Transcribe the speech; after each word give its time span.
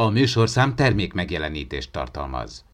A 0.00 0.08
műsorszám 0.08 0.74
termék 0.74 1.12
megjelenítést 1.12 1.92
tartalmaz. 1.92 2.64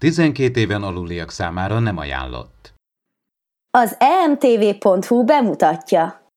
12 0.00 0.60
éven 0.60 0.82
aluliak 0.82 1.30
számára 1.30 1.78
nem 1.78 1.96
ajánlott. 1.96 2.74
Az 3.70 3.96
emtv.hu 3.98 5.24
bemutatja. 5.24 6.30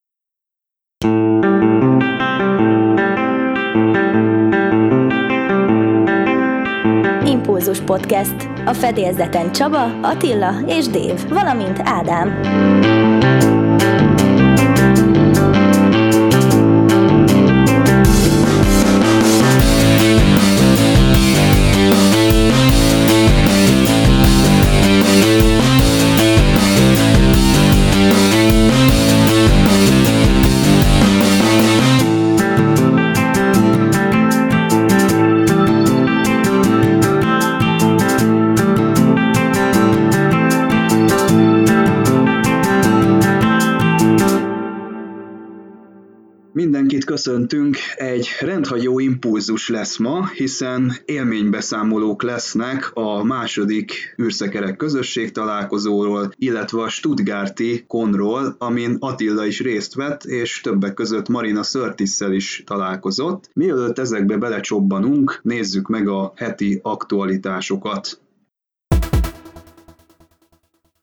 Impulzus 7.25 7.79
Podcast. 7.79 8.50
A 8.66 8.73
fedélzeten 8.73 9.52
Csaba, 9.52 10.00
Attila 10.02 10.61
és 10.68 10.88
Dév, 10.88 11.27
valamint 11.27 11.79
Ádám. 11.84 12.41
Köszöntünk, 47.27 47.77
egy 47.95 48.27
rendhagyó 48.40 48.99
impulzus 48.99 49.70
lesz 49.70 49.98
ma, 49.98 50.27
hiszen 50.27 50.91
élménybeszámolók 51.05 52.23
lesznek 52.23 52.91
a 52.94 53.23
második 53.23 54.16
űrszekerek 54.22 54.75
közösség 54.75 55.31
találkozóról, 55.31 56.31
illetve 56.36 56.81
a 56.81 56.89
Stuttgarti 56.89 57.83
konról, 57.88 58.55
amin 58.58 58.98
Attila 59.00 59.45
is 59.45 59.61
részt 59.61 59.94
vett, 59.94 60.23
és 60.23 60.61
többek 60.61 60.94
között 60.94 61.28
Marina 61.28 61.64
Sörtisszel 61.64 62.33
is 62.33 62.64
találkozott. 62.66 63.50
Mielőtt 63.53 64.00
ezekbe 64.00 64.38
belecsobbanunk, 64.38 65.39
nézzük 65.44 65.88
meg 65.88 66.08
a 66.08 66.33
heti 66.36 66.80
aktualitásokat. 66.83 68.22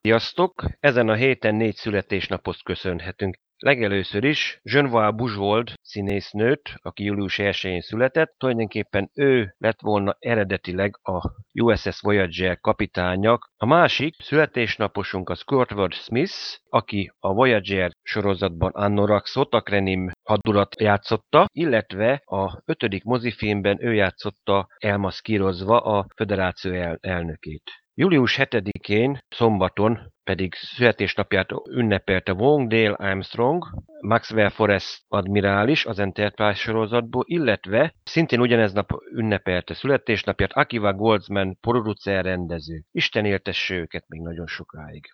Sziasztok! 0.00 0.64
Ezen 0.80 1.08
a 1.08 1.14
héten 1.14 1.54
négy 1.54 1.74
születésnapot 1.74 2.62
köszönhetünk. 2.62 3.42
Legelőször 3.64 4.24
is 4.24 4.60
Genevieve 4.62 5.10
Buchwald 5.10 5.72
színésznőt, 5.82 6.74
aki 6.82 7.04
július 7.04 7.36
1-én 7.38 7.80
született, 7.80 8.34
tulajdonképpen 8.38 9.10
ő 9.14 9.54
lett 9.58 9.80
volna 9.80 10.16
eredetileg 10.18 10.98
a 11.02 11.30
USS 11.52 12.00
Voyager 12.00 12.60
kapitánya. 12.60 13.38
A 13.56 13.66
másik 13.66 14.14
születésnaposunk 14.22 15.30
az 15.30 15.42
Kurtwood 15.42 15.92
Smith, 15.92 16.34
aki 16.68 17.12
a 17.18 17.32
Voyager 17.32 17.90
sorozatban 18.02 18.70
Annoraxot, 18.70 19.54
a 19.54 19.60
Krenim 19.60 20.10
hadulat 20.22 20.80
játszotta, 20.80 21.46
illetve 21.52 22.22
a 22.24 22.62
ötödik 22.64 23.04
mozifilmben 23.04 23.84
ő 23.84 23.94
játszotta 23.94 24.66
elmaszkírozva 24.76 25.80
a 25.80 26.06
föderáció 26.16 26.72
el- 26.72 26.98
elnökét. 27.00 27.62
Július 27.96 28.36
7-én, 28.38 29.18
szombaton 29.28 30.12
pedig 30.24 30.54
születésnapját 30.54 31.50
ünnepelte 31.70 32.32
Wong 32.32 32.68
Dale 32.68 32.94
Armstrong, 32.94 33.64
Maxwell 34.00 34.48
Forrest 34.48 35.04
admirális 35.08 35.86
az 35.86 35.98
Enterprise 35.98 36.60
sorozatból, 36.60 37.24
illetve 37.26 37.94
szintén 38.04 38.40
ugyanez 38.40 38.72
nap 38.72 38.90
ünnepelte 39.12 39.74
születésnapját 39.74 40.52
Akiva 40.52 40.92
Goldsman 40.92 41.58
producer 41.60 42.24
rendező. 42.24 42.82
Isten 42.90 43.24
éltesse 43.24 43.74
őket 43.74 44.04
még 44.08 44.20
nagyon 44.20 44.46
sokáig. 44.46 45.06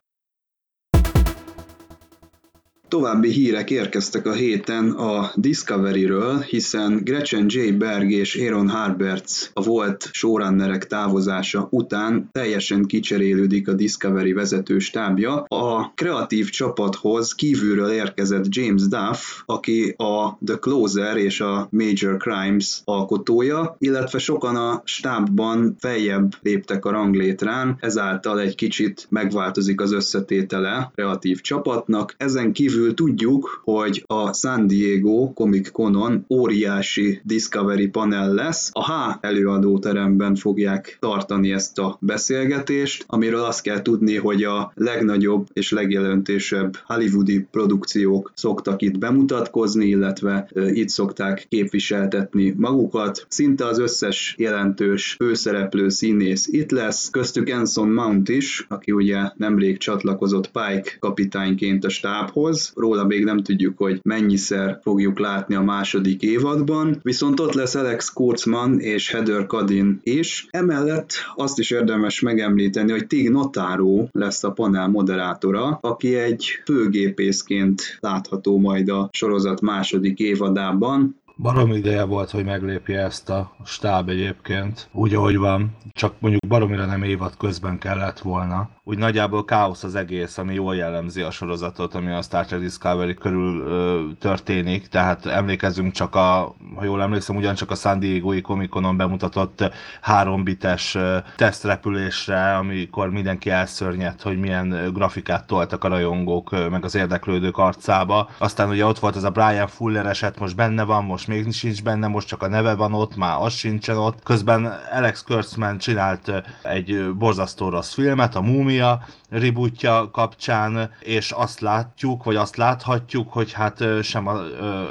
További 2.90 3.30
hírek 3.30 3.70
érkeztek 3.70 4.26
a 4.26 4.32
héten 4.32 4.90
a 4.90 5.30
Discovery-ről, 5.34 6.40
hiszen 6.40 7.00
Gretchen 7.04 7.46
J. 7.48 7.70
Berg 7.70 8.10
és 8.10 8.36
Aaron 8.36 8.68
Harberts 8.68 9.50
a 9.52 9.62
volt 9.62 10.08
showrunnerek 10.12 10.86
távozása 10.86 11.68
után 11.70 12.28
teljesen 12.32 12.84
kicserélődik 12.84 13.68
a 13.68 13.72
Discovery 13.72 14.32
vezető 14.32 14.78
stábja. 14.78 15.44
A 15.48 15.92
kreatív 15.94 16.48
csapathoz 16.48 17.34
kívülről 17.34 17.90
érkezett 17.90 18.44
James 18.48 18.82
Duff, 18.82 19.20
aki 19.46 19.94
a 19.96 20.38
The 20.44 20.56
Closer 20.56 21.16
és 21.16 21.40
a 21.40 21.68
Major 21.70 22.16
Crimes 22.16 22.80
alkotója, 22.84 23.76
illetve 23.78 24.18
sokan 24.18 24.56
a 24.56 24.82
stábban 24.84 25.76
feljebb 25.78 26.34
léptek 26.42 26.84
a 26.84 26.90
ranglétrán, 26.90 27.76
ezáltal 27.80 28.40
egy 28.40 28.54
kicsit 28.54 29.06
megváltozik 29.10 29.80
az 29.80 29.92
összetétele 29.92 30.90
kreatív 30.94 31.40
csapatnak. 31.40 32.14
Ezen 32.16 32.52
kívül 32.52 32.78
kívül 32.80 32.94
tudjuk, 32.94 33.60
hogy 33.64 34.04
a 34.06 34.32
San 34.32 34.66
Diego 34.66 35.32
Comic 35.32 35.70
Conon 35.70 36.24
óriási 36.28 37.20
Discovery 37.24 37.88
panel 37.88 38.34
lesz. 38.34 38.70
A 38.72 38.84
H 38.84 39.16
előadóteremben 39.20 40.34
fogják 40.34 40.96
tartani 41.00 41.52
ezt 41.52 41.78
a 41.78 41.98
beszélgetést, 42.00 43.04
amiről 43.06 43.40
azt 43.40 43.62
kell 43.62 43.82
tudni, 43.82 44.16
hogy 44.16 44.42
a 44.42 44.72
legnagyobb 44.74 45.46
és 45.52 45.70
legjelentősebb 45.70 46.76
hollywoodi 46.84 47.46
produkciók 47.50 48.32
szoktak 48.34 48.82
itt 48.82 48.98
bemutatkozni, 48.98 49.86
illetve 49.86 50.48
itt 50.54 50.88
szokták 50.88 51.46
képviseltetni 51.48 52.54
magukat. 52.56 53.26
Szinte 53.28 53.66
az 53.66 53.78
összes 53.78 54.34
jelentős 54.38 55.14
főszereplő 55.18 55.88
színész 55.88 56.46
itt 56.46 56.70
lesz, 56.70 57.10
köztük 57.10 57.48
Anson 57.48 57.88
Mount 57.88 58.28
is, 58.28 58.66
aki 58.68 58.92
ugye 58.92 59.30
nemrég 59.36 59.78
csatlakozott 59.78 60.50
Pike 60.50 60.96
kapitányként 60.98 61.84
a 61.84 61.88
stábhoz, 61.88 62.69
róla 62.74 63.04
még 63.04 63.24
nem 63.24 63.42
tudjuk, 63.42 63.78
hogy 63.78 64.00
mennyiszer 64.02 64.78
fogjuk 64.82 65.18
látni 65.18 65.54
a 65.54 65.62
második 65.62 66.22
évadban, 66.22 66.98
viszont 67.02 67.40
ott 67.40 67.52
lesz 67.52 67.74
Alex 67.74 68.12
Kurtzman 68.12 68.80
és 68.80 69.10
Heather 69.10 69.46
Kadin 69.46 70.00
is. 70.02 70.46
Emellett 70.50 71.12
azt 71.34 71.58
is 71.58 71.70
érdemes 71.70 72.20
megemlíteni, 72.20 72.90
hogy 72.90 73.06
Tig 73.06 73.30
Notaro 73.30 74.06
lesz 74.12 74.44
a 74.44 74.52
panel 74.52 74.88
moderátora, 74.88 75.78
aki 75.80 76.14
egy 76.14 76.60
főgépészként 76.64 77.98
látható 78.00 78.58
majd 78.58 78.88
a 78.88 79.08
sorozat 79.12 79.60
második 79.60 80.18
évadában, 80.18 81.19
Barom 81.42 81.72
ideje 81.72 82.02
volt, 82.04 82.30
hogy 82.30 82.44
meglépje 82.44 83.00
ezt 83.00 83.30
a 83.30 83.52
stáb 83.64 84.08
egyébként, 84.08 84.88
úgy 84.92 85.14
ahogy 85.14 85.36
van, 85.36 85.76
csak 85.92 86.14
mondjuk 86.18 86.46
baromira 86.48 86.84
nem 86.84 87.02
évad 87.02 87.36
közben 87.36 87.78
kellett 87.78 88.18
volna. 88.18 88.68
Úgy 88.84 88.98
nagyjából 88.98 89.44
káosz 89.44 89.82
az 89.82 89.94
egész, 89.94 90.38
ami 90.38 90.54
jól 90.54 90.76
jellemzi 90.76 91.20
a 91.20 91.30
sorozatot, 91.30 91.94
ami 91.94 92.10
a 92.10 92.22
Star 92.22 92.46
Trek 92.46 92.60
Discovery 92.60 93.14
körül 93.14 93.60
ö, 93.60 94.04
történik, 94.18 94.88
tehát 94.88 95.26
emlékezzünk 95.26 95.92
csak 95.92 96.14
a, 96.14 96.54
ha 96.76 96.84
jól 96.84 97.02
emlékszem, 97.02 97.36
ugyancsak 97.36 97.70
a 97.70 97.74
San 97.74 97.98
Diego-i 97.98 98.40
Comic-Conon 98.40 98.96
bemutatott 98.96 99.70
három 100.00 100.44
bites 100.44 100.96
tesztrepülésre, 101.36 102.56
amikor 102.56 103.10
mindenki 103.10 103.50
elszörnyedt, 103.50 104.22
hogy 104.22 104.38
milyen 104.38 104.90
grafikát 104.92 105.46
toltak 105.46 105.84
a 105.84 105.88
rajongók, 105.88 106.70
meg 106.70 106.84
az 106.84 106.94
érdeklődők 106.94 107.58
arcába. 107.58 108.28
Aztán 108.38 108.68
ugye 108.68 108.86
ott 108.86 108.98
volt 108.98 109.16
ez 109.16 109.24
a 109.24 109.30
Brian 109.30 109.66
Fuller 109.66 110.06
eset, 110.06 110.38
most 110.38 110.56
benne 110.56 110.82
van, 110.82 111.04
most 111.04 111.28
még 111.30 111.52
sincs 111.52 111.82
benne, 111.82 112.06
most 112.06 112.28
csak 112.28 112.42
a 112.42 112.48
neve 112.48 112.74
van 112.74 112.94
ott, 112.94 113.16
már 113.16 113.36
az 113.40 113.52
sincsen 113.52 113.96
ott. 113.96 114.22
Közben 114.22 114.64
Alex 114.92 115.22
Kurtzman 115.22 115.78
csinált 115.78 116.32
egy 116.62 117.14
borzasztó 117.14 117.68
rossz 117.68 117.94
filmet, 117.94 118.34
a 118.34 118.40
Múmia 118.40 119.06
rebootja 119.30 120.10
kapcsán, 120.10 120.90
és 121.00 121.30
azt 121.30 121.60
látjuk, 121.60 122.24
vagy 122.24 122.36
azt 122.36 122.56
láthatjuk, 122.56 123.32
hogy 123.32 123.52
hát 123.52 123.84
sem 124.02 124.26
a, 124.26 124.32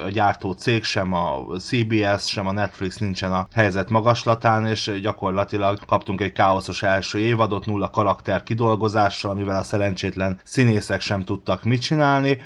a 0.05 0.09
gyártó 0.09 0.51
cég, 0.51 0.83
sem 0.83 1.13
a 1.13 1.45
CBS, 1.57 2.27
sem 2.27 2.47
a 2.47 2.51
Netflix 2.51 2.97
nincsen 2.97 3.31
a 3.31 3.47
helyzet 3.53 3.89
magaslatán, 3.89 4.65
és 4.65 4.99
gyakorlatilag 5.01 5.79
kaptunk 5.85 6.21
egy 6.21 6.31
káoszos 6.31 6.83
első 6.83 7.19
évadot, 7.19 7.65
nulla 7.65 7.89
karakter 7.89 8.43
kidolgozással, 8.43 9.31
amivel 9.31 9.59
a 9.59 9.63
szerencsétlen 9.63 10.39
színészek 10.43 11.01
sem 11.01 11.23
tudtak 11.23 11.63
mit 11.63 11.81
csinálni. 11.81 12.41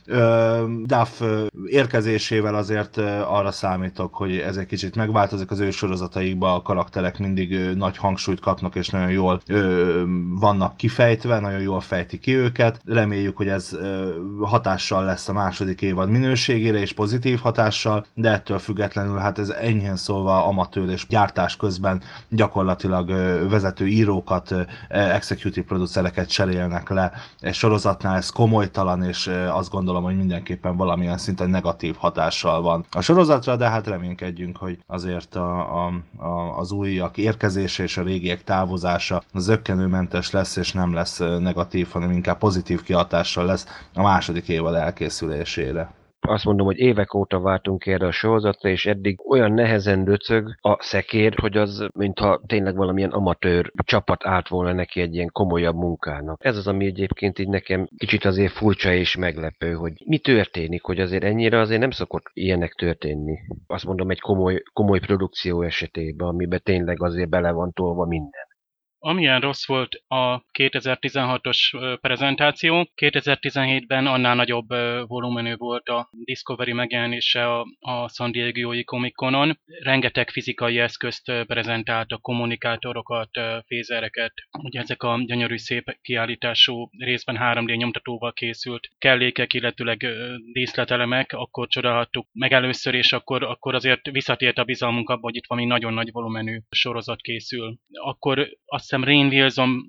Duff 0.84 1.22
érkezésével 1.66 2.56
azért 2.56 2.98
arra 3.28 3.52
számítok, 3.52 4.16
hogy 4.16 4.38
ez 4.38 4.58
egy 4.58 4.66
kicsit 4.66 4.96
megváltozik 4.96 5.52
az 5.52 5.60
ő 5.60 5.72
sorozataikban, 5.72 6.56
a 6.56 6.62
karakterek 6.62 7.20
mindig 7.20 7.74
nagy 7.76 7.98
hangsúlyt 7.98 8.40
kapnak, 8.40 8.76
és 8.76 8.90
nagyon 8.90 9.12
jól 9.12 9.42
vannak 10.40 10.78
kifejtve, 10.78 11.40
nagyon 11.40 11.62
jól 11.62 11.82
fejti 11.84 12.20
ki 12.20 12.36
őket, 12.36 12.82
reméljük, 12.86 13.38
hogy 13.38 13.48
ez 13.48 13.78
hatással 14.42 15.06
lesz 15.06 15.30
a 15.30 15.34
második 15.34 15.82
évad 15.82 16.10
minőségére, 16.10 16.80
és 16.80 16.94
pozitív 16.94 17.40
hatással, 17.40 18.06
de 18.14 18.32
ettől 18.32 18.60
függetlenül 18.60 19.18
hát 19.18 19.40
ez 19.40 19.50
enyhén 19.50 19.96
szólva 19.96 20.46
amatőr 20.46 20.90
és 20.90 21.08
gyártás 21.08 21.56
közben 21.56 22.02
gyakorlatilag 22.30 23.08
vezető 23.50 23.88
írókat, 23.88 24.56
executive 24.90 25.66
producereket 25.66 26.30
cserélnek 26.30 26.90
le. 26.90 27.12
Egy 27.40 27.54
sorozatnál 27.54 28.16
ez 28.16 28.30
komolytalan, 28.30 29.04
és 29.04 29.32
azt 29.52 29.70
gondolom, 29.70 30.04
hogy 30.04 30.18
mindenképpen 30.18 30.76
valamilyen 30.76 31.18
szinten 31.18 31.50
negatív 31.50 31.96
hatással 31.96 32.62
van 32.62 32.86
a 32.92 33.02
sorozatra, 33.02 33.56
de 33.56 33.70
hát 33.70 33.88
reménykedjünk, 33.88 34.58
hogy 34.58 34.78
azért 34.88 35.36
a, 35.36 35.86
a, 35.86 35.94
a, 36.18 36.58
az 36.58 36.72
újak 36.72 37.18
érkezése 37.18 37.84
és 37.84 37.98
a 37.98 38.04
régiek 38.04 38.44
távozása 38.44 39.24
zöggenőmentes 39.34 40.32
lesz, 40.32 40.56
és 40.56 40.72
nem 40.72 40.94
lesz 40.94 41.18
negatív, 41.18 41.73
hanem 41.82 42.12
inkább 42.12 42.38
pozitív 42.38 42.84
kihatással 42.84 43.46
lesz 43.46 43.68
a 43.94 44.02
második 44.02 44.50
évad 44.50 44.76
elkészülésére 44.76 46.02
azt 46.28 46.46
mondom, 46.46 46.66
hogy 46.66 46.78
évek 46.78 47.14
óta 47.14 47.40
váltunk 47.40 47.86
erre 47.86 48.08
a 48.08 48.12
sorozatra, 48.12 48.70
és 48.70 48.86
eddig 48.86 49.30
olyan 49.30 49.52
nehezen 49.52 50.04
döcög 50.04 50.56
a 50.62 50.84
szekér, 50.84 51.34
hogy 51.42 51.58
az, 51.58 51.88
mintha 51.94 52.42
tényleg 52.46 52.76
valamilyen 52.76 53.12
amatőr 53.12 53.72
csapat 53.84 54.26
állt 54.26 54.48
volna 54.48 54.74
neki 54.74 55.02
egy 55.02 55.16
ilyen 55.16 55.30
komolyabb 55.32 55.76
munkának. 55.76 56.46
Ez 56.46 56.58
az, 56.58 56.68
ami 56.68 56.86
egyébként 56.86 57.40
így 57.40 57.48
nekem 57.48 57.88
kicsit 57.98 58.26
azért 58.26 58.54
furcsa 58.54 58.94
és 58.94 59.16
meglepő, 59.16 59.74
hogy 59.74 59.94
mi 60.06 60.18
történik, 60.18 60.84
hogy 60.84 61.00
azért 61.00 61.24
ennyire 61.24 61.60
azért 61.60 61.80
nem 61.80 61.92
szokott 61.92 62.30
ilyenek 62.34 62.74
történni. 62.74 63.40
Azt 63.68 63.86
mondom, 63.86 64.10
egy 64.10 64.20
komoly, 64.20 64.64
komoly 64.74 65.00
produkció 65.00 65.62
esetében, 65.62 66.28
amiben 66.28 66.62
tényleg 66.64 67.02
azért 67.02 67.30
bele 67.30 67.52
van 67.52 67.72
tolva 67.74 68.06
minden. 68.06 68.52
Amilyen 69.06 69.40
rossz 69.40 69.68
volt 69.68 70.04
a 70.08 70.44
2016-os 70.60 71.98
prezentáció, 72.02 72.90
2017-ben 73.02 74.08
annál 74.08 74.36
nagyobb 74.36 74.68
volumenű 75.08 75.56
volt 75.56 75.88
a 75.90 76.10
Discovery 76.12 76.74
megjelenése 76.74 77.54
a, 77.54 77.66
a 77.80 78.10
San 78.10 78.32
Diego-i 78.32 78.84
Comic 78.84 79.16
Conon. 79.16 79.60
Rengeteg 79.66 80.30
fizikai 80.30 80.80
eszközt 80.80 81.32
prezentáltak, 81.46 82.22
kommunikátorokat, 82.22 83.30
fézereket. 83.66 84.34
Ugye 84.62 84.80
ezek 84.80 85.04
a 85.04 85.22
gyönyörű 85.26 85.58
szép 85.58 85.98
kiállítású 86.02 86.90
részben 86.98 87.38
3D 87.40 87.78
nyomtatóval 87.78 88.34
készült 88.34 88.90
kellékek, 88.98 89.54
illetőleg 89.54 90.06
díszletelemek, 90.52 91.32
akkor 91.32 91.68
csodálhattuk 91.68 92.28
meg 92.34 92.52
először, 92.52 92.94
és 92.94 93.14
akkor, 93.14 93.44
akkor 93.44 93.76
azért 93.76 94.10
visszatért 94.12 94.58
a 94.58 94.64
bizalmunk 94.64 95.10
abba, 95.10 95.22
hogy 95.22 95.36
itt 95.36 95.48
valami 95.48 95.68
nagyon 95.68 95.94
nagy 95.94 96.12
volumenű 96.12 96.60
sorozat 96.70 97.22
készül. 97.22 97.78
Akkor 97.92 98.50
azt 98.66 98.93
hiszem 98.94 99.14
Rain 99.14 99.28
Wilson 99.28 99.84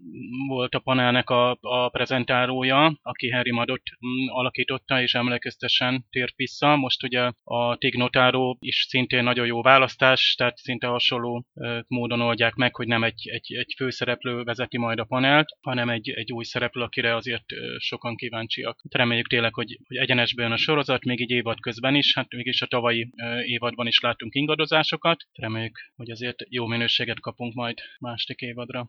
volt 0.48 0.74
a 0.74 0.78
panelnek 0.78 1.30
a, 1.30 1.58
a 1.60 1.88
prezentálója, 1.88 2.98
aki 3.02 3.30
Harry 3.30 3.52
Madot 3.52 3.82
mm, 3.90 4.28
alakította, 4.28 5.02
és 5.02 5.14
emlékeztesen 5.14 6.06
tért 6.10 6.36
vissza. 6.36 6.76
Most 6.76 7.02
ugye 7.02 7.30
a 7.44 7.76
Tig 7.76 7.96
Notaro 7.96 8.56
is 8.58 8.86
szintén 8.88 9.22
nagyon 9.22 9.46
jó 9.46 9.62
választás, 9.62 10.34
tehát 10.34 10.56
szinte 10.56 10.86
hasonló 10.86 11.46
módon 11.86 12.20
oldják 12.20 12.54
meg, 12.54 12.74
hogy 12.74 12.86
nem 12.86 13.04
egy, 13.04 13.28
egy, 13.28 13.54
egy 13.54 13.74
főszereplő 13.76 14.42
vezeti 14.42 14.78
majd 14.78 14.98
a 14.98 15.04
panelt, 15.04 15.48
hanem 15.60 15.88
egy, 15.88 16.10
egy 16.10 16.32
új 16.32 16.44
szereplő, 16.44 16.82
akire 16.82 17.14
azért 17.14 17.44
sokan 17.78 18.16
kíváncsiak. 18.16 18.82
Reméljük 18.90 19.28
tényleg, 19.28 19.54
hogy, 19.54 19.78
hogy 19.86 19.96
egyenesben 19.96 20.52
a 20.52 20.56
sorozat, 20.56 21.04
még 21.04 21.20
egy 21.20 21.30
évad 21.30 21.60
közben 21.60 21.94
is, 21.94 22.14
hát 22.14 22.32
mégis 22.32 22.62
a 22.62 22.66
tavalyi 22.66 23.10
évadban 23.44 23.86
is 23.86 24.00
láttunk 24.00 24.34
ingadozásokat. 24.34 25.24
Reméljük, 25.32 25.78
hogy 25.96 26.10
azért 26.10 26.42
jó 26.48 26.66
minőséget 26.66 27.20
kapunk 27.20 27.54
majd 27.54 27.78
másik 27.98 28.40
évadra. 28.40 28.88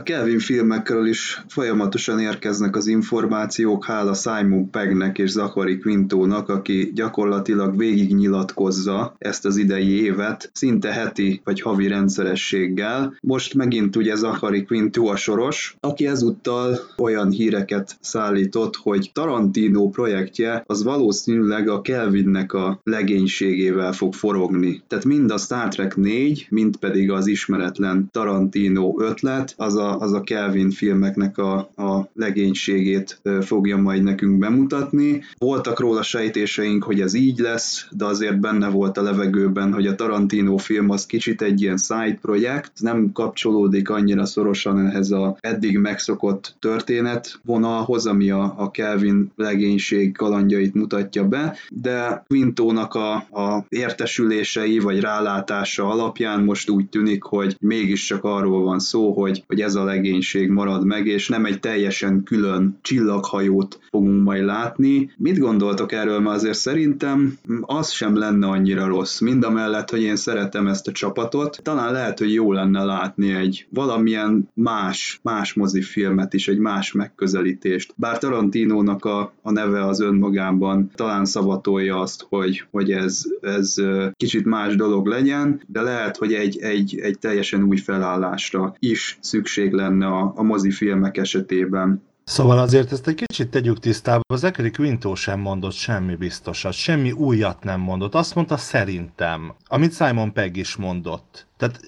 A 0.00 0.02
Kelvin 0.02 0.38
filmekről 0.38 1.06
is 1.06 1.42
folyamatosan 1.48 2.20
érkeznek 2.20 2.76
az 2.76 2.86
információk, 2.86 3.84
hála 3.84 4.14
Simon 4.14 4.70
Pegnek 4.70 5.18
és 5.18 5.30
Zachary 5.30 5.78
Quintónak, 5.78 6.48
aki 6.48 6.90
gyakorlatilag 6.94 7.76
végignyilatkozza 7.76 9.14
ezt 9.18 9.44
az 9.44 9.56
idei 9.56 10.02
évet, 10.02 10.50
szinte 10.52 10.92
heti 10.92 11.40
vagy 11.44 11.60
havi 11.60 11.88
rendszerességgel. 11.88 13.16
Most 13.20 13.54
megint 13.54 13.96
ugye 13.96 14.14
Zachary 14.14 14.64
Quintó 14.64 15.08
a 15.08 15.16
soros, 15.16 15.76
aki 15.80 16.06
ezúttal 16.06 16.78
olyan 16.96 17.30
híreket 17.30 17.96
szállított, 18.00 18.76
hogy 18.76 19.10
Tarantino 19.12 19.88
projektje 19.88 20.62
az 20.66 20.82
valószínűleg 20.82 21.68
a 21.68 21.80
Kelvinnek 21.80 22.52
a 22.52 22.80
legénységével 22.84 23.92
fog 23.92 24.14
forogni. 24.14 24.82
Tehát 24.88 25.04
mind 25.04 25.30
a 25.30 25.38
Star 25.38 25.68
Trek 25.68 25.96
4, 25.96 26.46
mind 26.50 26.76
pedig 26.76 27.10
az 27.10 27.26
ismeretlen 27.26 28.08
Tarantino 28.10 28.94
ötlet, 29.02 29.54
az 29.56 29.76
a 29.76 29.89
az 29.96 30.12
a 30.12 30.20
Kelvin 30.20 30.70
filmeknek 30.70 31.38
a, 31.38 31.56
a 31.76 32.10
legénységét 32.14 33.20
fogja 33.40 33.76
majd 33.76 34.02
nekünk 34.02 34.38
bemutatni. 34.38 35.22
Voltak 35.38 35.80
róla 35.80 36.02
sejtéseink, 36.02 36.84
hogy 36.84 37.00
ez 37.00 37.14
így 37.14 37.38
lesz, 37.38 37.86
de 37.90 38.04
azért 38.04 38.40
benne 38.40 38.68
volt 38.68 38.98
a 38.98 39.02
levegőben, 39.02 39.72
hogy 39.72 39.86
a 39.86 39.94
Tarantino 39.94 40.56
film 40.56 40.90
az 40.90 41.06
kicsit 41.06 41.42
egy 41.42 41.60
ilyen 41.60 41.76
side 41.76 42.18
projekt, 42.20 42.72
nem 42.80 43.12
kapcsolódik 43.12 43.90
annyira 43.90 44.26
szorosan 44.26 44.86
ehhez 44.86 45.10
a 45.10 45.36
eddig 45.40 45.78
megszokott 45.78 46.54
történet 46.58 47.40
vonalhoz, 47.44 48.06
ami 48.06 48.30
a, 48.30 48.54
a 48.56 48.70
Kelvin 48.70 49.32
legénység 49.36 50.16
kalandjait 50.16 50.74
mutatja 50.74 51.28
be, 51.28 51.56
de 51.70 52.22
Quintónak 52.26 52.94
a, 52.94 53.14
a 53.14 53.64
értesülései 53.68 54.78
vagy 54.78 55.00
rálátása 55.00 55.86
alapján 55.90 56.44
most 56.44 56.70
úgy 56.70 56.88
tűnik, 56.88 57.22
hogy 57.22 57.56
mégiscsak 57.60 58.24
arról 58.24 58.62
van 58.62 58.78
szó, 58.78 59.12
hogy, 59.12 59.44
hogy 59.46 59.60
ez 59.60 59.74
a 59.74 59.79
legénység 59.84 60.48
marad 60.48 60.84
meg, 60.84 61.06
és 61.06 61.28
nem 61.28 61.44
egy 61.44 61.60
teljesen 61.60 62.22
külön 62.22 62.78
csillaghajót 62.82 63.80
fogunk 63.90 64.24
majd 64.24 64.44
látni. 64.44 65.10
Mit 65.16 65.38
gondoltok 65.38 65.92
erről? 65.92 66.20
Mert 66.20 66.36
azért 66.36 66.58
szerintem 66.58 67.38
az 67.60 67.90
sem 67.90 68.16
lenne 68.16 68.46
annyira 68.46 68.86
rossz. 68.86 69.20
Mind 69.20 69.44
a 69.44 69.50
mellett, 69.50 69.90
hogy 69.90 70.02
én 70.02 70.16
szeretem 70.16 70.66
ezt 70.66 70.88
a 70.88 70.92
csapatot, 70.92 71.60
talán 71.62 71.92
lehet, 71.92 72.18
hogy 72.18 72.32
jó 72.32 72.52
lenne 72.52 72.84
látni 72.84 73.34
egy 73.34 73.66
valamilyen 73.70 74.48
más, 74.54 75.20
más 75.22 75.52
mozifilmet 75.54 76.34
is, 76.34 76.48
egy 76.48 76.58
más 76.58 76.92
megközelítést. 76.92 77.94
Bár 77.96 78.18
Tarantinónak 78.18 79.04
a, 79.04 79.32
a 79.42 79.50
neve 79.50 79.86
az 79.86 80.00
önmagában 80.00 80.90
talán 80.94 81.24
szavatolja 81.24 82.00
azt, 82.00 82.26
hogy, 82.28 82.64
hogy 82.70 82.92
ez, 82.92 83.22
ez 83.40 83.74
kicsit 84.16 84.44
más 84.44 84.76
dolog 84.76 85.06
legyen, 85.06 85.62
de 85.66 85.80
lehet, 85.80 86.16
hogy 86.16 86.32
egy, 86.32 86.58
egy, 86.58 86.98
egy 86.98 87.18
teljesen 87.18 87.62
új 87.62 87.76
felállásra 87.76 88.74
is 88.78 89.18
szükség 89.20 89.69
lenne 89.72 90.06
a, 90.06 90.32
a 90.36 90.42
mozifilmek 90.42 91.16
esetében. 91.16 92.02
Szóval 92.24 92.58
azért 92.58 92.92
ezt 92.92 93.08
egy 93.08 93.14
kicsit 93.14 93.50
tegyük 93.50 93.78
tisztába, 93.78 94.36
Zachary 94.36 94.70
Quinto 94.70 95.14
sem 95.14 95.40
mondott 95.40 95.72
semmi 95.72 96.16
biztosat, 96.16 96.72
semmi 96.72 97.12
újat 97.12 97.64
nem 97.64 97.80
mondott, 97.80 98.14
azt 98.14 98.34
mondta 98.34 98.56
szerintem, 98.56 99.54
amit 99.66 99.94
Simon 99.94 100.32
Pegg 100.32 100.56
is 100.56 100.76
mondott. 100.76 101.46
Tehát 101.60 101.80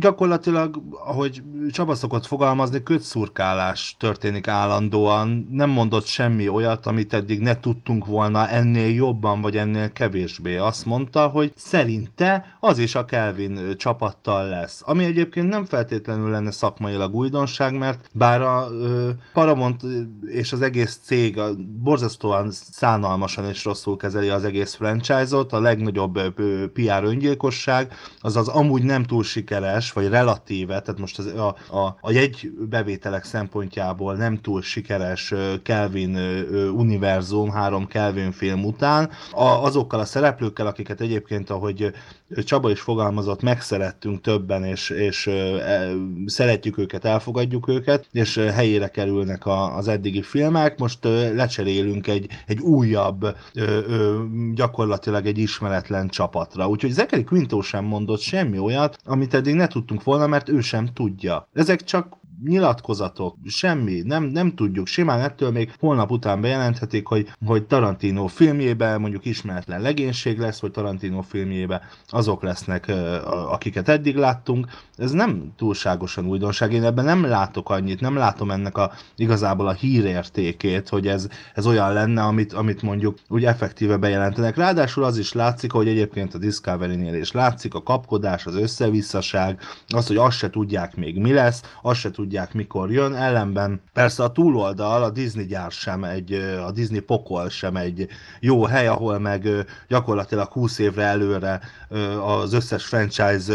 gyakorlatilag, 0.00 0.82
ahogy 0.90 1.42
Csaba 1.70 1.94
szokott 1.94 2.26
fogalmazni, 2.26 2.82
kötszurkálás 2.82 3.96
történik 3.98 4.48
állandóan, 4.48 5.48
nem 5.50 5.70
mondott 5.70 6.06
semmi 6.06 6.48
olyat, 6.48 6.86
amit 6.86 7.12
eddig 7.12 7.40
ne 7.40 7.60
tudtunk 7.60 8.06
volna 8.06 8.48
ennél 8.48 8.94
jobban, 8.94 9.40
vagy 9.40 9.56
ennél 9.56 9.92
kevésbé. 9.92 10.56
Azt 10.56 10.84
mondta, 10.84 11.28
hogy 11.28 11.52
szerinte 11.56 12.56
az 12.60 12.78
is 12.78 12.94
a 12.94 13.04
Kelvin 13.04 13.76
csapattal 13.76 14.48
lesz. 14.48 14.82
Ami 14.84 15.04
egyébként 15.04 15.48
nem 15.48 15.64
feltétlenül 15.64 16.30
lenne 16.30 16.50
szakmailag 16.50 17.14
újdonság, 17.14 17.78
mert 17.78 18.08
bár 18.12 18.40
a 18.40 18.68
ö, 18.70 19.10
Paramount 19.32 19.82
és 20.26 20.52
az 20.52 20.62
egész 20.62 20.98
cég 21.02 21.38
a, 21.38 21.54
borzasztóan 21.82 22.50
szánalmasan 22.50 23.44
és 23.44 23.64
rosszul 23.64 23.96
kezeli 23.96 24.28
az 24.28 24.44
egész 24.44 24.74
franchise-ot, 24.74 25.52
a 25.52 25.60
legnagyobb 25.60 26.16
ö, 26.16 26.66
PR 26.72 27.04
öngyilkosság, 27.04 27.92
azaz 28.20 28.48
amúgy 28.48 28.82
nem 28.82 29.04
túl 29.12 29.22
sikeres, 29.22 29.92
vagy 29.92 30.08
relatíve, 30.08 30.80
tehát 30.80 31.00
most 31.00 31.18
az, 31.18 31.26
a, 31.26 31.56
a, 31.76 31.96
a 32.00 32.10
jegybevételek 32.10 33.24
szempontjából 33.24 34.14
nem 34.14 34.40
túl 34.40 34.62
sikeres 34.62 35.34
Kelvin 35.62 36.16
univerzum, 36.74 37.50
három 37.50 37.86
Kelvin 37.86 38.32
film 38.32 38.64
után, 38.64 39.10
a, 39.32 39.44
azokkal 39.44 40.00
a 40.00 40.04
szereplőkkel, 40.04 40.66
akiket 40.66 41.00
egyébként, 41.00 41.50
ahogy 41.50 41.92
Csaba 42.44 42.70
is 42.70 42.80
fogalmazott, 42.80 43.42
megszerettünk 43.42 44.20
többen, 44.20 44.64
és, 44.64 44.90
és 44.90 45.26
e, 45.26 45.90
szeretjük 46.26 46.78
őket, 46.78 47.04
elfogadjuk 47.04 47.68
őket, 47.68 48.06
és 48.12 48.36
helyére 48.36 48.88
kerülnek 48.88 49.46
a, 49.46 49.76
az 49.76 49.88
eddigi 49.88 50.22
filmek, 50.22 50.78
most 50.78 51.04
lecserélünk 51.34 52.06
egy, 52.06 52.28
egy 52.46 52.60
újabb, 52.60 53.36
gyakorlatilag 54.54 55.26
egy 55.26 55.38
ismeretlen 55.38 56.08
csapatra. 56.08 56.68
Úgyhogy 56.68 56.90
Zachary 56.90 57.24
Quinto 57.24 57.60
sem 57.60 57.84
mondott 57.84 58.20
semmi 58.20 58.58
olyat, 58.58 58.98
amit 59.04 59.34
eddig 59.34 59.54
ne 59.54 59.66
tudtunk 59.66 60.02
volna, 60.02 60.26
mert 60.26 60.48
ő 60.48 60.60
sem 60.60 60.86
tudja. 60.92 61.48
Ezek 61.52 61.84
csak 61.84 62.20
nyilatkozatok, 62.44 63.36
semmi, 63.46 64.00
nem, 64.04 64.24
nem 64.24 64.54
tudjuk, 64.54 64.86
simán 64.86 65.20
ettől 65.20 65.50
még 65.50 65.72
holnap 65.78 66.10
után 66.10 66.40
bejelenthetik, 66.40 67.06
hogy, 67.06 67.32
hogy 67.46 67.64
Tarantino 67.64 68.26
filmjében 68.26 69.00
mondjuk 69.00 69.24
ismeretlen 69.24 69.80
legénység 69.80 70.38
lesz, 70.38 70.60
vagy 70.60 70.70
Tarantino 70.70 71.22
filmjében 71.22 71.80
azok 72.08 72.42
lesznek, 72.42 72.92
akiket 73.48 73.88
eddig 73.88 74.16
láttunk. 74.16 74.66
Ez 74.96 75.10
nem 75.10 75.52
túlságosan 75.56 76.26
újdonság, 76.26 76.72
én 76.72 76.84
ebben 76.84 77.04
nem 77.04 77.24
látok 77.24 77.70
annyit, 77.70 78.00
nem 78.00 78.16
látom 78.16 78.50
ennek 78.50 78.78
a, 78.78 78.92
igazából 79.16 79.68
a 79.68 79.72
hírértékét, 79.72 80.88
hogy 80.88 81.06
ez, 81.08 81.28
ez 81.54 81.66
olyan 81.66 81.92
lenne, 81.92 82.22
amit, 82.22 82.52
amit 82.52 82.82
mondjuk 82.82 83.18
úgy 83.28 83.44
effektíve 83.44 83.96
bejelentenek. 83.96 84.56
Ráadásul 84.56 85.04
az 85.04 85.18
is 85.18 85.32
látszik, 85.32 85.72
hogy 85.72 85.88
egyébként 85.88 86.34
a 86.34 86.38
Discovery-nél 86.38 87.14
is 87.14 87.32
látszik 87.32 87.74
a 87.74 87.82
kapkodás, 87.82 88.46
az 88.46 88.54
összevisszaság, 88.54 89.60
az, 89.88 90.06
hogy 90.06 90.16
azt 90.16 90.36
se 90.36 90.50
tudják 90.50 90.96
még 90.96 91.18
mi 91.18 91.32
lesz, 91.32 91.62
azt 91.82 92.00
se 92.00 92.10
tudják 92.10 92.31
mikor 92.52 92.90
jön, 92.90 93.14
ellenben 93.14 93.80
persze 93.92 94.22
a 94.22 94.32
túloldal, 94.32 95.02
a 95.02 95.10
Disney 95.10 95.46
gyár 95.46 95.70
sem 95.70 96.04
egy, 96.04 96.32
a 96.66 96.70
Disney 96.70 97.00
pokol 97.00 97.48
sem 97.48 97.76
egy 97.76 98.08
jó 98.40 98.64
hely, 98.64 98.86
ahol 98.86 99.18
meg 99.18 99.48
gyakorlatilag 99.88 100.48
20 100.52 100.78
évre 100.78 101.02
előre 101.02 101.60
az 102.26 102.52
összes 102.52 102.84
franchise 102.84 103.54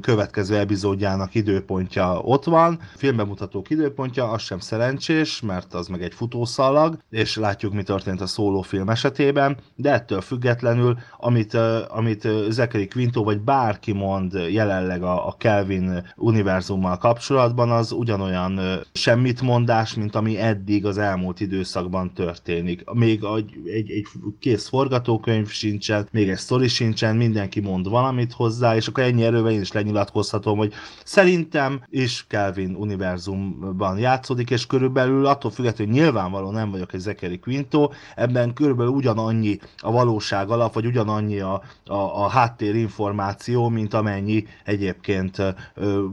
következő 0.00 0.56
epizódjának 0.56 1.34
időpontja 1.34 2.18
ott 2.18 2.44
van, 2.44 2.80
filmbemutatók 2.96 3.70
időpontja, 3.70 4.30
az 4.30 4.42
sem 4.42 4.58
szerencsés, 4.58 5.40
mert 5.40 5.74
az 5.74 5.88
meg 5.88 6.02
egy 6.02 6.14
futószalag, 6.14 6.98
és 7.10 7.36
látjuk, 7.36 7.72
mi 7.72 7.82
történt 7.82 8.20
a 8.20 8.26
szólófilm 8.26 8.88
esetében, 8.88 9.56
de 9.76 9.92
ettől 9.92 10.20
függetlenül, 10.20 10.98
amit, 11.16 11.54
amit 11.88 12.28
Zachary 12.48 12.88
Quinto 12.88 13.22
vagy 13.22 13.40
bárki 13.40 13.92
mond 13.92 14.32
jelenleg 14.32 15.02
a, 15.02 15.26
a 15.26 15.34
Kelvin 15.38 16.12
univerzummal 16.16 16.98
kapcsolatban, 16.98 17.70
az 17.70 17.92
ugyanolyan 18.00 18.60
semmit 18.92 19.40
mondás, 19.40 19.94
mint 19.94 20.14
ami 20.14 20.38
eddig 20.38 20.86
az 20.86 20.98
elmúlt 20.98 21.40
időszakban 21.40 22.12
történik. 22.14 22.90
Még 22.92 23.24
egy, 23.36 23.52
egy, 23.66 24.06
kész 24.38 24.68
forgatókönyv 24.68 25.48
sincsen, 25.48 26.08
még 26.12 26.28
egy 26.28 26.38
sztori 26.38 26.68
sincsen, 26.68 27.16
mindenki 27.16 27.60
mond 27.60 27.88
valamit 27.88 28.32
hozzá, 28.32 28.76
és 28.76 28.86
akkor 28.86 29.02
ennyi 29.02 29.24
erővel 29.24 29.52
én 29.52 29.60
is 29.60 29.72
lenyilatkozhatom, 29.72 30.58
hogy 30.58 30.72
szerintem 31.04 31.82
is 31.88 32.24
Kelvin 32.28 32.74
univerzumban 32.74 33.98
játszódik, 33.98 34.50
és 34.50 34.66
körülbelül 34.66 35.26
attól 35.26 35.50
függetlenül, 35.50 35.92
hogy 35.94 36.02
nyilvánvalóan 36.02 36.54
nem 36.54 36.70
vagyok 36.70 36.92
egy 36.92 37.00
Zachary 37.00 37.38
Quinto, 37.38 37.90
ebben 38.16 38.52
körülbelül 38.54 38.92
ugyanannyi 38.92 39.58
a 39.76 39.92
valóság 39.92 40.50
alap, 40.50 40.74
vagy 40.74 40.86
ugyanannyi 40.86 41.40
a, 41.40 41.62
a, 41.86 41.94
a 41.94 42.28
háttérinformáció, 42.28 43.68
mint 43.68 43.94
amennyi 43.94 44.44
egyébként 44.64 45.42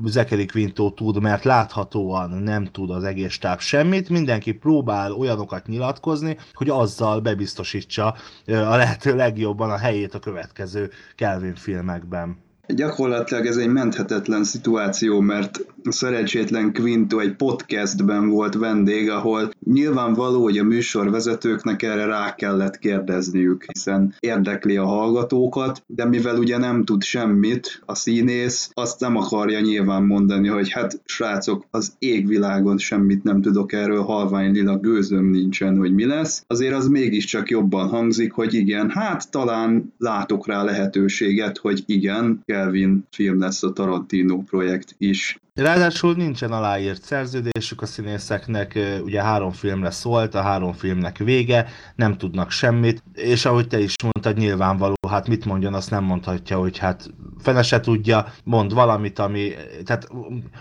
Zachary 0.06 0.46
Quinto 0.46 0.89
tud, 0.89 1.22
mert 1.22 1.44
láthatóan 1.68 2.30
nem 2.30 2.66
tud 2.66 2.90
az 2.90 3.04
egész 3.04 3.32
stáb 3.32 3.60
semmit, 3.60 4.10
mindenki 4.10 4.52
próbál 4.52 5.12
olyanokat 5.12 5.68
nyilatkozni, 5.68 6.38
hogy 6.54 6.70
azzal 6.70 7.20
bebiztosítsa 7.20 8.16
a 8.46 8.76
lehető 8.76 9.16
legjobban 9.16 9.72
a 9.72 9.78
helyét 9.78 10.14
a 10.14 10.20
következő 10.20 10.92
Kelvin 11.16 11.56
filmekben. 11.56 12.46
Gyakorlatilag 12.68 13.46
ez 13.46 13.58
egy 13.58 13.70
menthetetlen 13.70 14.44
szituáció, 14.44 15.20
mert 15.20 15.66
a 15.84 15.92
szerencsétlen 15.92 16.74
Quinto 16.74 17.20
egy 17.20 17.36
podcastben 17.36 18.30
volt 18.30 18.56
vendég, 18.56 19.10
ahol 19.10 19.50
nyilvánvaló, 19.64 20.44
hogy 20.44 20.58
a 20.58 20.64
műsorvezetőknek 20.64 21.82
erre 21.84 22.06
rá 22.06 22.36
kellett 22.36 22.78
kérdezniük, 22.78 23.66
hiszen 23.74 24.16
érdekli 24.20 24.78
a 24.78 24.86
hallgatókat, 24.86 25.84
de 25.88 26.06
mivel 26.06 26.38
ugye 26.38 26.58
nem 26.58 26.84
tud 26.84 27.04
semmit, 27.04 27.82
a 27.86 27.96
színész 27.96 28.70
azt 28.74 29.00
nem 29.00 29.16
akarja 29.16 29.60
nyilván 29.60 30.04
mondani, 30.04 30.48
hogy 30.48 30.72
hát 30.72 31.02
srácok, 31.06 31.66
az 31.72 31.94
égvilágon 32.00 32.78
semmit 32.78 33.24
nem 33.24 33.42
tudok 33.42 33.74
erről, 33.74 34.02
halvány 34.02 34.52
lila 34.52 34.78
gőzöm 34.78 35.26
nincsen, 35.26 35.78
hogy 35.78 35.94
mi 35.94 36.06
lesz, 36.06 36.44
azért 36.48 36.76
az 36.76 36.88
mégiscsak 36.88 37.50
jobban 37.50 37.88
hangzik, 37.88 38.32
hogy 38.32 38.54
igen, 38.54 38.90
hát 38.90 39.32
talán 39.32 39.94
látok 39.98 40.48
rá 40.48 40.64
lehetőséget, 40.64 41.58
hogy 41.58 41.84
igen, 41.86 42.44
Kelvin 42.58 43.08
film 43.12 43.40
lesz 43.40 43.64
a 43.64 43.74
Tarantino 43.74 44.42
projekt 44.42 44.96
is. 44.98 45.40
Ráadásul 45.58 46.14
nincsen 46.14 46.52
aláírt 46.52 47.04
szerződésük 47.04 47.82
a 47.82 47.86
színészeknek, 47.86 48.80
ugye 49.04 49.24
három 49.24 49.52
filmre 49.52 49.92
szólt, 49.92 50.36
a 50.36 50.42
három 50.42 50.74
filmnek 50.74 51.18
vége, 51.18 51.68
nem 51.96 52.18
tudnak 52.18 52.52
semmit, 52.52 53.04
és 53.14 53.46
ahogy 53.46 53.68
te 53.68 53.80
is 53.80 53.94
mondtad, 54.04 54.38
nyilvánvaló, 54.38 54.94
hát 55.10 55.28
mit 55.28 55.46
mondjon, 55.46 55.74
azt 55.74 55.90
nem 55.90 56.04
mondhatja, 56.04 56.58
hogy 56.58 56.78
hát 56.78 57.10
fene 57.40 57.62
se 57.64 57.80
tudja, 57.80 58.26
mond 58.44 58.74
valamit, 58.74 59.20
ami, 59.20 59.52
tehát 59.86 60.08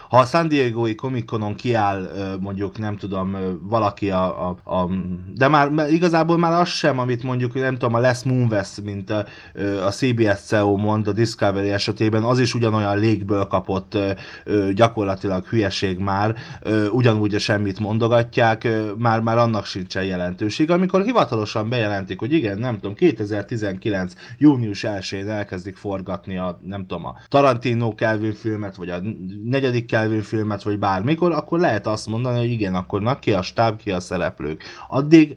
ha 0.08 0.18
a 0.18 0.24
San 0.24 0.48
Diego-i 0.48 0.94
Comic-Conon 0.94 1.54
kiáll 1.54 2.10
mondjuk, 2.40 2.78
nem 2.78 2.96
tudom, 2.96 3.36
valaki 3.62 4.10
a, 4.10 4.48
a, 4.48 4.74
a 4.76 4.88
de 5.34 5.48
már 5.48 5.90
igazából 5.90 6.38
már 6.38 6.60
az 6.60 6.68
sem, 6.68 6.98
amit 6.98 7.22
mondjuk, 7.22 7.54
nem 7.54 7.72
tudom, 7.72 7.94
a 7.94 7.98
Les 7.98 8.22
Moonves, 8.22 8.68
mint 8.84 9.10
a, 9.10 9.24
a 9.86 9.90
CBS 9.90 10.40
CEO 10.40 10.76
mond 10.76 11.08
a 11.08 11.12
Discovery 11.12 11.70
esetében, 11.70 12.22
az 12.22 12.38
is 12.38 12.54
ugyanolyan 12.54 12.98
légből 12.98 13.44
kapott 13.44 13.98
gyakorlatilag 14.44 14.84
hülyeség 15.48 15.98
már, 15.98 16.34
ugyanúgy 16.90 17.34
a 17.34 17.38
semmit 17.38 17.78
mondogatják, 17.78 18.68
már, 18.98 19.20
már 19.20 19.38
annak 19.38 19.64
sincsen 19.64 20.04
jelentőség. 20.04 20.70
Amikor 20.70 21.02
hivatalosan 21.02 21.68
bejelentik, 21.68 22.18
hogy 22.18 22.32
igen, 22.32 22.58
nem 22.58 22.74
tudom, 22.74 22.94
2019. 22.94 24.12
június 24.38 24.84
1-én 24.88 25.28
elkezdik 25.28 25.76
forgatni 25.76 26.38
a, 26.38 26.60
nem 26.64 26.86
tudom, 26.86 27.04
a 27.06 27.16
Tarantino 27.28 27.94
Kelvin 27.94 28.34
filmet, 28.34 28.76
vagy 28.76 28.88
a 28.88 29.00
negyedik 29.44 29.86
Kelvin 29.86 30.22
filmet, 30.22 30.62
vagy 30.62 30.78
bármikor, 30.78 31.32
akkor 31.32 31.58
lehet 31.58 31.86
azt 31.86 32.06
mondani, 32.06 32.38
hogy 32.38 32.50
igen, 32.50 32.74
akkor 32.74 33.00
na, 33.02 33.18
ki 33.18 33.32
a 33.32 33.42
stáb, 33.42 33.76
ki 33.82 33.90
a 33.90 34.00
szereplők. 34.00 34.62
Addig 34.88 35.36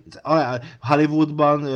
Hollywoodban 0.79 1.67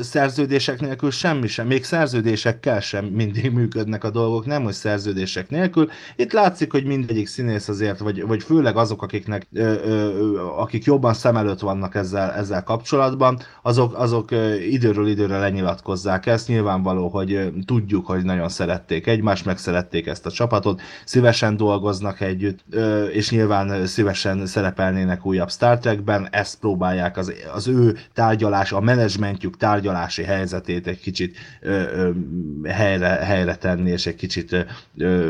szerződések 0.00 0.80
nélkül 0.80 1.10
semmi 1.10 1.46
sem, 1.46 1.66
még 1.66 1.84
szerződésekkel 1.84 2.80
sem 2.80 3.04
mindig 3.04 3.52
működnek 3.52 4.04
a 4.04 4.10
dolgok, 4.10 4.46
nem 4.46 4.62
hogy 4.62 4.72
szerződések 4.72 5.50
nélkül. 5.50 5.90
Itt 6.16 6.32
látszik, 6.32 6.70
hogy 6.76 6.86
mindegyik 6.86 7.26
színész 7.26 7.68
azért, 7.68 7.98
vagy, 7.98 8.26
vagy 8.26 8.42
főleg 8.42 8.76
azok, 8.76 9.02
akiknek, 9.02 9.46
akik 10.56 10.84
jobban 10.84 11.14
szem 11.14 11.36
előtt 11.36 11.60
vannak 11.60 11.94
ezzel, 11.94 12.32
ezzel 12.32 12.62
kapcsolatban, 12.62 13.38
azok, 13.62 13.98
azok 13.98 14.30
időről 14.70 15.08
időre 15.08 15.38
lenyilatkozzák 15.38 16.26
ezt. 16.26 16.48
Nyilvánvaló, 16.48 17.08
hogy 17.08 17.52
tudjuk, 17.64 18.06
hogy 18.06 18.24
nagyon 18.24 18.48
szerették 18.48 19.06
egymást, 19.06 19.44
meg 19.44 19.58
szerették 19.58 20.06
ezt 20.06 20.26
a 20.26 20.30
csapatot, 20.30 20.80
szívesen 21.04 21.56
dolgoznak 21.56 22.20
együtt, 22.20 22.64
és 23.12 23.30
nyilván 23.30 23.86
szívesen 23.86 24.46
szerepelnének 24.46 25.26
újabb 25.26 25.50
Star 25.50 25.78
Trekben, 25.78 26.28
ezt 26.30 26.58
próbálják 26.58 27.16
az, 27.16 27.32
az 27.54 27.68
ő 27.68 27.96
tárgyalás, 28.12 28.72
a 28.72 28.80
menedzsmentjük 28.80 29.56
tárgyalási 29.56 30.22
helyzetét 30.22 30.86
egy 30.86 31.00
kicsit 31.00 31.36
helyre, 32.64 33.06
helyre 33.06 33.56
tenni, 33.56 33.90
és 33.90 34.06
egy 34.06 34.14
kicsit 34.14 34.66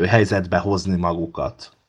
helyzetbe 0.07 0.57
hozni 0.57 0.95
magukat. 0.95 1.26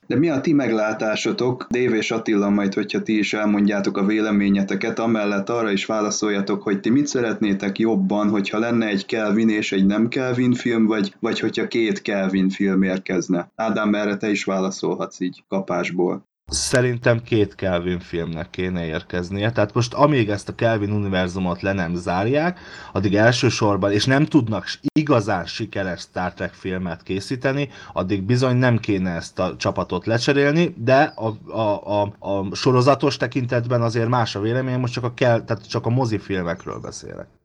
De 0.08 0.16
mi 0.16 0.28
a 0.28 0.40
ti 0.40 0.52
meglátásotok, 0.52 1.66
Dév 1.70 1.94
és 1.94 2.10
Attila, 2.10 2.48
majd 2.48 2.74
hogyha 2.74 3.02
ti 3.02 3.18
is 3.18 3.34
elmondjátok 3.34 3.96
a 3.96 4.04
véleményeteket, 4.04 4.98
amellett 4.98 5.48
arra 5.48 5.70
is 5.70 5.86
válaszoljatok, 5.86 6.62
hogy 6.62 6.80
ti 6.80 6.90
mit 6.90 7.06
szeretnétek 7.06 7.78
jobban, 7.78 8.28
hogyha 8.28 8.58
lenne 8.58 8.86
egy 8.86 9.06
Kelvin 9.06 9.48
és 9.48 9.72
egy 9.72 9.86
nem 9.86 10.08
Kelvin 10.08 10.52
film, 10.52 10.86
vagy, 10.86 11.14
vagy 11.20 11.40
hogyha 11.40 11.68
két 11.68 12.02
Kelvin 12.02 12.48
film 12.48 12.82
érkezne. 12.82 13.50
Ádám, 13.54 13.94
erre 13.94 14.16
te 14.16 14.30
is 14.30 14.44
válaszolhatsz 14.44 15.20
így 15.20 15.44
kapásból. 15.48 16.26
Szerintem 16.50 17.22
két 17.22 17.54
Kelvin 17.54 17.98
filmnek 17.98 18.50
kéne 18.50 18.86
érkeznie. 18.86 19.52
Tehát 19.52 19.74
most 19.74 19.94
amíg 19.94 20.28
ezt 20.28 20.48
a 20.48 20.54
Kelvin 20.54 20.92
univerzumot 20.92 21.62
le 21.62 21.72
nem 21.72 21.94
zárják, 21.94 22.60
addig 22.92 23.14
elsősorban, 23.14 23.92
és 23.92 24.04
nem 24.04 24.24
tudnak 24.24 24.68
igazán 24.92 25.46
sikeres 25.46 26.00
Star 26.00 26.34
Trek 26.34 26.52
filmet 26.52 27.02
készíteni, 27.02 27.68
addig 27.92 28.22
bizony 28.22 28.56
nem 28.56 28.78
kéne 28.78 29.10
ezt 29.10 29.38
a 29.38 29.56
csapatot 29.56 30.06
lecserélni, 30.06 30.74
de 30.76 31.12
a, 31.16 31.52
a, 31.58 32.00
a, 32.00 32.14
a 32.18 32.54
sorozatos 32.54 33.16
tekintetben 33.16 33.82
azért 33.82 34.08
más 34.08 34.34
a 34.34 34.40
vélemény, 34.40 34.78
most 34.78 34.92
csak 34.92 35.04
a, 35.04 35.14
kell, 35.14 35.44
tehát 35.44 35.68
csak 35.68 35.86
a 35.86 35.90
mozifilmekről 35.90 36.78
beszélek 36.78 37.37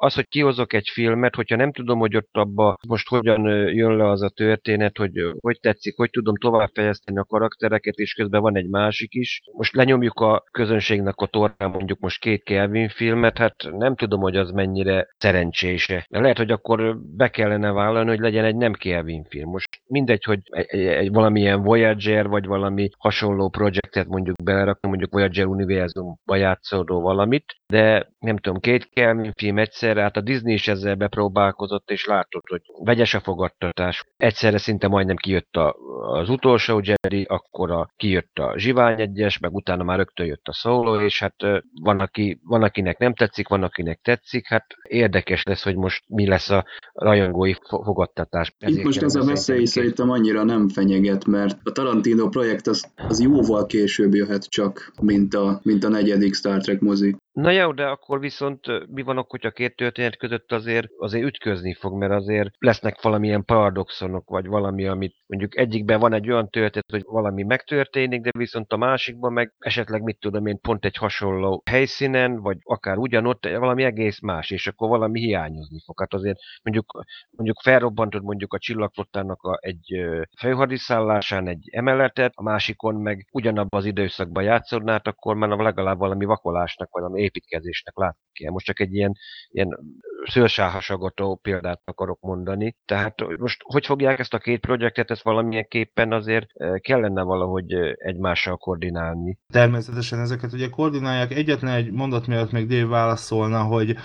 az, 0.00 0.14
hogy 0.14 0.28
kihozok 0.28 0.72
egy 0.72 0.88
filmet, 0.92 1.34
hogyha 1.34 1.56
nem 1.56 1.72
tudom, 1.72 1.98
hogy 1.98 2.16
ott 2.16 2.28
abba 2.32 2.76
most 2.88 3.08
hogyan 3.08 3.42
jön 3.74 3.96
le 3.96 4.08
az 4.08 4.22
a 4.22 4.28
történet, 4.28 4.96
hogy 4.96 5.12
hogy 5.40 5.58
tetszik, 5.60 5.96
hogy 5.96 6.10
tudom 6.10 6.36
továbbfejezteni 6.36 7.18
a 7.18 7.24
karaktereket, 7.24 7.94
és 7.94 8.12
közben 8.12 8.40
van 8.40 8.56
egy 8.56 8.68
másik 8.68 9.14
is. 9.14 9.40
Most 9.52 9.74
lenyomjuk 9.74 10.20
a 10.20 10.44
közönségnek 10.50 11.16
a 11.16 11.26
tornán 11.26 11.70
mondjuk 11.70 11.98
most 11.98 12.20
két 12.20 12.42
Kelvin 12.42 12.88
filmet, 12.88 13.38
hát 13.38 13.54
nem 13.70 13.96
tudom, 13.96 14.20
hogy 14.20 14.36
az 14.36 14.50
mennyire 14.50 15.06
szerencsése. 15.16 16.06
De 16.10 16.20
lehet, 16.20 16.36
hogy 16.36 16.50
akkor 16.50 16.98
be 17.16 17.28
kellene 17.28 17.72
vállalni, 17.72 18.08
hogy 18.08 18.18
legyen 18.18 18.44
egy 18.44 18.56
nem 18.56 18.72
Kelvin 18.72 19.24
film. 19.28 19.50
Most 19.50 19.80
mindegy, 19.86 20.24
hogy 20.24 20.40
egy, 20.50 20.80
egy 20.80 21.12
valamilyen 21.12 21.62
Voyager, 21.62 22.28
vagy 22.28 22.46
valami 22.46 22.88
hasonló 22.98 23.48
projektet 23.48 24.06
mondjuk 24.06 24.36
belerakni, 24.42 24.88
mondjuk 24.88 25.12
Voyager 25.12 25.46
univerzumba 25.46 26.36
játszódó 26.36 27.00
valamit, 27.00 27.57
de 27.68 28.12
nem 28.18 28.36
tudom, 28.36 28.60
két 28.60 28.88
Kelvin 28.92 29.32
film 29.36 29.58
egyszerre, 29.58 30.02
hát 30.02 30.16
a 30.16 30.20
Disney 30.20 30.52
is 30.52 30.68
ezzel 30.68 30.94
bepróbálkozott, 30.94 31.90
és 31.90 32.06
látott, 32.06 32.48
hogy 32.48 32.62
vegyes 32.84 33.14
a 33.14 33.20
fogadtatás. 33.20 34.04
Egyszerre 34.16 34.58
szinte 34.58 34.88
majdnem 34.88 35.16
kijött 35.16 35.56
a, 35.56 35.76
az 36.12 36.28
utolsó 36.28 36.82
Jerry, 36.84 37.24
akkor 37.28 37.70
a, 37.70 37.92
kijött 37.96 38.38
a 38.38 38.54
Zsivány 38.56 39.00
egyes, 39.00 39.38
meg 39.38 39.54
utána 39.54 39.84
már 39.84 39.96
rögtön 39.96 40.26
jött 40.26 40.46
a 40.46 40.52
szóló, 40.52 41.00
és 41.00 41.18
hát 41.18 41.34
van, 41.82 42.00
aki, 42.00 42.40
van 42.44 42.62
akinek 42.62 42.98
nem 42.98 43.14
tetszik, 43.14 43.48
van 43.48 43.62
akinek 43.62 44.00
tetszik, 44.02 44.46
hát 44.46 44.66
érdekes 44.82 45.42
lesz, 45.42 45.64
hogy 45.64 45.76
most 45.76 46.04
mi 46.06 46.26
lesz 46.26 46.50
a 46.50 46.64
rajongói 46.92 47.54
fogadtatás. 47.68 48.54
Itt 48.58 48.82
most 48.82 49.02
ez 49.02 49.14
a 49.14 49.24
veszély 49.24 49.64
szerintem 49.64 50.10
annyira 50.10 50.44
nem 50.44 50.68
fenyeget, 50.68 51.26
mert 51.26 51.58
a 51.62 51.72
Tarantino 51.72 52.28
projekt 52.28 52.66
az, 52.66 52.92
az 53.08 53.20
jóval 53.20 53.66
később 53.66 54.14
jöhet 54.14 54.44
csak, 54.44 54.92
mint 55.02 55.34
a, 55.34 55.60
mint 55.62 55.84
a 55.84 55.88
negyedik 55.88 56.34
Star 56.34 56.60
Trek 56.60 56.80
mozi. 56.80 57.16
Na 57.38 57.50
jó, 57.50 57.72
de 57.72 57.86
akkor 57.86 58.20
viszont 58.20 58.90
mi 58.90 59.02
van 59.02 59.18
akkor, 59.18 59.40
hogy 59.40 59.50
a 59.50 59.52
két 59.52 59.76
történet 59.76 60.16
között 60.16 60.52
azért, 60.52 60.88
azért 60.98 61.24
ütközni 61.24 61.74
fog, 61.74 61.98
mert 61.98 62.12
azért 62.12 62.50
lesznek 62.58 63.02
valamilyen 63.02 63.44
paradoxonok, 63.44 64.28
vagy 64.28 64.46
valami, 64.46 64.86
amit 64.86 65.16
mondjuk 65.26 65.56
egyikben 65.56 66.00
van 66.00 66.12
egy 66.12 66.30
olyan 66.30 66.50
történet, 66.50 66.90
hogy 66.90 67.02
valami 67.04 67.42
megtörténik, 67.42 68.20
de 68.20 68.30
viszont 68.38 68.72
a 68.72 68.76
másikban 68.76 69.32
meg 69.32 69.52
esetleg 69.58 70.02
mit 70.02 70.18
tudom 70.20 70.46
én, 70.46 70.60
pont 70.60 70.84
egy 70.84 70.96
hasonló 70.96 71.62
helyszínen, 71.70 72.40
vagy 72.40 72.56
akár 72.62 72.96
ugyanott 72.96 73.48
valami 73.48 73.82
egész 73.84 74.20
más, 74.20 74.50
és 74.50 74.66
akkor 74.66 74.88
valami 74.88 75.20
hiányozni 75.20 75.82
fog. 75.84 76.00
Hát 76.00 76.14
azért 76.14 76.38
mondjuk, 76.62 77.04
mondjuk 77.30 77.60
felrobbantod 77.62 78.22
mondjuk 78.22 78.52
a 78.52 78.58
csillagflottának 78.58 79.42
a, 79.42 79.58
egy 79.60 80.06
főhadiszállásán 80.38 81.48
egy 81.48 81.68
emeletet, 81.72 82.32
a 82.34 82.42
másikon 82.42 82.94
meg 82.94 83.26
ugyanabban 83.32 83.80
az 83.80 83.86
időszakban 83.86 84.42
játszódnát, 84.42 85.06
akkor 85.06 85.34
már 85.34 85.50
legalább 85.50 85.98
valami 85.98 86.24
vakolásnak, 86.24 86.88
vagy 86.90 87.02
valami 87.02 87.27
építkezésnek 87.28 87.96
látni 87.96 88.26
kell. 88.38 88.50
Most 88.52 88.66
csak 88.66 88.80
egy 88.80 88.94
ilyen, 88.94 89.16
ilyen 89.48 89.78
szőrsáhasagató 90.24 91.34
példát 91.42 91.80
akarok 91.84 92.20
mondani. 92.20 92.76
Tehát 92.84 93.38
most 93.38 93.60
hogy 93.64 93.86
fogják 93.86 94.18
ezt 94.18 94.34
a 94.34 94.38
két 94.38 94.60
projektet, 94.60 95.10
ezt 95.10 95.22
valamilyen 95.22 95.66
képpen 95.68 96.12
azért 96.12 96.46
kellene 96.80 97.22
valahogy 97.22 97.72
egymással 97.94 98.56
koordinálni. 98.56 99.38
Természetesen 99.52 100.20
ezeket 100.20 100.52
ugye 100.52 100.68
koordinálják. 100.68 101.34
Egyetlen 101.34 101.74
egy 101.74 101.90
mondat 101.90 102.26
miatt 102.26 102.52
még 102.52 102.66
Dave 102.66 102.86
válaszolna, 102.86 103.62
hogy 103.62 103.96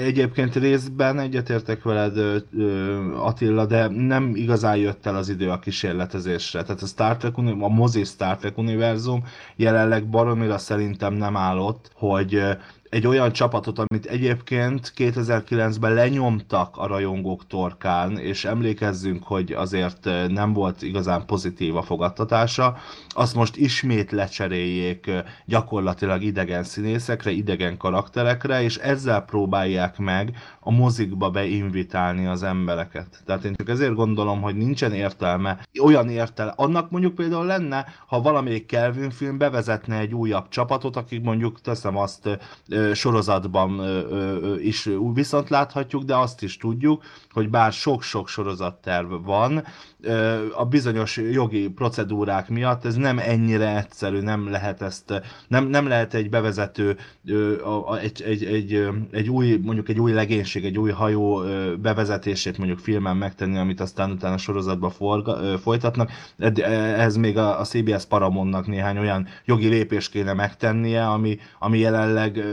egyébként 0.00 0.54
részben 0.54 1.18
egyetértek 1.18 1.82
veled 1.82 2.44
Attila, 3.14 3.66
de 3.66 3.88
nem 3.88 4.32
igazán 4.34 4.76
jött 4.76 5.06
el 5.06 5.16
az 5.16 5.28
idő 5.28 5.50
a 5.50 5.58
kísérletezésre. 5.58 6.62
Tehát 6.62 6.82
a 6.82 6.86
Star 6.86 7.16
Trek, 7.16 7.36
a 7.36 7.68
mozi 7.68 8.04
Star 8.04 8.36
Trek 8.36 8.58
univerzum 8.58 9.24
jelenleg 9.56 10.08
baromira 10.08 10.58
szerintem 10.58 11.14
nem 11.14 11.36
állott, 11.36 11.90
hogy 11.94 12.07
hogy 12.08 12.56
egy 12.90 13.06
olyan 13.06 13.32
csapatot, 13.32 13.78
amit 13.78 14.06
egyébként 14.06 14.92
2009-ben 14.96 15.94
lenyomtak 15.94 16.76
a 16.76 16.86
rajongók 16.86 17.46
torkán, 17.46 18.18
és 18.18 18.44
emlékezzünk, 18.44 19.22
hogy 19.22 19.52
azért 19.52 20.08
nem 20.28 20.52
volt 20.52 20.82
igazán 20.82 21.26
pozitív 21.26 21.76
a 21.76 21.82
fogadtatása, 21.82 22.76
azt 23.08 23.34
most 23.34 23.56
ismét 23.56 24.10
lecseréljék 24.10 25.10
gyakorlatilag 25.44 26.22
idegen 26.22 26.62
színészekre, 26.64 27.30
idegen 27.30 27.76
karakterekre, 27.76 28.62
és 28.62 28.76
ezzel 28.76 29.20
próbálják 29.20 29.98
meg 29.98 30.36
a 30.60 30.70
mozikba 30.70 31.30
beinvitálni 31.30 32.26
az 32.26 32.42
embereket. 32.42 33.22
Tehát 33.24 33.44
én 33.44 33.54
csak 33.54 33.68
ezért 33.68 33.94
gondolom, 33.94 34.40
hogy 34.40 34.56
nincsen 34.56 34.92
értelme, 34.92 35.58
olyan 35.82 36.08
értelme. 36.08 36.52
Annak 36.56 36.90
mondjuk 36.90 37.14
például 37.14 37.46
lenne, 37.46 37.86
ha 38.06 38.20
valamelyik 38.20 38.66
Kelvin 38.66 39.10
film 39.10 39.38
bevezetne 39.38 39.98
egy 39.98 40.14
újabb 40.14 40.48
csapatot, 40.48 40.96
akik 40.96 41.22
mondjuk 41.22 41.60
teszem 41.60 41.96
azt 41.96 42.38
sorozatban 42.94 43.80
is 44.60 44.88
viszont 45.12 45.48
láthatjuk, 45.48 46.02
de 46.02 46.16
azt 46.16 46.42
is 46.42 46.56
tudjuk, 46.56 47.02
hogy 47.30 47.50
bár 47.50 47.72
sok-sok 47.72 48.28
sorozatterv 48.28 49.12
van, 49.24 49.64
a 50.56 50.64
bizonyos 50.64 51.16
jogi 51.16 51.68
procedúrák 51.68 52.48
miatt 52.48 52.84
ez 52.84 52.94
nem 52.94 53.18
ennyire 53.18 53.76
egyszerű, 53.76 54.20
nem 54.20 54.50
lehet 54.50 54.82
ezt, 54.82 55.22
nem, 55.48 55.66
nem 55.66 55.86
lehet 55.86 56.14
egy 56.14 56.30
bevezető, 56.30 56.96
egy, 58.02 58.22
egy, 58.22 58.44
egy, 58.44 58.88
egy 59.10 59.28
új, 59.28 59.56
mondjuk 59.62 59.88
egy 59.88 60.00
új 60.00 60.12
legénység, 60.12 60.64
egy 60.64 60.78
új 60.78 60.90
hajó 60.90 61.42
bevezetését 61.80 62.58
mondjuk 62.58 62.78
filmen 62.78 63.16
megtenni, 63.16 63.58
amit 63.58 63.80
aztán 63.80 64.10
utána 64.10 64.36
sorozatban 64.38 64.90
forga, 64.90 65.58
folytatnak. 65.58 66.10
Ehhez 66.62 67.16
még 67.16 67.38
a, 67.38 67.64
CBS 67.64 68.04
Paramonnak 68.04 68.66
néhány 68.66 68.98
olyan 68.98 69.26
jogi 69.44 69.68
lépést 69.68 70.10
kéne 70.10 70.32
megtennie, 70.32 71.06
ami, 71.08 71.38
ami 71.58 71.78
jelenleg 71.78 72.44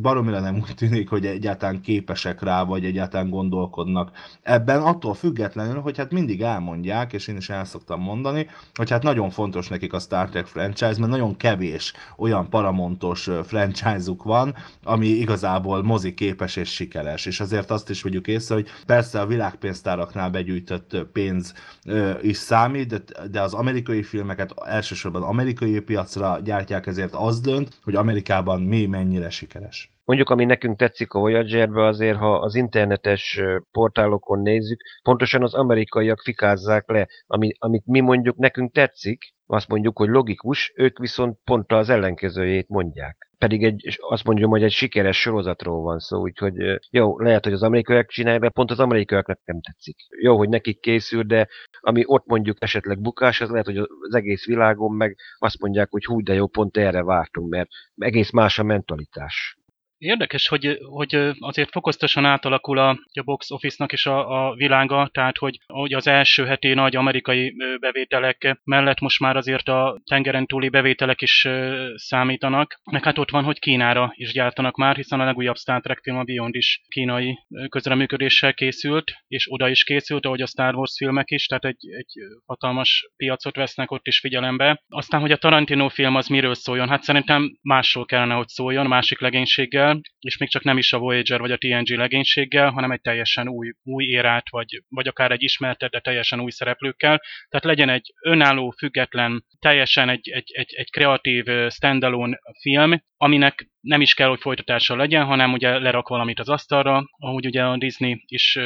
baromira 0.00 0.40
nem 0.40 0.54
úgy 0.54 0.74
tűnik, 0.74 1.08
hogy 1.08 1.26
egyáltalán 1.26 1.80
képesek 1.80 2.42
rá, 2.42 2.64
vagy 2.64 2.84
egyáltalán 2.84 3.30
gondolkodnak. 3.30 4.10
Ebben 4.42 4.82
attól 4.82 5.14
függetlenül, 5.14 5.80
hogy 5.80 5.96
hát 5.96 6.12
mindig 6.12 6.40
elmondják, 6.40 6.74
és 7.10 7.26
én 7.26 7.36
is 7.36 7.50
el 7.50 7.64
szoktam 7.64 8.00
mondani, 8.00 8.46
hogy 8.74 8.90
hát 8.90 9.02
nagyon 9.02 9.30
fontos 9.30 9.68
nekik 9.68 9.92
a 9.92 9.98
Star 9.98 10.28
Trek 10.28 10.46
franchise, 10.46 10.98
mert 10.98 11.10
nagyon 11.10 11.36
kevés 11.36 11.92
olyan 12.16 12.48
paramontos 12.48 13.28
franchise-uk 13.44 14.22
van, 14.22 14.54
ami 14.84 15.06
igazából 15.06 15.82
mozi 15.82 16.14
képes 16.14 16.56
és 16.56 16.72
sikeres. 16.72 17.26
És 17.26 17.40
azért 17.40 17.70
azt 17.70 17.90
is 17.90 18.02
vegyük 18.02 18.26
észre, 18.26 18.54
hogy 18.54 18.68
persze 18.86 19.20
a 19.20 19.26
világpénztáraknál 19.26 20.30
begyűjtött 20.30 20.96
pénz 21.12 21.54
is 22.22 22.36
számít, 22.36 22.88
de, 22.88 23.26
de 23.30 23.40
az 23.40 23.54
amerikai 23.54 24.02
filmeket 24.02 24.54
elsősorban 24.64 25.22
amerikai 25.22 25.80
piacra 25.80 26.40
gyártják, 26.44 26.86
ezért 26.86 27.14
az 27.14 27.40
dönt, 27.40 27.78
hogy 27.84 27.94
Amerikában 27.94 28.62
mi 28.62 28.86
mennyire 28.86 29.30
sikeres. 29.30 29.95
Mondjuk, 30.06 30.30
ami 30.30 30.44
nekünk 30.44 30.78
tetszik 30.78 31.12
a 31.12 31.18
Voyager-be, 31.18 31.84
azért, 31.84 32.16
ha 32.16 32.34
az 32.34 32.54
internetes 32.54 33.40
portálokon 33.70 34.38
nézzük, 34.38 34.80
pontosan 35.02 35.42
az 35.42 35.54
amerikaiak 35.54 36.20
fikázzák 36.20 36.88
le, 36.90 37.06
ami, 37.26 37.50
amit 37.58 37.86
mi 37.86 38.00
mondjuk 38.00 38.36
nekünk 38.36 38.72
tetszik, 38.72 39.34
azt 39.46 39.68
mondjuk, 39.68 39.98
hogy 39.98 40.08
logikus, 40.08 40.72
ők 40.76 40.98
viszont 40.98 41.38
pont 41.44 41.72
az 41.72 41.88
ellenkezőjét 41.88 42.68
mondják. 42.68 43.30
Pedig 43.38 43.64
egy, 43.64 43.98
azt 44.00 44.24
mondjam, 44.24 44.50
hogy 44.50 44.62
egy 44.62 44.72
sikeres 44.72 45.20
sorozatról 45.20 45.82
van 45.82 45.98
szó, 45.98 46.20
úgyhogy 46.20 46.54
jó, 46.90 47.18
lehet, 47.18 47.44
hogy 47.44 47.52
az 47.52 47.62
amerikaiak 47.62 48.08
csinálják, 48.08 48.42
de 48.42 48.48
pont 48.48 48.70
az 48.70 48.80
amerikaiaknak 48.80 49.40
nem 49.44 49.60
tetszik. 49.60 49.96
Jó, 50.20 50.36
hogy 50.36 50.48
nekik 50.48 50.80
készül, 50.80 51.22
de 51.22 51.48
ami 51.80 52.02
ott 52.06 52.26
mondjuk 52.26 52.56
esetleg 52.60 53.00
bukás, 53.00 53.40
az 53.40 53.50
lehet, 53.50 53.66
hogy 53.66 53.76
az 53.76 54.14
egész 54.14 54.46
világon 54.46 54.96
meg 54.96 55.16
azt 55.38 55.60
mondják, 55.60 55.90
hogy 55.90 56.04
hú, 56.04 56.22
de 56.22 56.34
jó, 56.34 56.46
pont 56.46 56.76
erre 56.76 57.02
vártunk, 57.02 57.48
mert 57.48 57.68
egész 57.96 58.30
más 58.30 58.58
a 58.58 58.62
mentalitás. 58.62 59.55
Érdekes, 59.98 60.48
hogy, 60.48 60.78
hogy 60.82 61.32
azért 61.38 61.70
fokozatosan 61.70 62.24
átalakul 62.24 62.78
a, 62.78 62.88
a 62.88 63.22
box 63.24 63.50
office-nak 63.50 63.92
is 63.92 64.06
a, 64.06 64.48
a 64.48 64.54
világa, 64.54 65.08
tehát 65.12 65.38
hogy, 65.38 65.58
hogy 65.66 65.94
az 65.94 66.06
első 66.06 66.44
heti 66.44 66.74
nagy 66.74 66.96
amerikai 66.96 67.54
bevételek 67.80 68.60
mellett 68.64 69.00
most 69.00 69.20
már 69.20 69.36
azért 69.36 69.68
a 69.68 70.00
tengeren 70.04 70.46
túli 70.46 70.68
bevételek 70.68 71.22
is 71.22 71.48
számítanak. 71.94 72.80
Meg 72.90 73.04
hát 73.04 73.18
ott 73.18 73.30
van, 73.30 73.44
hogy 73.44 73.58
Kínára 73.58 74.12
is 74.14 74.32
gyártanak 74.32 74.76
már, 74.76 74.96
hiszen 74.96 75.20
a 75.20 75.24
legújabb 75.24 75.56
Star 75.56 75.80
Trek 75.80 76.00
film 76.02 76.18
a 76.18 76.22
Beyond 76.22 76.54
is 76.54 76.80
kínai 76.88 77.38
közreműködéssel 77.68 78.54
készült, 78.54 79.12
és 79.28 79.46
oda 79.50 79.68
is 79.68 79.84
készült, 79.84 80.26
ahogy 80.26 80.40
a 80.40 80.46
Star 80.46 80.74
Wars 80.74 80.94
filmek 80.96 81.30
is, 81.30 81.46
tehát 81.46 81.64
egy, 81.64 81.88
egy 81.96 82.12
hatalmas 82.46 83.10
piacot 83.16 83.56
vesznek 83.56 83.90
ott 83.90 84.06
is 84.06 84.18
figyelembe. 84.18 84.82
Aztán, 84.88 85.20
hogy 85.20 85.32
a 85.32 85.36
Tarantino 85.36 85.88
film 85.88 86.14
az 86.14 86.28
miről 86.28 86.54
szóljon, 86.54 86.88
hát 86.88 87.02
szerintem 87.02 87.58
másról 87.62 88.04
kellene, 88.04 88.34
hogy 88.34 88.48
szóljon, 88.48 88.86
másik 88.86 89.20
legénységgel, 89.20 89.85
és 90.18 90.36
még 90.36 90.48
csak 90.48 90.62
nem 90.62 90.78
is 90.78 90.92
a 90.92 90.98
Voyager 90.98 91.40
vagy 91.40 91.50
a 91.50 91.56
TNG 91.56 91.88
legénységgel, 91.88 92.70
hanem 92.70 92.90
egy 92.90 93.00
teljesen 93.00 93.48
új, 93.48 93.72
új 93.82 94.04
érát, 94.04 94.50
vagy, 94.50 94.82
vagy 94.88 95.08
akár 95.08 95.30
egy 95.30 95.42
ismertet, 95.42 95.90
de 95.90 96.00
teljesen 96.00 96.40
új 96.40 96.50
szereplőkkel. 96.50 97.22
Tehát 97.48 97.64
legyen 97.64 97.88
egy 97.88 98.12
önálló, 98.22 98.74
független, 98.78 99.44
teljesen 99.58 100.08
egy, 100.08 100.28
egy, 100.28 100.52
egy, 100.54 100.74
egy 100.74 100.90
kreatív 100.90 101.44
standalone 101.68 102.38
film, 102.60 103.02
aminek 103.16 103.70
nem 103.86 104.00
is 104.00 104.14
kell, 104.14 104.28
hogy 104.28 104.40
folytatása 104.40 104.96
legyen, 104.96 105.24
hanem 105.24 105.52
ugye 105.52 105.78
lerak 105.78 106.08
valamit 106.08 106.38
az 106.40 106.48
asztalra, 106.48 107.04
ahogy 107.18 107.46
ugye 107.46 107.64
a 107.64 107.76
Disney 107.76 108.24
is 108.26 108.58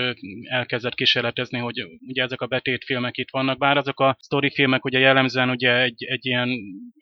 elkezdett 0.43 0.95
kísérletezni, 0.95 1.59
hogy 1.59 1.87
ugye 2.07 2.23
ezek 2.23 2.41
a 2.41 2.47
betétfilmek 2.47 3.17
itt 3.17 3.31
vannak, 3.31 3.59
bár 3.59 3.77
azok 3.77 4.01
a 4.01 4.17
filmek 4.53 4.85
ugye 4.85 4.99
jellemzően 4.99 5.51
ugye 5.51 5.81
egy, 5.81 6.05
egy 6.05 6.27
ilyen 6.27 6.49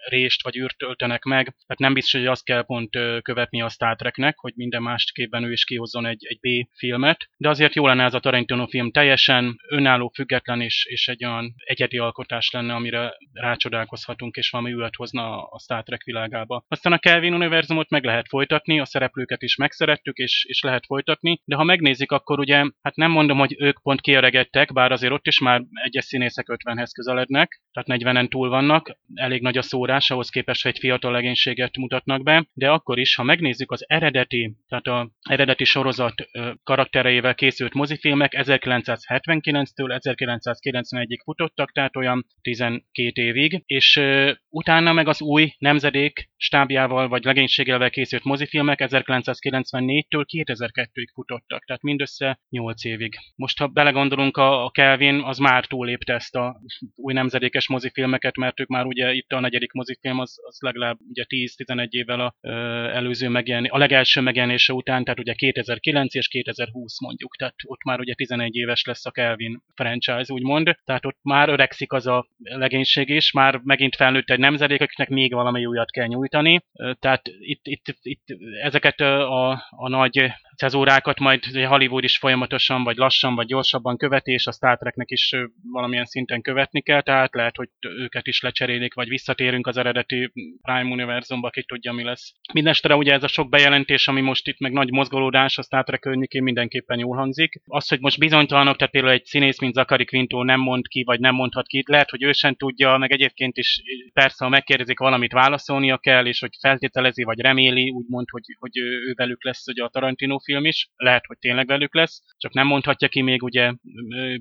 rést 0.08 0.42
vagy 0.42 0.56
űrt 0.56 0.76
töltenek 0.76 1.22
meg, 1.22 1.44
tehát 1.44 1.78
nem 1.78 1.94
biztos, 1.94 2.20
hogy 2.20 2.28
azt 2.28 2.44
kell 2.44 2.64
pont 2.64 2.98
követni 3.22 3.62
a 3.62 3.68
Star 3.68 3.96
Treknek, 3.96 4.38
hogy 4.38 4.52
minden 4.56 4.82
másképpen 4.82 5.44
ő 5.44 5.52
is 5.52 5.64
kihozzon 5.64 6.06
egy, 6.06 6.26
egy 6.28 6.38
B-filmet, 6.40 7.28
de 7.36 7.48
azért 7.48 7.74
jó 7.74 7.86
lenne 7.86 8.04
ez 8.04 8.14
a 8.14 8.20
Tarantino 8.20 8.66
film 8.66 8.90
teljesen 8.90 9.56
önálló, 9.68 10.12
független 10.14 10.60
és, 10.60 10.86
és 10.88 11.08
egy 11.08 11.24
olyan 11.24 11.54
egyedi 11.56 11.98
alkotás 11.98 12.50
lenne, 12.50 12.74
amire 12.74 13.12
rácsodálkozhatunk, 13.32 14.36
és 14.36 14.50
valami 14.50 14.72
ület 14.72 14.96
hozna 14.96 15.42
a 15.42 15.58
Star 15.58 15.82
Trek 15.82 16.02
világába. 16.02 16.64
Aztán 16.68 16.92
a 16.92 16.98
Kelvin 16.98 17.34
univerzumot 17.38 17.90
meg 17.90 18.04
lehet 18.04 18.28
folytatni, 18.28 18.80
a 18.80 18.84
szereplőket 18.84 19.42
is 19.42 19.56
megszerettük, 19.56 20.16
és, 20.16 20.44
és 20.48 20.62
lehet 20.62 20.86
folytatni, 20.86 21.40
de 21.44 21.56
ha 21.56 21.64
megnézik, 21.64 22.10
akkor 22.10 22.38
ugye, 22.38 22.56
hát 22.82 22.96
nem 22.96 23.10
mondom, 23.10 23.38
hogy 23.38 23.56
ők 23.58 23.82
pont 23.82 24.00
kiöregedtek, 24.00 24.72
bár 24.72 24.92
azért 24.92 25.12
ott 25.12 25.26
is 25.26 25.40
már 25.40 25.62
egyes 25.84 26.04
színészek 26.04 26.46
50-hez 26.48 26.90
közelednek, 26.94 27.62
tehát 27.72 28.02
40-en 28.02 28.28
túl 28.28 28.48
vannak, 28.48 28.98
elég 29.14 29.42
nagy 29.42 29.58
a 29.58 29.62
szórás, 29.62 30.10
ahhoz 30.10 30.28
képest, 30.28 30.62
hogy 30.62 30.72
egy 30.72 30.78
fiatal 30.78 31.12
legénységet 31.12 31.76
mutatnak 31.76 32.22
be, 32.22 32.46
de 32.52 32.70
akkor 32.70 32.98
is, 32.98 33.14
ha 33.14 33.22
megnézzük 33.22 33.70
az 33.70 33.84
eredeti, 33.88 34.56
tehát 34.68 34.86
a 34.86 35.10
eredeti 35.28 35.64
sorozat 35.64 36.14
karaktereivel 36.62 37.34
készült 37.34 37.74
mozifilmek 37.74 38.32
1979-től 38.36 39.98
1991-ig 40.04 41.18
futottak, 41.24 41.72
tehát 41.72 41.96
olyan 41.96 42.26
12 42.42 43.22
évig, 43.22 43.62
és 43.66 44.00
utána 44.48 44.92
meg 44.92 45.08
az 45.08 45.22
új 45.22 45.52
nemzedék 45.58 46.30
stábjával 46.36 47.08
vagy 47.08 47.24
legénységevel 47.28 47.90
készült 47.90 48.24
mozifilmek 48.24 48.78
1994-től 48.82 50.24
2002-ig 50.32 51.08
futottak, 51.14 51.64
tehát 51.64 51.82
mindössze 51.82 52.40
8 52.50 52.84
évig. 52.84 53.16
Most, 53.36 53.58
ha 53.58 53.66
belegondolunk, 53.66 54.36
a 54.36 54.70
Kelvin 54.70 55.20
az 55.20 55.38
már 55.38 55.66
túlépte 55.66 56.14
ezt 56.14 56.36
a 56.36 56.60
új 56.94 57.12
nemzedékes 57.12 57.68
mozifilmeket, 57.68 58.36
mert 58.36 58.60
ők 58.60 58.68
már 58.68 58.84
ugye 58.84 59.12
itt 59.12 59.32
a 59.32 59.40
negyedik 59.40 59.72
mozifilm 59.72 60.18
az, 60.18 60.36
az 60.42 60.58
legalább 60.60 60.96
ugye 61.08 61.24
10-11 61.28 61.88
évvel 61.90 62.20
a 62.20 62.34
ö, 62.40 62.50
előző 62.92 63.28
megjelenés, 63.28 63.70
a 63.70 63.78
legelső 63.78 64.20
megjelenése 64.20 64.72
után, 64.72 65.04
tehát 65.04 65.20
ugye 65.20 65.34
2009 65.34 66.14
és 66.14 66.28
2020 66.28 67.00
mondjuk, 67.00 67.36
tehát 67.36 67.54
ott 67.64 67.84
már 67.84 68.00
ugye 68.00 68.14
11 68.14 68.56
éves 68.56 68.84
lesz 68.84 69.06
a 69.06 69.10
Kelvin 69.10 69.62
franchise, 69.74 70.32
úgymond, 70.32 70.76
tehát 70.84 71.06
ott 71.06 71.18
már 71.22 71.48
öregszik 71.48 71.92
az 71.92 72.06
a 72.06 72.26
legénység 72.38 73.08
is, 73.08 73.32
már 73.32 73.60
megint 73.64 73.96
felnőtt 73.96 74.30
egy 74.30 74.38
nemzedék, 74.38 74.80
akiknek 74.80 75.08
még 75.08 75.32
valami 75.32 75.66
újat 75.66 75.90
kell 75.90 76.06
nyújtani, 76.06 76.64
tehát 76.98 77.17
itt, 77.26 77.66
itt, 77.66 77.98
itt 78.02 78.24
ezeket 78.62 79.00
a, 79.00 79.50
a 79.70 79.88
nagy 79.88 80.32
cezórákat 80.58 81.18
majd 81.18 81.44
Hollywood 81.44 82.04
is 82.04 82.18
folyamatosan, 82.18 82.84
vagy 82.84 82.96
lassan, 82.96 83.34
vagy 83.34 83.46
gyorsabban 83.46 83.96
követi, 83.96 84.32
és 84.32 84.46
a 84.46 84.52
Star 84.52 84.78
Treknek 84.78 85.10
is 85.10 85.34
valamilyen 85.72 86.04
szinten 86.04 86.42
követni 86.42 86.82
kell, 86.82 87.02
tehát 87.02 87.34
lehet, 87.34 87.56
hogy 87.56 87.68
őket 87.80 88.26
is 88.26 88.40
lecserélik, 88.40 88.94
vagy 88.94 89.08
visszatérünk 89.08 89.66
az 89.66 89.76
eredeti 89.76 90.32
Prime 90.62 90.90
univerzumba, 90.90 91.50
ki 91.50 91.62
tudja, 91.62 91.92
mi 91.92 92.04
lesz. 92.04 92.32
Mindenestre 92.52 92.96
ugye 92.96 93.12
ez 93.12 93.22
a 93.22 93.28
sok 93.28 93.48
bejelentés, 93.48 94.08
ami 94.08 94.20
most 94.20 94.48
itt 94.48 94.58
meg 94.58 94.72
nagy 94.72 94.90
mozgolódás 94.90 95.58
a 95.58 95.62
Star 95.62 95.84
Trek 95.84 96.00
környékén 96.00 96.42
mindenképpen 96.42 96.98
jól 96.98 97.16
hangzik. 97.16 97.62
Az, 97.64 97.88
hogy 97.88 98.00
most 98.00 98.18
bizonytalanok, 98.18 98.76
tehát 98.76 98.92
például 98.92 99.12
egy 99.12 99.24
színész, 99.24 99.60
mint 99.60 99.74
Zakari 99.74 100.04
Quinto 100.04 100.42
nem 100.42 100.60
mond 100.60 100.88
ki, 100.88 101.02
vagy 101.02 101.20
nem 101.20 101.34
mondhat 101.34 101.66
ki, 101.66 101.82
lehet, 101.86 102.10
hogy 102.10 102.22
ő 102.22 102.32
sem 102.32 102.54
tudja, 102.54 102.96
meg 102.96 103.12
egyébként 103.12 103.56
is 103.56 103.82
persze, 104.12 104.44
ha 104.44 104.50
megkérdezik 104.50 104.98
valamit, 104.98 105.32
válaszolnia 105.32 105.98
kell, 105.98 106.26
és 106.26 106.40
hogy 106.40 106.56
feltételezi, 106.60 107.22
vagy 107.22 107.40
reméli, 107.40 107.90
úgymond, 107.90 108.30
hogy, 108.30 108.44
hogy 108.58 108.78
ő 108.78 109.12
velük 109.16 109.44
lesz 109.44 109.66
ugye 109.66 109.84
a 109.84 109.88
Tarantino 109.88 110.38
film 110.48 110.64
is, 110.64 110.90
lehet, 110.96 111.26
hogy 111.26 111.38
tényleg 111.38 111.66
velük 111.66 111.94
lesz, 111.94 112.22
csak 112.36 112.52
nem 112.52 112.66
mondhatja 112.66 113.08
ki 113.08 113.22
még 113.22 113.42
ugye 113.42 113.72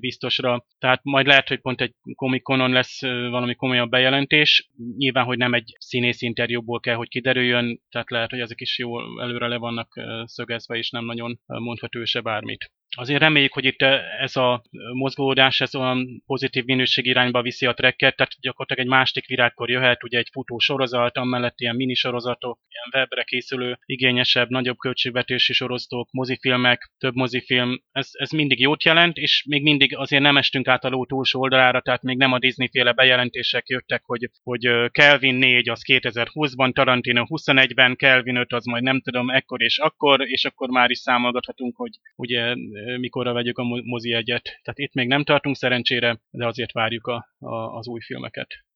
biztosra. 0.00 0.66
Tehát 0.78 1.00
majd 1.02 1.26
lehet, 1.26 1.48
hogy 1.48 1.60
pont 1.60 1.80
egy 1.80 1.94
komikonon 2.14 2.70
lesz 2.70 3.00
valami 3.02 3.54
komolyabb 3.54 3.90
bejelentés. 3.90 4.68
Nyilván, 4.96 5.24
hogy 5.24 5.38
nem 5.38 5.54
egy 5.54 5.72
színész 5.78 6.22
interjúból 6.22 6.80
kell, 6.80 6.94
hogy 6.94 7.08
kiderüljön, 7.08 7.80
tehát 7.90 8.10
lehet, 8.10 8.30
hogy 8.30 8.40
ezek 8.40 8.60
is 8.60 8.78
jól 8.78 9.22
előre 9.22 9.46
le 9.46 9.56
vannak 9.56 9.88
szögezve, 10.24 10.76
és 10.76 10.90
nem 10.90 11.04
nagyon 11.04 11.40
mondhat 11.46 11.94
ő 11.94 12.04
se 12.04 12.20
bármit 12.20 12.70
azért 12.96 13.20
reméljük, 13.20 13.52
hogy 13.52 13.64
itt 13.64 13.82
eh, 13.82 14.22
ez 14.22 14.36
a 14.36 14.62
mozgódás, 14.92 15.60
ez 15.60 15.74
olyan 15.74 16.22
pozitív 16.26 16.64
minőség 16.64 17.06
irányba 17.06 17.42
viszi 17.42 17.66
a 17.66 17.74
trekket, 17.74 18.16
tehát 18.16 18.32
gyakorlatilag 18.40 18.84
egy 18.84 18.98
másik 18.98 19.26
virágkor 19.26 19.70
jöhet, 19.70 20.04
ugye 20.04 20.18
egy 20.18 20.28
futó 20.32 20.58
sorozat, 20.58 21.16
amellett 21.16 21.60
ilyen 21.60 21.76
minisorozatok, 21.76 22.58
ilyen 22.68 23.00
webre 23.00 23.22
készülő, 23.22 23.78
igényesebb, 23.84 24.48
nagyobb 24.48 24.76
költségvetési 24.76 25.52
sorozatok, 25.52 26.08
mozifilmek, 26.10 26.90
több 26.98 27.14
mozifilm, 27.14 27.82
ez, 27.92 28.08
ez 28.12 28.30
mindig 28.30 28.60
jót 28.60 28.84
jelent, 28.84 29.16
és 29.16 29.44
még 29.48 29.62
mindig 29.62 29.96
azért 29.96 30.22
nem 30.22 30.36
estünk 30.36 30.68
át 30.68 30.84
a 30.84 30.88
ló 30.88 31.06
túlsó 31.06 31.40
oldalára, 31.40 31.80
tehát 31.80 32.02
még 32.02 32.16
nem 32.16 32.32
a 32.32 32.38
Disney 32.38 32.68
féle 32.68 32.92
bejelentések 32.92 33.68
jöttek, 33.68 34.02
hogy, 34.04 34.30
hogy 34.42 34.66
eh, 34.66 34.88
Kelvin 34.88 35.34
4 35.34 35.68
az 35.68 35.82
2020-ban, 35.86 36.72
Tarantino 36.72 37.24
21-ben, 37.28 37.96
Kelvin 37.96 38.36
5 38.36 38.52
az 38.52 38.64
majd 38.64 38.82
nem 38.82 39.00
tudom, 39.00 39.30
ekkor 39.30 39.62
és 39.62 39.78
akkor, 39.78 40.28
és 40.28 40.44
akkor 40.44 40.68
már 40.68 40.90
is 40.90 40.98
számolgathatunk, 40.98 41.76
hogy 41.76 41.90
ugye 42.16 42.54
mikorra 42.98 43.32
vegyük 43.32 43.58
a 43.58 43.64
mozi 43.64 44.12
egyet. 44.12 44.42
Tehát 44.42 44.78
itt 44.78 44.94
még 44.94 45.08
nem 45.08 45.24
tartunk 45.24 45.56
szerencsére, 45.56 46.20
de 46.30 46.46
azért 46.46 46.72
várjuk 46.72 47.06
a, 47.06 47.28
a, 47.38 47.76
az 47.76 47.88
új 47.88 48.00
filmeket. 48.00 48.67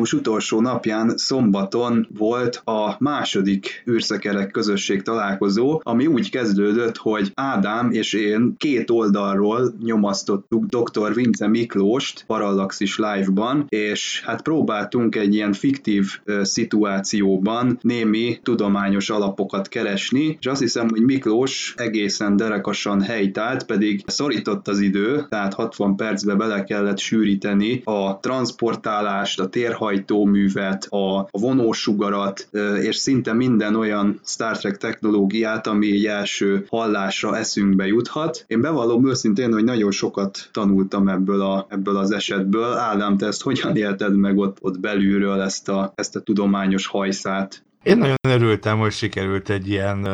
Június 0.00 0.26
utolsó 0.26 0.60
napján 0.60 1.16
szombaton 1.16 2.08
volt 2.18 2.62
a 2.64 2.96
második 2.98 3.82
űrszekerek 3.90 4.50
közösség 4.50 5.02
találkozó, 5.02 5.80
ami 5.82 6.06
úgy 6.06 6.30
kezdődött, 6.30 6.96
hogy 6.96 7.30
Ádám 7.34 7.90
és 7.90 8.12
én 8.12 8.54
két 8.56 8.90
oldalról 8.90 9.74
nyomasztottuk 9.82 10.64
dr. 10.64 11.14
Vince 11.14 11.48
Miklóst 11.48 12.24
Parallaxis 12.26 12.98
Live-ban, 12.98 13.66
és 13.68 14.22
hát 14.24 14.42
próbáltunk 14.42 15.16
egy 15.16 15.34
ilyen 15.34 15.52
fiktív 15.52 16.06
szituációban 16.42 17.78
némi 17.82 18.38
tudományos 18.42 19.10
alapokat 19.10 19.68
keresni, 19.68 20.36
és 20.40 20.46
azt 20.46 20.60
hiszem, 20.60 20.88
hogy 20.88 21.02
Miklós 21.02 21.74
egészen 21.76 22.36
derekasan 22.36 23.00
helytált, 23.00 23.66
pedig 23.66 24.02
szorított 24.06 24.68
az 24.68 24.80
idő, 24.80 25.26
tehát 25.28 25.54
60 25.54 25.96
percbe 25.96 26.34
bele 26.34 26.64
kellett 26.64 26.98
sűríteni 26.98 27.80
a 27.84 28.18
transportálást, 28.20 29.40
a 29.40 29.48
térhajtóművet, 29.90 30.86
a 30.90 31.28
vonósugarat, 31.30 32.48
és 32.80 32.96
szinte 32.96 33.32
minden 33.32 33.74
olyan 33.74 34.20
Star 34.24 34.58
Trek 34.58 34.76
technológiát, 34.76 35.66
ami 35.66 35.90
egy 35.90 36.04
első 36.04 36.64
hallásra 36.68 37.36
eszünkbe 37.36 37.86
juthat. 37.86 38.44
Én 38.46 38.60
bevallom 38.60 39.08
őszintén, 39.08 39.52
hogy 39.52 39.64
nagyon 39.64 39.90
sokat 39.90 40.48
tanultam 40.52 41.08
ebből, 41.08 41.40
a, 41.40 41.66
ebből 41.68 41.96
az 41.96 42.10
esetből. 42.10 42.72
Ádám, 42.72 43.16
te 43.16 43.26
ezt 43.26 43.42
hogyan 43.42 43.76
élted 43.76 44.16
meg 44.16 44.38
ott, 44.38 44.58
ott 44.60 44.80
belülről 44.80 45.40
ezt 45.40 45.68
a, 45.68 45.92
ezt 45.94 46.16
a 46.16 46.20
tudományos 46.20 46.86
hajszát? 46.86 47.62
Én 47.82 47.98
nagyon 47.98 48.16
örültem, 48.28 48.78
hogy 48.78 48.92
sikerült 48.92 49.50
egy 49.50 49.68
ilyen, 49.68 50.08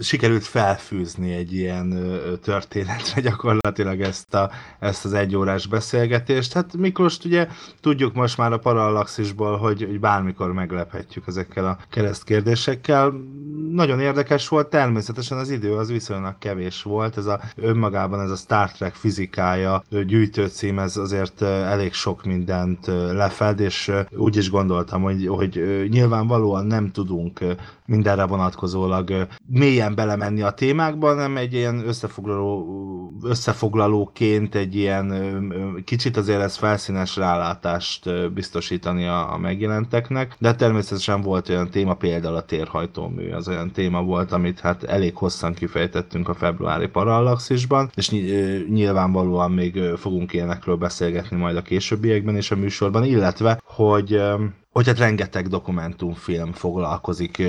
sikerült 0.00 0.44
felfűzni 0.44 1.32
egy 1.32 1.52
ilyen 1.52 2.10
történetre 2.42 3.20
gyakorlatilag 3.20 4.00
ezt, 4.00 4.34
a, 4.34 4.50
ezt 4.78 5.04
az 5.04 5.12
egyórás 5.12 5.66
beszélgetést. 5.66 6.52
Hát 6.52 6.76
Miklós 6.76 7.18
ugye 7.24 7.48
tudjuk 7.80 8.14
most 8.14 8.38
már 8.38 8.52
a 8.52 8.58
Parallaxisból, 8.58 9.56
hogy, 9.56 9.82
hogy 9.82 10.00
bármikor 10.00 10.52
meglephetjük 10.52 11.26
ezekkel 11.26 11.66
a 11.66 11.78
keresztkérdésekkel. 11.90 13.12
Nagyon 13.70 14.00
érdekes 14.00 14.48
volt, 14.48 14.70
természetesen 14.70 15.38
az 15.38 15.50
idő 15.50 15.76
az 15.76 15.90
viszonylag 15.90 16.38
kevés 16.38 16.82
volt, 16.82 17.16
ez 17.16 17.26
a 17.26 17.40
önmagában 17.56 18.20
ez 18.20 18.30
a 18.30 18.36
Star 18.36 18.72
Trek 18.72 18.94
fizikája 18.94 19.84
gyűjtőcím, 20.06 20.78
ez 20.78 20.96
azért 20.96 21.42
elég 21.42 21.92
sok 21.92 22.24
mindent 22.24 22.86
lefed, 23.12 23.60
és 23.60 23.92
úgy 24.10 24.36
is 24.36 24.50
gondoltam, 24.50 25.02
hogy, 25.02 25.26
hogy 25.26 25.86
nyilvánvaló 25.90 26.53
nyilvánvalóan 26.54 26.64
nem 26.64 26.90
tudunk 26.90 27.40
mindenre 27.86 28.24
vonatkozólag 28.24 29.26
mélyen 29.46 29.94
belemenni 29.94 30.42
a 30.42 30.50
témákba, 30.50 31.08
hanem 31.08 31.36
egy 31.36 31.52
ilyen 31.52 31.86
összefoglaló, 31.86 33.12
összefoglalóként 33.22 34.54
egy 34.54 34.74
ilyen 34.74 35.12
kicsit 35.84 36.16
azért 36.16 36.40
ez 36.40 36.56
felszínes 36.56 37.16
rálátást 37.16 38.32
biztosítani 38.32 39.06
a, 39.06 39.32
a 39.32 39.38
megjelenteknek, 39.38 40.36
de 40.38 40.54
természetesen 40.54 41.20
volt 41.20 41.48
olyan 41.48 41.70
téma, 41.70 41.94
például 41.94 42.34
a 42.34 42.44
térhajtómű, 42.44 43.30
az 43.30 43.48
olyan 43.48 43.70
téma 43.70 44.02
volt, 44.02 44.32
amit 44.32 44.60
hát 44.60 44.82
elég 44.84 45.16
hosszan 45.16 45.54
kifejtettünk 45.54 46.28
a 46.28 46.34
februári 46.34 46.86
parallaxisban, 46.86 47.90
és 47.94 48.10
nyilvánvalóan 48.68 49.50
még 49.50 49.80
fogunk 49.96 50.32
ilyenekről 50.32 50.76
beszélgetni 50.76 51.36
majd 51.36 51.56
a 51.56 51.62
későbbiekben 51.62 52.36
és 52.36 52.50
a 52.50 52.56
műsorban, 52.56 53.04
illetve, 53.04 53.60
hogy 53.64 54.20
hogy 54.74 54.86
hát 54.86 54.98
rengeteg 54.98 55.48
dokumentumfilm 55.48 56.52
foglalkozik 56.52 57.42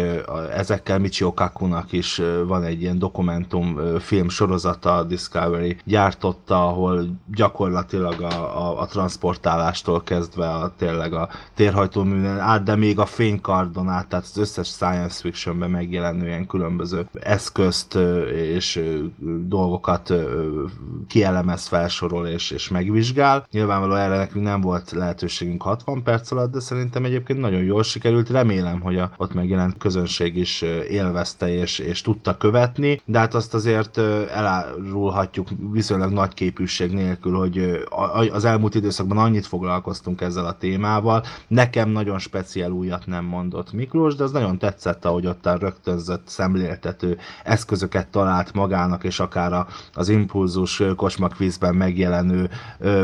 ezekkel. 0.54 1.00
Michio 1.00 1.34
Kakunak 1.34 1.92
is 1.92 2.22
van 2.48 2.64
egy 2.64 2.82
ilyen 2.82 3.00
dokumentumfilm 3.00 4.30
sorozata, 4.30 4.96
a 4.96 5.04
Discovery 5.04 5.78
gyártotta, 5.86 6.68
ahol 6.68 7.20
gyakorlatilag 7.36 8.22
a, 8.22 8.68
a, 8.68 8.80
a 8.80 8.86
transportálástól 8.86 10.04
kezdve 10.04 10.50
a, 10.50 10.74
tényleg 10.78 11.14
a 11.14 11.30
térhajtóműnen 11.54 12.40
át, 12.40 12.64
de 12.64 12.76
még 12.76 13.00
a 13.00 13.06
fénykardon 13.06 13.90
át, 13.90 14.08
tehát 14.08 14.26
az 14.26 14.38
összes 14.38 14.68
science 14.68 15.20
fictionben 15.22 15.70
megjelenő 15.70 16.26
ilyen 16.26 16.48
különböző 16.48 17.08
eszközt 17.14 17.98
és 18.34 18.82
dolgokat 19.48 20.14
kielemez, 21.08 21.68
felsorol 21.68 22.28
és, 22.28 22.52
és 22.52 22.70
megvizsgál. 22.70 23.48
Nyilvánvalóan 23.52 24.00
erre 24.00 24.18
nekünk 24.18 24.46
nem 24.46 24.62
volt 24.62 24.92
lehetőségünk 24.92 25.62
60 25.62 26.04
perc 26.04 26.32
alatt, 26.32 26.52
de 26.52 26.60
szerintem 26.60 27.04
egy 27.06 27.15
egyébként 27.16 27.40
nagyon 27.40 27.64
jól 27.64 27.84
sikerült, 27.84 28.30
remélem, 28.30 28.82
hogy 28.82 28.98
a 28.98 29.12
ott 29.18 29.34
megjelent 29.34 29.78
közönség 29.78 30.38
is 30.38 30.62
élvezte 30.90 31.54
és, 31.54 31.80
és 31.80 32.02
tudta 32.02 32.38
követni, 32.38 33.02
de 33.06 33.20
hát 33.20 33.34
azt 33.34 33.54
azért 33.54 33.98
elárulhatjuk 33.98 35.48
viszonylag 35.72 36.12
nagy 36.12 36.34
képűség 36.34 36.92
nélkül, 36.92 37.34
hogy 37.34 37.84
az 38.32 38.46
elmúlt 38.46 38.76
időszakban 38.76 39.18
annyit 39.18 39.46
foglalkoztunk 39.46 40.22
ezzel 40.22 40.46
a 40.46 40.58
témával. 40.58 41.24
Nekem 41.48 41.90
nagyon 41.90 42.20
speciál 42.20 42.72
újat 42.72 43.06
nem 43.06 43.26
mondott 43.26 43.72
Miklós, 43.72 44.16
de 44.16 44.24
az 44.24 44.32
nagyon 44.32 44.58
tetszett, 44.58 45.06
ahogy 45.06 45.26
ott 45.26 45.46
a 45.46 45.58
rögtönzött 45.58 46.28
szemléltető 46.28 47.18
eszközöket 47.44 48.08
talált 48.08 48.54
magának, 48.54 49.04
és 49.04 49.20
akár 49.20 49.66
az 49.94 50.10
impulzus 50.10 50.84
kocsmakvízben 50.96 51.76
megjelenő, 51.76 52.50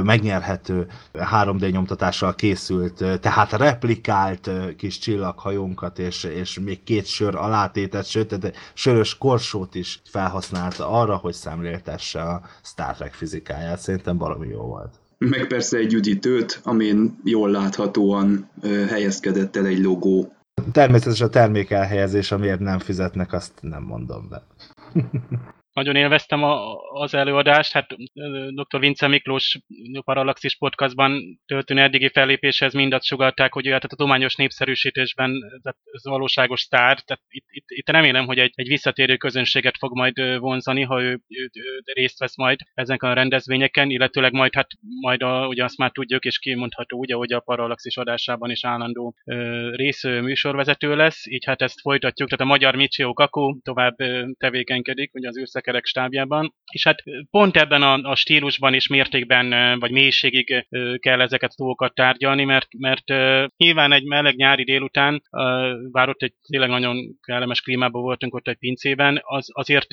megnyerhető 0.04 0.88
3D 1.14 1.72
nyomtatással 1.72 2.36
készült, 2.36 3.20
tehát 3.22 3.52
replikált 4.02 4.76
kis 4.76 4.98
csillaghajónkat, 4.98 6.00
és, 6.00 6.24
és 6.24 6.60
még 6.60 6.84
két 6.84 7.06
sör 7.06 7.36
alátétet, 7.36 8.06
sőt, 8.06 8.40
de 8.40 8.52
sörös 8.74 9.18
korsót 9.18 9.76
is 9.76 10.02
felhasználta 10.06 10.90
arra, 10.90 11.16
hogy 11.16 11.34
szemléltesse 11.34 12.22
a 12.22 12.42
Star 12.64 12.96
Trek 12.96 13.14
fizikáját. 13.14 13.80
Szerintem 13.80 14.18
valami 14.18 14.48
jó 14.48 14.62
volt. 14.62 14.94
Meg 15.18 15.48
persze 15.48 15.78
egy 15.78 15.94
üdítőt, 15.94 16.60
amin 16.64 17.20
jól 17.24 17.50
láthatóan 17.52 18.50
helyezkedett 18.90 19.56
el 19.56 19.66
egy 19.66 19.80
logó. 19.80 20.34
Természetesen 20.72 21.28
a 21.28 21.30
termék 21.30 21.72
elhelyezés, 21.72 22.32
amiért 22.32 22.60
nem 22.60 22.80
fizetnek, 22.80 23.34
azt 23.34 23.54
nem 23.62 23.84
mondom 23.84 24.28
be. 24.30 24.44
Nagyon 25.74 25.96
élveztem 25.96 26.44
a, 26.44 26.76
az 26.76 27.14
előadást, 27.14 27.72
hát 27.72 27.88
dr. 28.54 28.80
Vince 28.80 29.08
Miklós 29.08 29.60
Parallaxis 30.04 30.58
podcastban 30.58 31.40
történő 31.46 31.82
eddigi 31.82 32.10
fellépéshez 32.10 32.74
mindat 32.74 33.04
sugalták, 33.04 33.54
hogy 33.54 33.68
hát 33.68 33.84
a 33.84 33.88
tudományos 33.88 34.36
népszerűsítésben 34.36 35.32
ez 35.92 36.04
valóságos 36.04 36.62
sztár, 36.62 37.00
tehát 37.00 37.24
itt, 37.30 37.46
itt, 37.50 37.66
itt 37.68 37.90
remélem, 37.90 38.26
hogy 38.26 38.38
egy, 38.38 38.52
egy 38.56 38.68
visszatérő 38.68 39.18
közönséget 39.18 39.78
fog 39.78 39.96
majd 39.96 40.38
vonzani, 40.40 40.82
ha 40.82 41.02
ő, 41.02 41.20
ő, 41.28 41.50
ő 41.54 41.82
részt 41.94 42.20
vesz 42.20 42.38
majd 42.38 42.60
ezeken 42.74 43.10
a 43.10 43.14
rendezvényeken, 43.14 43.90
illetőleg 43.90 44.32
majd 44.32 44.54
hát 44.56 44.68
majd 45.02 45.22
a, 45.22 45.48
ugye 45.48 45.64
azt 45.64 45.78
már 45.78 45.92
tudjuk, 45.92 46.24
és 46.24 46.40
kimondható 46.40 46.98
ugye, 46.98 47.16
hogy 47.16 47.34
a 47.34 47.40
Parallaxis 47.40 47.98
adásában 47.98 48.50
is 48.50 48.66
állandó 48.66 49.16
ö, 49.26 49.70
rész 49.76 50.04
műsorvezető 50.04 50.96
lesz, 50.96 51.28
így 51.28 51.46
hát 51.46 51.62
ezt 51.62 51.82
folytatjuk, 51.82 52.30
tehát 52.30 52.46
a 52.46 52.54
magyar 52.54 52.76
Michio 52.76 53.14
Kaku 53.14 53.62
tovább 53.62 53.96
tevékenykedik, 54.38 55.14
ugye 55.14 55.28
az 55.28 55.38
zenekerek 55.62 55.86
stábjában, 55.86 56.54
és 56.72 56.84
hát 56.84 57.04
pont 57.30 57.58
ebben 57.58 57.82
a, 57.82 57.94
a 57.94 58.16
stílusban 58.16 58.74
és 58.74 58.88
mértékben, 58.88 59.80
vagy 59.80 59.92
mélységig 59.92 60.68
kell 61.00 61.22
ezeket 61.22 61.52
a 61.52 61.56
dolgokat 61.58 61.94
tárgyalni, 61.94 62.44
mert, 62.44 62.68
mert 62.78 63.08
nyilván 63.58 63.92
egy 63.92 64.04
meleg 64.04 64.36
nyári 64.36 64.64
délután, 64.64 65.22
bár 65.92 66.10
ott 66.10 66.22
egy 66.22 66.34
tényleg 66.48 66.70
nagyon 66.70 66.98
kellemes 67.22 67.62
klímában 67.62 68.02
voltunk 68.02 68.34
ott 68.34 68.48
egy 68.48 68.58
pincében, 68.58 69.22
az, 69.24 69.50
azért 69.54 69.88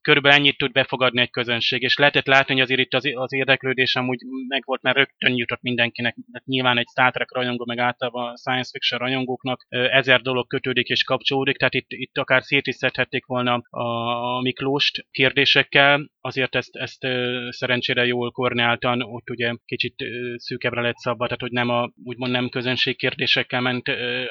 körülbelül 0.00 0.38
ennyit 0.38 0.56
tud 0.56 0.72
befogadni 0.72 1.20
egy 1.20 1.30
közönség, 1.30 1.82
és 1.82 1.96
lehetett 1.96 2.26
látni, 2.26 2.54
hogy 2.54 2.62
azért 2.62 2.80
itt 2.80 2.94
az, 2.94 3.10
az 3.14 3.32
érdeklődés 3.32 3.96
amúgy 3.96 4.18
meg 4.48 4.62
volt, 4.64 4.82
mert 4.82 4.96
rögtön 4.96 5.36
jutott 5.36 5.62
mindenkinek, 5.62 6.16
hát 6.32 6.44
nyilván 6.44 6.78
egy 6.78 6.88
Star 6.90 7.12
Trek 7.12 7.32
rajongó, 7.32 7.64
meg 7.64 7.78
általában 7.78 8.32
a 8.32 8.36
science 8.36 8.70
fiction 8.72 9.00
rajongóknak 9.00 9.66
ezer 9.68 10.20
dolog 10.20 10.46
kötődik 10.46 10.88
és 10.88 11.04
kapcsolódik, 11.04 11.56
tehát 11.56 11.74
itt, 11.74 11.86
itt 11.88 12.18
akár 12.18 12.42
szét 12.42 12.66
is 12.66 12.74
szedhették 12.74 13.26
volna 13.26 13.62
a 13.70 14.40
Miklóst, 14.40 15.01
kérdésekkel, 15.10 16.10
azért 16.20 16.54
ezt, 16.54 16.76
ezt 16.76 17.06
szerencsére 17.48 18.06
jól 18.06 18.30
koordináltan, 18.30 19.02
ott 19.02 19.30
ugye 19.30 19.54
kicsit 19.64 19.94
szűkebbre 20.36 20.80
lett 20.80 20.96
szabva, 20.96 21.24
tehát 21.24 21.40
hogy 21.40 21.50
nem 21.50 21.68
a, 21.68 21.92
úgymond 22.04 22.32
nem 22.32 22.48
közönség 22.48 22.96
kérdésekkel 22.96 23.60
ment 23.60 23.88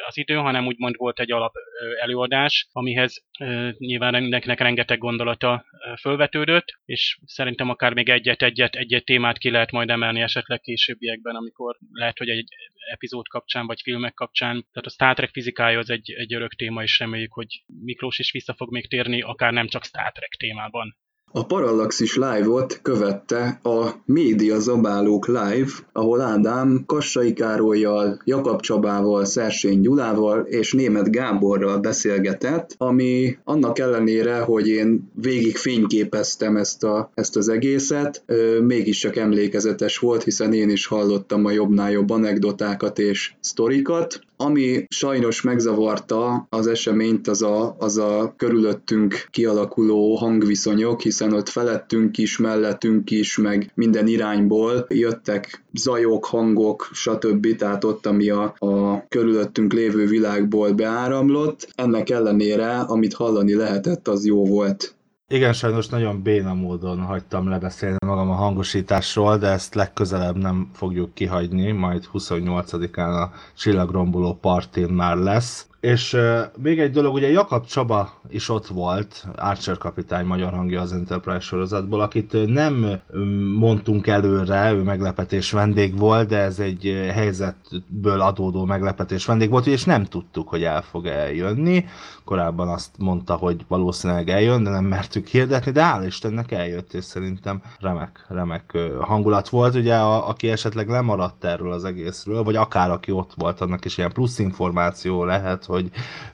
az 0.08 0.18
idő, 0.18 0.36
hanem 0.36 0.66
úgymond 0.66 0.96
volt 0.98 1.20
egy 1.20 1.32
alap 1.32 1.54
előadás, 2.02 2.68
amihez 2.72 3.26
nyilván 3.78 4.22
mindenkinek 4.22 4.60
rengeteg 4.60 4.98
gondolata 4.98 5.66
fölvetődött, 6.00 6.66
és 6.86 7.20
szerintem 7.26 7.70
akár 7.70 7.94
még 7.94 8.10
egyet-egyet, 8.10 8.76
egyet 8.76 9.06
témát 9.06 9.38
ki 9.38 9.50
lehet 9.50 9.72
majd 9.72 9.90
emelni 9.90 10.22
esetleg 10.22 10.60
későbbiekben, 10.60 11.36
amikor 11.36 11.78
lehet, 11.92 12.18
hogy 12.18 12.30
egy 12.30 12.48
epizód 12.92 13.28
kapcsán, 13.28 13.66
vagy 13.66 13.82
filmek 13.82 14.14
kapcsán. 14.14 14.68
Tehát 14.72 14.88
a 14.88 14.90
Star 14.90 15.16
Trek 15.16 15.30
fizikája 15.30 15.80
az 15.80 15.90
egy, 15.90 16.12
egy 16.12 16.34
örök 16.34 16.56
téma, 16.56 16.84
és 16.84 17.00
reméljük, 17.00 17.34
hogy 17.34 17.64
Miklós 17.66 18.20
is 18.20 18.32
vissza 18.32 18.54
fog 18.54 18.72
még 18.72 18.88
térni, 18.88 19.22
akár 19.22 19.54
nem 19.54 19.68
csak 19.68 19.86
Star 19.86 20.12
Trek 20.12 20.36
témában. 20.62 20.98
A 21.34 21.46
Parallaxis 21.46 22.16
Live-ot 22.16 22.80
követte 22.82 23.60
a 23.64 23.90
Média 24.06 24.60
Zabálók 24.60 25.28
Live, 25.28 25.72
ahol 25.92 26.22
Ádám 26.22 26.84
Kassai 26.86 27.34
Károlyjal, 27.34 28.22
Jakab 28.26 28.62
Csabával, 28.62 29.26
Szersény 29.26 29.82
Gyulával 29.82 30.40
és 30.40 30.74
Német 30.74 31.12
Gáborral 31.12 31.78
beszélgetett, 31.78 32.76
ami 32.78 33.38
annak 33.44 33.80
ellenére, 33.80 34.40
hogy 34.40 34.68
én 34.68 35.12
végig 35.14 35.58
fényképeztem 35.58 36.58
ezt, 36.58 36.84
a, 36.84 37.12
ezt 37.14 37.36
az 37.36 37.50
egészet, 37.50 38.24
mégis 38.62 38.98
csak 38.98 39.16
emlékezetes 39.16 39.98
volt, 39.98 40.24
hiszen 40.24 40.54
én 40.54 40.70
is 40.70 40.86
hallottam 40.86 41.46
a 41.46 41.52
jobbnál 41.52 41.92
jobb 41.92 42.10
anekdotákat 42.10 43.00
és 43.00 43.34
sztorikat. 43.40 44.22
Ami 44.38 44.86
sajnos 44.90 45.42
megzavarta 45.42 46.48
az 46.50 46.68
eseményt, 46.68 47.28
az 47.28 47.42
a, 47.42 47.76
az 47.80 47.98
a 47.98 48.34
körülöttünk 48.38 49.28
kialakuló 49.30 50.16
hangviszonyok, 50.16 51.02
hiszen 51.02 51.21
ott 51.30 51.50
felettünk 51.50 52.18
is, 52.18 52.38
mellettünk 52.38 53.12
is, 53.12 53.38
meg 53.38 53.72
minden 53.74 54.08
irányból 54.08 54.86
jöttek 54.90 55.64
zajok, 55.74 56.26
hangok, 56.26 56.90
stb. 56.94 57.56
Tehát 57.56 57.84
ott, 57.84 58.06
ami 58.06 58.30
a, 58.30 58.54
a 58.58 59.06
körülöttünk 59.08 59.74
lévő 59.74 60.06
világból 60.06 60.72
beáramlott. 60.72 61.70
Ennek 61.76 62.10
ellenére, 62.10 62.80
amit 62.80 63.14
hallani 63.14 63.54
lehetett, 63.54 64.08
az 64.08 64.26
jó 64.26 64.46
volt. 64.46 64.96
Igen, 65.32 65.54
sajnos 65.54 65.88
nagyon 65.88 66.22
béna 66.22 66.54
módon 66.54 67.00
hagytam 67.00 67.50
lebeszélni 67.50 67.98
magam 68.06 68.30
a 68.30 68.34
hangosításról, 68.34 69.38
de 69.38 69.48
ezt 69.48 69.76
legközelebb 69.76 70.38
nem 70.38 70.70
fogjuk 70.74 71.14
kihagyni, 71.14 71.72
majd 71.72 72.10
28-án 72.14 73.22
a 73.24 73.32
csillagromboló 73.58 74.34
partin 74.34 74.90
már 74.90 75.18
lesz. 75.18 75.68
És 75.82 76.14
uh, 76.14 76.40
még 76.58 76.80
egy 76.80 76.92
dolog, 76.92 77.14
ugye 77.14 77.30
Jakab 77.32 77.66
Csaba 77.66 78.22
is 78.30 78.50
ott 78.50 78.68
volt, 78.68 79.28
Archer 79.36 79.78
kapitány 79.78 80.26
magyar 80.26 80.54
hangja 80.54 80.82
az 80.82 80.94
Enterprise 80.94 81.40
sorozatból, 81.40 82.02
akit 82.02 82.48
nem 82.48 83.02
mondtunk 83.58 84.08
előre, 84.08 84.72
ő 84.72 84.82
meglepetés 84.82 85.52
vendég 85.52 85.98
volt, 85.98 86.28
de 86.28 86.38
ez 86.38 86.60
egy 86.60 87.10
helyzetből 87.14 88.22
adódó 88.22 88.66
meglepetés 88.66 89.26
vendég 89.26 89.50
volt, 89.50 89.68
és 89.68 89.84
nem 89.84 90.04
tudtuk, 90.04 90.50
hogy 90.50 90.64
el 90.64 90.82
fog 90.82 91.06
eljönni. 91.06 91.86
Korábban 92.24 92.68
azt 92.68 92.92
mondta, 92.98 93.36
hogy 93.36 93.66
valószínűleg 93.68 94.30
eljön, 94.30 94.64
de 94.64 94.70
nem 94.70 94.86
mertük 94.86 95.28
hirdetni, 95.28 95.72
de 95.72 95.82
áll 95.82 96.06
Istennek 96.06 96.52
eljött, 96.52 96.94
és 96.94 97.04
szerintem 97.04 97.62
remek, 97.80 98.26
remek 98.28 98.78
hangulat 99.00 99.50
volt. 99.50 99.76
Ugye, 99.76 99.96
a, 99.96 100.28
aki 100.28 100.50
esetleg 100.50 100.90
lemaradt 100.90 101.44
erről 101.44 101.72
az 101.72 101.84
egészről, 101.84 102.44
vagy 102.44 102.56
akár 102.56 102.92
aki 102.92 103.12
ott 103.12 103.32
volt, 103.36 103.62
annak 103.62 103.86
is 103.86 103.98
ilyen 103.98 104.12
plusz 104.12 104.40
információ 104.40 105.24
lehet, 105.24 105.66
hogy 105.72 105.90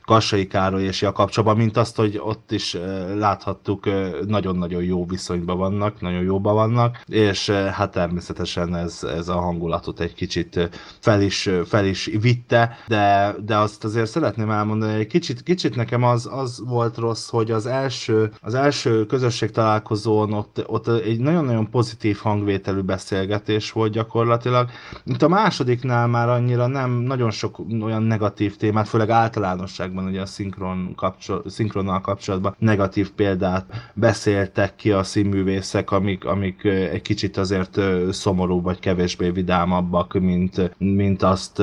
Kassai 0.05 0.47
Károly 0.47 0.83
és 0.83 1.05
Csaba, 1.27 1.55
mint 1.55 1.77
azt, 1.77 1.95
hogy 1.95 2.19
ott 2.23 2.51
is 2.51 2.77
láthattuk, 3.17 3.85
nagyon-nagyon 4.27 4.83
jó 4.83 5.05
viszonyban 5.05 5.57
vannak, 5.57 6.01
nagyon 6.01 6.23
jóban 6.23 6.53
vannak, 6.53 7.03
és 7.05 7.49
hát 7.49 7.91
természetesen 7.91 8.75
ez, 8.75 9.03
ez 9.03 9.27
a 9.27 9.39
hangulatot 9.39 9.99
egy 9.99 10.13
kicsit 10.13 10.69
fel 10.99 11.21
is, 11.21 11.49
fel 11.65 11.85
is 11.85 12.09
vitte, 12.21 12.77
de, 12.87 13.35
de 13.45 13.57
azt 13.57 13.83
azért 13.83 14.09
szeretném 14.09 14.49
elmondani, 14.49 14.95
hogy 14.95 15.07
kicsit, 15.07 15.43
kicsit 15.43 15.75
nekem 15.75 16.03
az, 16.03 16.29
az 16.31 16.61
volt 16.65 16.97
rossz, 16.97 17.29
hogy 17.29 17.51
az 17.51 17.65
első, 17.65 18.31
az 18.41 18.53
első 18.53 19.05
közösség 19.05 19.51
találkozón 19.51 20.33
ott, 20.33 20.63
ott 20.65 20.87
egy 20.87 21.19
nagyon-nagyon 21.19 21.69
pozitív 21.69 22.17
hangvételű 22.17 22.81
beszélgetés 22.81 23.71
volt 23.71 23.91
gyakorlatilag. 23.91 24.69
Itt 25.05 25.21
a 25.21 25.27
másodiknál 25.27 26.07
már 26.07 26.29
annyira 26.29 26.67
nem, 26.67 26.91
nagyon 26.91 27.31
sok 27.31 27.59
olyan 27.81 28.03
negatív 28.03 28.55
témát, 28.55 28.87
főleg 28.87 29.09
általánosságban 29.27 30.05
ugye 30.05 30.21
a 30.21 30.25
szinkron 30.25 30.93
kapcsol, 30.95 31.43
szinkronnal 31.45 32.01
kapcsolatban 32.01 32.55
negatív 32.59 33.11
példát 33.11 33.91
beszéltek 33.93 34.75
ki 34.75 34.91
a 34.91 35.03
színművészek, 35.03 35.91
amik, 35.91 36.25
amik 36.25 36.63
egy 36.63 37.01
kicsit 37.01 37.37
azért 37.37 37.79
szomorú 38.11 38.61
vagy 38.61 38.79
kevésbé 38.79 39.29
vidámabbak, 39.29 40.13
mint, 40.13 40.75
mint 40.77 41.23
azt 41.23 41.61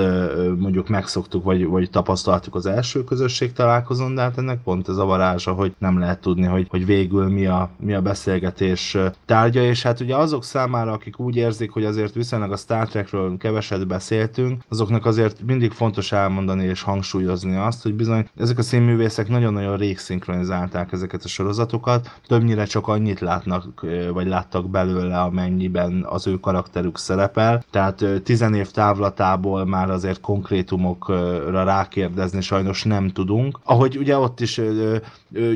mondjuk 0.58 0.88
megszoktuk, 0.88 1.44
vagy, 1.44 1.66
vagy 1.66 1.90
tapasztaltuk 1.90 2.54
az 2.54 2.66
első 2.66 3.04
közösség 3.04 3.52
találkozón, 3.52 4.14
de 4.14 4.20
hát 4.20 4.38
ennek 4.38 4.62
pont 4.62 4.88
ez 4.88 4.96
a 4.96 5.04
varázsa, 5.04 5.52
hogy 5.52 5.74
nem 5.78 5.98
lehet 5.98 6.20
tudni, 6.20 6.46
hogy, 6.46 6.66
hogy 6.70 6.86
végül 6.86 7.28
mi 7.28 7.46
a, 7.46 7.70
mi 7.80 7.94
a 7.94 8.00
beszélgetés 8.00 8.96
tárgya, 9.26 9.62
és 9.62 9.82
hát 9.82 10.00
ugye 10.00 10.16
azok 10.16 10.44
számára, 10.44 10.92
akik 10.92 11.18
úgy 11.18 11.36
érzik, 11.36 11.70
hogy 11.70 11.84
azért 11.84 12.14
viszonylag 12.14 12.52
a 12.52 12.56
Star 12.56 12.88
Trekről 12.88 13.36
keveset 13.36 13.86
beszéltünk, 13.86 14.62
azoknak 14.68 15.06
azért 15.06 15.42
mindig 15.46 15.72
fontos 15.72 16.12
elmondani 16.12 16.64
és 16.64 16.82
hangsúlyozni, 16.82 17.53
tapasztalni 17.54 17.66
azt, 17.66 17.82
hogy 17.82 17.94
bizony 17.94 18.28
ezek 18.36 18.58
a 18.58 18.62
színművészek 18.62 19.28
nagyon-nagyon 19.28 19.76
rég 19.76 19.98
szinkronizálták 19.98 20.92
ezeket 20.92 21.24
a 21.24 21.28
sorozatokat, 21.28 22.10
többnyire 22.26 22.64
csak 22.64 22.88
annyit 22.88 23.20
látnak, 23.20 23.84
vagy 24.12 24.26
láttak 24.26 24.70
belőle, 24.70 25.20
amennyiben 25.20 26.06
az 26.08 26.26
ő 26.26 26.40
karakterük 26.40 26.98
szerepel, 26.98 27.64
tehát 27.70 28.04
tizen 28.22 28.54
év 28.54 28.70
távlatából 28.70 29.64
már 29.64 29.90
azért 29.90 30.20
konkrétumokra 30.20 31.64
rákérdezni 31.64 32.40
sajnos 32.40 32.84
nem 32.84 33.08
tudunk. 33.08 33.58
Ahogy 33.64 33.96
ugye 33.96 34.16
ott 34.16 34.40
is 34.40 34.60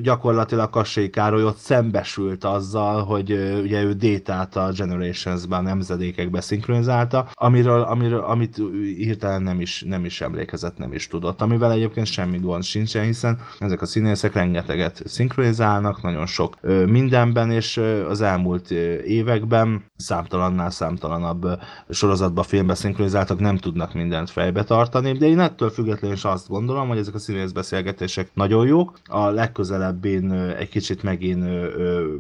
gyakorlatilag 0.02 0.70
Kassai 0.70 1.10
Károly 1.10 1.44
ott 1.44 1.56
szembesült 1.56 2.44
azzal, 2.44 3.04
hogy 3.04 3.32
ugye 3.62 3.82
ő 3.82 3.92
Détát 3.92 4.56
a 4.56 4.70
Generations-ben, 4.76 5.62
nemzedékekbe 5.62 6.40
szinkronizálta, 6.40 7.28
amiről, 7.32 7.80
amiről, 7.80 8.20
amit 8.20 8.62
hirtelen 8.96 9.42
nem 9.42 9.60
is, 9.60 9.84
nem 9.86 10.04
is 10.04 10.20
emlékezett, 10.20 10.78
nem 10.78 10.92
is 10.92 11.06
tudott, 11.06 11.40
amivel 11.40 11.70
egyébként 11.88 12.16
semmi 12.16 12.38
gond 12.38 12.62
sincsen, 12.62 13.04
hiszen 13.04 13.38
ezek 13.58 13.82
a 13.82 13.86
színészek 13.86 14.32
rengeteget 14.32 15.02
szinkronizálnak, 15.04 16.02
nagyon 16.02 16.26
sok 16.26 16.58
mindenben, 16.86 17.50
és 17.50 17.80
az 18.08 18.20
elmúlt 18.20 18.70
években 19.06 19.84
számtalannál 19.96 20.70
számtalanabb 20.70 21.46
sorozatba, 21.88 22.42
filmbe 22.42 22.74
szinkronizáltak, 22.74 23.38
nem 23.38 23.56
tudnak 23.56 23.94
mindent 23.94 24.30
fejbe 24.30 24.64
tartani, 24.64 25.12
de 25.12 25.26
én 25.26 25.38
ettől 25.38 25.70
függetlenül 25.70 26.16
is 26.16 26.24
azt 26.24 26.48
gondolom, 26.48 26.88
hogy 26.88 26.98
ezek 26.98 27.14
a 27.14 27.18
színészbeszélgetések 27.18 28.30
nagyon 28.34 28.66
jók. 28.66 28.98
A 29.06 29.28
legközelebbén 29.28 30.32
egy 30.32 30.68
kicsit 30.68 31.02
megint 31.02 31.44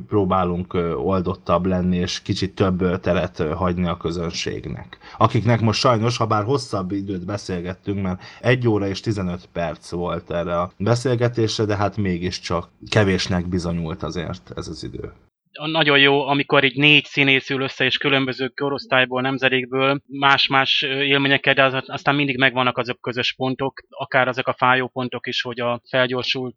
próbálunk 0.08 0.74
oldottabb 1.04 1.66
lenni, 1.66 1.96
és 1.96 2.22
kicsit 2.22 2.54
több 2.54 3.00
teret 3.00 3.42
hagyni 3.54 3.88
a 3.88 3.96
közönségnek. 3.96 4.98
Akiknek 5.18 5.60
most 5.60 5.80
sajnos, 5.80 6.16
ha 6.16 6.26
bár 6.26 6.44
hosszabb 6.44 6.92
időt 6.92 7.24
beszélgettünk, 7.24 8.02
mert 8.02 8.22
egy 8.40 8.68
óra 8.68 8.86
és 8.88 9.00
15 9.00 9.48
perc 9.58 9.90
volt 9.90 10.30
erre 10.30 10.60
a 10.60 10.70
beszélgetésre, 10.76 11.64
de 11.64 11.76
hát 11.76 11.96
mégiscsak 11.96 12.68
kevésnek 12.88 13.46
bizonyult 13.46 14.02
azért 14.02 14.52
ez 14.56 14.68
az 14.68 14.84
idő 14.84 15.12
nagyon 15.52 15.98
jó, 15.98 16.26
amikor 16.26 16.64
így 16.64 16.76
négy 16.76 17.04
színész 17.04 17.50
ül 17.50 17.62
össze, 17.62 17.84
és 17.84 17.98
különböző 17.98 18.48
korosztályból, 18.48 19.20
nemzedékből 19.20 20.00
más-más 20.06 20.82
élményekkel, 20.82 21.54
de 21.54 21.64
az, 21.64 21.82
aztán 21.86 22.14
mindig 22.14 22.38
megvannak 22.38 22.78
azok 22.78 23.00
közös 23.00 23.34
pontok, 23.34 23.82
akár 23.88 24.28
azok 24.28 24.46
a 24.46 24.54
fájó 24.58 24.88
pontok 24.88 25.26
is, 25.26 25.42
hogy 25.42 25.60
a 25.60 25.82
felgyorsult 25.88 26.56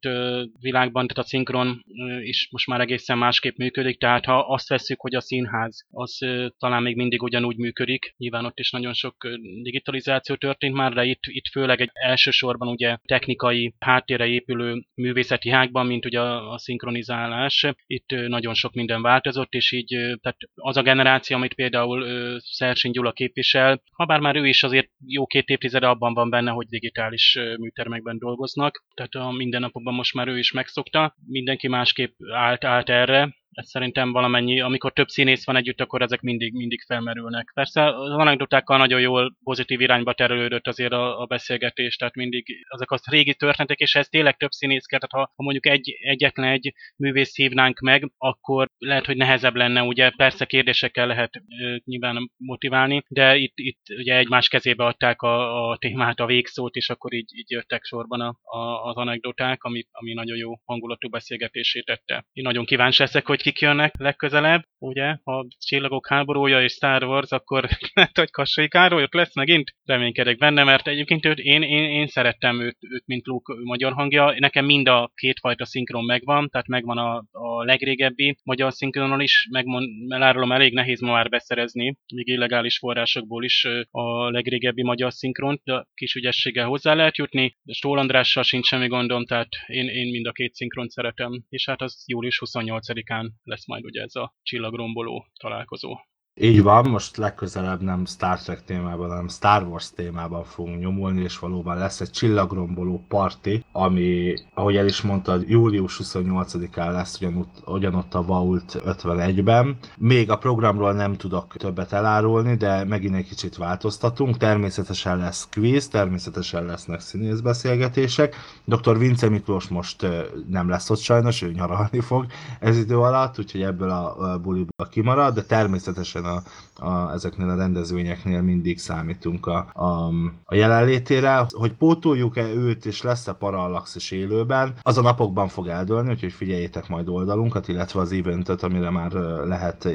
világban, 0.59 1.07
tehát 1.07 1.23
a 1.23 1.29
szinkron 1.29 1.83
is 2.21 2.47
most 2.51 2.67
már 2.67 2.79
egészen 2.79 3.17
másképp 3.17 3.57
működik, 3.57 3.99
tehát 3.99 4.25
ha 4.25 4.39
azt 4.39 4.69
veszük, 4.69 5.01
hogy 5.01 5.15
a 5.15 5.21
színház, 5.21 5.85
az 5.91 6.17
talán 6.57 6.81
még 6.81 6.95
mindig 6.95 7.21
ugyanúgy 7.21 7.57
működik, 7.57 8.13
nyilván 8.17 8.45
ott 8.45 8.59
is 8.59 8.71
nagyon 8.71 8.93
sok 8.93 9.15
digitalizáció 9.61 10.35
történt 10.35 10.75
már, 10.75 10.93
de 10.93 11.03
itt, 11.03 11.23
itt 11.23 11.47
főleg 11.51 11.81
egy 11.81 11.89
elsősorban 11.93 12.67
ugye 12.67 12.97
technikai 13.05 13.73
háttérre 13.79 14.27
épülő 14.27 14.83
művészeti 14.95 15.49
hágban, 15.49 15.85
mint 15.85 16.05
ugye 16.05 16.19
a, 16.19 16.51
a 16.51 16.57
szinkronizálás, 16.57 17.67
itt 17.87 18.09
nagyon 18.27 18.53
sok 18.53 18.73
minden 18.81 19.01
változott, 19.01 19.53
és 19.53 19.71
így 19.71 19.87
tehát 20.21 20.37
az 20.55 20.77
a 20.77 20.81
generáció, 20.81 21.35
amit 21.37 21.53
például 21.53 22.05
Szersin 22.39 22.91
Gyula 22.91 23.11
képvisel, 23.11 23.81
ha 23.91 24.05
bár 24.05 24.19
már 24.19 24.35
ő 24.35 24.47
is 24.47 24.63
azért 24.63 24.89
jó 25.05 25.25
két 25.25 25.47
évtizede 25.47 25.87
abban 25.87 26.13
van 26.13 26.29
benne, 26.29 26.51
hogy 26.51 26.67
digitális 26.67 27.39
műtermekben 27.59 28.17
dolgoznak, 28.17 28.85
tehát 28.93 29.13
a 29.13 29.31
mindennapokban 29.31 29.93
most 29.93 30.13
már 30.13 30.27
ő 30.27 30.37
is 30.37 30.51
megszokta, 30.51 31.15
mindenki 31.27 31.67
másképp 31.67 32.13
állt, 32.33 32.63
állt 32.63 32.89
erre, 32.89 33.35
ez 33.51 33.69
szerintem 33.69 34.11
valamennyi, 34.11 34.61
amikor 34.61 34.93
több 34.93 35.07
színész 35.07 35.45
van 35.45 35.55
együtt, 35.55 35.81
akkor 35.81 36.01
ezek 36.01 36.21
mindig, 36.21 36.53
mindig 36.53 36.81
felmerülnek. 36.81 37.51
Persze 37.53 37.85
az 37.85 38.09
anekdotákkal 38.09 38.77
nagyon 38.77 38.99
jól 38.99 39.35
pozitív 39.43 39.81
irányba 39.81 40.13
terelődött 40.13 40.67
azért 40.67 40.91
a, 40.91 41.21
a 41.21 41.25
beszélgetés, 41.25 41.95
tehát 41.95 42.15
mindig 42.15 42.45
azok 42.69 42.91
az 42.91 43.01
régi 43.05 43.35
történetek, 43.35 43.79
és 43.79 43.95
ez 43.95 44.07
tényleg 44.07 44.37
több 44.37 44.51
színész 44.51 44.85
kell, 44.85 44.99
tehát 44.99 45.25
ha, 45.25 45.33
ha 45.35 45.43
mondjuk 45.43 45.65
egy, 45.65 45.97
egyetlen 46.01 46.51
egy 46.51 46.73
művész 46.95 47.35
hívnánk 47.35 47.79
meg, 47.79 48.11
akkor 48.17 48.67
lehet, 48.77 49.05
hogy 49.05 49.17
nehezebb 49.17 49.55
lenne, 49.55 49.81
ugye 49.81 50.09
persze 50.09 50.45
kérdésekkel 50.45 51.07
lehet 51.07 51.35
e, 51.35 51.41
nyilván 51.85 52.31
motiválni, 52.37 53.03
de 53.07 53.35
itt, 53.35 53.53
itt 53.55 53.81
ugye 53.97 54.17
egymás 54.17 54.47
kezébe 54.47 54.85
adták 54.85 55.21
a, 55.21 55.69
a 55.69 55.77
témát, 55.77 56.19
a 56.19 56.25
végszót, 56.25 56.75
és 56.75 56.89
akkor 56.89 57.13
így, 57.13 57.29
így 57.35 57.49
jöttek 57.51 57.83
sorban 57.83 58.21
a, 58.21 58.37
a, 58.41 58.89
az 58.89 58.95
anekdoták, 58.95 59.63
ami, 59.63 59.83
ami 59.91 60.13
nagyon 60.13 60.37
jó 60.37 60.51
hangulatú 60.65 61.09
beszélgetését 61.09 61.85
tette. 61.85 62.25
Én 62.33 62.43
nagyon 62.43 62.65
kíváncsi 62.65 63.01
leszek, 63.01 63.25
hogy 63.27 63.40
kik 63.41 63.59
jönnek 63.59 63.93
legközelebb, 63.97 64.63
ugye, 64.77 65.17
ha 65.23 65.45
Csillagok 65.57 66.07
háborúja 66.07 66.63
és 66.63 66.71
Star 66.71 67.03
Wars, 67.03 67.31
akkor 67.31 67.69
lehet, 67.93 68.17
hogy 68.17 68.31
Kassai 68.31 68.67
Károly 68.67 69.03
ott 69.03 69.13
lesz 69.13 69.35
megint, 69.35 69.75
reménykedek 69.83 70.37
benne, 70.37 70.63
mert 70.63 70.87
egyébként 70.87 71.25
őt, 71.25 71.37
én, 71.37 71.61
én, 71.61 71.83
én 71.83 72.07
szerettem 72.07 72.61
őt, 72.61 72.77
őt, 72.79 73.03
mint 73.05 73.25
Luke 73.25 73.53
magyar 73.63 73.93
hangja, 73.93 74.35
nekem 74.37 74.65
mind 74.65 74.87
a 74.87 75.11
kétfajta 75.15 75.65
szinkron 75.65 76.05
megvan, 76.05 76.49
tehát 76.49 76.67
megvan 76.67 76.97
a, 76.97 77.23
a 77.31 77.63
legrégebbi 77.63 78.37
magyar 78.43 78.73
szinkronról 78.73 79.21
is, 79.21 79.47
megmond, 79.51 80.11
elárulom, 80.11 80.51
elég 80.51 80.73
nehéz 80.73 81.01
ma 81.01 81.11
már 81.11 81.29
beszerezni, 81.29 81.97
még 82.15 82.27
illegális 82.27 82.77
forrásokból 82.77 83.43
is 83.43 83.67
a 83.91 84.29
legrégebbi 84.29 84.83
magyar 84.83 85.13
szinkront, 85.13 85.61
de 85.63 85.85
kis 85.93 86.15
ügyességgel 86.15 86.67
hozzá 86.67 86.93
lehet 86.93 87.17
jutni, 87.17 87.57
Stól 87.71 87.97
Andrással 87.97 88.43
sincs 88.43 88.65
semmi 88.65 88.87
gondom, 88.87 89.25
tehát 89.25 89.49
én, 89.67 89.87
én 89.87 90.11
mind 90.11 90.25
a 90.25 90.31
két 90.31 90.53
szinkront 90.53 90.89
szeretem, 90.89 91.43
és 91.49 91.65
hát 91.65 91.81
az 91.81 92.03
július 92.07 92.41
28-án 92.45 93.30
lesz 93.43 93.67
majd 93.67 93.83
ugye 93.83 94.01
ez 94.01 94.15
a 94.15 94.35
csillagromboló 94.43 95.27
találkozó. 95.39 95.95
Így 96.35 96.63
van, 96.63 96.89
most 96.89 97.17
legközelebb 97.17 97.81
nem 97.81 98.05
Star 98.05 98.39
Trek 98.39 98.63
témában, 98.63 99.09
hanem 99.09 99.27
Star 99.27 99.63
Wars 99.63 99.91
témában 99.91 100.43
fogunk 100.43 100.79
nyomulni, 100.79 101.21
és 101.21 101.39
valóban 101.39 101.77
lesz 101.77 102.01
egy 102.01 102.09
csillagromboló 102.09 103.05
parti, 103.07 103.65
ami, 103.71 104.33
ahogy 104.53 104.75
el 104.75 104.85
is 104.85 105.01
mondtad, 105.01 105.49
július 105.49 105.99
28-án 106.03 106.91
lesz 106.91 107.17
ugyanott, 107.19 107.61
ugyanott 107.65 108.13
a 108.13 108.23
Vault 108.23 108.81
51-ben. 108.85 109.77
Még 109.97 110.29
a 110.29 110.37
programról 110.37 110.93
nem 110.93 111.17
tudok 111.17 111.55
többet 111.57 111.93
elárulni, 111.93 112.55
de 112.55 112.83
megint 112.83 113.15
egy 113.15 113.27
kicsit 113.27 113.57
változtatunk. 113.57 114.37
Természetesen 114.37 115.17
lesz 115.17 115.47
quiz, 115.51 115.87
természetesen 115.87 116.65
lesznek 116.65 116.99
színészbeszélgetések. 116.99 118.35
Dr. 118.65 118.97
Vince 118.97 119.29
Miklós 119.29 119.67
most 119.67 120.07
nem 120.49 120.69
lesz 120.69 120.89
ott 120.89 120.99
sajnos, 120.99 121.41
ő 121.41 121.51
nyaralni 121.51 121.99
fog 121.99 122.25
ez 122.59 122.77
idő 122.77 122.97
alatt, 122.97 123.39
úgyhogy 123.39 123.61
ebből 123.61 123.89
a 123.89 124.39
buliból 124.39 124.87
kimarad, 124.89 125.33
de 125.33 125.43
természetesen 125.43 126.19
a, 126.25 126.43
a, 126.85 127.11
ezeknél 127.13 127.49
a 127.49 127.55
rendezvényeknél 127.55 128.41
mindig 128.41 128.79
számítunk 128.79 129.45
a, 129.45 129.67
a, 129.73 130.07
a 130.45 130.55
jelenlétére. 130.55 131.45
Hogy 131.49 131.73
pótoljuk-e 131.73 132.53
őt, 132.53 132.85
és 132.85 133.01
lesz-e 133.01 133.33
Parallax 133.33 134.11
élőben, 134.11 134.73
az 134.81 134.97
a 134.97 135.01
napokban 135.01 135.47
fog 135.47 135.67
eldőlni, 135.67 136.09
úgyhogy 136.09 136.31
figyeljétek 136.31 136.89
majd 136.89 137.07
oldalunkat, 137.07 137.67
illetve 137.67 137.99
az 137.99 138.11
eventet, 138.11 138.63
amire 138.63 138.89
már 138.89 139.11
lehet 139.45 139.87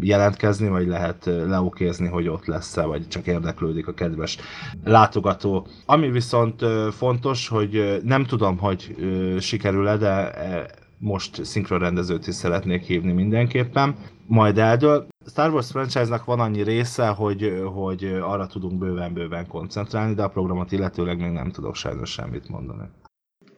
jelentkezni, 0.00 0.68
vagy 0.68 0.86
lehet 0.86 1.24
leokézni, 1.24 2.06
hogy 2.06 2.28
ott 2.28 2.46
lesz-e, 2.46 2.84
vagy 2.84 3.08
csak 3.08 3.26
érdeklődik 3.26 3.88
a 3.88 3.94
kedves 3.94 4.38
látogató. 4.84 5.66
Ami 5.86 6.10
viszont 6.10 6.64
fontos, 6.90 7.48
hogy 7.48 8.00
nem 8.04 8.24
tudom, 8.24 8.58
hogy 8.58 8.96
sikerül-e, 9.40 9.96
de 9.96 10.32
most 10.98 11.44
szinkronrendezőt 11.44 12.26
is 12.26 12.34
szeretnék 12.34 12.82
hívni 12.82 13.12
mindenképpen. 13.12 13.96
Majd 14.30 14.58
eldől. 14.58 15.06
Star 15.26 15.52
Wars 15.52 15.70
franchise-nak 15.70 16.24
van 16.24 16.40
annyi 16.40 16.62
része, 16.62 17.08
hogy, 17.08 17.62
hogy 17.74 18.04
arra 18.04 18.46
tudunk 18.46 18.78
bőven-bőven 18.78 19.46
koncentrálni, 19.46 20.14
de 20.14 20.22
a 20.22 20.28
programot 20.28 20.72
illetőleg 20.72 21.20
még 21.20 21.30
nem 21.30 21.50
tudok 21.50 21.74
sajnos 21.74 22.10
semmit 22.10 22.48
mondani. 22.48 22.88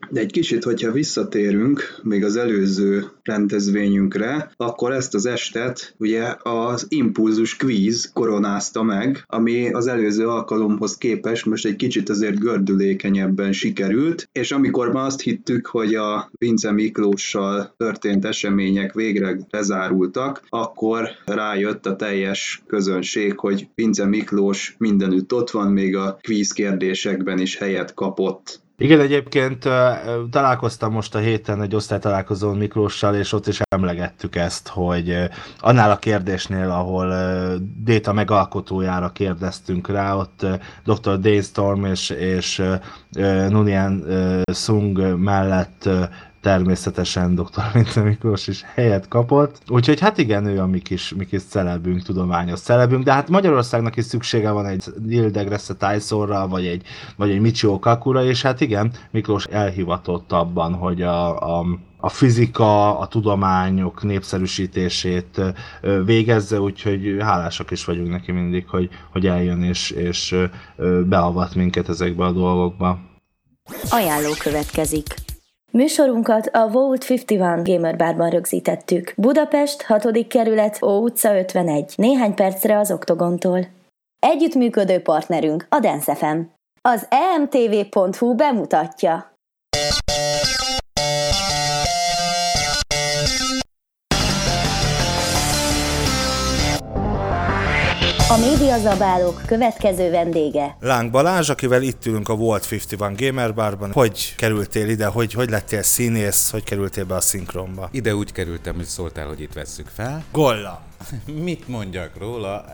De 0.08 0.20
egy 0.20 0.32
kicsit, 0.32 0.64
hogyha 0.64 0.92
visszatérünk 0.92 2.00
még 2.02 2.24
az 2.24 2.36
előző 2.36 3.04
rendezvényünkre, 3.22 4.52
akkor 4.56 4.92
ezt 4.92 5.14
az 5.14 5.26
estet 5.26 5.94
ugye 5.98 6.34
az 6.42 6.86
Impulzus 6.88 7.56
Quiz 7.56 8.10
koronázta 8.12 8.82
meg, 8.82 9.24
ami 9.26 9.72
az 9.72 9.86
előző 9.86 10.28
alkalomhoz 10.28 10.96
képest 10.96 11.46
most 11.46 11.66
egy 11.66 11.76
kicsit 11.76 12.08
azért 12.08 12.38
gördülékenyebben 12.38 13.52
sikerült, 13.52 14.28
és 14.32 14.52
amikor 14.52 14.92
ma 14.92 15.02
azt 15.02 15.20
hittük, 15.20 15.66
hogy 15.66 15.94
a 15.94 16.30
Vince 16.38 16.72
Miklóssal 16.72 17.74
történt 17.76 18.24
események 18.24 18.92
végre 18.92 19.36
lezárultak, 19.50 20.42
akkor 20.48 21.08
rájött 21.24 21.86
a 21.86 21.96
teljes 21.96 22.62
közönség, 22.66 23.38
hogy 23.38 23.68
Vince 23.74 24.06
Miklós 24.06 24.74
mindenütt 24.78 25.32
ott 25.32 25.50
van, 25.50 25.72
még 25.72 25.96
a 25.96 26.18
quiz 26.22 26.52
kérdésekben 26.52 27.38
is 27.38 27.56
helyet 27.56 27.94
kapott. 27.94 28.60
Igen, 28.80 29.00
egyébként 29.00 29.68
találkoztam 30.30 30.92
most 30.92 31.14
a 31.14 31.18
héten 31.18 31.62
egy 31.62 31.74
osztálytalálkozón 31.74 32.56
Miklóssal, 32.56 33.14
és 33.14 33.32
ott 33.32 33.46
is 33.46 33.60
emlegettük 33.68 34.36
ezt, 34.36 34.68
hogy 34.68 35.16
annál 35.58 35.90
a 35.90 35.98
kérdésnél, 35.98 36.70
ahol 36.70 37.14
Déta 37.76 38.12
megalkotójára 38.12 39.08
kérdeztünk 39.10 39.88
rá, 39.88 40.14
ott 40.14 40.46
Dr. 40.84 41.18
Dane 41.18 41.42
Storm 41.42 41.84
és, 41.84 42.10
és 42.10 42.62
Nunian 43.48 44.04
Sung 44.52 45.18
mellett 45.18 45.88
természetesen 46.40 47.35
dr. 47.35 47.62
Vince 47.72 48.03
Miklós 48.03 48.46
is 48.46 48.62
helyet 48.74 49.09
kapott. 49.09 49.57
Úgyhogy 49.68 50.00
hát 50.00 50.18
igen, 50.18 50.46
ő 50.46 50.61
a 50.61 50.66
mi 50.66 50.79
kis, 50.79 51.14
mi 51.14 51.26
kis 51.26 51.42
celebünk, 51.42 52.03
tudományos 52.03 52.61
celebünk, 52.61 53.05
de 53.05 53.12
hát 53.12 53.29
Magyarországnak 53.29 53.96
is 53.96 54.05
szüksége 54.05 54.50
van 54.50 54.66
egy 54.66 54.85
Neil 55.07 55.31
deGrasse 55.31 55.74
Tysonra, 55.74 56.48
vagy 56.48 56.66
egy, 56.66 56.83
vagy 57.16 57.31
egy 57.31 57.40
Michio 57.40 57.79
Kakura, 57.79 58.24
és 58.24 58.42
hát 58.42 58.61
igen, 58.61 58.92
Miklós 59.11 59.44
elhivatott 59.44 60.33
abban, 60.33 60.74
hogy 60.74 61.03
a, 61.03 61.59
a 61.59 61.64
a 62.03 62.09
fizika, 62.09 62.98
a 62.98 63.07
tudományok 63.07 64.03
népszerűsítését 64.03 65.40
végezze, 66.05 66.61
úgyhogy 66.61 67.16
hálásak 67.20 67.70
is 67.70 67.85
vagyunk 67.85 68.11
neki 68.11 68.33
mindig, 68.33 68.68
hogy, 68.68 68.88
hogy 69.12 69.26
eljön 69.26 69.62
és, 69.62 69.90
és 69.90 70.37
beavat 71.05 71.55
minket 71.55 71.88
ezekbe 71.88 72.24
a 72.24 72.33
dolgokba. 72.33 72.98
Ajánló 73.90 74.31
következik. 74.38 75.14
Műsorunkat 75.72 76.46
a 76.46 76.68
Vault 76.68 77.11
51 77.11 77.62
Gamer 77.62 77.96
Barban 77.96 78.30
rögzítettük. 78.30 79.12
Budapest, 79.16 79.83
6. 79.83 80.26
kerület, 80.28 80.83
Ó 80.83 81.02
utca 81.02 81.38
51, 81.38 81.92
néhány 81.96 82.35
percre 82.35 82.78
az 82.78 82.90
Oktogontól. 82.90 83.66
Együttműködő 84.18 85.00
partnerünk 85.00 85.66
a 85.68 85.78
Dance 85.78 86.14
FM. 86.14 86.40
Az 86.80 87.06
emtv.hu 87.37 88.35
bemutatja. 88.35 89.29
A 98.30 98.36
médiazabálók 98.36 99.42
következő 99.46 100.11
vendége. 100.11 100.76
Láng 100.80 101.11
Balázs, 101.11 101.48
akivel 101.48 101.82
itt 101.82 102.07
ülünk 102.07 102.28
a 102.28 102.34
Volt 102.34 102.66
51 102.70 103.26
Gamer 103.26 103.55
Barban. 103.55 103.92
Hogy 103.92 104.34
kerültél 104.36 104.88
ide? 104.88 105.07
Hogy, 105.07 105.32
hogy 105.32 105.50
lettél 105.50 105.82
színész? 105.82 106.50
Hogy 106.50 106.64
kerültél 106.64 107.05
be 107.05 107.14
a 107.14 107.20
szinkronba? 107.20 107.88
Ide 107.92 108.14
úgy 108.14 108.32
kerültem, 108.32 108.74
hogy 108.74 108.84
szóltál, 108.84 109.26
hogy 109.26 109.40
itt 109.40 109.52
vesszük 109.52 109.88
fel. 109.94 110.24
Golla! 110.32 110.82
Mit 111.44 111.68
mondjak 111.68 112.18
róla? 112.18 112.64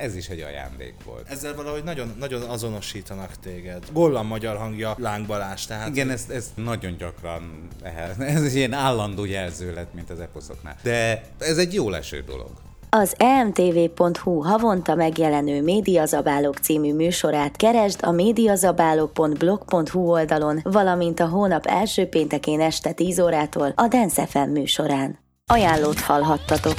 Ez 0.00 0.16
is 0.16 0.28
egy 0.28 0.40
ajándék 0.40 0.94
volt. 1.04 1.28
Ezzel 1.28 1.54
valahogy 1.54 1.84
nagyon, 1.84 2.14
nagyon 2.18 2.42
azonosítanak 2.42 3.30
téged. 3.42 3.82
Gollam 3.92 4.26
magyar 4.26 4.56
hangja 4.56 4.94
Láng 4.98 5.26
Balázs, 5.26 5.64
tehát... 5.64 5.88
Igen, 5.88 6.10
ez, 6.10 6.24
ez 6.28 6.52
nagyon 6.54 6.96
gyakran, 6.98 7.68
ez 8.18 8.42
egy 8.42 8.54
ilyen 8.54 8.72
állandó 8.72 9.24
jelző 9.24 9.74
lett, 9.74 9.94
mint 9.94 10.10
az 10.10 10.20
eposzoknál. 10.20 10.76
De 10.82 11.22
ez 11.38 11.58
egy 11.58 11.74
jó 11.74 11.90
leső 11.90 12.24
dolog. 12.26 12.50
Az 13.02 13.14
emtv.hu 13.18 14.40
havonta 14.40 14.94
megjelenő 14.94 15.62
Médiazabálók 15.62 16.56
című 16.56 16.94
műsorát 16.94 17.56
keresd 17.56 18.00
a 18.02 18.10
médiazabálók.blog.hu 18.10 20.10
oldalon, 20.10 20.60
valamint 20.62 21.20
a 21.20 21.28
hónap 21.28 21.66
első 21.66 22.06
péntekén 22.06 22.60
este 22.60 22.92
10 22.92 23.18
órától 23.18 23.72
a 23.74 23.88
Dance 23.88 24.26
FM 24.26 24.50
műsorán. 24.50 25.18
Ajánlót 25.52 26.00
hallhattatok! 26.00 26.78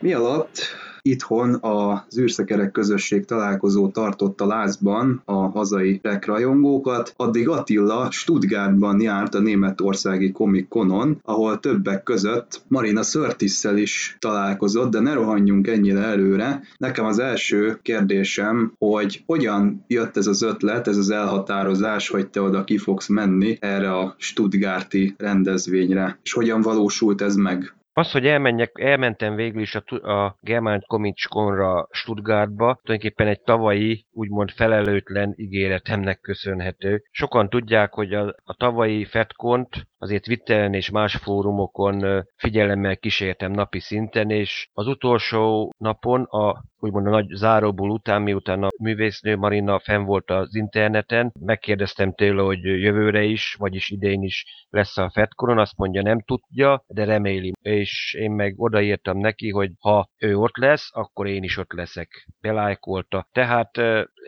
Mi 0.00 0.12
alatt 0.12 0.58
itthon 1.04 1.54
a 1.54 2.06
űrszekerek 2.18 2.70
közösség 2.70 3.24
találkozó 3.24 3.88
tartott 3.88 4.40
a 4.40 4.46
lázban 4.46 5.22
a 5.24 5.32
hazai 5.32 6.00
rajongókat, 6.20 7.14
addig 7.16 7.48
Attila 7.48 8.10
Stuttgartban 8.10 9.00
járt 9.00 9.34
a 9.34 9.40
németországi 9.40 10.32
Comic 10.32 10.68
Conon, 10.68 11.18
ahol 11.22 11.60
többek 11.60 12.02
között 12.02 12.62
Marina 12.68 13.02
Sörtisszel 13.02 13.76
is 13.76 14.16
találkozott, 14.20 14.90
de 14.90 15.00
ne 15.00 15.12
rohanjunk 15.12 15.66
ennyire 15.66 16.00
előre. 16.00 16.62
Nekem 16.76 17.04
az 17.04 17.18
első 17.18 17.78
kérdésem, 17.82 18.72
hogy 18.78 19.22
hogyan 19.26 19.84
jött 19.86 20.16
ez 20.16 20.26
az 20.26 20.42
ötlet, 20.42 20.88
ez 20.88 20.96
az 20.96 21.10
elhatározás, 21.10 22.08
hogy 22.08 22.28
te 22.28 22.40
oda 22.40 22.64
ki 22.64 22.78
fogsz 22.78 23.08
menni 23.08 23.56
erre 23.60 23.92
a 23.92 24.14
Stuttgarti 24.18 25.14
rendezvényre, 25.18 26.18
és 26.22 26.32
hogyan 26.32 26.60
valósult 26.60 27.20
ez 27.20 27.34
meg? 27.34 27.74
Az, 27.96 28.10
hogy 28.10 28.26
elmenjek, 28.26 28.72
elmentem 28.80 29.34
végül 29.34 29.60
is 29.60 29.74
a, 29.74 30.12
a 30.12 30.36
German 30.40 30.80
Comic 30.86 31.28
Conra 31.28 31.88
Stuttgartba, 31.90 32.78
tulajdonképpen 32.82 33.26
egy 33.26 33.40
tavalyi, 33.40 34.06
úgymond 34.12 34.50
felelőtlen 34.50 35.34
ígéretemnek 35.36 36.20
köszönhető. 36.20 37.02
Sokan 37.10 37.48
tudják, 37.48 37.92
hogy 37.92 38.14
a, 38.14 38.34
a 38.44 38.54
tavalyi 38.54 39.04
FedCont 39.04 39.86
azért 40.04 40.24
Twitteren 40.24 40.74
és 40.74 40.90
más 40.90 41.16
fórumokon 41.16 42.24
figyelemmel 42.36 42.96
kísértem 42.96 43.52
napi 43.52 43.80
szinten, 43.80 44.30
és 44.30 44.68
az 44.72 44.86
utolsó 44.86 45.72
napon 45.78 46.22
a 46.22 46.62
úgymond 46.84 47.06
a 47.06 47.10
nagy 47.10 47.28
záróból 47.28 47.90
után, 47.90 48.22
miután 48.22 48.62
a 48.62 48.68
művésznő 48.82 49.36
Marina 49.36 49.78
fenn 49.78 50.04
volt 50.04 50.30
az 50.30 50.54
interneten, 50.54 51.32
megkérdeztem 51.40 52.12
tőle, 52.12 52.42
hogy 52.42 52.62
jövőre 52.62 53.22
is, 53.22 53.54
vagyis 53.58 53.90
idén 53.90 54.22
is 54.22 54.66
lesz 54.70 54.96
a 54.96 55.10
FedConon, 55.14 55.58
azt 55.58 55.76
mondja 55.76 56.02
nem 56.02 56.20
tudja, 56.20 56.84
de 56.86 57.04
reméli. 57.04 57.52
És 57.60 58.14
én 58.18 58.30
meg 58.30 58.54
odaírtam 58.56 59.18
neki, 59.18 59.50
hogy 59.50 59.70
ha 59.78 60.08
ő 60.18 60.36
ott 60.36 60.56
lesz, 60.56 60.88
akkor 60.92 61.26
én 61.26 61.42
is 61.42 61.56
ott 61.56 61.72
leszek. 61.72 62.28
Belájkolta. 62.40 63.28
Tehát 63.32 63.70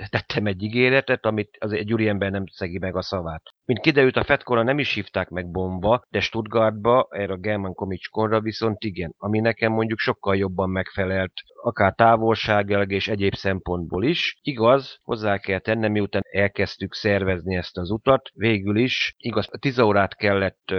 tettem 0.08 0.46
egy 0.46 0.62
ígéretet, 0.62 1.24
amit 1.24 1.56
az 1.60 1.72
egy 1.72 1.92
úriember 1.92 2.30
nem 2.30 2.44
szegi 2.46 2.78
meg 2.78 2.96
a 2.96 3.02
szavát. 3.02 3.42
Mint 3.66 3.80
kiderült, 3.80 4.16
a 4.16 4.24
Fedcorra 4.24 4.62
nem 4.62 4.78
is 4.78 4.94
hívták 4.94 5.28
meg 5.28 5.50
bomba, 5.50 6.02
de 6.08 6.20
Stuttgartba, 6.20 7.08
erre 7.10 7.32
a 7.32 7.36
German 7.36 7.74
Comic 7.74 8.08
Conra 8.08 8.40
viszont 8.40 8.84
igen, 8.84 9.14
ami 9.18 9.40
nekem 9.40 9.72
mondjuk 9.72 9.98
sokkal 9.98 10.36
jobban 10.36 10.70
megfelelt, 10.70 11.32
akár 11.62 11.94
távolságilag 11.94 12.92
és 12.92 13.08
egyéb 13.08 13.34
szempontból 13.34 14.04
is. 14.04 14.38
Igaz, 14.42 14.98
hozzá 15.02 15.38
kell 15.38 15.58
tennem, 15.58 15.92
miután 15.92 16.22
elkezdtük 16.30 16.94
szervezni 16.94 17.56
ezt 17.56 17.76
az 17.78 17.90
utat, 17.90 18.30
végül 18.34 18.76
is, 18.76 19.14
igaz, 19.18 19.48
10 19.60 19.78
órát 19.78 20.16
kellett 20.16 20.74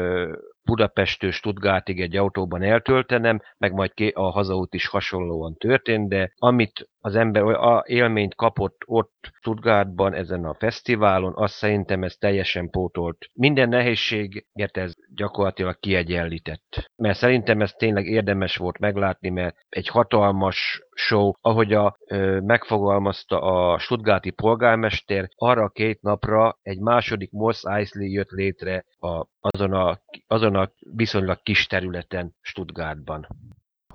Budapestől 0.68 1.32
Stuttgartig 1.32 2.01
egy 2.01 2.15
autóban 2.15 2.63
eltöltenem, 2.63 3.41
meg 3.57 3.74
majd 3.74 3.91
a 4.13 4.32
hazaút 4.32 4.74
is 4.74 4.88
hasonlóan 4.88 5.55
történt, 5.57 6.09
de 6.09 6.32
amit 6.36 6.89
az 6.99 7.15
ember 7.15 7.43
a 7.43 7.84
élményt 7.86 8.36
kapott 8.36 8.82
ott 8.86 9.32
Stuttgartban 9.34 10.13
ezen 10.13 10.45
a 10.45 10.53
fesztiválon, 10.53 11.34
azt 11.36 11.53
szerintem 11.53 12.03
ez 12.03 12.15
teljesen 12.15 12.70
pótolt. 12.70 13.30
Minden 13.34 13.70
nehézséget 13.70 14.78
ez 14.78 14.93
gyakorlatilag 15.15 15.80
kiegyenlített. 15.80 16.91
Mert 16.95 17.18
szerintem 17.18 17.61
ez 17.61 17.72
tényleg 17.72 18.05
érdemes 18.05 18.55
volt 18.55 18.80
meglátni, 18.80 19.30
mert 19.30 19.55
egy 19.70 19.88
hatalmas 19.88 20.86
show, 20.98 21.32
ahogy 21.41 21.74
a, 21.74 21.98
ö, 22.08 22.39
megfogalmazta 22.39 23.41
a 23.41 23.80
Stuttgarti 23.80 24.30
polgármester, 24.30 25.30
arra 25.36 25.64
a 25.64 25.70
két 25.70 26.02
napra 26.02 26.58
egy 26.62 26.80
második 26.80 27.32
Moss 27.32 27.64
Eisley 27.64 28.12
jött 28.12 28.30
létre 28.30 28.86
a, 29.00 29.26
azon, 29.39 29.74
a, 29.74 30.02
azon 30.28 30.56
a 30.56 30.72
viszonylag 30.95 31.41
kis 31.43 31.68
területen 31.68 32.36
Stuttgartban 32.41 33.28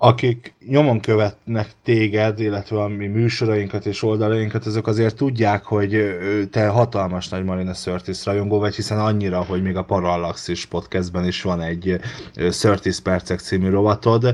akik 0.03 0.53
nyomon 0.67 0.99
követnek 0.99 1.67
téged, 1.83 2.39
illetve 2.39 2.81
a 2.81 2.87
mi 2.87 3.07
műsorainkat 3.07 3.85
és 3.85 4.03
oldalainkat, 4.03 4.65
azok 4.65 4.87
azért 4.87 5.15
tudják, 5.15 5.63
hogy 5.63 6.17
te 6.51 6.67
hatalmas 6.67 7.29
nagy 7.29 7.43
Marina 7.43 7.73
Sörtis 7.73 8.25
rajongó 8.25 8.59
vagy, 8.59 8.75
hiszen 8.75 8.99
annyira, 8.99 9.43
hogy 9.43 9.61
még 9.61 9.75
a 9.75 9.83
Parallaxis 9.83 10.65
podcastben 10.65 11.25
is 11.25 11.41
van 11.41 11.61
egy 11.61 11.99
Sörtis 12.51 12.99
percek 12.99 13.39
című 13.39 13.69
rovatod. 13.69 14.33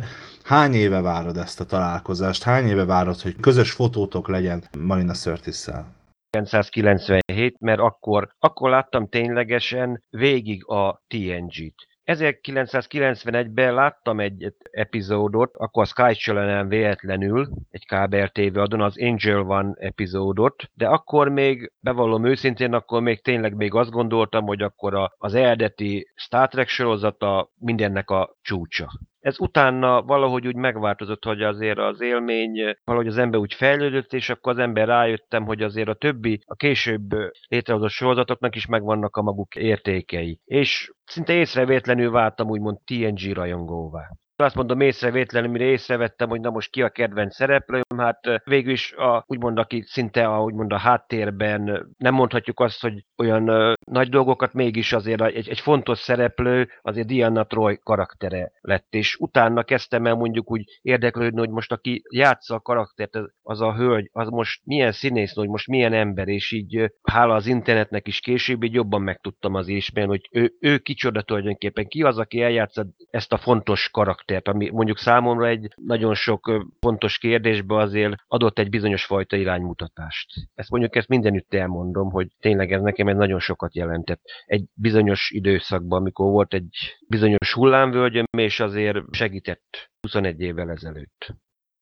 Hány 0.49 0.73
éve 0.73 1.01
várod 1.01 1.37
ezt 1.37 1.59
a 1.59 1.65
találkozást? 1.65 2.43
Hány 2.43 2.67
éve 2.67 2.85
várod, 2.85 3.21
hogy 3.21 3.35
közös 3.39 3.71
fotótok 3.71 4.27
legyen 4.27 4.63
Marina 4.79 5.13
Sörtisszel? 5.13 5.85
1997, 6.29 7.59
mert 7.59 7.79
akkor, 7.79 8.29
akkor 8.39 8.69
láttam 8.69 9.07
ténylegesen 9.07 10.03
végig 10.09 10.65
a 10.65 11.03
TNG-t. 11.07 11.87
1991-ben 12.05 13.73
láttam 13.73 14.19
egy 14.19 14.53
epizódot, 14.71 15.55
akkor 15.57 15.83
a 15.83 15.85
Sky 15.85 16.13
channel 16.13 16.65
véletlenül, 16.65 17.49
egy 17.69 17.85
kábel 17.85 18.29
TV 18.29 18.57
adon, 18.57 18.81
az 18.81 18.99
Angel 19.01 19.41
One 19.41 19.73
epizódot, 19.77 20.63
de 20.73 20.87
akkor 20.87 21.29
még, 21.29 21.71
bevallom 21.79 22.25
őszintén, 22.25 22.73
akkor 22.73 23.01
még 23.01 23.21
tényleg 23.21 23.55
még 23.55 23.73
azt 23.73 23.91
gondoltam, 23.91 24.45
hogy 24.45 24.61
akkor 24.61 24.95
a, 24.95 25.13
az 25.17 25.33
eredeti 25.33 26.11
Star 26.15 26.47
Trek 26.47 26.67
sorozata 26.67 27.51
mindennek 27.57 28.09
a 28.09 28.37
csúcsa 28.41 28.89
ez 29.19 29.39
utána 29.39 30.01
valahogy 30.01 30.47
úgy 30.47 30.55
megváltozott, 30.55 31.23
hogy 31.23 31.41
azért 31.41 31.77
az 31.77 32.01
élmény, 32.01 32.75
valahogy 32.83 33.07
az 33.07 33.17
ember 33.17 33.39
úgy 33.39 33.53
fejlődött, 33.53 34.13
és 34.13 34.29
akkor 34.29 34.51
az 34.51 34.59
ember 34.59 34.87
rájöttem, 34.87 35.45
hogy 35.45 35.61
azért 35.61 35.87
a 35.87 35.93
többi, 35.93 36.41
a 36.45 36.55
később 36.55 37.09
létrehozott 37.47 37.89
sorozatoknak 37.89 38.55
is 38.55 38.65
megvannak 38.65 39.15
a 39.15 39.21
maguk 39.21 39.55
értékei. 39.55 40.39
És 40.45 40.91
szinte 41.05 41.33
észrevétlenül 41.33 42.11
váltam 42.11 42.49
úgymond 42.49 42.77
TNG 42.85 43.33
rajongóvá 43.33 44.09
azt 44.45 44.55
mondom 44.55 44.79
észrevétlenül, 44.79 45.49
mire 45.49 45.65
észrevettem, 45.65 46.29
hogy 46.29 46.39
na 46.41 46.49
most 46.49 46.71
ki 46.71 46.81
a 46.81 46.89
kedvenc 46.89 47.35
szereplőm, 47.35 47.81
hát 47.97 48.19
végül 48.43 48.71
is 48.71 48.93
a, 48.93 49.23
úgymond 49.27 49.57
aki 49.57 49.83
szinte 49.85 50.27
a, 50.27 50.43
úgymond 50.43 50.73
a 50.73 50.77
háttérben 50.77 51.93
nem 51.97 52.13
mondhatjuk 52.13 52.59
azt, 52.59 52.81
hogy 52.81 53.05
olyan 53.17 53.47
ö, 53.47 53.73
nagy 53.91 54.09
dolgokat, 54.09 54.53
mégis 54.53 54.93
azért 54.93 55.21
egy, 55.21 55.49
egy 55.49 55.59
fontos 55.59 55.99
szereplő, 55.99 56.69
azért 56.81 57.07
Diana 57.07 57.45
Troy 57.45 57.79
karaktere 57.83 58.51
lett, 58.61 58.87
és 58.89 59.15
utána 59.15 59.63
kezdtem 59.63 60.05
el 60.05 60.15
mondjuk 60.15 60.51
úgy 60.51 60.63
érdeklődni, 60.81 61.39
hogy 61.39 61.49
most 61.49 61.71
aki 61.71 62.01
játsza 62.09 62.55
a 62.55 62.59
karaktert, 62.59 63.17
az 63.41 63.61
a 63.61 63.75
hölgy, 63.75 64.09
az 64.11 64.29
most 64.29 64.61
milyen 64.65 64.91
színész, 64.91 65.33
hogy 65.33 65.47
most 65.47 65.67
milyen 65.67 65.93
ember, 65.93 66.27
és 66.27 66.51
így 66.51 66.91
hála 67.03 67.33
az 67.33 67.47
internetnek 67.47 68.07
is 68.07 68.19
később 68.19 68.63
így 68.63 68.73
jobban 68.73 69.01
megtudtam 69.01 69.53
az 69.53 69.67
ismerni, 69.67 70.09
hogy 70.09 70.27
ő, 70.31 70.51
ő 70.59 70.77
kicsoda 70.77 71.21
tulajdonképpen, 71.21 71.87
ki 71.87 72.03
az, 72.03 72.17
aki 72.17 72.41
eljátsza 72.41 72.85
ezt 73.09 73.33
a 73.33 73.37
fontos 73.37 73.89
karaktert, 73.89 74.27
ami 74.37 74.69
mondjuk 74.69 74.97
számomra 74.97 75.47
egy 75.47 75.73
nagyon 75.75 76.13
sok 76.13 76.67
fontos 76.79 77.17
kérdésbe 77.17 77.75
azért 77.75 78.15
adott 78.27 78.59
egy 78.59 78.69
bizonyos 78.69 79.05
fajta 79.05 79.35
iránymutatást. 79.35 80.33
Ezt 80.55 80.69
mondjuk 80.69 80.95
ezt 80.95 81.07
mindenütt 81.07 81.53
elmondom, 81.53 82.11
hogy 82.11 82.27
tényleg 82.39 82.71
ez 82.71 82.81
nekem 82.81 83.07
egy 83.07 83.15
nagyon 83.15 83.39
sokat 83.39 83.75
jelentett. 83.75 84.21
Egy 84.45 84.65
bizonyos 84.73 85.31
időszakban, 85.33 85.99
amikor 85.99 86.31
volt 86.31 86.53
egy 86.53 86.97
bizonyos 87.07 87.53
hullámvölgyöm, 87.53 88.25
és 88.37 88.59
azért 88.59 88.97
segített 89.11 89.89
21 90.01 90.39
évvel 90.39 90.69
ezelőtt. 90.69 91.35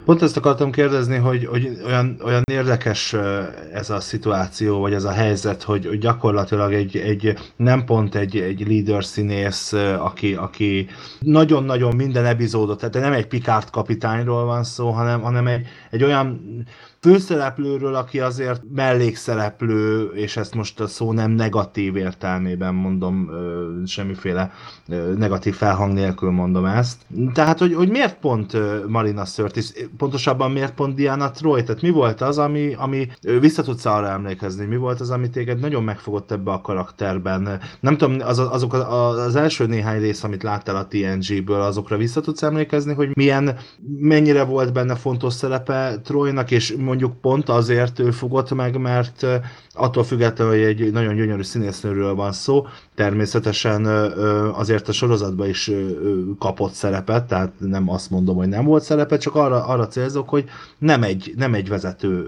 Pont 0.05 0.21
ezt 0.21 0.37
akartam 0.37 0.71
kérdezni, 0.71 1.15
hogy, 1.15 1.45
hogy 1.45 1.81
olyan, 1.85 2.19
olyan 2.23 2.41
érdekes 2.51 3.15
ez 3.73 3.89
a 3.89 3.99
szituáció, 3.99 4.79
vagy 4.79 4.93
ez 4.93 5.03
a 5.03 5.11
helyzet, 5.11 5.63
hogy, 5.63 5.97
gyakorlatilag 5.97 6.73
egy, 6.73 6.97
egy 6.97 7.37
nem 7.55 7.85
pont 7.85 8.15
egy, 8.15 8.37
egy 8.37 8.67
leader 8.67 9.05
színész, 9.05 9.73
aki, 9.99 10.35
aki 10.35 10.87
nagyon-nagyon 11.19 11.95
minden 11.95 12.25
epizódot, 12.25 12.79
tehát 12.79 12.93
nem 12.93 13.13
egy 13.13 13.27
Picard 13.27 13.69
kapitányról 13.69 14.45
van 14.45 14.63
szó, 14.63 14.89
hanem, 14.89 15.21
hanem 15.21 15.47
egy, 15.47 15.67
egy 15.89 16.03
olyan 16.03 16.41
főszereplőről, 16.99 17.95
aki 17.95 18.19
azért 18.19 18.61
mellékszereplő, 18.73 20.11
és 20.13 20.37
ezt 20.37 20.55
most 20.55 20.79
a 20.79 20.87
szó 20.87 21.11
nem 21.11 21.31
negatív 21.31 21.95
értelmében 21.95 22.73
mondom, 22.73 23.29
semmiféle 23.85 24.51
negatív 25.17 25.55
felhang 25.55 25.93
nélkül 25.93 26.31
mondom 26.31 26.65
ezt. 26.65 27.01
Tehát, 27.33 27.59
hogy, 27.59 27.73
hogy 27.73 27.89
miért 27.89 28.19
pont 28.19 28.57
Marina 28.87 29.25
Sirtis, 29.25 29.71
pontosabban 29.97 30.51
miért 30.51 30.73
pont 30.73 30.95
Diana 30.95 31.31
Troy? 31.31 31.63
Tehát 31.63 31.81
mi 31.81 31.89
volt 31.89 32.21
az, 32.21 32.37
ami, 32.37 32.73
ami 32.73 33.07
vissza 33.39 33.63
tudsz 33.63 33.85
arra 33.85 34.07
emlékezni, 34.07 34.65
mi 34.65 34.77
volt 34.77 34.99
az, 34.99 35.09
ami 35.09 35.29
téged 35.29 35.59
nagyon 35.59 35.83
megfogott 35.83 36.31
ebbe 36.31 36.51
a 36.51 36.61
karakterben? 36.61 37.59
Nem 37.79 37.97
tudom, 37.97 38.17
az, 38.19 38.39
azok 38.39 38.73
az, 38.73 39.17
az 39.17 39.35
első 39.35 39.65
néhány 39.65 39.99
rész, 39.99 40.23
amit 40.23 40.43
láttál 40.43 40.75
a 40.75 40.87
TNG-ből, 40.87 41.61
azokra 41.61 41.97
vissza 41.97 42.21
tudsz 42.21 42.43
emlékezni, 42.43 42.93
hogy 42.93 43.15
milyen, 43.15 43.57
mennyire 43.99 44.43
volt 44.43 44.73
benne 44.73 44.95
fontos 44.95 45.33
szerepe 45.33 45.99
Troynak, 46.03 46.51
és 46.51 46.75
mondjuk 46.77 47.21
pont 47.21 47.49
azért 47.49 47.99
ő 47.99 48.11
fogott 48.11 48.53
meg, 48.53 48.77
mert 48.77 49.25
attól 49.73 50.03
függetlenül, 50.03 50.53
hogy 50.53 50.63
egy 50.63 50.91
nagyon 50.91 51.15
gyönyörű 51.15 51.43
színésznőről 51.43 52.15
van 52.15 52.31
szó, 52.31 52.65
természetesen 52.95 53.85
azért 54.53 54.87
a 54.87 54.91
sorozatban 54.91 55.47
is 55.47 55.71
kapott 56.39 56.73
szerepet, 56.73 57.25
tehát 57.25 57.53
nem 57.59 57.89
azt 57.89 58.09
mondom, 58.09 58.35
hogy 58.35 58.47
nem 58.47 58.65
volt 58.65 58.83
szerepe, 58.83 59.17
csak 59.17 59.35
arra, 59.35 59.65
arra 59.65 59.76
célzok, 59.85 60.29
hogy 60.29 60.45
nem 60.77 61.03
egy, 61.03 61.33
nem 61.35 61.53
egy 61.53 61.67
vezető 61.67 62.27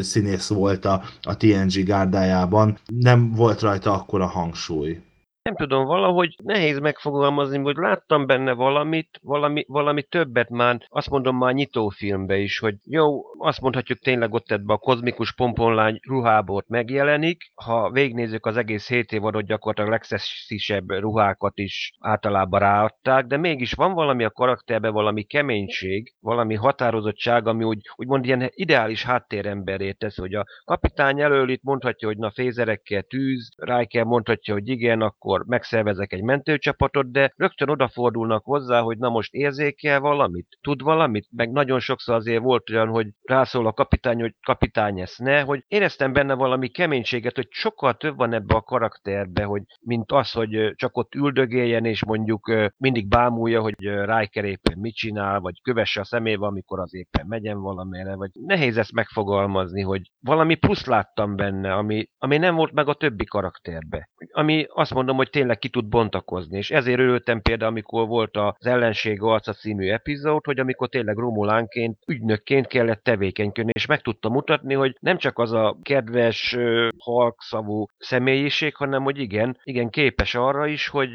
színész 0.00 0.48
volt 0.48 0.84
a, 0.84 1.02
a 1.22 1.36
TNG 1.36 1.84
gárdájában, 1.84 2.78
nem 2.86 3.32
volt 3.32 3.60
rajta 3.60 3.92
akkora 3.92 4.26
hangsúly 4.26 5.00
nem 5.48 5.56
tudom, 5.56 5.84
valahogy 5.84 6.34
nehéz 6.42 6.78
megfogalmazni, 6.78 7.58
hogy 7.58 7.76
láttam 7.76 8.26
benne 8.26 8.52
valamit, 8.52 9.18
valami, 9.22 9.64
valami 9.68 10.02
többet 10.02 10.48
már, 10.48 10.86
azt 10.88 11.10
mondom 11.10 11.36
már 11.36 11.54
nyitófilmbe 11.54 12.36
is, 12.36 12.58
hogy 12.58 12.74
jó, 12.84 13.20
azt 13.38 13.60
mondhatjuk 13.60 13.98
tényleg 13.98 14.32
ott 14.32 14.50
ebbe 14.50 14.72
a 14.72 14.76
kozmikus 14.76 15.34
pomponlány 15.34 15.98
ruhából 16.08 16.64
megjelenik, 16.66 17.52
ha 17.54 17.90
végnézzük 17.90 18.46
az 18.46 18.56
egész 18.56 18.88
7 18.88 19.12
évadot, 19.12 19.46
gyakorlatilag 19.46 19.90
legszeszisebb 19.90 20.90
ruhákat 20.90 21.58
is 21.58 21.92
általában 22.00 22.60
ráadták, 22.60 23.26
de 23.26 23.36
mégis 23.36 23.72
van 23.72 23.92
valami 23.92 24.24
a 24.24 24.30
karakterben, 24.30 24.92
valami 24.92 25.22
keménység, 25.22 26.14
valami 26.20 26.54
határozottság, 26.54 27.46
ami 27.46 27.64
úgy, 27.64 27.80
úgymond 27.96 28.24
ilyen 28.24 28.50
ideális 28.50 29.04
háttéremberé 29.04 29.92
tesz, 29.92 30.18
hogy 30.18 30.34
a 30.34 30.44
kapitány 30.64 31.20
elől 31.20 31.48
itt 31.48 31.62
mondhatja, 31.62 32.08
hogy 32.08 32.18
na 32.18 32.30
fézerekkel 32.30 33.02
tűz, 33.02 33.48
Riker 33.56 34.04
mondhatja, 34.04 34.54
hogy 34.54 34.68
igen, 34.68 35.00
akkor 35.00 35.37
akkor 35.38 35.50
megszervezek 35.50 36.12
egy 36.12 36.22
mentőcsapatot, 36.22 37.10
de 37.10 37.32
rögtön 37.36 37.68
odafordulnak 37.68 38.44
hozzá, 38.44 38.80
hogy 38.80 38.98
na 38.98 39.08
most 39.08 39.34
érzékel 39.34 40.00
valamit, 40.00 40.58
tud 40.60 40.82
valamit, 40.82 41.26
meg 41.30 41.50
nagyon 41.50 41.80
sokszor 41.80 42.14
azért 42.14 42.42
volt 42.42 42.70
olyan, 42.70 42.88
hogy 42.88 43.06
rászól 43.22 43.66
a 43.66 43.72
kapitány, 43.72 44.20
hogy 44.20 44.34
kapitány 44.46 45.00
ezt 45.00 45.18
ne, 45.18 45.40
hogy 45.40 45.64
éreztem 45.68 46.12
benne 46.12 46.34
valami 46.34 46.68
keménységet, 46.68 47.36
hogy 47.36 47.46
sokkal 47.50 47.94
több 47.94 48.16
van 48.16 48.32
ebbe 48.32 48.54
a 48.54 48.60
karakterbe, 48.60 49.44
hogy 49.44 49.62
mint 49.80 50.12
az, 50.12 50.32
hogy 50.32 50.72
csak 50.74 50.96
ott 50.96 51.14
üldögéljen, 51.14 51.84
és 51.84 52.04
mondjuk 52.04 52.52
mindig 52.76 53.08
bámulja, 53.08 53.60
hogy 53.60 53.74
Riker 53.78 54.44
éppen 54.44 54.78
mit 54.78 54.94
csinál, 54.94 55.40
vagy 55.40 55.62
kövesse 55.62 56.00
a 56.00 56.04
szemébe, 56.04 56.46
amikor 56.46 56.80
az 56.80 56.94
éppen 56.94 57.26
megyen 57.26 57.60
valamire, 57.60 58.14
vagy 58.14 58.30
nehéz 58.32 58.76
ezt 58.76 58.92
megfogalmazni, 58.92 59.82
hogy 59.82 60.10
valami 60.20 60.54
plusz 60.54 60.86
láttam 60.86 61.36
benne, 61.36 61.74
ami, 61.74 62.08
ami 62.18 62.36
nem 62.36 62.54
volt 62.54 62.72
meg 62.72 62.88
a 62.88 62.94
többi 62.94 63.24
karakterbe. 63.24 64.10
Ami 64.32 64.66
azt 64.68 64.94
mondom, 64.94 65.16
hogy 65.16 65.27
tényleg 65.30 65.58
ki 65.58 65.68
tud 65.68 65.88
bontakozni. 65.88 66.56
És 66.56 66.70
ezért 66.70 66.98
örültem 66.98 67.40
például, 67.42 67.70
amikor 67.70 68.06
volt 68.06 68.36
az 68.36 68.66
Ellenség 68.66 69.22
arca 69.22 69.52
című 69.52 69.90
epizód, 69.90 70.44
hogy 70.44 70.58
amikor 70.58 70.88
tényleg 70.88 71.16
Romulánként, 71.16 71.98
ügynökként 72.06 72.66
kellett 72.66 73.02
tevékenykedni, 73.02 73.70
és 73.74 73.86
meg 73.86 74.00
tudta 74.00 74.28
mutatni, 74.28 74.74
hogy 74.74 74.96
nem 75.00 75.18
csak 75.18 75.38
az 75.38 75.52
a 75.52 75.76
kedves, 75.82 76.56
halkszavú 76.98 77.86
személyiség, 77.98 78.74
hanem 78.74 79.02
hogy 79.02 79.18
igen, 79.18 79.58
igen 79.62 79.90
képes 79.90 80.34
arra 80.34 80.66
is, 80.66 80.88
hogy 80.88 81.10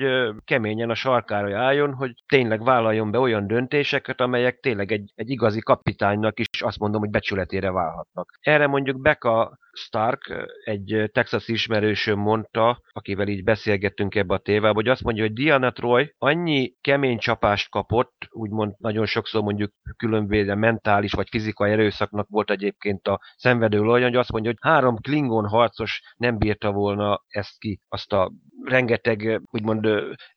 keményen 0.45 0.89
a 0.89 0.95
sarkára 0.95 1.59
álljon, 1.59 1.93
hogy 1.93 2.11
tényleg 2.27 2.63
vállaljon 2.63 3.11
be 3.11 3.19
olyan 3.19 3.47
döntéseket, 3.47 4.21
amelyek 4.21 4.59
tényleg 4.59 4.91
egy, 4.91 5.11
egy 5.15 5.29
igazi 5.29 5.59
kapitánynak 5.59 6.39
is 6.39 6.61
azt 6.61 6.79
mondom, 6.79 7.01
hogy 7.01 7.09
becsületére 7.09 7.71
válhatnak. 7.71 8.29
Erre 8.39 8.67
mondjuk 8.67 9.01
Beka 9.01 9.57
Stark 9.73 10.47
egy 10.63 11.09
Texas 11.11 11.47
ismerősöm 11.47 12.19
mondta, 12.19 12.81
akivel 12.91 13.27
így 13.27 13.43
beszélgettünk 13.43 14.15
ebbe 14.15 14.33
a 14.33 14.37
tévába, 14.37 14.73
hogy 14.73 14.87
azt 14.87 15.03
mondja, 15.03 15.23
hogy 15.23 15.33
Diana 15.33 15.71
Troy 15.71 16.13
annyi 16.17 16.73
kemény 16.81 17.17
csapást 17.17 17.69
kapott, 17.69 18.27
úgymond 18.29 18.73
nagyon 18.77 19.05
sokszor 19.05 19.41
mondjuk 19.41 19.71
különböző 19.97 20.55
mentális 20.55 21.11
vagy 21.11 21.27
fizikai 21.29 21.71
erőszaknak 21.71 22.27
volt 22.29 22.51
egyébként 22.51 23.07
a 23.07 23.19
szenvedő 23.35 23.81
olyan, 23.81 24.09
hogy 24.09 24.17
azt 24.17 24.31
mondja, 24.31 24.51
hogy 24.51 24.71
három 24.71 24.95
Klingon 24.95 25.47
harcos 25.47 26.01
nem 26.17 26.37
bírta 26.37 26.71
volna 26.71 27.23
ezt 27.27 27.59
ki, 27.59 27.79
azt 27.87 28.13
a 28.13 28.31
rengeteg 28.65 29.41
úgymond 29.51 29.87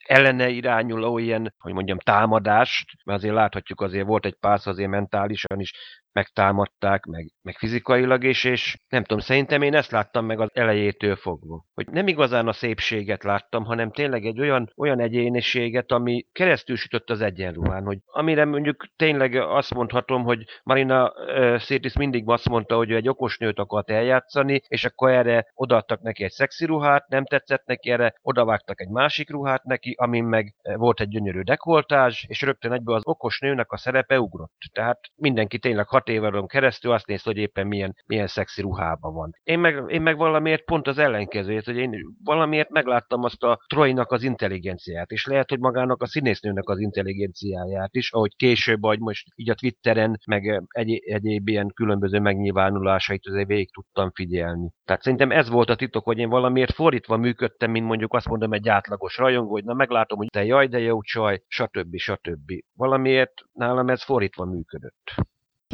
ellene 0.07 0.49
irányuló 0.49 1.19
ilyen, 1.19 1.55
hogy 1.59 1.73
mondjam, 1.73 1.99
támadást, 1.99 2.91
mert 3.05 3.19
azért 3.19 3.35
láthatjuk, 3.35 3.81
azért 3.81 4.07
volt 4.07 4.27
egy 4.27 4.37
pár 4.41 4.61
azért 4.65 4.91
mentálisan 4.91 5.61
is 5.61 5.73
megtámadták, 6.17 7.05
meg, 7.05 7.33
meg 7.43 7.57
fizikailag 7.57 8.25
is, 8.25 8.45
és 8.45 8.77
nem 8.89 9.03
tudom, 9.03 9.19
szerintem 9.19 9.63
én 9.63 9.75
ezt 9.75 9.91
láttam 9.91 10.27
meg 10.27 10.41
az 10.41 10.49
elejétől 10.53 11.17
fogva. 11.17 11.65
Hogy 11.75 11.87
nem 11.87 12.09
igazán 12.09 12.49
a 12.49 12.53
szépséget 12.53 13.25
láttam, 13.25 13.65
hanem 13.65 13.91
tényleg 13.91 14.25
egy 14.25 14.41
olyan, 14.41 14.73
olyan 14.77 15.01
egyéniséget, 15.01 15.91
ami 15.91 16.27
keresztül 16.33 16.77
sütött 16.77 17.11
az 17.11 17.21
egyenruhán, 17.21 17.85
hogy 17.85 17.99
amire 18.05 18.45
mondjuk 18.45 18.87
tényleg 18.97 19.35
azt 19.35 19.75
mondhatom, 19.75 20.23
hogy 20.23 20.45
Marina 20.63 21.13
uh, 21.13 21.59
Sirtis 21.59 21.97
mindig 21.97 22.29
azt 22.29 22.49
mondta, 22.49 22.77
hogy 22.77 22.91
ő 22.91 22.97
egy 22.97 23.09
okos 23.09 23.39
nőt 23.39 23.59
akart 23.59 23.91
eljátszani, 23.91 24.63
és 24.69 24.85
akkor 24.85 25.11
erre 25.11 25.47
odaadtak 25.55 26.01
neki 26.03 26.25
egy 26.25 26.31
szexi 26.31 26.65
ruhát, 26.65 27.09
nem 27.09 27.25
tetszett 27.25 27.67
neki, 27.67 27.91
erre 27.91 28.15
odavágtak 28.23 28.81
egy 28.81 28.89
másik 28.89 29.31
ruhát 29.31 29.65
neki, 29.65 29.95
amin 29.99 30.25
meg 30.25 30.55
volt 30.75 31.01
egy 31.01 31.09
gyönyörű 31.09 31.41
dekoltázs, 31.41 32.25
és 32.27 32.43
rögtön 32.43 32.73
egyből 32.73 32.95
az 32.95 33.03
okos 33.05 33.39
nőnek 33.39 33.73
a 33.73 33.77
szerepe 33.77 34.21
ugrott. 34.21 34.61
Tehát 34.73 35.01
mindenki 35.15 35.59
tényleg 35.59 35.89
hat 35.89 36.09
évedon 36.09 36.47
keresztül 36.47 36.93
azt 36.93 37.07
nézte, 37.07 37.31
hogy 37.31 37.39
éppen 37.39 37.67
milyen, 37.67 37.97
milyen 38.07 38.27
szexi 38.27 38.61
ruhában 38.61 39.15
van. 39.15 39.35
Én 39.43 39.59
meg, 39.59 39.85
én 39.87 40.03
meg 40.03 40.17
valamiért 40.17 40.65
pont 40.65 40.87
az 40.87 40.99
ellenkezőjét, 40.99 41.65
hogy 41.65 41.77
én 41.77 42.17
valamiért 42.25 42.71
megláttam 42.71 43.23
azt 43.23 43.43
a 43.43 43.61
Trojnak 43.67 44.13
az 44.13 44.23
intelligenciát, 44.23 45.11
és 45.11 45.27
lehet, 45.27 45.49
hogy 45.49 45.59
magának 45.59 46.03
a 46.03 46.07
színésznőnek 46.07 46.69
az 46.69 46.79
intelligenciáját 46.79 47.95
is, 47.95 48.13
ahogy 48.13 48.37
később, 48.37 48.81
vagy 48.81 48.99
most 48.99 49.27
így 49.35 49.51
a 49.51 49.55
Twitteren, 49.55 50.19
meg 50.27 50.63
egy, 50.69 51.03
egyéb 51.05 51.49
ilyen 51.49 51.69
különböző 51.75 52.21
megnyilvánulásait 52.21 53.27
azért 53.27 53.49
végig 53.49 53.73
tudtam 53.73 54.11
figyelni. 54.15 54.71
Tehát 54.85 55.03
szerintem 55.03 55.31
ez 55.31 55.49
volt 55.49 55.71
a 55.71 55.77
titok, 55.77 56.05
hogy 56.05 56.19
én 56.19 56.29
valamiért 56.29 56.73
fordítva 56.73 57.17
működtem, 57.17 57.71
mint 57.71 57.87
mondjuk 57.87 58.06
azt 58.15 58.29
mondom 58.29 58.53
egy 58.53 58.69
átlagos 58.69 59.17
rajongó, 59.17 59.51
hogy 59.51 59.65
na 59.65 59.75
meglátom, 59.75 60.19
hogy 60.19 60.29
te 60.31 60.45
jaj, 60.45 60.67
de 60.67 60.79
jó 60.79 61.03
csaj, 61.03 61.43
stb. 61.49 61.97
stb. 61.97 62.53
Valamiért 62.77 63.33
nálam 63.53 63.89
ez 63.89 64.03
fordítva 64.03 64.45
működött. 64.45 65.15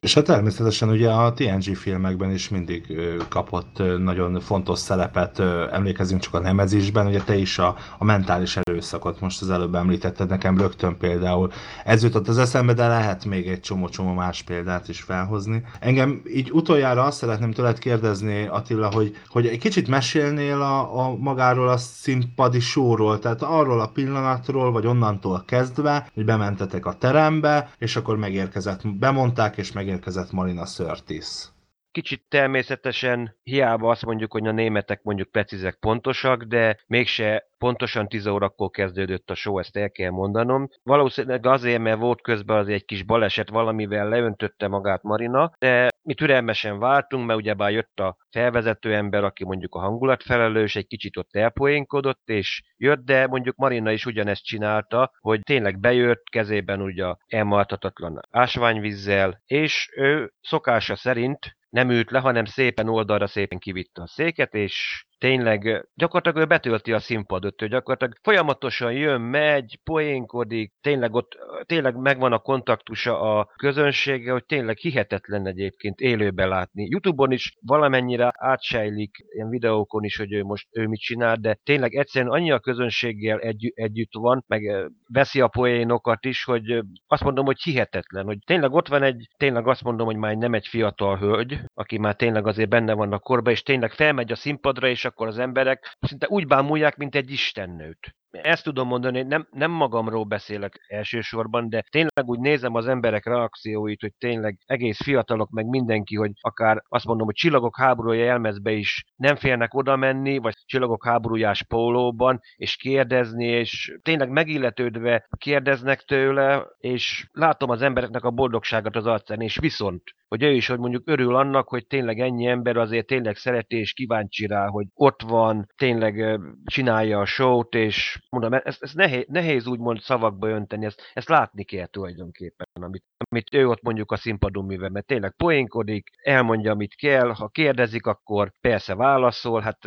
És 0.03 0.15
hát 0.15 0.25
természetesen 0.25 0.89
ugye 0.89 1.11
a 1.11 1.33
TNG 1.33 1.77
filmekben 1.77 2.31
is 2.31 2.49
mindig 2.49 3.01
kapott 3.29 3.83
nagyon 3.99 4.41
fontos 4.41 4.79
szerepet, 4.79 5.39
emlékezünk 5.73 6.21
csak 6.21 6.35
a 6.35 6.39
Nemezisben, 6.39 7.07
ugye 7.07 7.21
te 7.21 7.37
is 7.37 7.59
a, 7.59 7.77
a 7.99 8.05
mentális 8.05 8.57
erőszakot 8.57 9.21
most 9.21 9.43
az 9.43 9.51
előbb 9.51 9.75
említetted 9.75 10.29
nekem 10.29 10.59
rögtön 10.59 10.97
például. 10.97 11.53
Ez 11.85 12.03
jutott 12.03 12.29
az 12.29 12.39
eszembe, 12.39 12.73
de 12.73 12.87
lehet 12.87 13.25
még 13.25 13.49
egy 13.49 13.61
csomó-csomó 13.61 14.13
más 14.13 14.43
példát 14.43 14.89
is 14.89 15.01
felhozni. 15.01 15.63
Engem 15.81 16.23
így 16.35 16.51
utoljára 16.53 17.03
azt 17.03 17.19
szeretném 17.19 17.53
tőled 17.53 17.79
kérdezni, 17.79 18.47
Attila, 18.47 18.91
hogy, 18.93 19.17
hogy 19.29 19.47
egy 19.47 19.59
kicsit 19.59 19.89
mesélnél 19.89 20.61
a, 20.61 20.99
a 20.99 21.17
magáról 21.17 21.69
a 21.69 21.77
színpadi 21.77 22.61
sóról, 22.61 23.19
tehát 23.19 23.43
arról 23.43 23.81
a 23.81 23.89
pillanatról, 23.89 24.73
vagy 24.73 24.87
onnantól 24.87 25.43
kezdve, 25.47 26.09
hogy 26.15 26.25
bementetek 26.25 26.87
a 26.87 26.93
terembe, 26.93 27.71
és 27.79 27.97
akkor 27.97 28.17
megérkezett, 28.17 28.89
bemondták, 28.99 29.57
és 29.57 29.73
megérkezett 29.93 30.33
Marina 30.33 30.67
Sörtis. 30.67 31.52
Kicsit 31.93 32.25
természetesen 32.29 33.37
hiába 33.43 33.91
azt 33.91 34.05
mondjuk, 34.05 34.33
hogy 34.33 34.47
a 34.47 34.53
németek 34.53 35.03
mondjuk 35.03 35.31
precízek, 35.31 35.75
pontosak, 35.75 36.43
de 36.43 36.79
mégse 36.87 37.47
pontosan 37.59 38.09
10 38.09 38.27
órakor 38.27 38.71
kezdődött 38.71 39.31
a 39.31 39.35
show, 39.35 39.59
ezt 39.59 39.77
el 39.77 39.91
kell 39.91 40.11
mondanom. 40.11 40.69
Valószínűleg 40.83 41.47
azért, 41.47 41.81
mert 41.81 41.99
volt 41.99 42.21
közben 42.21 42.57
az 42.57 42.69
egy 42.69 42.85
kis 42.85 43.03
baleset, 43.03 43.49
valamivel 43.49 44.09
leöntötte 44.09 44.69
magát 44.69 45.03
Marina, 45.03 45.53
de 45.59 45.89
mi 46.03 46.15
türelmesen 46.15 46.79
váltunk, 46.79 47.27
mert 47.27 47.39
ugyebár 47.39 47.71
jött 47.71 48.01
a 48.01 48.17
felvezető 48.31 48.95
ember, 48.95 49.25
aki 49.25 49.45
mondjuk 49.45 49.75
a 49.75 49.81
hangulatfelelős, 49.81 50.77
egy 50.77 50.87
kicsit 50.87 51.17
ott 51.17 51.37
elpoénkodott, 51.37 52.29
és 52.29 52.63
jött, 52.77 53.05
de 53.05 53.27
mondjuk 53.27 53.57
Marina 53.57 53.91
is 53.91 54.07
ugyanezt 54.07 54.45
csinálta, 54.45 55.13
hogy 55.19 55.41
tényleg 55.41 55.79
bejött, 55.79 56.23
kezében 56.31 56.81
ugye 56.81 57.15
elmartatatlan 57.27 58.21
ásványvízzel, 58.31 59.43
és 59.47 59.89
ő 59.97 60.33
szokása 60.41 60.97
szerint 60.97 61.57
nem 61.73 61.91
ült 61.91 62.11
le, 62.11 62.19
hanem 62.19 62.45
szépen 62.45 62.89
oldalra 62.89 63.27
szépen 63.27 63.59
kivitte 63.59 64.03
a 64.03 64.07
széket, 64.07 64.55
és 64.55 65.07
tényleg 65.23 65.89
gyakorlatilag 65.95 66.47
ő 66.47 66.49
betölti 66.49 66.93
a 66.93 66.99
színpadot, 66.99 67.63
ő 67.63 67.69
gyakorlatilag 67.69 68.15
folyamatosan 68.23 68.93
jön, 68.93 69.21
megy, 69.21 69.79
poénkodik, 69.85 70.73
tényleg 70.81 71.15
ott 71.15 71.39
tényleg 71.67 71.97
megvan 71.97 72.33
a 72.33 72.39
kontaktusa 72.39 73.21
a 73.21 73.49
közönsége, 73.57 74.33
hogy 74.33 74.45
tényleg 74.45 74.77
hihetetlen 74.77 75.47
egyébként 75.47 76.01
élőben 76.01 76.49
látni. 76.49 76.89
Youtube-on 76.91 77.33
is 77.33 77.57
valamennyire 77.61 78.33
átsejlik 78.37 79.17
ilyen 79.35 79.49
videókon 79.49 80.05
is, 80.05 80.17
hogy 80.17 80.33
ő 80.33 80.43
most 80.43 80.67
ő 80.71 80.87
mit 80.87 81.01
csinál, 81.01 81.37
de 81.37 81.59
tényleg 81.63 81.95
egyszerűen 81.95 82.33
annyi 82.33 82.51
a 82.51 82.61
közönséggel 82.61 83.39
egy, 83.39 83.73
együtt 83.75 84.13
van, 84.13 84.45
meg 84.47 84.91
veszi 85.09 85.41
a 85.41 85.49
poénokat 85.49 86.25
is, 86.25 86.45
hogy 86.45 86.83
azt 87.07 87.25
mondom, 87.25 87.45
hogy 87.45 87.63
hihetetlen, 87.63 88.25
hogy 88.25 88.39
tényleg 88.47 88.73
ott 88.73 88.89
van 88.89 89.03
egy, 89.03 89.29
tényleg 89.37 89.69
azt 89.69 89.83
mondom, 89.83 90.07
hogy 90.07 90.17
már 90.17 90.37
nem 90.37 90.55
egy 90.55 90.67
fiatal 90.67 91.19
hölgy, 91.19 91.61
aki 91.75 91.99
már 91.99 92.15
tényleg 92.15 92.47
azért 92.47 92.69
benne 92.69 92.93
van 92.93 93.13
a 93.13 93.19
korba, 93.19 93.51
és 93.51 93.63
tényleg 93.63 93.93
felmegy 93.93 94.33
a 94.33 94.37
színpadra, 94.37 94.89
és 94.89 95.11
akkor 95.13 95.27
az 95.27 95.39
emberek 95.39 95.97
szinte 96.01 96.27
úgy 96.29 96.47
bámulják, 96.47 96.97
mint 96.97 97.15
egy 97.15 97.31
istennőt. 97.31 98.15
Ezt 98.31 98.65
tudom 98.65 98.89
mondani, 98.89 99.23
nem, 99.23 99.47
nem 99.51 99.71
magamról 99.71 100.25
beszélek 100.25 100.85
elsősorban, 100.89 101.69
de 101.69 101.85
tényleg 101.91 102.25
úgy 102.25 102.39
nézem 102.39 102.75
az 102.75 102.87
emberek 102.87 103.25
reakcióit, 103.25 104.01
hogy 104.01 104.13
tényleg 104.19 104.59
egész 104.67 105.03
fiatalok, 105.03 105.51
meg 105.51 105.67
mindenki, 105.67 106.17
hogy 106.17 106.31
akár 106.41 106.83
azt 106.89 107.05
mondom, 107.05 107.27
hogy 107.27 107.35
csillagok 107.35 107.77
háborúja 107.77 108.25
jelmezbe 108.25 108.73
is 108.73 109.05
nem 109.17 109.37
félnek 109.37 109.75
oda 109.75 109.97
menni, 109.97 110.39
vagy 110.39 110.55
csillagok 110.65 111.05
háborújás 111.05 111.63
pólóban, 111.63 112.41
és 112.57 112.77
kérdezni, 112.77 113.47
és 113.47 113.99
tényleg 114.03 114.31
megilletődve 114.31 115.29
kérdeznek 115.37 116.01
tőle, 116.01 116.67
és 116.79 117.29
látom 117.33 117.71
az 117.71 117.83
embereknek 117.83 118.25
a 118.25 118.31
boldogságot 118.31 118.97
az 118.97 119.07
arcán, 119.07 119.41
és 119.41 119.59
viszont 119.59 120.03
hogy 120.33 120.43
ő 120.43 120.53
is, 120.53 120.67
hogy 120.67 120.79
mondjuk 120.79 121.09
örül 121.09 121.37
annak, 121.37 121.69
hogy 121.69 121.87
tényleg 121.87 122.21
ennyi 122.21 122.47
ember 122.47 122.77
azért 122.77 123.07
tényleg 123.07 123.37
szereti 123.37 123.77
és 123.77 123.93
kíváncsi 123.93 124.47
rá, 124.47 124.67
hogy 124.67 124.87
ott 124.95 125.23
van, 125.23 125.67
tényleg 125.77 126.41
csinálja 126.65 127.19
a 127.19 127.25
showt, 127.25 127.75
és 127.75 128.19
mondom, 128.31 128.53
ezt, 128.53 128.83
ezt 128.83 128.95
nehéz, 128.95 129.25
nehéz 129.29 129.67
úgymond 129.67 130.01
szavakba 130.01 130.49
önteni, 130.49 130.85
ezt, 130.85 131.03
ezt 131.13 131.29
látni 131.29 131.65
kell 131.65 131.87
tulajdonképpen, 131.87 132.67
amit, 132.81 133.05
amit 133.17 133.55
ő 133.55 133.69
ott 133.69 133.83
mondjuk 133.83 134.13
a 134.13 134.17
színpadon 134.17 134.65
mivel, 134.65 134.89
mert 134.89 135.07
tényleg 135.07 135.35
poénkodik, 135.37 136.11
elmondja, 136.23 136.73
amit 136.73 136.95
kell, 136.95 137.29
ha 137.29 137.49
kérdezik, 137.49 138.07
akkor 138.07 138.53
persze 138.61 138.95
válaszol, 138.95 139.61
hát 139.61 139.79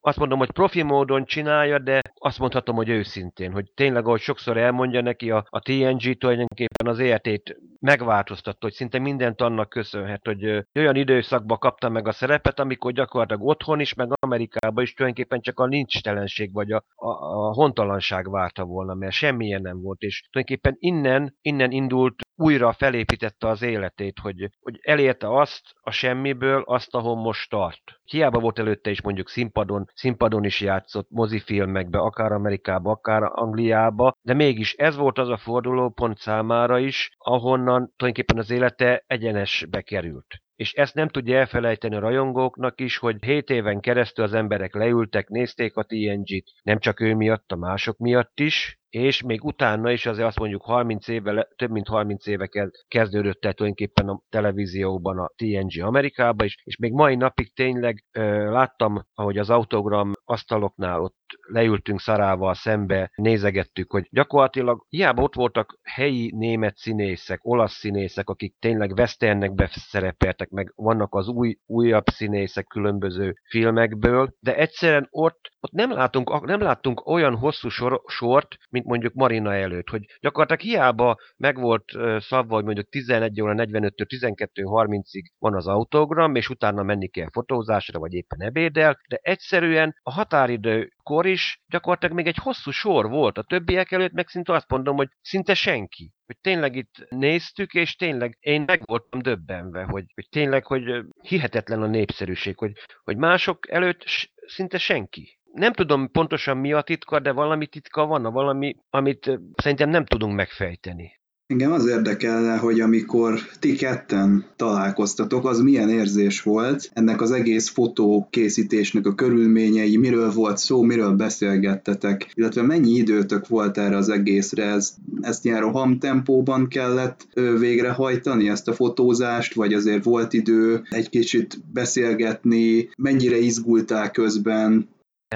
azt 0.00 0.18
mondom, 0.18 0.38
hogy 0.38 0.50
profi 0.50 0.82
módon 0.82 1.24
csinálja, 1.24 1.78
de 1.78 2.01
azt 2.24 2.38
mondhatom, 2.38 2.76
hogy 2.76 2.88
őszintén, 2.88 3.52
hogy 3.52 3.72
tényleg, 3.74 4.06
ahogy 4.06 4.20
sokszor 4.20 4.56
elmondja 4.56 5.00
neki, 5.00 5.30
a, 5.30 5.44
a 5.48 5.60
TNG 5.60 6.18
tulajdonképpen 6.18 6.86
az 6.86 6.98
életét 6.98 7.56
megváltoztatta, 7.80 8.58
hogy 8.60 8.72
szinte 8.72 8.98
mindent 8.98 9.40
annak 9.40 9.68
köszönhet, 9.68 10.26
hogy 10.26 10.44
olyan 10.74 10.96
időszakban 10.96 11.58
kapta 11.58 11.88
meg 11.88 12.08
a 12.08 12.12
szerepet, 12.12 12.60
amikor 12.60 12.92
gyakorlatilag 12.92 13.46
otthon 13.46 13.80
is, 13.80 13.94
meg 13.94 14.08
Amerikában 14.20 14.84
is 14.84 14.94
tulajdonképpen 14.94 15.40
csak 15.40 15.60
a 15.60 15.66
nincstelenség 15.66 16.52
vagy 16.52 16.72
a, 16.72 16.84
a, 16.94 17.08
a 17.08 17.52
hontalanság 17.52 18.30
várta 18.30 18.64
volna, 18.64 18.94
mert 18.94 19.12
semmilyen 19.12 19.62
nem 19.62 19.80
volt, 19.80 20.00
és 20.00 20.28
tulajdonképpen 20.30 20.76
innen, 20.78 21.36
innen 21.40 21.70
indult 21.70 22.14
újra 22.42 22.72
felépítette 22.72 23.48
az 23.48 23.62
életét, 23.62 24.18
hogy, 24.18 24.50
hogy 24.60 24.78
elérte 24.82 25.38
azt 25.38 25.62
a 25.80 25.90
semmiből, 25.90 26.62
azt, 26.66 26.94
ahol 26.94 27.16
most 27.16 27.50
tart. 27.50 27.82
Hiába 28.04 28.38
volt 28.38 28.58
előtte 28.58 28.90
is 28.90 29.02
mondjuk 29.02 29.28
színpadon, 29.28 29.90
színpadon 29.94 30.44
is 30.44 30.60
játszott 30.60 31.10
mozifilmekbe, 31.10 31.98
akár 32.12 32.32
Amerikába, 32.32 32.90
akár 32.90 33.22
Angliába, 33.22 34.12
de 34.22 34.34
mégis 34.34 34.74
ez 34.74 34.96
volt 34.96 35.18
az 35.18 35.28
a 35.28 35.36
fordulópont 35.36 36.18
számára 36.18 36.78
is, 36.78 37.10
ahonnan 37.18 37.92
tulajdonképpen 37.96 38.38
az 38.38 38.50
élete 38.50 39.04
egyenesbe 39.06 39.82
került. 39.82 40.26
És 40.56 40.72
ezt 40.72 40.94
nem 40.94 41.08
tudja 41.08 41.38
elfelejteni 41.38 41.94
a 41.94 42.00
rajongóknak 42.00 42.80
is, 42.80 42.98
hogy 42.98 43.24
7 43.24 43.50
éven 43.50 43.80
keresztül 43.80 44.24
az 44.24 44.34
emberek 44.34 44.74
leültek, 44.74 45.28
nézték 45.28 45.76
a 45.76 45.82
TNG-t, 45.82 46.50
nem 46.62 46.78
csak 46.78 47.00
ő 47.00 47.14
miatt, 47.14 47.52
a 47.52 47.56
mások 47.56 47.98
miatt 47.98 48.40
is, 48.40 48.80
és 48.92 49.22
még 49.22 49.44
utána 49.44 49.90
is 49.90 50.06
azért 50.06 50.26
azt 50.26 50.38
mondjuk 50.38 50.62
30 50.62 51.08
éve, 51.08 51.48
több 51.56 51.70
mint 51.70 51.88
30 51.88 52.26
éve 52.26 52.48
kezdődött 52.88 53.44
el 53.44 53.52
tulajdonképpen 53.52 54.08
a 54.08 54.20
televízióban 54.28 55.18
a 55.18 55.30
TNG 55.36 55.82
Amerikában 55.82 56.46
is, 56.46 56.56
és 56.64 56.76
még 56.76 56.92
mai 56.92 57.14
napig 57.16 57.54
tényleg 57.54 58.04
ö, 58.12 58.50
láttam, 58.50 59.06
ahogy 59.14 59.38
az 59.38 59.50
autogram 59.50 60.12
asztaloknál 60.24 61.00
ott 61.00 61.16
leültünk 61.40 62.00
Szarával 62.00 62.54
szembe, 62.54 63.10
nézegettük, 63.14 63.90
hogy 63.90 64.08
gyakorlatilag 64.10 64.84
hiába 64.88 65.22
ott 65.22 65.34
voltak 65.34 65.78
helyi 65.82 66.32
német 66.36 66.76
színészek, 66.76 67.38
olasz 67.42 67.74
színészek, 67.74 68.28
akik 68.28 68.56
tényleg 68.58 68.90
westernekbe 68.90 69.70
szerepeltek, 69.72 70.48
meg 70.48 70.72
vannak 70.76 71.14
az 71.14 71.28
új, 71.28 71.56
újabb 71.66 72.06
színészek 72.06 72.66
különböző 72.66 73.34
filmekből, 73.48 74.34
de 74.40 74.56
egyszerűen 74.56 75.06
ott, 75.10 75.50
ott 75.60 75.72
nem, 75.72 75.92
látunk, 75.92 76.46
nem 76.46 76.60
láttunk 76.60 77.06
olyan 77.06 77.36
hosszú 77.36 77.68
sor, 77.68 78.00
sort, 78.06 78.56
mint 78.70 78.81
mondjuk 78.84 79.14
Marina 79.14 79.54
előtt, 79.54 79.88
hogy 79.88 80.04
gyakorlatilag 80.20 80.72
hiába 80.72 81.16
meg 81.36 81.58
volt 81.58 81.84
szabva, 82.18 82.54
hogy 82.54 82.64
mondjuk 82.64 82.88
11 82.88 83.40
óra 83.40 83.54
45-től 83.56 84.06
12.30-ig 84.06 85.24
van 85.38 85.54
az 85.54 85.66
autogram, 85.66 86.34
és 86.34 86.48
utána 86.48 86.82
menni 86.82 87.08
kell 87.08 87.28
fotózásra, 87.32 87.98
vagy 87.98 88.12
éppen 88.12 88.42
ebédel, 88.42 89.00
de 89.08 89.18
egyszerűen 89.22 89.94
a 90.02 90.12
határidőkor 90.12 91.26
is 91.26 91.62
gyakorlatilag 91.66 92.14
még 92.16 92.26
egy 92.26 92.36
hosszú 92.36 92.70
sor 92.70 93.08
volt, 93.08 93.38
a 93.38 93.42
többiek 93.42 93.92
előtt 93.92 94.12
meg 94.12 94.28
szinte 94.28 94.52
azt 94.52 94.70
mondom, 94.70 94.96
hogy 94.96 95.08
szinte 95.20 95.54
senki. 95.54 96.12
Hogy 96.26 96.36
tényleg 96.40 96.76
itt 96.76 97.06
néztük, 97.08 97.74
és 97.74 97.96
tényleg 97.96 98.36
én 98.40 98.62
meg 98.66 98.82
voltam 98.84 99.22
döbbenve, 99.22 99.82
hogy, 99.82 100.04
hogy 100.14 100.28
tényleg, 100.30 100.66
hogy 100.66 101.04
hihetetlen 101.20 101.82
a 101.82 101.86
népszerűség, 101.86 102.58
hogy, 102.58 102.72
hogy 103.04 103.16
mások 103.16 103.70
előtt 103.70 104.04
szinte 104.46 104.78
senki 104.78 105.40
nem 105.52 105.72
tudom 105.72 106.10
pontosan 106.10 106.56
mi 106.56 106.72
a 106.72 106.82
titka, 106.82 107.20
de 107.20 107.32
valami 107.32 107.66
titka 107.66 108.06
van, 108.06 108.22
valami, 108.22 108.76
amit 108.90 109.40
szerintem 109.56 109.90
nem 109.90 110.04
tudunk 110.04 110.34
megfejteni. 110.34 111.20
Engem 111.46 111.72
az 111.72 111.86
érdekelne, 111.86 112.56
hogy 112.56 112.80
amikor 112.80 113.40
ti 113.58 113.74
ketten 113.74 114.44
találkoztatok, 114.56 115.46
az 115.46 115.60
milyen 115.60 115.88
érzés 115.88 116.42
volt 116.42 116.90
ennek 116.92 117.20
az 117.20 117.30
egész 117.30 117.68
fotókészítésnek 117.68 119.06
a 119.06 119.14
körülményei, 119.14 119.96
miről 119.96 120.32
volt 120.32 120.56
szó, 120.56 120.82
miről 120.82 121.12
beszélgettetek, 121.12 122.30
illetve 122.34 122.62
mennyi 122.62 122.90
időtök 122.90 123.48
volt 123.48 123.78
erre 123.78 123.96
az 123.96 124.08
egészre, 124.08 124.64
ez, 124.64 124.94
ezt 125.20 125.44
ilyen 125.44 125.60
rohamtempóban 125.60 126.68
kellett 126.68 127.26
végrehajtani, 127.58 128.48
ezt 128.48 128.68
a 128.68 128.74
fotózást, 128.74 129.54
vagy 129.54 129.74
azért 129.74 130.04
volt 130.04 130.32
idő 130.32 130.82
egy 130.90 131.08
kicsit 131.08 131.60
beszélgetni, 131.72 132.88
mennyire 132.96 133.36
izgultál 133.36 134.10
közben, 134.10 134.88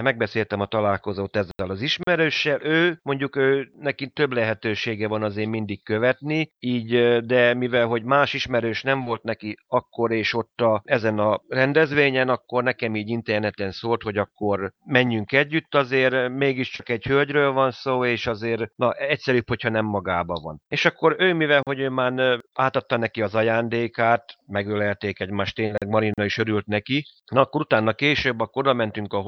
megbeszéltem 0.02 0.60
a 0.60 0.66
találkozót 0.66 1.36
ezzel 1.36 1.70
az 1.70 1.80
ismerőssel, 1.80 2.62
ő 2.62 2.98
mondjuk 3.02 3.36
ő, 3.36 3.68
neki 3.78 4.08
több 4.08 4.32
lehetősége 4.32 5.08
van 5.08 5.22
azért 5.22 5.48
mindig 5.48 5.82
követni, 5.82 6.52
így, 6.58 7.20
de 7.24 7.54
mivel 7.54 7.86
hogy 7.86 8.02
más 8.02 8.34
ismerős 8.34 8.82
nem 8.82 9.04
volt 9.04 9.22
neki 9.22 9.56
akkor 9.66 10.12
és 10.12 10.34
ott 10.34 10.60
a, 10.60 10.82
ezen 10.84 11.18
a 11.18 11.40
rendezvényen, 11.48 12.28
akkor 12.28 12.62
nekem 12.62 12.96
így 12.96 13.08
interneten 13.08 13.70
szólt, 13.70 14.02
hogy 14.02 14.16
akkor 14.16 14.72
menjünk 14.84 15.32
együtt, 15.32 15.74
azért 15.74 16.28
mégiscsak 16.28 16.88
egy 16.88 17.04
hölgyről 17.04 17.52
van 17.52 17.70
szó, 17.70 18.04
és 18.04 18.26
azért 18.26 18.70
na, 18.76 18.92
egyszerűbb, 18.92 19.48
hogyha 19.48 19.68
nem 19.68 19.84
magába 19.84 20.34
van. 20.34 20.62
És 20.68 20.84
akkor 20.84 21.16
ő, 21.18 21.34
mivel 21.34 21.60
hogy 21.62 21.80
ő 21.80 21.88
már 21.88 22.40
átadta 22.52 22.96
neki 22.96 23.22
az 23.22 23.34
ajándékát, 23.34 24.24
megölelték 24.46 25.20
egymást, 25.20 25.54
tényleg 25.54 25.88
Marina 25.88 26.24
is 26.24 26.38
örült 26.38 26.66
neki, 26.66 27.04
na 27.32 27.40
akkor 27.40 27.60
utána 27.60 27.92
később 27.92 28.40
akkor 28.40 28.66
oda 28.66 28.74
mentünk 28.74 29.12
a 29.12 29.22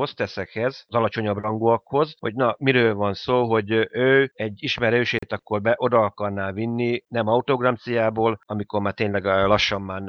hostessekhez, 0.58 0.84
az 0.88 0.94
alacsonyabb 0.94 1.36
rangúakhoz, 1.36 2.14
hogy 2.18 2.34
na, 2.34 2.56
miről 2.58 2.94
van 2.94 3.14
szó, 3.14 3.44
hogy 3.44 3.70
ő 3.90 4.32
egy 4.34 4.62
ismerősét 4.62 5.32
akkor 5.32 5.62
be 5.62 5.74
oda 5.76 6.00
akarná 6.00 6.52
vinni, 6.52 7.04
nem 7.08 7.26
autogramciából, 7.26 8.38
amikor 8.46 8.80
már 8.80 8.94
tényleg 8.94 9.24
lassan 9.24 9.82
már 9.82 10.02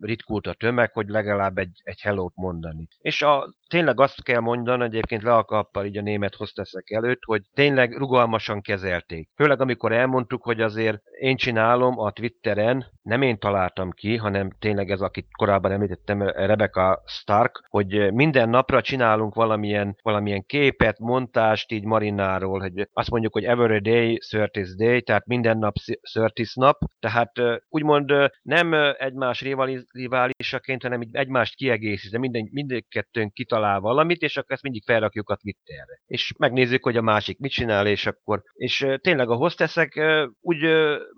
ritkult 0.00 0.46
a 0.46 0.54
tömeg, 0.54 0.92
hogy 0.92 1.08
legalább 1.08 1.58
egy, 1.58 1.80
egy 1.82 2.00
hellót 2.00 2.32
mondani. 2.36 2.88
És 2.98 3.22
a, 3.22 3.54
tényleg 3.68 4.00
azt 4.00 4.22
kell 4.22 4.40
mondani, 4.40 4.84
egyébként 4.84 5.22
le 5.22 5.34
a 5.34 5.44
kappal 5.44 5.84
így 5.84 5.98
a 5.98 6.02
német 6.02 6.34
hosteszek 6.34 6.90
előtt, 6.90 7.24
hogy 7.24 7.42
tényleg 7.54 7.96
rugalmasan 7.96 8.60
kezelték. 8.60 9.28
Főleg 9.36 9.60
amikor 9.60 9.92
elmondtuk, 9.92 10.42
hogy 10.42 10.60
azért 10.60 11.02
én 11.20 11.36
csinálom 11.36 11.98
a 11.98 12.10
Twitteren, 12.10 12.86
nem 13.02 13.22
én 13.22 13.38
találtam 13.38 13.90
ki, 13.90 14.16
hanem 14.16 14.50
tényleg 14.58 14.90
ez, 14.90 15.00
akit 15.00 15.26
korábban 15.38 15.72
említettem, 15.72 16.22
Rebecca 16.22 17.02
Stark, 17.06 17.64
hogy 17.68 18.12
minden 18.12 18.48
napra 18.48 18.80
csinálunk 18.80 19.34
valamilyen, 19.34 19.96
valamilyen 20.02 20.44
képet, 20.46 20.98
montást 20.98 21.72
így 21.72 21.84
Marináról, 21.84 22.60
hogy 22.60 22.88
azt 22.92 23.10
mondjuk, 23.10 23.32
hogy 23.32 23.44
every 23.44 23.80
day, 23.80 24.18
30 24.30 24.76
day, 24.76 25.02
tehát 25.02 25.26
minden 25.26 25.58
nap 25.58 25.74
30 26.12 26.54
nap, 26.54 26.78
tehát 26.98 27.32
úgymond 27.68 28.12
nem 28.42 28.72
egymás 28.98 29.44
riválisaként, 29.92 30.82
hanem 30.82 31.00
egymást 31.12 31.54
kiegészítve, 31.54 32.18
minden, 32.18 32.48
mindkettőnk 32.52 33.32
kitalál 33.56 33.80
valamit, 33.80 34.22
és 34.22 34.36
akkor 34.36 34.52
ezt 34.52 34.62
mindig 34.62 34.82
felrakjuk 34.84 35.30
a 35.30 35.36
Twitterre. 35.36 36.00
És 36.06 36.32
megnézzük, 36.38 36.84
hogy 36.84 36.96
a 36.96 37.02
másik 37.02 37.38
mit 37.38 37.50
csinál, 37.50 37.86
és 37.86 38.06
akkor, 38.06 38.42
és 38.52 38.86
tényleg 39.00 39.30
a 39.30 39.34
hosteszek 39.34 40.00
úgy 40.40 40.66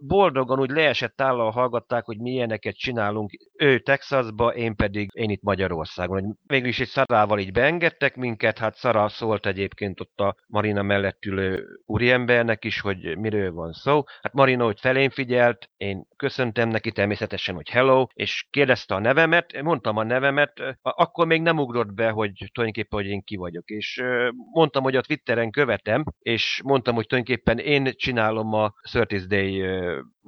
boldogan, 0.07 0.61
úgy 0.61 0.71
leesett 0.71 1.21
állal 1.21 1.51
hallgatták, 1.51 2.05
hogy 2.05 2.19
milyeneket 2.19 2.77
csinálunk, 2.77 3.31
ő 3.59 3.79
Texasba, 3.79 4.55
én 4.55 4.75
pedig 4.77 5.09
én 5.13 5.31
itt 5.31 5.43
Magyarországon. 5.43 6.23
Hogy 6.23 6.35
végül 6.47 6.69
is 6.69 6.81
egy 6.81 6.89
szarával 6.89 7.39
így 7.39 7.53
beengedtek 7.53 8.17
minket, 8.17 8.59
hát 8.59 8.75
Szara 8.75 9.09
szólt 9.09 9.47
egyébként 9.47 10.01
ott 10.01 10.21
a 10.21 10.37
Marina 10.47 10.83
mellett 10.83 11.25
ülő 11.25 11.65
úriembernek 11.87 12.65
is, 12.65 12.81
hogy 12.81 13.19
miről 13.19 13.53
van 13.53 13.73
szó. 13.73 14.03
Hát 14.23 14.33
Marina 14.33 14.65
hogy 14.65 14.81
felén 14.81 15.11
figyelt, 15.11 15.71
én 15.77 16.07
köszöntem 16.17 16.69
neki 16.69 16.93
természetesen, 16.93 17.55
hogy 17.55 17.69
hello, 17.69 18.07
és 18.15 18.47
kérdezte 18.51 18.95
a 18.95 18.99
nevemet, 18.99 19.63
mondtam 19.63 19.97
a 19.97 20.03
nevemet, 20.03 20.53
akkor 20.83 21.27
még 21.27 21.43
nem 21.43 21.59
ugrott 21.59 21.93
be, 21.95 22.11
hogy 22.11 22.28
tulajdonképpen, 22.33 22.99
hogy 22.99 23.09
én 23.09 23.23
ki 23.23 23.37
vagyok. 23.37 23.69
És 23.69 24.03
mondtam, 24.53 24.83
hogy 24.83 24.97
a 24.97 25.01
Twitteren 25.01 25.51
követem, 25.51 26.05
és 26.19 26.61
mondtam, 26.65 26.95
hogy 26.95 27.07
tulajdonképpen 27.07 27.59
én 27.59 27.93
csinálom 27.97 28.53
a 28.53 28.73
30 28.93 29.27
Day 29.27 29.65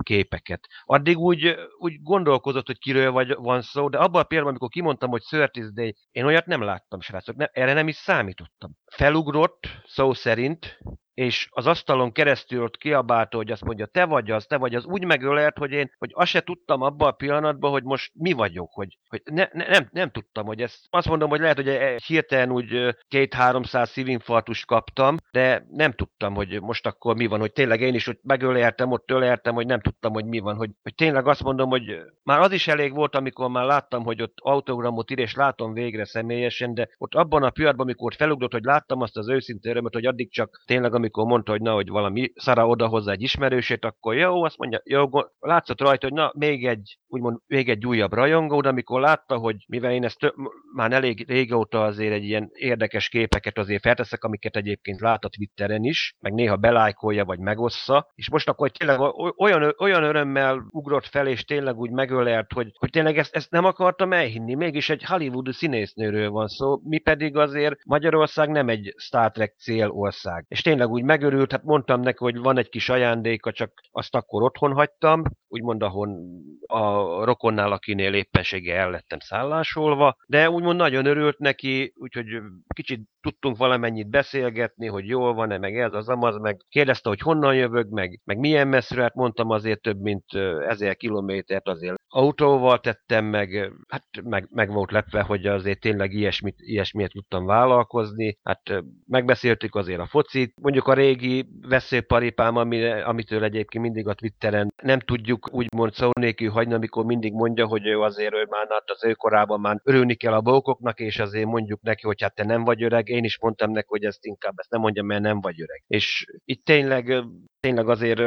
képeket. 0.03 0.67
Addig 0.85 1.19
úgy, 1.19 1.55
úgy 1.79 2.03
gondolkozott, 2.03 2.67
hogy 2.67 2.79
kiről 2.79 3.11
vagy, 3.11 3.35
van 3.35 3.63
szó, 3.63 3.89
de 3.89 3.99
abban 3.99 4.21
a 4.21 4.25
pillanatban, 4.25 4.49
amikor 4.49 4.69
kimondtam, 4.69 5.11
hogy 5.11 5.23
30 5.29 5.73
Day, 5.73 5.97
én 6.11 6.25
olyat 6.25 6.47
nem 6.47 6.63
láttam, 6.63 7.01
srácok, 7.01 7.37
ne, 7.37 7.47
erre 7.47 7.73
nem 7.73 7.89
is 7.89 7.97
számítottam. 7.97 8.71
Felugrott, 8.87 9.67
szó 9.85 10.13
szerint, 10.13 10.79
és 11.15 11.49
az 11.51 11.67
asztalon 11.67 12.13
keresztül 12.13 12.63
ott 12.63 12.77
kiabálta, 12.77 13.37
hogy 13.37 13.51
azt 13.51 13.65
mondja, 13.65 13.87
te 13.87 14.05
vagy 14.05 14.31
az, 14.31 14.47
te 14.47 14.57
vagy 14.57 14.75
az, 14.75 14.85
úgy 14.85 15.05
megölelt, 15.05 15.59
hogy 15.59 15.73
én, 15.73 15.91
hogy 15.99 16.11
azt 16.13 16.31
se 16.31 16.41
tudtam 16.41 16.83
abban 16.83 17.09
a 17.09 17.13
pillanatban, 17.13 17.71
hogy 17.71 17.83
most 17.83 18.13
mi 18.15 18.33
vagyok, 18.33 18.73
hogy, 18.73 18.99
hogy 19.09 19.23
ne, 19.25 19.49
ne, 19.53 19.67
nem, 19.67 19.89
nem 19.91 20.11
tudtam, 20.11 20.47
hogy 20.47 20.63
ezt, 20.63 20.79
azt 20.91 21.09
mondom, 21.09 21.29
hogy 21.29 21.41
lehet, 21.41 21.57
hogy 21.57 21.69
egy 21.69 22.03
hirtelen 22.03 22.51
úgy 22.51 22.97
két-háromszáz 23.09 23.91
szívinfarktust 23.91 24.67
kaptam, 24.67 25.17
de 25.31 25.67
nem 25.71 25.93
tudtam, 25.93 26.35
hogy 26.35 26.61
most 26.61 26.87
akkor 26.87 27.17
mi 27.17 27.27
van, 27.27 27.41
hogy 27.41 27.53
tényleg 27.53 27.81
én 27.81 27.95
is 27.95 28.07
ott 28.07 28.21
megöleltem, 28.23 28.91
ott 28.91 29.11
öleltem, 29.11 29.55
hogy 29.55 29.67
nem 29.67 29.81
tudtam, 29.81 30.13
hogy 30.13 30.25
mi 30.25 30.39
van, 30.39 30.57
hogy, 30.57 30.71
hogy 30.83 30.95
tényleg 30.95 31.27
azt 31.27 31.43
mondom, 31.43 31.69
hogy 31.69 32.01
már 32.23 32.41
az 32.41 32.53
is 32.53 32.69
elég 32.69 32.95
volt, 32.95 33.15
amikor 33.15 33.49
már 33.49 33.65
láttam, 33.65 34.05
hogy 34.05 34.23
ott 34.23 34.35
autogramot 34.43 35.11
ír, 35.11 35.19
és 35.19 35.35
látom 35.35 35.73
végre 35.73 36.05
személyesen, 36.05 36.75
de 36.75 36.89
ott 36.99 37.15
abban 37.15 37.43
a 37.43 37.51
pillanatban, 37.51 37.87
amikor 37.87 38.15
felugrott, 38.15 38.53
hogy 38.53 38.65
láttam 38.65 39.01
azt 39.01 39.17
az 39.17 39.29
őszinte 39.29 39.71
örömet, 39.71 39.93
hogy 39.93 40.07
addig 40.07 40.33
csak 40.33 40.63
tényleg, 40.67 40.95
amikor 40.95 41.10
mondta, 41.17 41.51
hogy 41.51 41.61
na, 41.61 41.73
hogy 41.73 41.89
valami 41.89 42.33
szara 42.35 42.67
oda 42.67 42.87
hozzá 42.87 43.13
egy 43.13 43.23
ismerősét, 43.23 43.85
akkor 43.85 44.15
jó, 44.15 44.45
azt 44.45 44.59
mondja, 44.59 44.81
jó, 44.85 45.09
látszott 45.39 45.81
rajta, 45.81 46.07
hogy 46.07 46.17
na, 46.17 46.33
még 46.35 46.67
egy, 46.67 46.99
úgymond, 47.07 47.39
még 47.47 47.69
egy 47.69 47.87
újabb 47.87 48.13
rajongó, 48.13 48.61
de 48.61 48.69
amikor 48.69 49.01
látta, 49.01 49.37
hogy 49.37 49.57
mivel 49.69 49.93
én 49.93 50.05
ezt 50.05 50.19
tö- 50.19 50.35
már 50.75 50.93
elég 50.93 51.25
régóta 51.29 51.85
azért 51.85 52.13
egy 52.13 52.25
ilyen 52.25 52.51
érdekes 52.53 53.09
képeket 53.09 53.59
azért 53.59 53.83
felteszek, 53.83 54.25
amiket 54.25 54.57
egyébként 54.57 55.01
lát 55.01 55.25
a 55.25 55.29
Twitteren 55.29 55.85
is, 55.85 56.17
meg 56.21 56.33
néha 56.33 56.57
belájkolja, 56.57 57.25
vagy 57.25 57.39
megossza, 57.39 58.11
és 58.15 58.31
most 58.31 58.49
akkor 58.49 58.71
tényleg 58.71 59.01
olyan, 59.37 59.75
olyan 59.79 60.03
örömmel 60.03 60.67
ugrott 60.71 61.07
fel, 61.07 61.27
és 61.27 61.45
tényleg 61.45 61.77
úgy 61.77 61.91
megölelt, 61.91 62.53
hogy, 62.53 62.71
hogy 62.79 62.91
tényleg 62.91 63.19
ezt, 63.19 63.35
ezt 63.35 63.51
nem 63.51 63.65
akartam 63.65 64.13
elhinni, 64.13 64.55
mégis 64.55 64.91
egy 64.91 65.05
Hollywoodi 65.05 65.53
színésznőről 65.53 66.31
van 66.31 66.47
szó, 66.47 66.81
mi 66.83 66.99
pedig 66.99 67.37
azért 67.37 67.85
Magyarország 67.85 68.49
nem 68.49 68.69
egy 68.69 68.95
Star 68.97 69.31
Trek 69.31 69.55
célország. 69.59 70.45
És 70.49 70.63
tényleg 70.63 70.90
úgy 70.91 71.03
megörült, 71.03 71.53
hát 71.53 71.65
mondtam 71.65 72.01
neki, 72.01 72.19
hogy 72.19 72.39
van 72.39 72.59
egy 72.59 72.69
kis 72.69 72.89
ajándéka, 72.89 73.53
csak 73.53 73.73
azt 73.91 74.15
akkor 74.15 74.43
otthon 74.43 74.73
hagytam, 74.73 75.23
úgymond 75.49 75.83
ahon 75.83 76.41
a 76.67 77.25
rokonnál, 77.25 77.73
akinél 77.73 78.15
éppenséggel 78.15 78.77
el 78.77 78.91
lettem 78.91 79.19
szállásolva, 79.19 80.17
de 80.27 80.51
úgymond 80.51 80.77
nagyon 80.77 81.07
örült 81.07 81.39
neki, 81.39 81.93
úgyhogy 81.97 82.27
kicsit 82.75 83.01
tudtunk 83.21 83.57
valamennyit 83.57 84.11
beszélgetni, 84.11 84.87
hogy 84.87 85.07
jól 85.07 85.35
van-e, 85.35 85.59
meg 85.59 85.79
ez, 85.79 85.93
az 85.93 86.09
amaz, 86.09 86.39
meg 86.39 86.57
kérdezte, 86.69 87.09
hogy 87.09 87.21
honnan 87.21 87.55
jövök, 87.55 87.89
meg, 87.89 88.21
meg 88.25 88.39
milyen 88.39 88.69
messzre, 88.69 89.03
hát 89.03 89.15
mondtam 89.15 89.51
azért 89.51 89.81
több 89.81 90.01
mint 90.01 90.25
ezer 90.69 90.97
kilométert 90.97 91.69
azért 91.69 91.99
autóval 92.09 92.81
tettem, 92.81 93.25
meg, 93.25 93.73
hát 93.89 94.05
meg, 94.23 94.49
meg 94.51 94.73
volt 94.73 94.91
lepve, 94.91 95.23
hogy 95.23 95.47
azért 95.47 95.81
tényleg 95.81 96.13
ilyesmit, 96.13 96.57
ilyesmiért 96.59 97.13
tudtam 97.13 97.47
vállalkozni, 97.47 98.39
hát 98.43 98.83
megbeszéltük 99.07 99.75
azért 99.75 100.01
a 100.01 100.07
focit, 100.07 100.55
mondjuk 100.61 100.80
a 100.89 100.95
régi 100.95 101.47
veszélyparipám, 101.69 102.57
ami, 102.57 102.85
amitől 102.91 103.45
egyébként 103.45 103.85
mindig 103.85 104.09
a 104.09 104.15
Twitteren 104.15 104.75
nem 104.83 104.99
tudjuk 105.01 105.49
úgymond 105.53 105.93
szó 105.93 106.11
nélkül 106.21 106.51
hagyni, 106.51 106.75
amikor 106.75 107.05
mindig 107.05 107.33
mondja, 107.33 107.67
hogy 107.67 107.87
ő 107.87 108.01
azért 108.01 108.35
ő 108.35 108.47
már 108.51 108.67
hát 108.69 108.91
az 108.91 109.05
ő 109.05 109.13
korában 109.13 109.61
már 109.61 109.81
örülni 109.85 110.15
kell 110.15 110.33
a 110.33 110.41
bókoknak, 110.41 111.01
és 111.01 111.19
azért 111.19 111.47
mondjuk 111.47 111.81
neki, 111.83 112.07
hogy 112.07 112.23
hát 112.23 112.35
te 112.35 112.45
nem 112.45 112.65
vagy 112.65 112.83
öreg, 112.83 113.09
én 113.09 113.25
is 113.25 113.39
mondtam 113.41 113.71
neki, 113.71 113.87
hogy 113.89 114.05
ezt 114.05 114.25
inkább 114.25 114.55
ezt 114.57 114.71
nem 114.71 114.81
mondja, 114.81 115.03
mert 115.03 115.23
nem 115.23 115.41
vagy 115.41 115.61
öreg. 115.61 115.83
És 115.87 116.27
itt 116.45 116.65
tényleg 116.65 117.25
tényleg 117.61 117.89
azért 117.89 118.23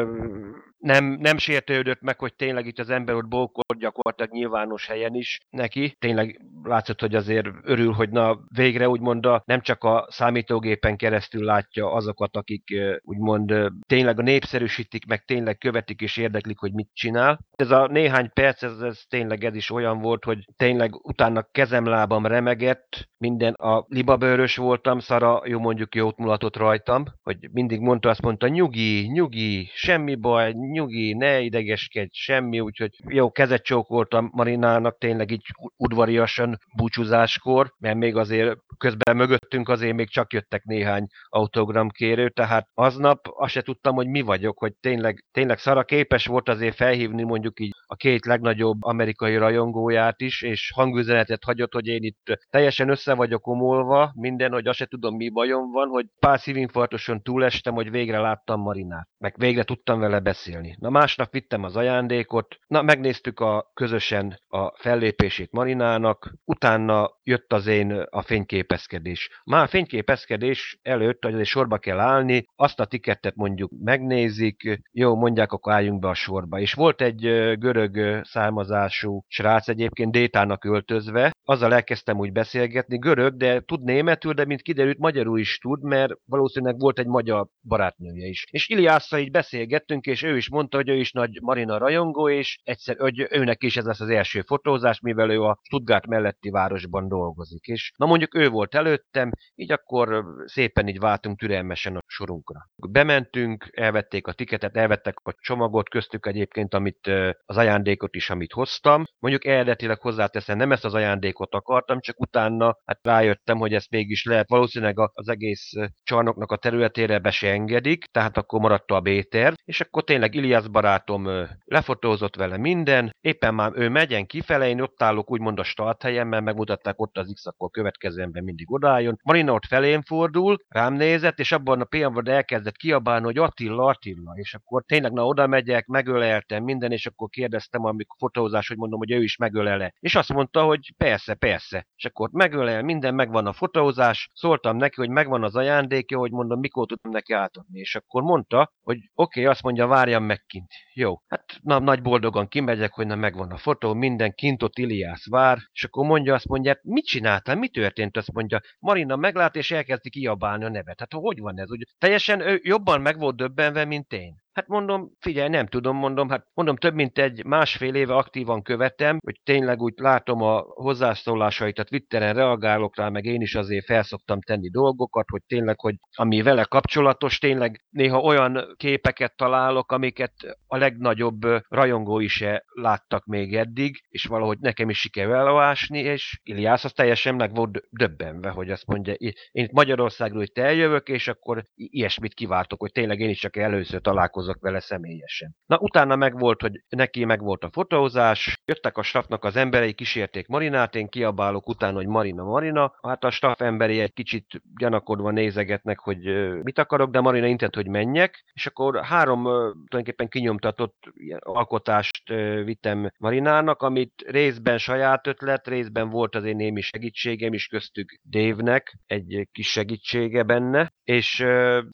nem, 0.78 1.06
nem 1.20 1.38
sértődött 1.38 2.02
meg, 2.02 2.20
hogy 2.20 2.34
tényleg 2.34 2.66
itt 2.66 2.80
az 2.80 2.90
ember 2.90 3.16
ott 3.16 3.28
bókol 3.28 3.63
gyakorlatilag 3.78 4.32
nyilvános 4.32 4.88
helyen 4.88 5.16
is 5.16 5.40
neki. 5.50 5.96
Tényleg 6.00 6.42
látszott, 6.64 7.00
hogy 7.00 7.16
azért 7.16 7.48
örül, 7.64 7.92
hogy 7.92 8.10
na 8.10 8.40
végre 8.56 8.90
úgymond 8.90 9.26
a, 9.26 9.44
nem 9.46 9.62
csak 9.62 9.84
a 9.84 10.08
számítógépen 10.10 10.98
keresztül 10.98 11.44
látja 11.44 11.92
azokat, 11.92 12.36
akik 12.36 12.64
úgymond 13.02 13.54
tényleg 13.88 14.20
a 14.20 14.24
népszerűsítik, 14.24 15.06
meg 15.06 15.26
tényleg 15.26 15.58
követik 15.58 16.02
és 16.02 16.18
érdeklik, 16.18 16.58
hogy 16.58 16.74
mit 16.74 16.90
csinál. 16.94 17.40
Ez 17.56 17.72
a 17.72 17.88
néhány 17.88 18.32
perc, 18.34 18.64
ez, 18.64 18.80
ez 18.80 19.02
tényleg 19.10 19.44
ez 19.44 19.56
is 19.56 19.70
olyan 19.70 20.02
volt, 20.02 20.24
hogy 20.24 20.46
tényleg 20.58 20.96
utána 20.96 21.48
kezem-lábam 21.52 22.26
remegett, 22.26 23.12
minden 23.18 23.54
a 23.54 23.86
libabőrös 23.88 24.56
voltam, 24.56 25.00
Szara 25.00 25.42
jó 25.46 25.60
mondjuk 25.60 25.96
jót 25.96 26.18
mulatott 26.18 26.58
rajtam, 26.58 27.04
hogy 27.22 27.38
mindig 27.52 27.80
mondta, 27.80 28.10
azt 28.10 28.22
mondta, 28.22 28.48
nyugi, 28.48 29.08
nyugi, 29.08 29.70
semmi 29.74 30.16
baj, 30.16 30.52
nyugi, 30.52 31.14
ne 31.14 31.40
idegeskedj, 31.40 32.10
semmi, 32.12 32.60
úgyhogy 32.60 32.92
jó 33.08 33.32
kezet 33.32 33.63
csókoltam 33.64 34.30
Marinának 34.34 34.98
tényleg 34.98 35.32
így 35.32 35.46
udvariasan 35.78 36.58
búcsúzáskor, 36.76 37.74
mert 37.80 37.98
még 37.98 38.16
azért 38.16 38.58
közben 38.78 39.16
mögöttünk 39.16 39.70
azért 39.70 39.96
még 39.96 40.10
csak 40.10 40.34
jöttek 40.34 40.64
néhány 40.64 41.08
autogramkérő, 41.30 42.30
tehát 42.30 42.68
aznap 42.74 43.20
azt 43.24 43.54
se 43.54 43.62
tudtam, 43.62 43.96
hogy 43.96 44.08
mi 44.08 44.22
vagyok, 44.22 44.60
hogy 44.60 44.74
tényleg, 44.80 45.26
tényleg 45.32 45.58
Szara 45.58 45.84
képes 45.84 46.26
volt 46.26 46.50
azért 46.50 46.76
felhívni 46.76 47.24
mondjuk 47.24 47.60
így 47.60 47.72
a 47.94 47.96
két 47.96 48.26
legnagyobb 48.26 48.84
amerikai 48.84 49.38
rajongóját 49.38 50.22
is, 50.22 50.42
és 50.42 50.72
hangüzenetet 50.76 51.44
hagyott, 51.44 51.74
hogy 51.74 51.88
én 51.88 52.04
itt 52.04 52.40
teljesen 52.50 52.90
össze 52.90 53.14
vagyok 53.14 53.48
omolva, 53.48 54.12
minden, 54.16 54.52
hogy 54.52 54.68
azt 54.68 54.78
se 54.78 54.86
tudom, 54.86 55.16
mi 55.16 55.30
bajom 55.30 55.72
van, 55.72 55.88
hogy 55.88 56.06
pár 56.20 56.40
szívinfarktoson 56.40 57.22
túlestem, 57.22 57.74
hogy 57.74 57.92
végre 57.92 58.20
láttam 58.20 58.62
Marinát, 58.62 59.08
meg 59.18 59.36
végre 59.38 59.64
tudtam 59.64 60.00
vele 60.00 60.20
beszélni. 60.20 60.76
Na 60.80 60.90
másnap 60.90 61.32
vittem 61.32 61.64
az 61.64 61.76
ajándékot, 61.76 62.56
na 62.68 62.82
megnéztük 62.82 63.40
a 63.40 63.72
közösen 63.74 64.42
a 64.48 64.78
fellépését 64.78 65.52
Marinának, 65.52 66.34
utána 66.46 67.10
jött 67.24 67.54
az 67.54 67.68
én 67.68 67.92
a 68.10 68.22
fényképezkedés. 68.22 69.30
Már 69.44 69.64
a 69.64 69.68
fényképezkedés 69.68 70.80
előtt, 70.82 71.24
hogy 71.24 71.46
sorba 71.46 71.78
kell 71.78 72.00
állni, 72.00 72.46
azt 72.56 72.80
a 72.80 72.86
tikettet 72.86 73.36
mondjuk 73.36 73.72
megnézik, 73.84 74.80
jó, 74.92 75.16
mondják, 75.16 75.52
akkor 75.52 75.74
álljunk 75.74 76.00
be 76.00 76.08
a 76.08 76.14
sorba. 76.14 76.60
És 76.60 76.74
volt 76.74 77.02
egy 77.02 77.22
görög 77.60 77.83
származású 78.22 79.24
srác 79.28 79.68
egyébként 79.68 80.12
Détának 80.12 80.66
öltözve, 80.66 81.32
azzal 81.44 81.74
elkezdtem 81.74 82.18
úgy 82.18 82.32
beszélgetni, 82.32 82.98
görög, 82.98 83.38
de 83.38 83.62
tud 83.62 83.84
németül, 83.84 84.34
de 84.34 84.46
mint 84.46 84.62
kiderült, 84.62 84.98
magyarul 84.98 85.40
is 85.40 85.58
tud, 85.58 85.84
mert 85.84 86.14
valószínűleg 86.26 86.80
volt 86.80 87.00
egy 87.00 87.08
magyar 87.08 87.48
barátnője 87.68 88.28
is. 88.28 88.46
És 88.52 88.70
Iliásszal 88.70 89.20
így 89.20 89.32
beszélgettünk, 89.32 90.06
és 90.06 90.24
ő 90.24 90.38
is 90.38 90.50
mondta, 90.50 90.78
hogy 90.78 90.90
ő 90.90 90.96
is 90.96 91.12
nagy 91.12 91.40
Marina 91.42 91.78
rajongó, 91.78 92.30
és 92.30 92.60
egyszer, 92.64 92.96
hogy 92.98 93.28
őnek 93.30 93.64
is 93.64 93.78
ez 93.78 93.86
lesz 93.86 94.00
az 94.00 94.10
első 94.10 94.42
fotózás, 94.42 95.00
mivel 95.00 95.30
ő 95.30 95.42
a 95.42 95.60
Stuttgart 95.62 96.08
melletti 96.08 96.50
városban 96.50 97.08
dolgozik. 97.08 97.66
És 97.66 97.92
na 97.98 98.06
mondjuk 98.06 98.36
ő 98.36 98.50
volt 98.50 98.76
előttem, 98.76 99.32
így 99.56 99.72
akkor 99.72 100.26
szépen 100.46 100.88
így 100.88 101.00
váltunk 101.00 101.40
türelmesen 101.40 101.96
a 101.96 102.00
sorunkra. 102.08 102.60
Bementünk, 102.90 103.70
elvették 103.72 104.28
a 104.28 104.34
tiketet, 104.34 104.76
elvettek 104.76 105.16
a 105.24 105.36
csomagot, 105.40 105.90
köztük 105.90 106.26
egyébként, 106.26 106.74
amit 106.74 107.08
az 107.46 107.58
ajándékot 107.64 108.16
is, 108.16 108.30
amit 108.30 108.52
hoztam. 108.52 109.04
Mondjuk 109.20 109.46
eredetileg 109.46 110.00
hozzáteszem, 110.02 110.58
nem 110.58 110.72
ezt 110.72 110.86
az 110.86 110.94
ajándékot 110.94 111.54
akartam, 111.54 112.00
csak 112.00 112.20
utána 112.20 112.78
hát 112.86 113.00
rájöttem, 113.02 113.58
hogy 113.58 113.74
ezt 113.74 113.90
mégis 113.90 114.24
lehet. 114.24 114.50
Valószínűleg 114.50 115.00
az 115.14 115.28
egész 115.28 115.72
csarnoknak 116.04 116.52
a 116.52 116.58
területére 116.58 117.20
be 117.20 117.32
se 117.32 117.52
engedik, 117.52 118.06
tehát 118.06 118.38
akkor 118.38 118.60
maradt 118.60 118.92
a 118.92 119.02
B-terv, 119.02 119.54
és 119.66 119.82
akkor 119.82 120.04
tényleg 120.04 120.36
Ilias 120.36 120.68
barátom 120.68 121.28
lefotózott 121.66 122.36
vele 122.36 122.58
minden, 122.58 123.16
éppen 123.22 123.54
már 123.54 123.72
ő 123.76 123.90
megyen 123.90 124.26
kifele, 124.26 124.68
én 124.68 124.82
ott 124.82 125.04
állok 125.04 125.32
úgymond 125.32 125.60
a 125.60 125.64
start 125.64 126.02
helyen, 126.02 126.28
mert 126.28 126.44
megmutatták 126.44 127.02
ott 127.02 127.18
az 127.18 127.32
X, 127.34 127.46
akkor 127.46 127.70
következően 127.70 128.32
mindig 128.44 128.72
odálljon. 128.72 129.20
Marina 129.24 129.54
ott 129.54 129.66
felém 129.66 130.02
fordul, 130.02 130.58
rám 130.68 130.94
nézett, 130.94 131.40
és 131.40 131.52
abban 131.52 131.82
a 131.82 131.84
pillanatban 131.84 132.28
elkezdett 132.28 132.76
kiabálni, 132.76 133.26
hogy 133.26 133.38
Attila, 133.38 133.86
Attila, 133.86 134.34
és 134.36 134.54
akkor 134.54 134.84
tényleg 134.84 135.12
na 135.12 135.26
oda 135.26 135.48
megyek, 135.48 135.86
megöleltem 135.86 136.64
minden, 136.64 136.92
és 136.92 137.06
akkor 137.06 137.30
kérdeztem, 137.30 137.86
amikor 137.86 138.16
fotózás, 138.18 138.68
hogy 138.68 138.78
mondom, 138.78 139.00
hogy 139.00 139.12
ő 139.12 139.24
is 139.24 139.38
megölele. 139.38 139.94
És 140.00 140.16
azt 140.16 140.34
mondta, 140.34 140.64
hogy 140.64 140.94
persze, 140.98 141.34
persze. 141.34 141.88
És 141.96 142.06
akkor 142.06 142.30
megölel, 142.32 142.82
minden 142.82 143.16
megvan 143.16 143.46
a 143.46 143.54
fotózás, 143.54 144.30
szóltam 144.34 144.78
neki, 144.78 144.96
hogy 144.96 145.10
megvan 145.10 145.44
az 145.44 145.56
ajándékja, 145.56 146.18
hogy 146.18 146.32
mondom, 146.32 146.60
mikor 146.60 146.86
tudom 146.86 147.12
neki 147.12 147.34
átadni. 147.34 147.80
És 147.80 147.96
akkor 147.96 148.22
mondta, 148.22 148.72
hogy 148.82 148.98
oké, 148.98 149.40
okay, 149.40 149.53
azt 149.54 149.64
mondja, 149.64 149.88
várjam 149.88 150.24
meg 150.24 150.44
kint. 150.48 150.72
Jó, 150.94 151.22
hát 151.28 151.44
na, 151.62 151.80
nagy 151.80 152.02
boldogan 152.02 152.48
kimegyek, 152.48 152.94
hogy 152.94 153.08
na 153.08 153.16
megvan 153.16 153.52
a 153.52 153.58
fotó, 153.58 153.94
minden 153.94 154.34
kint 154.34 154.64
ott 154.64 154.78
Iliász 154.78 155.30
vár, 155.30 155.58
és 155.72 155.84
akkor 155.84 156.06
mondja, 156.06 156.34
azt 156.34 156.48
mondja, 156.48 156.72
hát 156.72 156.84
mit 156.84 157.06
csináltál, 157.06 157.56
mi 157.56 157.70
történt, 157.70 158.18
azt 158.18 158.32
mondja, 158.32 158.60
Marina 158.80 159.16
meglát, 159.16 159.56
és 159.56 159.72
elkezdi 159.72 160.10
kiabálni 160.10 160.64
a 160.64 160.70
nevet. 160.70 161.00
Hát 161.00 161.14
hogy 161.14 161.40
van 161.40 161.60
ez? 161.60 161.72
Úgy, 161.72 161.88
teljesen 161.98 162.40
ő 162.42 162.60
jobban 162.64 163.02
meg 163.02 163.20
volt 163.20 163.36
döbbenve, 163.36 163.86
mint 163.86 164.14
én. 164.14 164.43
Hát 164.54 164.68
mondom, 164.68 165.12
figyelj, 165.20 165.50
nem 165.50 165.68
tudom, 165.68 165.98
mondom, 165.98 166.30
hát 166.30 166.46
mondom, 166.54 166.76
több 166.76 166.94
mint 166.94 167.18
egy 167.18 167.46
másfél 167.46 167.96
éve 167.96 168.16
aktívan 168.16 168.62
követem, 168.62 169.18
hogy 169.24 169.40
tényleg 169.44 169.82
úgy 169.82 169.94
látom 169.96 170.42
a 170.42 170.64
hozzászólásait, 170.68 171.80
a 171.80 171.84
Twitteren 171.84 172.34
reagálok 172.34 172.98
rá, 172.98 173.10
meg 173.10 173.26
én 173.26 173.42
is 173.42 173.56
azért 173.56 173.86
felszoktam 173.86 174.42
tenni 174.42 174.70
dolgokat, 174.70 175.26
hogy 175.30 175.42
tényleg, 175.48 175.80
hogy 175.80 175.96
ami 176.16 176.42
vele 176.42 176.64
kapcsolatos, 176.64 177.38
tényleg 177.38 177.84
néha 177.90 178.20
olyan 178.20 178.74
képeket 178.78 179.36
találok, 179.36 179.92
amiket 179.92 180.34
a 180.68 180.78
legnagyobb 180.78 181.42
rajongói 181.68 182.28
se 182.28 182.64
láttak 182.68 183.26
még 183.26 183.56
eddig, 183.56 184.04
és 184.10 184.24
valahogy 184.24 184.58
nekem 184.60 184.90
is 184.90 185.00
sikerül 185.00 185.34
elolvásni, 185.34 186.00
és 186.00 186.40
Iliász 186.44 186.84
az 186.84 186.92
teljesen 186.92 187.36
meg 187.36 187.56
volt 187.56 187.82
döbbenve, 187.90 188.50
hogy 188.50 188.70
azt 188.70 188.88
mondja, 188.88 189.14
én 189.52 189.70
Magyarországról 189.72 190.42
itt 190.42 190.58
eljövök, 190.58 191.08
és 191.08 191.28
akkor 191.28 191.64
ilyesmit 191.76 192.34
kiváltok, 192.34 192.80
hogy 192.80 192.92
tényleg 192.92 193.20
én 193.20 193.30
is 193.30 193.40
csak 193.40 193.58
először 193.58 194.02
találkozom 194.02 194.42
találkozok 194.44 194.62
vele 194.62 194.80
személyesen. 194.80 195.56
Na, 195.66 195.78
utána 195.78 196.16
meg 196.16 196.40
volt, 196.40 196.62
hogy 196.62 196.84
neki 196.90 197.26
meg 197.26 197.42
volt 197.42 197.64
a 197.64 197.70
fotózás, 197.72 198.58
jöttek 198.66 198.98
a 198.98 199.04
staffnak 199.04 199.44
az 199.44 199.56
emberei, 199.56 199.94
kísérték 199.94 200.48
Marinát, 200.48 200.96
én 200.96 201.08
kiabálok 201.08 201.68
utána, 201.68 201.96
hogy 201.96 202.08
Marina, 202.08 202.44
Marina. 202.44 202.94
Hát 203.02 203.24
a 203.24 203.32
staff 203.32 203.62
emberi 203.62 204.00
egy 204.00 204.14
kicsit 204.14 204.62
gyanakodva 204.78 205.32
nézegetnek, 205.32 206.00
hogy 206.00 206.20
mit 206.64 206.78
akarok, 206.78 207.12
de 207.12 207.20
Marina 207.20 207.46
intett, 207.46 207.76
hogy 207.76 207.88
menjek, 207.88 208.44
és 208.54 208.66
akkor 208.66 209.04
három 209.04 209.44
tulajdonképpen 209.44 210.28
kinyomtatott 210.28 210.96
alkotást 211.40 212.30
vittem 212.64 213.12
Marinának, 213.18 213.82
amit 213.82 214.24
részben 214.28 214.78
saját 214.78 215.28
ötlet, 215.28 215.68
részben 215.68 216.10
volt 216.10 216.36
az 216.36 216.44
én 216.44 216.56
némi 216.56 216.82
segítségem 216.82 217.54
is 217.54 217.68
köztük 217.68 218.20
Dévnek, 218.22 218.98
egy 219.06 219.48
kis 219.52 219.72
segítsége 219.72 220.44
benne, 220.44 220.94
és 221.04 221.46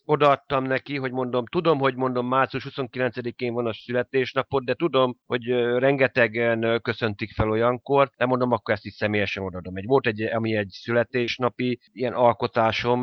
odaadtam 0.06 0.64
neki, 0.64 0.98
hogy 0.98 1.12
mondom, 1.12 1.46
tudom, 1.46 1.80
hogy 1.80 1.96
mondom, 1.96 2.26
március 2.40 2.68
29-én 2.70 3.54
van 3.54 3.66
a 3.66 3.74
születésnapod, 3.74 4.64
de 4.64 4.74
tudom, 4.74 5.18
hogy 5.26 5.48
rengetegen 5.78 6.80
köszöntik 6.82 7.32
fel 7.32 7.50
olyankor, 7.50 8.10
de 8.18 8.26
mondom, 8.26 8.52
akkor 8.52 8.74
ezt 8.74 8.86
is 8.86 8.94
személyesen 8.94 9.44
odaadom. 9.44 9.76
Egy, 9.76 9.86
volt 9.86 10.08
egy, 10.08 10.22
ami 10.22 10.56
egy 10.56 10.70
születésnapi 10.70 11.80
ilyen 11.92 12.14
alkotásom, 12.14 13.02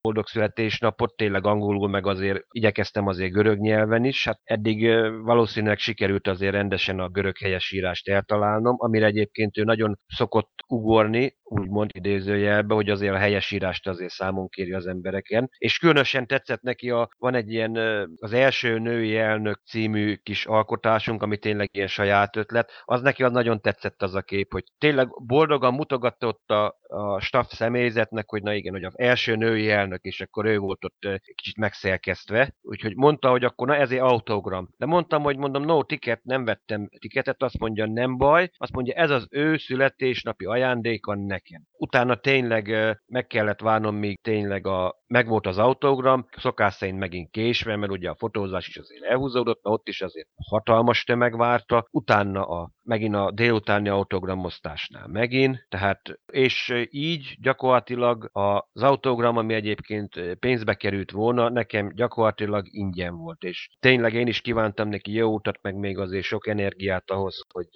boldog 0.00 0.26
születésnapot, 0.26 1.16
tényleg 1.16 1.46
angolul, 1.46 1.88
meg 1.88 2.06
azért 2.06 2.44
igyekeztem 2.50 3.06
azért 3.06 3.32
görög 3.32 3.58
nyelven 3.58 4.04
is. 4.04 4.24
Hát 4.24 4.40
eddig 4.44 4.88
valószínűleg 5.22 5.78
sikerült 5.78 6.28
azért 6.28 6.52
rendesen 6.52 6.98
a 6.98 7.08
görög 7.08 7.38
helyesírást 7.38 8.08
eltalálnom, 8.08 8.74
amire 8.78 9.06
egyébként 9.06 9.58
ő 9.58 9.64
nagyon 9.64 9.98
szokott 10.06 10.52
ugorni, 10.66 11.36
úgymond 11.42 11.90
idézőjelbe, 11.94 12.74
hogy 12.74 12.90
azért 12.90 13.14
a 13.14 13.18
helyesírást 13.18 13.88
azért 13.88 14.12
számon 14.12 14.48
kéri 14.48 14.72
az 14.72 14.86
embereken. 14.86 15.50
És 15.58 15.78
különösen 15.78 16.26
tetszett 16.26 16.62
neki, 16.62 16.90
a, 16.90 17.08
van 17.18 17.34
egy 17.34 17.50
ilyen 17.50 17.76
az 18.16 18.32
első 18.32 18.51
női 18.60 19.16
elnök 19.16 19.60
című 19.66 20.14
kis 20.14 20.46
alkotásunk, 20.46 21.22
ami 21.22 21.38
tényleg 21.38 21.68
ilyen 21.72 21.86
saját 21.86 22.36
ötlet, 22.36 22.70
az 22.84 23.02
neki 23.02 23.22
az 23.22 23.32
nagyon 23.32 23.60
tetszett 23.60 24.02
az 24.02 24.14
a 24.14 24.22
kép, 24.22 24.52
hogy 24.52 24.64
tényleg 24.78 25.08
boldogan 25.26 25.74
mutogatta 25.74 26.26
ott 26.26 26.50
a, 26.50 26.76
a 26.88 27.20
staff 27.20 27.46
személyzetnek, 27.48 28.30
hogy 28.30 28.42
na 28.42 28.52
igen, 28.54 28.72
hogy 28.72 28.84
az 28.84 28.98
első 28.98 29.36
női 29.36 29.70
elnök, 29.70 30.02
és 30.02 30.20
akkor 30.20 30.44
ő 30.44 30.58
volt 30.58 30.84
ott 30.84 31.20
kicsit 31.34 31.56
megszerkesztve, 31.56 32.54
úgyhogy 32.62 32.96
mondta, 32.96 33.30
hogy 33.30 33.44
akkor 33.44 33.66
na 33.66 33.76
ezért 33.76 34.02
autogram. 34.02 34.68
De 34.76 34.86
mondtam, 34.86 35.22
hogy 35.22 35.36
mondom, 35.36 35.62
no 35.64 35.82
ticket, 35.84 36.24
nem 36.24 36.44
vettem 36.44 36.88
tiketet, 36.98 37.42
azt 37.42 37.58
mondja, 37.58 37.86
nem 37.86 38.16
baj, 38.16 38.50
azt 38.56 38.72
mondja, 38.72 38.94
ez 38.94 39.10
az 39.10 39.26
ő 39.30 39.56
születésnapi 39.56 40.44
ajándéka 40.44 41.14
nekem. 41.14 41.62
Utána 41.78 42.14
tényleg 42.14 42.96
meg 43.06 43.26
kellett 43.26 43.60
várnom, 43.60 43.96
míg 43.96 44.20
tényleg 44.20 44.66
a, 44.66 45.02
megvolt 45.06 45.46
az 45.46 45.58
autogram, 45.58 46.26
szokás 46.36 46.74
szerint 46.74 46.98
megint 46.98 47.30
késve, 47.30 47.76
mert 47.76 47.92
ugye 47.92 48.10
a 48.10 48.14
fotózás 48.42 48.68
is 48.68 48.76
azért 48.76 49.04
elhúzódott, 49.04 49.66
ott 49.66 49.88
is 49.88 50.00
azért 50.00 50.28
hatalmas 50.48 51.04
tömeg 51.04 51.36
várta, 51.36 51.86
utána 51.90 52.46
a, 52.46 52.70
megint 52.82 53.14
a 53.14 53.30
délutáni 53.30 53.88
autogramosztásnál 53.88 55.06
megint, 55.06 55.66
tehát 55.68 56.00
és 56.32 56.86
így 56.90 57.36
gyakorlatilag 57.40 58.30
az 58.32 58.82
autogram, 58.82 59.36
ami 59.36 59.54
egyébként 59.54 60.36
pénzbe 60.38 60.74
került 60.74 61.10
volna, 61.10 61.48
nekem 61.48 61.92
gyakorlatilag 61.94 62.66
ingyen 62.70 63.16
volt, 63.16 63.42
és 63.42 63.68
tényleg 63.80 64.14
én 64.14 64.26
is 64.26 64.40
kívántam 64.40 64.88
neki 64.88 65.12
jó 65.12 65.34
utat, 65.34 65.58
meg 65.62 65.74
még 65.74 65.98
azért 65.98 66.24
sok 66.24 66.46
energiát 66.46 67.10
ahhoz, 67.10 67.40
hogy 67.52 67.68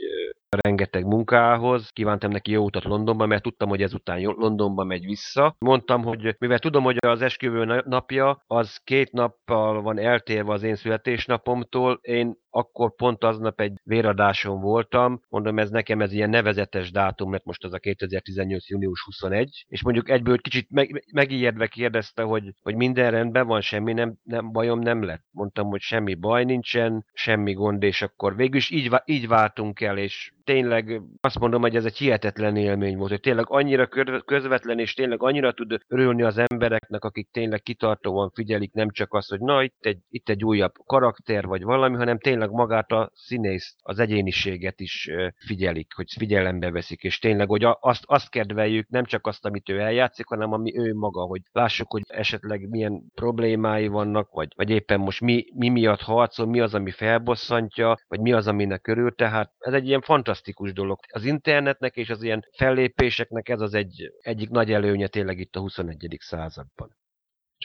rengeteg 0.61 1.07
munkához. 1.07 1.91
Kívántam 1.91 2.31
neki 2.31 2.51
jó 2.51 2.65
utat 2.65 2.85
Londonba, 2.85 3.27
mert 3.27 3.43
tudtam, 3.43 3.69
hogy 3.69 3.83
ezután 3.83 4.21
Londonba 4.21 4.85
megy 4.85 5.05
vissza. 5.05 5.55
Mondtam, 5.59 6.03
hogy 6.05 6.37
mivel 6.39 6.59
tudom, 6.59 6.85
hogy 6.85 6.97
az 7.07 7.23
esküvő 7.23 7.83
napja 7.87 8.43
az 8.47 8.77
két 8.85 9.13
nappal 9.13 9.83
van 9.83 9.99
eltérve 9.99 10.53
az 10.53 10.63
én 10.63 10.75
születésnapomtól, 10.75 11.99
én 12.03 12.37
akkor 12.57 12.95
pont 12.95 13.25
aznap 13.25 13.61
egy 13.61 13.73
véradáson 13.85 14.61
voltam, 14.61 15.21
mondom, 15.29 15.59
ez 15.59 15.71
nekem 15.71 16.01
ez 16.01 16.13
ilyen 16.13 16.31
nevezetes 16.31 16.91
dátum, 16.91 17.31
mert 17.31 17.45
most 17.45 17.65
az 17.65 17.73
a 17.73 17.79
2018. 17.79 18.69
június 18.69 19.03
21, 19.05 19.65
és 19.69 19.83
mondjuk 19.83 20.11
egyből 20.11 20.39
kicsit 20.39 20.71
meg, 20.71 21.05
megijedve 21.13 21.67
kérdezte, 21.67 22.23
hogy, 22.23 22.53
hogy 22.63 22.75
minden 22.75 23.11
rendben 23.11 23.47
van, 23.47 23.61
semmi 23.61 23.93
nem, 23.93 24.15
nem 24.23 24.53
bajom 24.53 24.79
nem 24.79 25.03
lett. 25.03 25.25
Mondtam, 25.31 25.69
hogy 25.69 25.81
semmi 25.81 26.15
baj 26.15 26.45
nincsen, 26.45 27.07
semmi 27.13 27.53
gond, 27.53 27.83
és 27.83 28.03
akkor 28.03 28.37
végül 28.37 28.57
is 28.57 28.71
így, 28.71 28.91
így 29.05 29.29
váltunk 29.29 29.81
el, 29.81 29.99
és 29.99 30.33
tényleg 30.47 31.03
azt 31.21 31.39
mondom, 31.39 31.61
hogy 31.61 31.77
ez 31.77 31.85
egy 31.85 31.97
hihetetlen 31.97 32.57
élmény 32.57 32.97
volt, 32.97 33.11
hogy 33.11 33.21
tényleg 33.21 33.45
annyira 33.49 33.89
közvetlen, 34.25 34.79
és 34.79 34.95
tényleg 34.95 35.23
annyira 35.23 35.53
tud 35.53 35.79
örülni 35.89 36.23
az 36.23 36.41
embereknek, 36.47 37.05
akik 37.05 37.29
tényleg 37.33 37.63
kitartóan 37.63 38.31
figyelik, 38.35 38.73
nem 38.73 38.91
csak 38.91 39.15
azt, 39.15 39.31
hogy 39.31 39.41
na, 39.41 39.63
itt 39.63 39.77
egy, 39.81 39.99
itt 40.09 40.29
egy 40.29 40.45
újabb 40.45 40.73
karakter, 40.85 41.47
vagy 41.47 41.63
valami, 41.63 41.97
hanem 41.97 42.19
tényleg 42.19 42.51
magát 42.51 42.93
a 42.93 43.11
színész, 43.15 43.77
az 43.83 43.99
egyéniséget 43.99 44.81
is 44.81 45.11
figyelik, 45.47 45.93
hogy 45.95 46.07
figyelembe 46.19 46.71
veszik, 46.71 47.03
és 47.03 47.19
tényleg, 47.19 47.49
hogy 47.49 47.67
azt, 47.81 48.05
azt 48.07 48.31
kedveljük, 48.31 48.89
nem 48.89 49.05
csak 49.05 49.27
azt, 49.27 49.45
amit 49.45 49.69
ő 49.69 49.81
eljátszik, 49.81 50.27
hanem 50.27 50.53
ami 50.53 50.79
ő 50.79 50.95
maga, 50.95 51.21
hogy 51.21 51.41
lássuk, 51.53 51.91
hogy 51.91 52.03
esetleg 52.07 52.69
milyen 52.69 53.03
problémái 53.15 53.87
vannak, 53.87 54.31
vagy, 54.31 54.49
vagy 54.57 54.71
éppen 54.71 55.01
most 55.01 55.21
mi, 55.21 55.45
mi 55.55 55.69
miatt 55.69 56.01
harcol, 56.01 56.47
mi 56.47 56.61
az, 56.61 56.75
ami 56.75 56.91
felbosszantja, 56.91 57.97
vagy 58.09 58.21
mi 58.21 58.33
az, 58.33 58.47
aminek 58.47 58.81
körül, 58.81 59.15
tehát 59.15 59.53
ez 59.59 59.73
egy 59.73 59.87
ilyen 59.87 60.01
fantasztikus 60.01 60.36
dolog. 60.73 60.99
Az 61.13 61.25
internetnek 61.25 61.97
és 61.97 62.11
az 62.11 62.23
ilyen 62.23 62.49
fellépéseknek 62.57 63.49
ez 63.49 63.61
az 63.61 63.75
egy, 63.75 64.13
egyik 64.21 64.51
nagy 64.51 64.73
előnye 64.73 65.07
tényleg 65.07 65.39
itt 65.39 65.57
a 65.57 65.61
21. 65.61 66.17
században. 66.21 66.97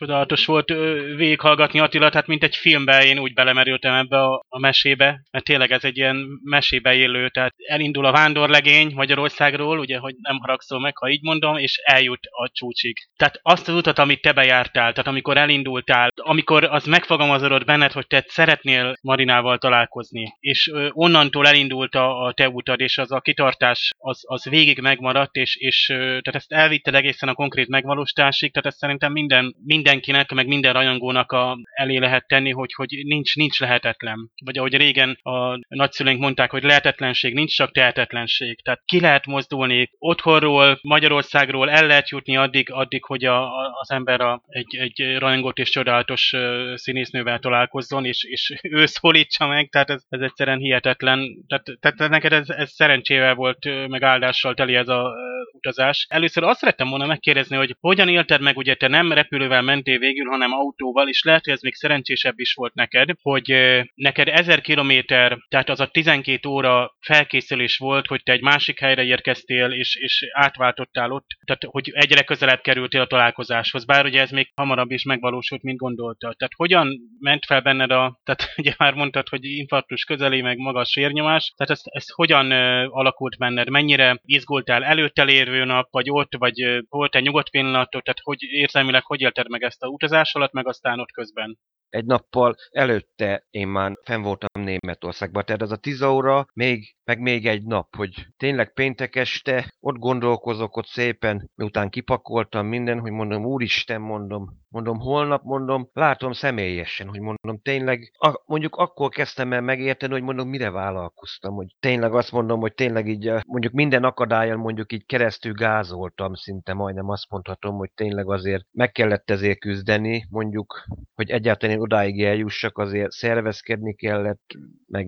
Csodálatos 0.01 0.45
volt 0.45 0.69
végighallgatni 1.15 1.79
Attila, 1.79 2.09
tehát 2.09 2.27
mint 2.27 2.43
egy 2.43 2.55
filmbe 2.55 3.05
én 3.05 3.19
úgy 3.19 3.33
belemerültem 3.33 3.93
ebbe 3.93 4.23
a, 4.23 4.45
a 4.49 4.59
mesébe, 4.59 5.21
mert 5.31 5.45
tényleg 5.45 5.71
ez 5.71 5.83
egy 5.83 5.97
ilyen 5.97 6.27
mesébe 6.43 6.93
élő, 6.93 7.29
tehát 7.29 7.53
elindul 7.67 8.05
a 8.05 8.11
vándorlegény 8.11 8.91
Magyarországról, 8.95 9.79
ugye, 9.79 9.97
hogy 9.97 10.15
nem 10.21 10.37
haragszol 10.37 10.79
meg, 10.79 10.97
ha 10.97 11.09
így 11.09 11.21
mondom, 11.21 11.57
és 11.57 11.81
eljut 11.83 12.19
a 12.31 12.49
csúcsig. 12.53 12.97
Tehát 13.17 13.39
azt 13.41 13.67
az 13.67 13.75
utat, 13.75 13.99
amit 13.99 14.21
te 14.21 14.31
bejártál, 14.31 14.91
tehát 14.91 15.07
amikor 15.07 15.37
elindultál, 15.37 16.09
amikor 16.15 16.63
az 16.63 16.85
megfogalmazódott 16.85 17.65
benned, 17.65 17.91
hogy 17.91 18.07
te 18.07 18.23
szeretnél 18.27 18.95
Marinával 19.01 19.57
találkozni, 19.57 20.33
és 20.39 20.67
ö, 20.73 20.87
onnantól 20.91 21.47
elindult 21.47 21.95
a, 21.95 22.23
a 22.25 22.33
te 22.33 22.49
utad, 22.49 22.79
és 22.79 22.97
az 22.97 23.11
a 23.11 23.21
kitartás 23.21 23.91
az, 23.97 24.21
az 24.27 24.49
végig 24.49 24.79
megmaradt, 24.79 25.35
és, 25.35 25.55
és 25.55 25.89
ö, 25.89 25.95
tehát 25.95 26.35
ezt 26.35 26.51
elvitted 26.51 26.95
egészen 26.95 27.29
a 27.29 27.33
konkrét 27.33 27.67
megvalósításig, 27.67 28.51
tehát 28.51 28.67
ezt 28.67 28.77
szerintem 28.77 29.11
minden, 29.11 29.55
minden 29.63 29.90
mindenkinek, 29.91 30.31
meg 30.31 30.47
minden 30.47 30.73
rajongónak 30.73 31.31
a, 31.31 31.57
elé 31.73 31.97
lehet 31.97 32.27
tenni, 32.27 32.51
hogy, 32.51 32.73
hogy 32.73 33.01
nincs, 33.03 33.35
nincs 33.35 33.59
lehetetlen. 33.59 34.31
Vagy 34.45 34.57
ahogy 34.57 34.77
régen 34.77 35.17
a 35.21 35.59
nagyszüleink 35.67 36.19
mondták, 36.19 36.51
hogy 36.51 36.63
lehetetlenség, 36.63 37.33
nincs 37.33 37.55
csak 37.55 37.71
tehetetlenség. 37.71 38.61
Tehát 38.61 38.81
ki 38.85 38.99
lehet 38.99 39.25
mozdulni 39.25 39.89
otthonról, 39.97 40.79
Magyarországról, 40.81 41.69
el 41.69 41.87
lehet 41.87 42.09
jutni 42.09 42.37
addig, 42.37 42.71
addig 42.71 43.03
hogy 43.03 43.25
a, 43.25 43.43
a, 43.43 43.71
az 43.79 43.91
ember 43.91 44.21
a, 44.21 44.41
egy, 44.47 44.75
egy 44.75 45.17
rajongott 45.17 45.57
és 45.57 45.69
csodálatos 45.69 46.33
színésznővel 46.73 47.39
találkozzon, 47.39 48.05
és, 48.05 48.23
és 48.23 48.53
ő 48.77 48.85
szólítsa 48.85 49.47
meg, 49.47 49.69
tehát 49.69 49.89
ez, 49.89 50.03
ez 50.09 50.21
egyszerűen 50.21 50.59
hihetetlen. 50.59 51.45
Tehát, 51.47 51.79
tehát 51.79 52.11
neked 52.11 52.33
ez, 52.33 52.49
ez 52.49 52.71
szerencsével 52.71 53.35
volt, 53.35 53.87
meg 53.87 54.03
áldással 54.03 54.53
teli 54.53 54.75
ez 54.75 54.87
a 54.87 55.13
utazás. 55.51 56.05
Először 56.09 56.43
azt 56.43 56.59
szerettem 56.59 56.89
volna 56.89 57.05
megkérdezni, 57.05 57.55
hogy 57.55 57.75
hogyan 57.79 58.07
élted 58.07 58.41
meg, 58.41 58.57
ugye 58.57 58.75
te 58.75 58.87
nem 58.87 59.11
repülővel 59.11 59.61
mentél 59.71 59.99
végül, 59.99 60.29
hanem 60.29 60.51
autóval, 60.51 61.07
és 61.07 61.23
lehet, 61.23 61.43
hogy 61.43 61.53
ez 61.53 61.61
még 61.61 61.73
szerencsésebb 61.73 62.39
is 62.39 62.53
volt 62.53 62.73
neked, 62.73 63.09
hogy 63.21 63.53
neked 63.95 64.27
1000 64.27 64.61
kilométer, 64.61 65.37
tehát 65.47 65.69
az 65.69 65.79
a 65.79 65.87
12 65.87 66.49
óra 66.49 66.95
felkészülés 66.99 67.77
volt, 67.77 68.07
hogy 68.07 68.23
te 68.23 68.31
egy 68.31 68.41
másik 68.41 68.79
helyre 68.79 69.03
érkeztél, 69.03 69.71
és, 69.71 69.95
és 69.95 70.25
átváltottál 70.33 71.11
ott, 71.11 71.27
tehát 71.45 71.63
hogy 71.65 71.91
egyre 71.93 72.23
közelebb 72.23 72.61
kerültél 72.61 73.01
a 73.01 73.07
találkozáshoz, 73.07 73.85
bár 73.85 74.05
ugye 74.05 74.21
ez 74.21 74.31
még 74.31 74.51
hamarabb 74.55 74.91
is 74.91 75.03
megvalósult, 75.03 75.61
mint 75.61 75.77
gondoltad. 75.77 76.37
Tehát 76.37 76.53
hogyan 76.55 76.99
ment 77.19 77.45
fel 77.45 77.61
benned 77.61 77.91
a, 77.91 78.19
tehát 78.23 78.53
ugye 78.61 78.73
már 78.77 78.93
mondtad, 78.93 79.27
hogy 79.27 79.45
infarktus 79.45 80.03
közeli, 80.03 80.41
meg 80.41 80.57
magas 80.57 80.95
vérnyomás, 80.95 81.53
tehát 81.57 81.71
ez, 81.71 81.81
ez 81.83 82.09
hogyan 82.09 82.51
alakult 82.91 83.37
benned, 83.37 83.69
mennyire 83.69 84.19
izgultál 84.25 84.83
előtte 84.83 85.25
érvő 85.25 85.63
nap, 85.63 85.87
vagy 85.91 86.09
ott, 86.09 86.35
vagy 86.37 86.83
volt 86.89 87.15
egy 87.15 87.23
nyugodt 87.23 87.49
pillanatot, 87.49 88.03
tehát 88.03 88.19
hogy 88.23 88.37
érzelmileg 88.41 89.03
hogy 89.05 89.21
élted 89.21 89.49
meg 89.49 89.60
ezt 89.61 89.83
a 89.83 89.87
utazás 89.87 90.33
alatt, 90.33 90.51
meg 90.51 90.67
aztán 90.67 90.99
ott 90.99 91.11
közben? 91.11 91.59
Egy 91.91 92.05
nappal 92.05 92.55
előtte 92.71 93.47
én 93.49 93.67
már 93.67 93.97
fenn 94.03 94.21
voltam 94.21 94.63
Németországban, 94.63 95.45
tehát 95.45 95.61
ez 95.61 95.71
a 95.71 95.75
10 95.75 96.01
óra 96.01 96.45
még 96.53 96.95
meg 97.11 97.19
még 97.19 97.47
egy 97.47 97.63
nap, 97.63 97.95
hogy 97.95 98.27
tényleg 98.37 98.73
péntek 98.73 99.15
este 99.15 99.73
ott 99.79 99.97
gondolkozok 99.97 100.77
ott 100.77 100.85
szépen, 100.85 101.49
miután 101.55 101.89
kipakoltam 101.89 102.67
minden, 102.67 102.99
hogy 102.99 103.11
mondom, 103.11 103.45
úristen, 103.45 104.01
mondom, 104.01 104.59
mondom, 104.69 104.99
holnap, 104.99 105.43
mondom, 105.43 105.89
látom 105.93 106.31
személyesen, 106.31 107.07
hogy 107.07 107.19
mondom, 107.19 107.59
tényleg, 107.61 108.11
a, 108.17 108.41
mondjuk 108.45 108.75
akkor 108.75 109.09
kezdtem 109.09 109.53
el 109.53 109.61
megérteni, 109.61 110.13
hogy 110.13 110.21
mondom, 110.21 110.49
mire 110.49 110.69
vállalkoztam, 110.69 111.53
hogy 111.53 111.75
tényleg 111.79 112.13
azt 112.13 112.31
mondom, 112.31 112.59
hogy 112.59 112.73
tényleg 112.73 113.07
így, 113.07 113.27
eh, 113.27 113.41
mondjuk 113.47 113.73
minden 113.73 114.03
akadályon 114.03 114.57
mondjuk 114.57 114.93
így 114.93 115.05
keresztül 115.05 115.53
gázoltam, 115.53 116.33
szinte 116.33 116.73
majdnem 116.73 117.09
azt 117.09 117.29
mondhatom, 117.29 117.77
hogy 117.77 117.91
tényleg 117.95 118.29
azért 118.29 118.65
meg 118.71 118.91
kellett 118.91 119.29
ezért 119.29 119.59
küzdeni, 119.59 120.25
mondjuk, 120.29 120.85
hogy 121.15 121.29
egyáltalán 121.29 121.75
én 121.81 121.87
odáig 121.87 122.23
eljussak, 122.23 122.77
azért 122.77 123.11
szervezkedni 123.11 123.95
kellett, 123.95 124.51
meg 124.87 125.07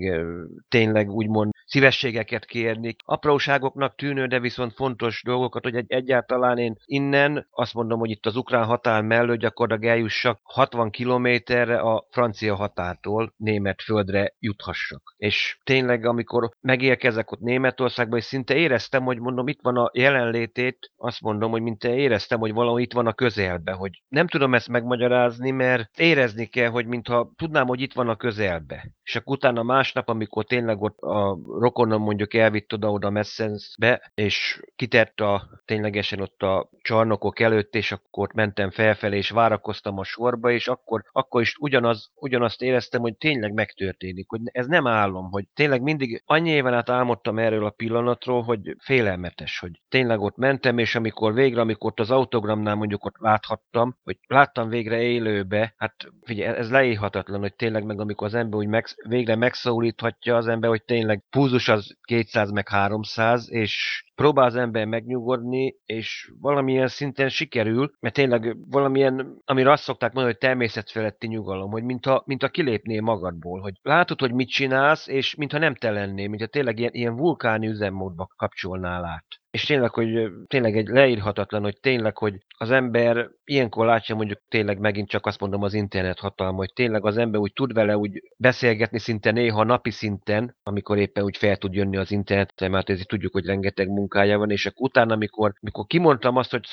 tényleg 0.70 1.10
úgymond 1.10 1.52
szívességeket 1.66 2.46
kérni. 2.46 2.96
Apróságoknak 3.06 3.96
tűnő, 3.96 4.28
de 4.28 4.40
viszont 4.40 4.74
fontos 4.74 5.22
dolgokat, 5.24 5.64
hogy 5.64 5.76
egy, 5.76 5.92
egyáltalán 5.92 6.58
én 6.58 6.76
innen 6.86 7.48
azt 7.52 7.74
mondom, 7.74 8.00
hogy 8.00 8.10
itt 8.10 8.26
az 8.26 8.36
ukrán 8.36 8.66
határ 8.66 9.02
mellett 9.02 9.38
gyakorlatilag 9.38 9.96
eljussak 9.96 10.40
60 10.44 10.90
kilométerre 10.90 11.80
a 11.80 12.08
francia 12.10 12.56
határtól 12.56 13.34
német 13.38 13.82
földre 13.82 14.36
juthassak. 14.40 15.14
És 15.18 15.58
tényleg, 15.64 16.06
amikor 16.06 16.50
megérkezek 16.62 17.32
ott 17.32 17.40
Németországba, 17.40 18.18
és 18.18 18.24
szinte 18.24 18.56
éreztem, 18.56 19.04
hogy 19.04 19.20
mondom, 19.20 19.48
itt 19.48 19.60
van 19.62 19.78
a 19.78 19.90
jelenlétét, 19.94 20.92
azt 20.96 21.22
mondom, 21.22 21.52
hogy 21.52 21.62
mint 21.62 21.84
éreztem, 21.84 22.40
hogy 22.40 22.54
valahol 22.54 22.80
itt 22.80 22.94
van 22.94 23.08
a 23.08 23.14
közelbe, 23.14 23.72
hogy 23.72 24.04
nem 24.08 24.28
tudom 24.28 24.54
ezt 24.54 24.70
megmagyarázni, 24.70 25.52
mert 25.52 25.90
érezni 25.98 26.46
kell, 26.46 26.63
hogy 26.70 26.86
mintha 26.86 27.32
tudnám, 27.36 27.68
hogy 27.68 27.82
itt 27.82 27.94
van 27.94 28.10
a 28.10 28.16
közelbe. 28.16 28.92
És 29.04 29.16
akkor 29.16 29.36
utána 29.36 29.64
másnap, 29.64 30.10
amikor 30.10 30.46
tényleg 30.46 30.82
ott 30.82 31.00
a 31.00 31.38
rokonom 31.60 32.02
mondjuk 32.02 32.34
elvitt 32.34 32.74
oda-oda 32.74 33.10
Messensbe, 33.10 34.12
és 34.14 34.62
kitett 34.76 35.20
a, 35.20 35.62
ténylegesen 35.66 36.20
ott 36.20 36.42
a 36.42 36.70
csarnokok 36.82 37.40
előtt, 37.40 37.76
és 37.76 37.92
akkor 37.92 38.34
mentem 38.34 38.72
felfelé, 38.72 39.18
és 39.18 39.30
várakoztam 39.30 39.98
a 39.98 40.04
sorba, 40.04 40.52
és 40.52 40.68
akkor, 40.68 41.04
akkor 41.12 41.42
is 41.42 41.56
ugyanaz, 41.60 42.12
ugyanazt 42.16 42.62
éreztem, 42.62 43.02
hogy 43.02 43.18
tényleg 43.18 43.54
megtörténik, 43.54 44.30
hogy 44.30 44.42
ez 44.44 44.68
nem 44.68 44.88
álom, 44.88 45.32
hogy 45.32 45.46
tényleg 45.54 45.82
mindig 45.82 46.24
annyi 46.26 46.50
éven 46.50 46.74
át 46.74 46.90
álmodtam 46.90 47.40
erről 47.40 47.66
a 47.66 47.70
pillanatról, 47.70 48.42
hogy 48.42 48.76
félelmetes, 48.80 49.60
hogy 49.60 49.82
tényleg 49.90 50.20
ott 50.20 50.38
mentem, 50.38 50.78
és 50.78 50.96
amikor 50.96 51.34
végre, 51.34 51.62
amikor 51.62 51.92
ott 51.92 52.00
az 52.00 52.12
autogramnál 52.12 52.76
mondjuk 52.76 53.06
ott 53.06 53.18
láthattam, 53.18 53.98
hogy 54.04 54.18
láttam 54.28 54.70
végre 54.70 55.02
élőbe, 55.02 55.74
hát 55.78 55.96
figyelj, 56.22 56.53
ez 56.54 56.70
leírhatatlan, 56.70 57.40
hogy 57.40 57.54
tényleg 57.54 57.84
meg 57.84 58.00
amikor 58.00 58.28
az 58.28 58.34
ember 58.34 58.60
úgy 58.60 58.68
meg, 58.68 58.88
végre 59.08 59.36
megszólíthatja 59.36 60.36
az 60.36 60.48
ember, 60.48 60.70
hogy 60.70 60.84
tényleg 60.84 61.24
púzus 61.30 61.70
az 61.70 61.98
200 62.04 62.52
meg 62.52 62.68
300, 62.68 63.52
és 63.52 64.04
próbál 64.16 64.46
az 64.46 64.56
ember 64.56 64.86
megnyugodni, 64.86 65.76
és 65.86 66.32
valamilyen 66.40 66.88
szinten 66.88 67.30
sikerül, 67.30 67.92
mert 68.00 68.16
tényleg 68.16 68.58
valamilyen, 68.70 69.42
amire 69.46 69.72
azt 69.72 69.84
szokták 69.84 70.14
mondani, 70.14 70.36
hogy 70.40 70.50
természetfeletti 70.50 71.28
nyugalom, 71.28 71.72
hogy 71.72 71.84
mintha, 71.84 72.24
mintha 72.26 72.50
kilépnél 72.50 73.02
magadból, 73.02 73.60
hogy 73.62 73.74
látod, 73.82 74.20
hogy 74.20 74.34
mit 74.34 74.50
csinálsz, 74.50 75.08
és 75.08 75.36
mintha 75.36 75.58
nem 75.58 75.76
te 75.76 75.92
lennél, 75.92 76.28
mintha 76.28 76.48
tényleg 76.48 76.80
ilyen, 76.80 76.94
ilyen 76.94 77.16
vulkáni 77.16 77.68
üzemmódba 77.68 78.30
kapcsolnál 78.36 79.06
át. 79.06 79.26
És 79.54 79.66
tényleg, 79.66 79.94
hogy 79.94 80.32
tényleg 80.48 80.78
egy 80.78 80.88
leírhatatlan, 80.88 81.62
hogy 81.64 81.78
tényleg, 81.80 82.18
hogy 82.18 82.38
az 82.58 82.72
ember 82.72 83.30
ilyenkor 83.44 83.86
látja 83.86 84.16
mondjuk 84.16 84.40
tényleg 84.48 84.80
megint 84.80 85.10
csak 85.10 85.26
azt 85.26 85.40
mondom 85.40 85.64
az 85.64 85.74
internet 85.74 86.20
hatalma, 86.20 86.58
hogy 86.58 86.74
tényleg 86.74 87.06
az 87.06 87.18
ember 87.18 87.40
úgy 87.40 87.54
tud 87.54 87.74
vele 87.74 87.98
úgy 87.98 88.22
beszélgetni 88.38 89.00
szinte 89.00 89.32
néha 89.32 89.64
napi 89.64 89.90
szinten, 89.90 90.56
amikor 90.64 90.98
éppen 90.98 91.24
úgy 91.24 91.38
fel 91.38 91.58
tud 91.58 91.74
jönni 91.74 91.98
az 91.98 92.12
internetre, 92.12 92.68
mert 92.68 92.90
ezért 92.90 93.08
tudjuk, 93.08 93.34
hogy 93.34 93.46
rengeteg 93.46 93.90
munkája 94.04 94.38
van, 94.38 94.50
és 94.50 94.66
akkor 94.66 94.82
utána, 94.90 95.14
amikor, 95.14 95.54
amikor 95.62 95.86
kimondtam 95.86 96.36
azt, 96.36 96.52
hogy 96.52 96.68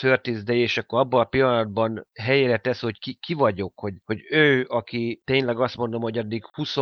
Day, 0.45 0.59
és 0.59 0.79
akkor 0.79 0.99
abban 0.99 1.21
a 1.21 1.25
pillanatban 1.25 2.07
helyére 2.15 2.57
tesz, 2.59 2.81
hogy 2.81 2.99
ki, 2.99 3.19
ki 3.21 3.35
vagyok, 3.35 3.73
hogy, 3.77 3.95
hogy 4.05 4.21
ő, 4.31 4.67
aki 4.69 5.23
tényleg 5.25 5.61
azt 5.61 5.77
mondom, 5.77 6.03
hogy 6.03 6.19
addig 6.19 6.45
20, 6.53 6.75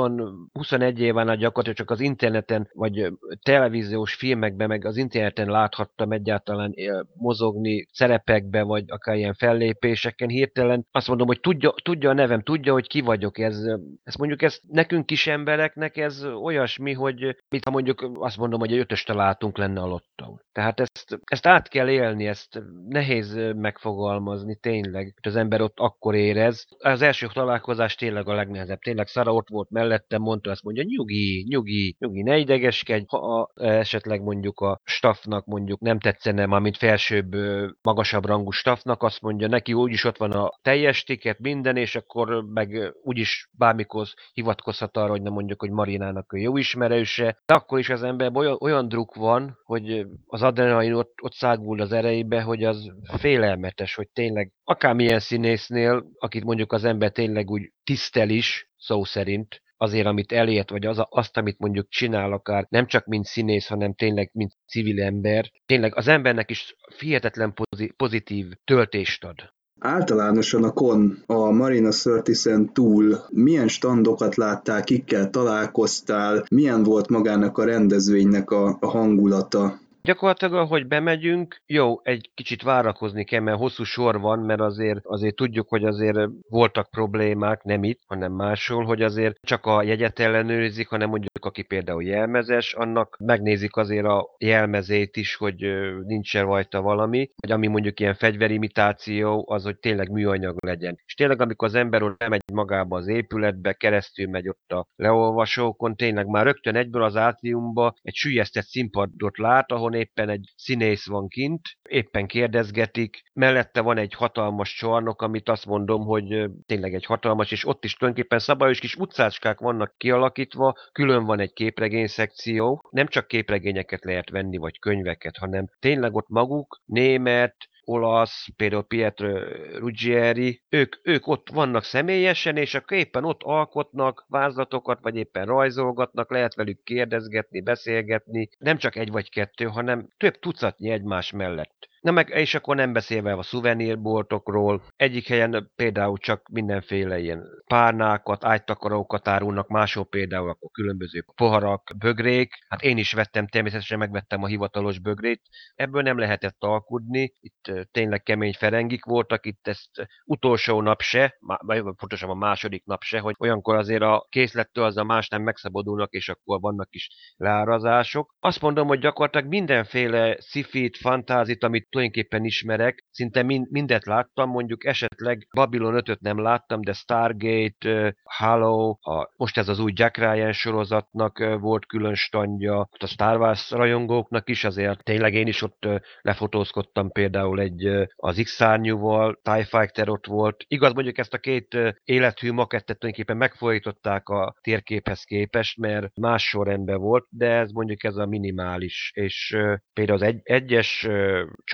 21 0.53 1.01
éven 1.01 1.27
gyakorlatilag 1.27 1.77
csak 1.77 1.91
az 1.91 2.01
interneten, 2.01 2.69
vagy 2.73 3.13
televíziós 3.43 4.15
filmekben, 4.15 4.69
meg 4.69 4.85
az 4.85 4.97
interneten 4.97 5.49
láthat 5.49 5.97
tudtam 5.99 6.13
egyáltalán 6.13 6.75
mozogni 7.15 7.87
szerepekbe, 7.93 8.63
vagy 8.63 8.85
akár 8.87 9.17
ilyen 9.17 9.35
fellépéseken, 9.35 10.29
hirtelen 10.29 10.87
azt 10.91 11.09
mondom, 11.09 11.27
hogy 11.27 11.41
tudja, 11.41 11.75
tudja 11.83 12.11
a 12.11 12.13
nevem, 12.13 12.43
tudja, 12.43 12.73
hogy 12.73 12.87
ki 12.87 13.01
vagyok. 13.01 13.39
Ez, 13.39 13.57
ez 14.05 14.15
mondjuk 14.15 14.43
ez 14.43 14.61
nekünk 14.69 15.07
kis 15.07 15.27
embereknek 15.27 15.97
ez 15.97 16.25
olyasmi, 16.25 16.93
hogy 16.93 17.37
mit 17.49 17.65
ha 17.65 17.71
mondjuk 17.71 18.11
azt 18.15 18.37
mondom, 18.37 18.61
hogy 18.61 18.73
egy 18.73 18.79
ötös 18.79 19.03
találtunk 19.03 19.59
lenne 19.59 19.81
a 19.81 19.87
lottó. 19.87 20.38
Tehát 20.53 20.81
ezt, 20.81 21.19
ezt 21.25 21.47
át 21.47 21.69
kell 21.69 21.89
élni, 21.89 22.27
ezt 22.27 22.63
nehéz 22.89 23.35
megfogalmazni 23.57 24.57
tényleg, 24.57 25.03
hogy 25.03 25.33
az 25.33 25.37
ember 25.37 25.61
ott 25.61 25.79
akkor 25.79 26.15
érez. 26.15 26.67
Az 26.79 27.03
első 27.03 27.27
találkozás 27.33 27.95
tényleg 27.95 28.29
a 28.29 28.35
legnehezebb. 28.35 28.79
Tényleg 28.79 29.07
Szara 29.07 29.35
ott 29.35 29.49
volt 29.49 29.71
mellettem, 29.71 30.23
mondta, 30.23 30.51
azt 30.51 30.63
mondja, 30.63 30.83
nyugi, 30.87 31.47
nyugi, 31.49 31.97
nyugi, 31.99 32.23
ne 32.23 32.37
idegeskedj, 32.37 33.05
ha 33.09 33.41
a, 33.41 33.51
esetleg 33.65 34.23
mondjuk 34.23 34.61
a 34.61 34.81
staffnak 34.85 35.47
mondjuk 35.47 35.81
nem 35.81 35.99
tetszene, 35.99 36.59
mint 36.59 36.77
felsőbb, 36.77 37.35
magasabb 37.83 38.27
rangú 38.27 38.51
staffnak, 38.51 39.03
azt 39.03 39.21
mondja, 39.21 39.49
neki 39.49 39.73
úgyis 39.73 40.05
ott 40.05 40.17
van 40.17 40.33
a 40.33 40.51
teljes 40.63 41.05
tiket, 41.05 41.39
minden, 41.39 41.77
és 41.77 41.97
akkor 41.97 42.45
meg 42.45 42.95
úgyis 43.03 43.49
bármikor 43.53 44.07
hivatkozhat 44.33 44.97
arra, 44.97 45.11
hogy 45.11 45.23
nem 45.23 45.33
mondjuk, 45.33 45.61
hogy 45.61 45.71
Marinának 45.71 46.33
ő 46.33 46.39
jó 46.39 46.57
ismerőse, 46.57 47.39
de 47.47 47.55
akkor 47.55 47.79
is 47.79 47.89
az 47.91 48.03
ember 48.03 48.31
olyan, 48.35 48.57
olyan 48.61 48.89
druk 48.89 49.15
van, 49.15 49.59
hogy 49.65 50.07
az 50.31 50.43
adrenalin 50.43 50.93
ott, 50.93 51.13
ott 51.23 51.33
szágul 51.33 51.81
az 51.81 51.93
erejébe, 51.93 52.43
hogy 52.43 52.65
az 52.65 52.93
félelmetes, 53.19 53.95
hogy 53.95 54.09
tényleg 54.13 54.53
akármilyen 54.65 55.21
színésznél, 55.21 56.07
akit 56.19 56.45
mondjuk 56.45 56.73
az 56.73 56.85
ember 56.85 57.11
tényleg 57.11 57.51
úgy 57.51 57.73
tisztel 57.85 58.29
is, 58.29 58.71
szó 58.77 59.05
szerint, 59.05 59.63
azért, 59.77 60.07
amit 60.07 60.33
elért, 60.33 60.71
vagy 60.71 60.87
az, 60.87 61.03
azt, 61.09 61.37
amit 61.37 61.59
mondjuk 61.59 61.89
csinál 61.89 62.33
akár, 62.33 62.67
nem 62.69 62.87
csak 62.87 63.07
mint 63.07 63.25
színész, 63.25 63.67
hanem 63.67 63.95
tényleg 63.95 64.31
mint 64.33 64.53
civil 64.67 65.03
ember, 65.03 65.51
tényleg 65.67 65.97
az 65.97 66.09
embernek 66.09 66.51
is 66.51 66.77
hihetetlen 66.99 67.55
pozitív 67.97 68.47
töltést 68.65 69.25
ad. 69.25 69.57
Általánosan 69.81 70.65
a 70.65 70.73
kon, 70.73 71.23
a 71.27 71.51
Marina 71.51 71.91
Sörtisen 71.91 72.73
túl 72.73 73.19
milyen 73.31 73.69
standokat 73.69 74.35
láttál, 74.35 74.85
kikkel 74.85 75.31
találkoztál, 75.31 76.45
milyen 76.51 76.83
volt 76.83 77.09
magának 77.09 77.59
a 77.59 77.65
rendezvénynek 77.65 78.51
a, 78.51 78.77
a 78.81 78.87
hangulata? 78.87 79.79
Gyakorlatilag, 80.09 80.55
ahogy 80.55 80.87
bemegyünk, 80.87 81.63
jó, 81.67 82.01
egy 82.03 82.31
kicsit 82.35 82.63
várakozni 82.63 83.25
kell, 83.25 83.41
mert 83.41 83.59
hosszú 83.59 83.85
sor 83.85 84.21
van, 84.21 84.39
mert 84.39 84.61
azért, 84.61 85.01
azért 85.03 85.35
tudjuk, 85.35 85.69
hogy 85.69 85.85
azért 85.85 86.19
voltak 86.49 86.91
problémák, 86.91 87.63
nem 87.63 87.85
itt, 87.85 88.01
hanem 88.07 88.33
máshol, 88.33 88.85
hogy 88.85 89.03
azért 89.03 89.39
csak 89.43 89.67
a 89.67 89.83
jegyet 89.83 90.19
ellenőrizik, 90.19 90.89
hanem 90.89 91.09
mondjuk 91.09 91.45
aki 91.45 91.63
például 91.63 92.03
jelmezes, 92.03 92.75
annak 92.75 93.17
megnézik 93.21 93.77
azért 93.77 94.05
a 94.05 94.35
jelmezét 94.39 95.17
is, 95.17 95.35
hogy 95.37 95.67
nincsen 96.05 96.45
rajta 96.45 96.81
valami, 96.81 97.31
vagy 97.37 97.51
ami 97.51 97.67
mondjuk 97.67 98.01
ilyen 98.01 98.15
fegyverimitáció, 98.15 99.45
az, 99.49 99.65
hogy 99.65 99.79
tényleg 99.79 100.11
műanyag 100.11 100.65
legyen. 100.65 100.99
És 101.07 101.15
tényleg, 101.15 101.41
amikor 101.41 101.69
az 101.69 101.75
ember 101.75 102.03
ott 102.03 102.19
bemegy 102.19 102.43
magába 102.53 102.97
az 102.97 103.09
épületbe, 103.09 103.73
keresztül 103.73 104.29
megy 104.29 104.49
ott 104.49 104.73
a 104.73 104.87
leolvasókon, 104.97 105.97
tényleg 105.97 106.27
már 106.27 106.45
rögtön 106.45 106.77
egyből 106.77 107.03
az 107.03 107.17
átriumba 107.17 107.95
egy 108.03 108.15
sűjesztett 108.15 108.65
színpadot 108.65 109.39
lát, 109.39 109.73
ahol 109.73 109.97
éppen 109.99 110.29
egy 110.29 110.53
színész 110.57 111.07
van 111.07 111.29
kint, 111.29 111.61
éppen 111.89 112.27
kérdezgetik, 112.27 113.23
mellette 113.33 113.81
van 113.81 113.99
egy 113.99 114.15
hatalmas 114.15 114.75
csarnok, 114.75 115.23
amit 115.23 115.49
azt 115.49 115.67
mondom, 115.67 116.05
hogy 116.05 116.51
tényleg 116.67 116.95
egy 116.95 117.05
hatalmas, 117.05 117.51
és 117.51 117.67
ott 117.67 117.85
is 117.85 117.95
tulajdonképpen 117.95 118.39
szabályos 118.39 118.81
kis 118.81 118.95
utcácskák 118.95 119.59
vannak 119.59 119.95
kialakítva, 119.97 120.75
külön 120.93 121.25
van 121.25 121.41
egy 121.41 121.53
képregény 121.53 122.07
szekció, 122.07 122.89
nem 122.91 123.07
csak 123.07 123.27
képregényeket 123.27 124.05
lehet 124.05 124.31
venni, 124.31 124.57
vagy 124.57 124.79
könyveket, 124.79 125.37
hanem 125.37 125.67
tényleg 125.79 126.15
ott 126.15 126.29
maguk, 126.29 126.83
német, 126.85 127.57
olasz, 127.89 128.49
például 128.57 128.83
Pietro 128.83 129.39
Ruggieri, 129.79 130.63
ők, 130.69 130.97
ők 131.03 131.27
ott 131.27 131.49
vannak 131.53 131.85
személyesen, 131.85 132.57
és 132.57 132.75
akkor 132.75 132.97
éppen 132.97 133.25
ott 133.25 133.43
alkotnak 133.43 134.25
vázlatokat, 134.29 134.99
vagy 135.03 135.17
éppen 135.17 135.47
rajzolgatnak, 135.47 136.31
lehet 136.31 136.55
velük 136.55 136.83
kérdezgetni, 136.83 137.61
beszélgetni, 137.61 138.49
nem 138.59 138.77
csak 138.77 138.97
egy 138.97 139.11
vagy 139.11 139.31
kettő, 139.31 139.65
hanem 139.65 140.09
több 140.17 140.39
tucatnyi 140.39 140.91
egymás 140.91 141.33
mellett. 141.33 141.88
Na 142.01 142.11
meg, 142.11 142.29
és 142.29 142.55
akkor 142.55 142.77
nem 142.77 142.93
beszélve 142.93 143.33
a 143.33 143.43
szuvenírboltokról, 143.43 144.83
egyik 144.97 145.29
helyen 145.29 145.73
például 145.77 146.19
csak 146.19 146.49
mindenféle 146.49 147.19
ilyen 147.19 147.45
párnákat, 147.67 148.45
ágytakarókat 148.45 149.29
árulnak, 149.29 149.69
máshol 149.69 150.05
például 150.05 150.49
akkor 150.49 150.71
különböző 150.71 151.25
poharak, 151.35 151.91
bögrék. 151.99 152.55
Hát 152.69 152.83
én 152.83 152.99
is 152.99 153.13
vettem, 153.13 153.47
természetesen 153.47 153.99
megvettem 153.99 154.43
a 154.43 154.47
hivatalos 154.47 154.99
bögrét. 154.99 155.43
Ebből 155.75 156.03
nem 156.03 156.19
lehetett 156.19 156.57
alkudni, 156.59 157.33
itt 157.41 157.73
tényleg 157.91 158.23
kemény 158.23 158.55
ferengik 158.59 159.05
voltak, 159.05 159.47
itt 159.47 159.69
ezt 159.69 160.09
utolsó 160.25 160.83
nap 160.83 161.01
se, 161.01 161.37
vagy 161.59 161.83
pontosabban 161.83 162.37
a 162.37 162.47
második 162.47 162.85
nap 162.85 163.03
se, 163.03 163.19
hogy 163.19 163.35
olyankor 163.39 163.77
azért 163.77 164.03
a 164.03 164.27
készlettől 164.29 164.85
az 164.85 164.97
a 164.97 165.05
más 165.05 165.29
nem 165.29 165.43
megszabadulnak, 165.43 166.13
és 166.13 166.29
akkor 166.29 166.61
vannak 166.61 166.89
is 166.91 167.09
leárazások. 167.37 168.35
Azt 168.41 168.61
mondom, 168.61 168.87
hogy 168.87 168.99
gyakorlatilag 168.99 169.49
mindenféle 169.49 170.37
szifit, 170.41 170.97
fantázit, 170.97 171.65
amit 171.65 171.88
tulajdonképpen 171.91 172.45
ismerek, 172.45 173.05
szinte 173.11 173.43
mind, 173.43 173.71
mindet 173.71 174.07
láttam, 174.07 174.51
mondjuk 174.51 174.85
esetleg 174.85 175.47
Babylon 175.55 176.03
5-öt 176.05 176.21
nem 176.21 176.43
láttam, 176.43 176.81
de 176.81 176.93
Stargate, 176.93 178.15
Halo, 178.25 178.91
a, 178.91 179.33
most 179.37 179.59
ez 179.59 179.69
az 179.69 179.79
új 179.79 179.93
Jack 179.95 180.17
Ryan 180.17 180.53
sorozatnak 180.53 181.39
volt 181.61 181.87
külön 181.87 182.15
standja, 182.15 182.89
a 182.99 183.07
Star 183.07 183.39
Wars 183.39 183.71
rajongóknak 183.71 184.49
is, 184.49 184.65
azért 184.65 185.05
tényleg 185.05 185.35
én 185.35 185.47
is 185.47 185.63
ott 185.63 185.87
lefotózkodtam 186.21 187.11
például 187.11 187.61
egy 187.61 188.07
az 188.17 188.41
X-szárnyúval, 188.43 189.41
TIE 189.43 189.65
Fighter 189.65 190.09
ott 190.09 190.27
volt. 190.27 190.65
Igaz, 190.69 190.93
mondjuk 190.93 191.19
ezt 191.19 191.35
a 191.35 191.39
két 191.39 191.77
élethű 192.05 192.53
makettet 192.53 192.99
tulajdonképpen 192.99 193.37
megfordították 193.37 194.29
a 194.29 194.55
térképhez 194.61 195.23
képest, 195.23 195.79
mert 195.79 196.17
más 196.17 196.49
sorrendben 196.49 196.99
volt, 196.99 197.27
de 197.31 197.51
ez 197.51 197.71
mondjuk 197.71 198.05
ez 198.05 198.17
a 198.17 198.27
minimális, 198.27 199.11
és 199.15 199.57
például 199.93 200.19
az 200.19 200.25
egy, 200.25 200.41
egyes 200.43 201.09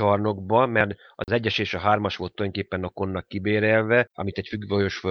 csarnokba, 0.04 0.66
mert 0.66 0.94
az 1.14 1.32
egyes 1.32 1.58
és 1.58 1.74
a 1.74 1.78
hármas 1.78 2.16
volt 2.16 2.34
tulajdonképpen 2.34 2.84
a 2.84 2.88
konnak 2.88 3.28
kibérelve, 3.28 4.08
amit 4.12 4.38
egy 4.38 4.48
függőhajós 4.48 5.02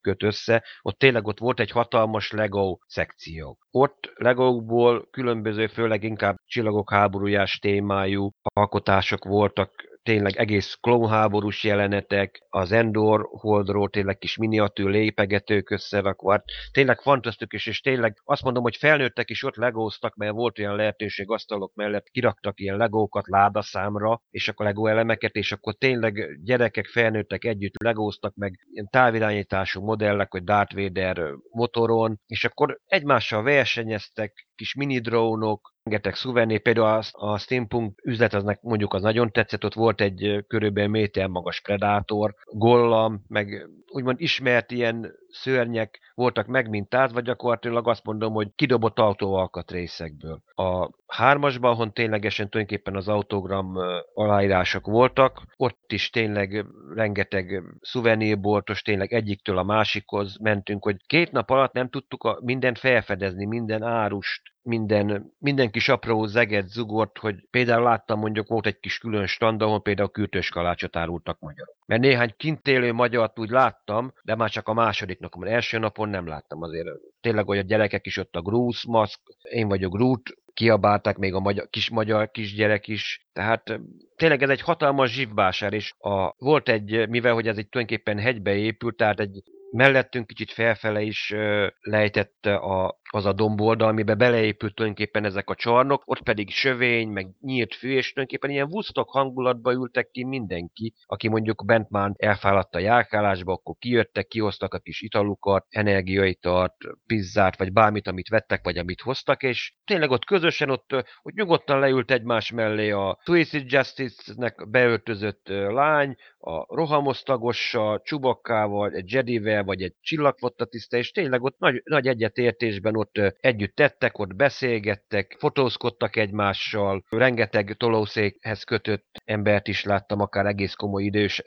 köt 0.00 0.22
össze, 0.22 0.64
ott 0.82 0.98
tényleg 0.98 1.26
ott 1.26 1.38
volt 1.38 1.60
egy 1.60 1.70
hatalmas 1.70 2.30
Lego 2.30 2.78
szekció. 2.86 3.58
Ott 3.70 4.12
Legókból 4.14 5.08
különböző, 5.10 5.66
főleg 5.66 6.02
inkább 6.02 6.36
csillagok 6.44 6.90
háborújás 6.90 7.58
témájú 7.58 8.30
alkotások 8.42 9.24
voltak, 9.24 9.70
tényleg 10.06 10.36
egész 10.36 10.74
klónháborús 10.80 11.64
jelenetek, 11.64 12.46
az 12.48 12.72
Endor 12.72 13.28
holdról 13.30 13.88
tényleg 13.90 14.18
kis 14.18 14.36
miniatűr 14.36 14.90
lépegetők 14.90 15.70
összerakva, 15.70 16.42
tényleg 16.72 17.00
fantasztikus, 17.00 17.66
és 17.66 17.80
tényleg 17.80 18.20
azt 18.24 18.42
mondom, 18.42 18.62
hogy 18.62 18.76
felnőttek 18.76 19.30
is 19.30 19.42
ott 19.42 19.56
legóztak, 19.56 20.14
mert 20.14 20.32
volt 20.32 20.58
olyan 20.58 20.76
lehetőség 20.76 21.30
asztalok 21.30 21.74
mellett, 21.74 22.08
kiraktak 22.08 22.60
ilyen 22.60 22.76
legókat 22.76 23.26
ládaszámra, 23.26 24.20
és 24.30 24.48
akkor 24.48 24.66
legó 24.66 24.86
elemeket, 24.86 25.34
és 25.34 25.52
akkor 25.52 25.74
tényleg 25.74 26.40
gyerekek, 26.44 26.86
felnőttek 26.86 27.44
együtt 27.44 27.82
legóztak, 27.82 28.34
meg 28.34 28.58
ilyen 28.70 28.88
távirányítású 28.90 29.84
modellek, 29.84 30.30
hogy 30.30 30.44
Darth 30.44 30.74
Vader 30.74 31.30
motoron, 31.50 32.20
és 32.26 32.44
akkor 32.44 32.78
egymással 32.84 33.42
versenyeztek, 33.42 34.48
kis 34.54 34.74
mini 34.74 34.98
drónok, 34.98 35.75
rengeteg 35.86 36.14
szuvené, 36.14 36.58
például 36.58 36.86
a, 36.86 37.02
a 37.12 37.38
steampunk 37.38 38.00
üzlet 38.04 38.34
aznak 38.34 38.62
mondjuk 38.62 38.94
az 38.94 39.02
nagyon 39.02 39.32
tetszett, 39.32 39.64
ott 39.64 39.74
volt 39.74 40.00
egy 40.00 40.44
körülbelül 40.48 40.90
méter 40.90 41.26
magas 41.26 41.60
predátor, 41.60 42.34
gollam, 42.44 43.24
meg 43.28 43.68
úgymond 43.88 44.20
ismert 44.20 44.70
ilyen 44.70 45.14
szörnyek 45.40 46.00
voltak 46.14 46.46
megmintázva, 46.46 47.20
gyakorlatilag 47.20 47.88
azt 47.88 48.04
mondom, 48.04 48.32
hogy 48.32 48.48
kidobott 48.54 48.98
autóalkatrészekből. 48.98 50.42
A 50.54 50.90
hármasban, 51.06 51.70
ahol 51.70 51.92
ténylegesen 51.92 52.48
tulajdonképpen 52.48 52.96
az 52.96 53.08
autogram 53.08 53.76
aláírások 54.14 54.86
voltak, 54.86 55.42
ott 55.56 55.92
is 55.92 56.10
tényleg 56.10 56.64
rengeteg 56.94 57.62
szuvenírboltos, 57.80 58.82
tényleg 58.82 59.12
egyiktől 59.12 59.58
a 59.58 59.62
másikhoz 59.62 60.36
mentünk, 60.38 60.84
hogy 60.84 60.96
két 61.06 61.32
nap 61.32 61.50
alatt 61.50 61.72
nem 61.72 61.88
tudtuk 61.88 62.24
a, 62.24 62.38
mindent 62.42 62.78
felfedezni, 62.78 63.44
minden 63.44 63.82
árust, 63.82 64.42
minden, 64.66 65.32
minden 65.38 65.70
kis 65.70 65.88
apró 65.88 66.26
zeget, 66.26 66.68
zugort, 66.68 67.18
hogy 67.18 67.46
például 67.50 67.82
láttam 67.82 68.18
mondjuk 68.18 68.48
volt 68.48 68.66
egy 68.66 68.78
kis 68.78 68.98
külön 68.98 69.26
stand, 69.26 69.62
ahol 69.62 69.82
például 69.82 70.10
kürtös 70.10 70.48
kalácsot 70.48 70.96
árultak 70.96 71.38
magyarok. 71.38 71.76
Mert 71.86 72.00
néhány 72.00 72.34
kint 72.36 72.68
élő 72.68 72.92
magyart 72.92 73.38
úgy 73.38 73.50
láttam, 73.50 74.12
de 74.22 74.34
már 74.34 74.50
csak 74.50 74.68
a 74.68 74.74
második 74.74 75.18
napon, 75.34 75.48
első 75.48 75.78
napon 75.78 76.08
nem 76.08 76.26
láttam 76.26 76.62
azért. 76.62 76.88
Tényleg 77.20 77.48
olyan 77.48 77.66
gyerekek 77.66 78.06
is 78.06 78.16
ott 78.16 78.36
a 78.36 78.42
grúz 78.42 78.84
maszk, 78.84 79.20
én 79.42 79.68
vagyok 79.68 79.92
Groot, 79.92 80.30
kiabálták 80.52 81.16
még 81.16 81.34
a 81.34 81.40
magyar, 81.40 81.68
kis 81.70 81.90
magyar 81.90 82.30
kisgyerek 82.30 82.88
is. 82.88 83.26
Tehát 83.32 83.80
tényleg 84.16 84.42
ez 84.42 84.48
egy 84.48 84.60
hatalmas 84.60 85.12
zsivbásár, 85.12 85.72
és 85.72 85.92
a, 85.98 86.34
volt 86.38 86.68
egy, 86.68 87.08
mivel 87.08 87.34
hogy 87.34 87.48
ez 87.48 87.56
egy 87.56 87.68
tulajdonképpen 87.68 88.18
hegybe 88.18 88.54
épült, 88.54 88.96
tehát 88.96 89.20
egy 89.20 89.42
mellettünk 89.76 90.26
kicsit 90.26 90.50
felfele 90.50 91.02
is 91.02 91.34
lejtett 91.80 92.46
a 92.46 93.00
az 93.10 93.26
a 93.26 93.32
domboldal, 93.32 93.88
amiben 93.88 94.18
beleépült 94.18 94.74
tulajdonképpen 94.74 95.24
ezek 95.24 95.50
a 95.50 95.54
csarnok, 95.54 96.02
ott 96.04 96.22
pedig 96.22 96.50
sövény, 96.50 97.08
meg 97.08 97.28
nyílt 97.40 97.74
fű, 97.74 97.88
és 97.88 98.12
tulajdonképpen 98.12 98.50
ilyen 98.50 98.68
vusztok 98.68 99.10
hangulatba 99.10 99.72
ültek 99.72 100.10
ki 100.10 100.24
mindenki, 100.24 100.92
aki 101.06 101.28
mondjuk 101.28 101.64
bent 101.64 101.90
már 101.90 102.12
elfáradt 102.16 102.74
a 102.74 102.78
járkálásba, 102.78 103.52
akkor 103.52 103.74
kijöttek, 103.78 104.26
kihoztak 104.26 104.74
a 104.74 104.78
kis 104.78 105.00
italukat, 105.00 105.66
energiaitart, 105.68 106.76
pizzát, 107.06 107.58
vagy 107.58 107.72
bármit, 107.72 108.06
amit 108.06 108.28
vettek, 108.28 108.64
vagy 108.64 108.78
amit 108.78 109.00
hoztak, 109.00 109.42
és 109.42 109.74
tényleg 109.84 110.10
ott 110.10 110.24
közösen 110.24 110.70
ott, 110.70 110.92
ott 111.22 111.34
nyugodtan 111.34 111.78
leült 111.78 112.10
egymás 112.10 112.50
mellé 112.50 112.90
a 112.90 113.18
Twisted 113.24 113.72
Justice-nek 113.72 114.68
beöltözött 114.70 115.48
lány, 115.48 116.16
a 116.38 116.74
rohamosztagossal, 116.74 118.00
csubakkával, 118.02 118.92
egy 118.92 119.12
Jedivel, 119.12 119.62
vagy 119.66 119.82
egy 119.82 119.94
csillagfotta 120.00 120.68
és 120.90 121.10
tényleg 121.10 121.42
ott 121.42 121.58
nagy, 121.58 121.82
nagy 121.84 122.06
egyetértésben 122.06 122.96
ott 122.96 123.20
együtt 123.40 123.74
tettek, 123.74 124.18
ott 124.18 124.34
beszélgettek, 124.34 125.36
fotózkodtak 125.38 126.16
egymással, 126.16 127.04
rengeteg 127.08 127.74
tolószékhez 127.76 128.62
kötött 128.62 129.06
embert 129.24 129.68
is 129.68 129.84
láttam, 129.84 130.20
akár 130.20 130.46
egész 130.46 130.74
komoly 130.74 131.02
idős, 131.02 131.42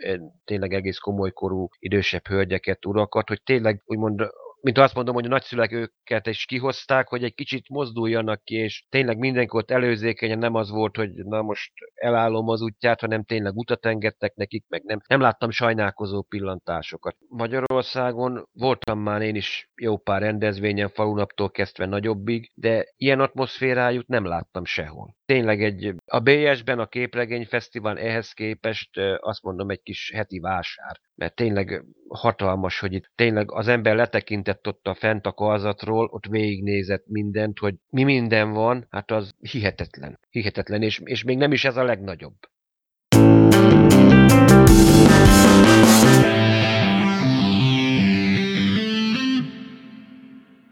tényleg 0.46 0.74
egész 0.74 0.98
komoly 0.98 1.32
korú 1.32 1.68
idősebb 1.80 2.28
hölgyeket, 2.28 2.86
urakat, 2.86 3.28
hogy 3.28 3.42
tényleg 3.44 3.82
úgymond 3.86 4.30
mint 4.62 4.78
azt 4.78 4.96
mondom, 4.96 5.14
hogy 5.14 5.26
a 5.26 5.30
nagyszülek 5.30 5.72
őket 5.72 6.28
is 6.28 6.46
kihozták, 6.46 7.08
hogy 7.08 7.24
egy 7.24 7.34
kicsit 7.34 7.70
mozduljanak 7.70 8.44
ki, 8.44 8.56
és 8.56 8.86
tényleg 8.90 9.18
mindenki 9.18 9.58
ott 9.58 9.72
előzékenyen 9.72 10.38
nem 10.38 10.56
az 10.56 10.70
volt, 10.70 10.96
hogy 10.96 11.12
na 11.14 11.42
most 11.42 11.72
elállom 11.94 12.50
az 12.50 12.62
útját, 12.62 13.00
hanem 13.00 13.24
tényleg 13.24 13.56
utat 13.56 13.86
engedtek 13.86 14.36
nekik, 14.36 14.66
meg 14.68 14.84
nem, 14.84 15.00
nem 15.08 15.22
láttam 15.22 15.50
sajnálkozó 15.50 16.22
pillantásokat. 16.22 17.16
Magyarországon 17.28 18.48
voltam 18.52 19.00
már 19.00 19.22
én 19.22 19.36
is 19.36 19.70
jó 19.76 19.98
pár 19.98 20.22
rendezvényen, 20.22 20.90
falunaptól 20.90 21.52
kezdve 21.52 21.86
nagyobbig, 21.86 22.52
de 22.56 22.86
ilyen 22.96 23.20
atmoszférájút 23.20 24.08
nem 24.08 24.26
láttam 24.26 24.66
sehol. 24.66 25.18
Tényleg 25.30 25.64
egy, 25.64 25.96
a 26.06 26.20
BS-ben 26.20 26.80
a 26.80 26.88
Képregény 26.88 27.46
Fesztivál 27.46 27.98
ehhez 27.98 28.32
képest 28.32 28.90
azt 29.20 29.44
mondom 29.44 29.70
egy 29.70 29.82
kis 29.82 30.12
heti 30.16 30.40
vásár 30.40 31.00
mert 31.20 31.36
tényleg 31.36 31.84
hatalmas, 32.08 32.80
hogy 32.80 32.94
itt 32.94 33.12
tényleg 33.16 33.52
az 33.52 33.68
ember 33.68 33.96
letekintett 33.96 34.68
ott 34.68 34.88
a 34.88 34.94
fent 34.94 35.26
a 35.26 35.34
karzatról, 35.34 36.06
ott 36.06 36.26
végignézett 36.26 37.08
mindent, 37.08 37.60
hogy 37.60 37.76
mi 37.90 38.04
minden 38.04 38.52
van, 38.52 38.88
hát 38.90 39.12
az 39.12 39.36
hihetetlen. 39.40 40.20
Hihetetlen, 40.30 40.82
és, 40.82 41.02
és 41.04 41.24
még 41.24 41.38
nem 41.38 41.52
is 41.52 41.66
ez 41.66 41.78
a 41.78 41.84
legnagyobb. 41.84 42.36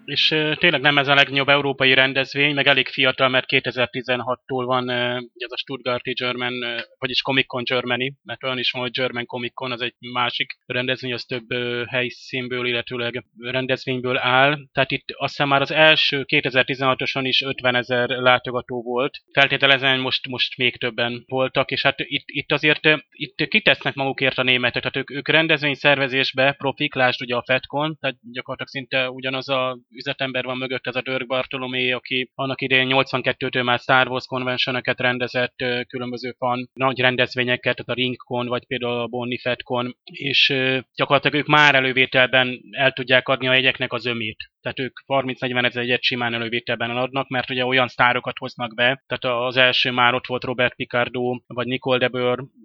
És 0.08 0.28
tényleg 0.56 0.82
nem 0.82 0.98
ez 0.98 1.08
a 1.08 1.14
legnagyobb 1.14 1.50
európai 1.50 1.94
rendezvény, 1.94 2.54
meg 2.54 2.68
elég 2.68 2.88
fiatal, 2.88 3.30
mert 3.30 3.46
2016-tól 3.50 4.64
van 4.66 4.90
ez 4.90 5.52
a 5.52 5.58
Stuttgarti 5.58 6.14
German, 6.14 6.54
vagyis 6.98 7.22
Comic 7.22 7.48
Con 7.48 7.64
Germany, 7.64 8.14
mert 8.24 8.44
olyan 8.44 8.58
is 8.58 8.72
van, 8.72 8.82
hogy 8.82 8.92
German 8.92 9.26
Comic 9.26 9.54
Con, 9.54 9.72
az 9.72 9.82
egy 9.82 9.94
másik 10.00 10.58
rendezvény, 10.66 11.14
az 11.14 11.24
több 11.24 11.54
helyszínből, 11.90 12.68
illetőleg 12.68 13.26
rendezvényből 13.38 14.18
áll. 14.18 14.58
Tehát 14.72 14.92
itt 14.92 15.06
azt 15.12 15.36
hiszem 15.36 15.48
már 15.48 15.62
az 15.62 15.72
első 15.72 16.26
2016-oson 16.28 17.22
is 17.24 17.42
50 17.42 17.76
ezer 17.76 18.10
látogató 18.10 18.82
volt. 18.82 19.18
Feltételezem, 19.32 20.00
most, 20.00 20.28
most 20.28 20.58
még 20.58 20.78
többen 20.78 21.24
voltak, 21.26 21.72
és 21.72 21.82
hát 21.82 22.00
itt, 22.00 22.26
itt 22.26 22.52
azért 22.52 22.88
itt 23.10 23.48
kitesznek 23.48 23.94
magukért 23.94 24.38
a 24.38 24.44
németek, 24.44 24.82
tehát 24.82 24.98
ők, 24.98 25.12
ők 25.12 25.28
rendezvényszervezésbe 25.28 26.52
profik, 26.52 26.94
lásd 26.94 27.22
ugye 27.22 27.36
a 27.36 27.44
FedCon, 27.46 27.98
tehát 28.00 28.18
gyakorlatilag 28.32 28.70
szinte 28.70 29.10
ugyanaz 29.10 29.50
a 29.50 29.80
üzletember 29.98 30.44
van 30.44 30.58
mögött, 30.58 30.88
ez 30.88 30.96
a 30.96 31.02
Dirk 31.02 31.28
Bartolomé, 31.28 31.92
aki 31.92 32.32
annak 32.36 32.62
idején 32.62 32.90
82-től 32.92 33.64
már 33.64 33.80
Star 33.80 34.08
Wars 34.08 34.26
convention 34.26 34.82
rendezett, 34.84 35.56
különböző 35.88 36.36
fan 36.38 36.70
nagy 36.74 37.00
rendezvényeket, 37.00 37.76
tehát 37.76 37.90
a 37.90 37.94
RingCon, 37.94 38.48
vagy 38.48 38.66
például 38.66 39.00
a 39.00 39.08
Bonnie 39.08 39.40
FedCon, 39.42 39.98
és 40.04 40.54
gyakorlatilag 40.96 41.40
ők 41.40 41.48
már 41.48 41.76
elővételben 41.76 42.60
el 42.72 42.92
tudják 42.92 43.28
adni 43.28 43.48
a 43.48 43.54
jegyeknek 43.54 43.94
az 43.94 44.06
ömét 44.06 44.50
tehát 44.62 44.80
ők 44.80 45.00
30-40 45.08 45.66
ezer 45.66 45.84
egyet 45.84 46.04
simán 46.04 46.34
elővételben 46.34 46.90
adnak, 46.90 47.28
mert 47.28 47.50
ugye 47.50 47.66
olyan 47.66 47.88
sztárokat 47.88 48.38
hoznak 48.38 48.76
be, 48.76 49.04
tehát 49.08 49.38
az 49.48 49.58
első 49.58 49.92
már 49.92 50.14
ott 50.14 50.28
volt 50.28 50.44
Robert 50.44 50.76
Picardo, 50.76 51.40
vagy 51.48 51.68
Nicole 51.68 51.98
de 51.98 52.10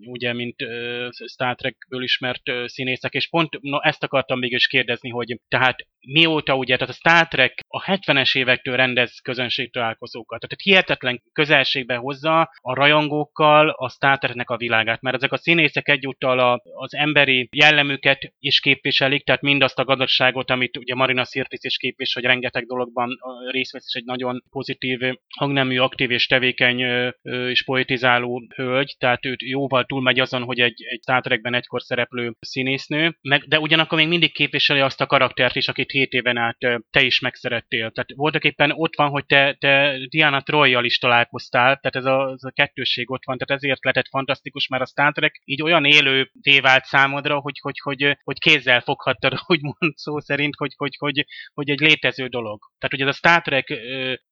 ugye, 0.04 0.32
mint 0.32 0.62
uh, 0.62 1.08
Star 1.28 1.54
Trekből 1.54 2.02
ismert 2.02 2.48
uh, 2.48 2.66
színészek, 2.66 3.12
és 3.12 3.28
pont 3.28 3.58
no, 3.60 3.78
ezt 3.80 4.02
akartam 4.02 4.38
mégis 4.38 4.66
kérdezni, 4.66 5.10
hogy 5.10 5.40
tehát 5.48 5.86
mióta 6.06 6.56
ugye, 6.56 6.76
tehát 6.76 6.94
a 6.94 6.96
Star 6.96 7.28
Trek 7.28 7.60
a 7.68 7.82
70-es 7.82 8.38
évektől 8.38 8.76
rendez 8.76 9.20
közönségtalálkozókat, 9.20 10.40
tehát 10.40 10.62
hihetetlen 10.62 11.22
közelségbe 11.32 11.96
hozza 11.96 12.40
a 12.60 12.74
rajongókkal 12.74 13.68
a 13.68 13.88
Star 13.88 14.18
Treknek 14.18 14.50
a 14.50 14.56
világát, 14.56 15.00
mert 15.00 15.16
ezek 15.16 15.32
a 15.32 15.36
színészek 15.36 15.88
egyúttal 15.88 16.38
a, 16.38 16.62
az 16.74 16.94
emberi 16.94 17.48
jellemüket 17.56 18.32
is 18.38 18.60
képviselik, 18.60 19.24
tehát 19.24 19.42
mindazt 19.42 19.78
a 19.78 19.84
gazdaságot, 19.84 20.50
amit 20.50 20.76
ugye 20.76 20.94
Marina 20.94 21.24
Sirtis 21.24 21.60
is 21.62 21.76
képvis, 21.82 22.12
hogy 22.12 22.24
rengeteg 22.24 22.66
dologban 22.66 23.18
részt 23.50 23.72
vesz, 23.72 23.86
és 23.86 24.00
egy 24.00 24.04
nagyon 24.04 24.44
pozitív, 24.50 24.98
hangnemű, 25.36 25.78
aktív 25.78 26.10
és 26.10 26.26
tevékeny 26.26 26.78
és 27.22 27.64
poetizáló 27.64 28.42
hölgy, 28.54 28.94
tehát 28.98 29.26
őt 29.26 29.42
jóval 29.42 29.84
túlmegy 29.84 30.20
azon, 30.20 30.42
hogy 30.42 30.60
egy, 30.60 30.82
egy 30.88 31.00
Star 31.02 31.40
egykor 31.42 31.82
szereplő 31.82 32.34
színésznő, 32.40 33.16
meg, 33.22 33.44
de 33.48 33.58
ugyanakkor 33.58 33.98
még 33.98 34.08
mindig 34.08 34.32
képviseli 34.32 34.80
azt 34.80 35.00
a 35.00 35.06
karaktert 35.06 35.56
is, 35.56 35.68
akit 35.68 35.90
7 35.90 36.12
éven 36.12 36.36
át 36.36 36.58
te 36.90 37.02
is 37.02 37.20
megszerettél. 37.20 37.90
Tehát 37.90 38.12
voltak 38.14 38.44
éppen 38.44 38.72
ott 38.74 38.96
van, 38.96 39.10
hogy 39.10 39.26
te, 39.26 39.56
te 39.58 39.98
Diana 40.08 40.42
Troy-jal 40.42 40.84
is 40.84 40.98
találkoztál, 40.98 41.78
tehát 41.80 41.96
ez 41.96 42.04
a, 42.04 42.32
ez 42.32 42.44
a 42.44 42.50
kettősség 42.50 43.10
ott 43.10 43.24
van, 43.24 43.38
tehát 43.38 43.62
ezért 43.62 43.84
lett 43.84 44.08
fantasztikus, 44.08 44.68
mert 44.68 44.82
a 44.82 44.86
Star 44.86 45.12
Trek 45.12 45.40
így 45.44 45.62
olyan 45.62 45.84
élő 45.84 46.30
vált 46.60 46.84
számodra, 46.84 47.40
hogy, 47.40 47.58
hogy, 47.60 47.78
hogy, 47.82 48.16
hogy 48.22 48.38
kézzel 48.38 48.80
foghattad, 48.80 49.32
úgymond 49.46 49.96
szó 49.96 50.18
szerint, 50.18 50.54
hogy, 50.56 50.72
hogy, 50.76 50.96
hogy, 50.98 51.26
hogy 51.54 51.70
egy 51.72 51.80
létező 51.80 52.26
dolog. 52.26 52.60
Tehát 52.78 52.94
ugye 52.94 53.04
ez 53.04 53.14
a 53.14 53.16
Star 53.16 53.42
Trek 53.42 53.68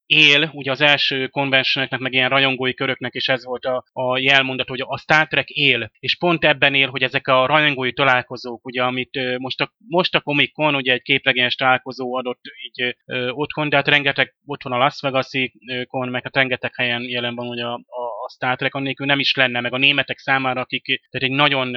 él, 0.07 0.51
ugye 0.53 0.71
az 0.71 0.81
első 0.81 1.27
konvencioneknek, 1.27 2.01
meg 2.01 2.13
ilyen 2.13 2.29
rajongói 2.29 2.75
köröknek 2.75 3.15
is 3.15 3.29
ez 3.29 3.45
volt 3.45 3.65
a, 3.65 3.85
a 3.93 4.19
jelmondat, 4.19 4.69
hogy 4.69 4.81
a 4.87 4.99
Star 4.99 5.27
Trek 5.27 5.49
él, 5.49 5.91
és 5.99 6.17
pont 6.17 6.45
ebben 6.45 6.75
él, 6.75 6.89
hogy 6.89 7.03
ezek 7.03 7.29
a 7.29 7.47
rajongói 7.47 7.93
találkozók, 7.93 8.67
ugye, 8.67 8.83
amit 8.83 9.39
most 9.39 9.61
a, 9.61 9.73
most 9.89 10.15
a 10.15 10.21
Comic 10.21 10.53
Con, 10.53 10.75
ugye 10.75 10.93
egy 10.93 11.03
képregényes 11.03 11.55
találkozó 11.55 12.15
adott 12.15 12.41
így 12.67 12.97
ö, 13.05 13.29
otthon, 13.31 13.69
de 13.69 13.77
hát 13.77 13.89
rengeteg, 13.89 14.35
van 14.45 14.73
a 14.73 14.79
Las 14.79 15.01
Vegas-i 15.01 15.53
Con, 15.89 16.09
meg 16.09 16.23
hát 16.23 16.37
rengeteg 16.37 16.75
helyen 16.75 17.03
jelen 17.03 17.35
van 17.35 17.49
ugye 17.49 17.65
a, 17.65 17.75
a 17.75 18.20
Star 18.29 18.57
Trek, 18.57 18.75
annélkül 18.75 19.07
nem 19.07 19.19
is 19.19 19.35
lenne, 19.35 19.61
meg 19.61 19.73
a 19.73 19.79
németek 19.79 20.19
számára, 20.19 20.61
akik 20.61 20.85
tehát 20.85 21.29
egy 21.29 21.37
nagyon, 21.37 21.77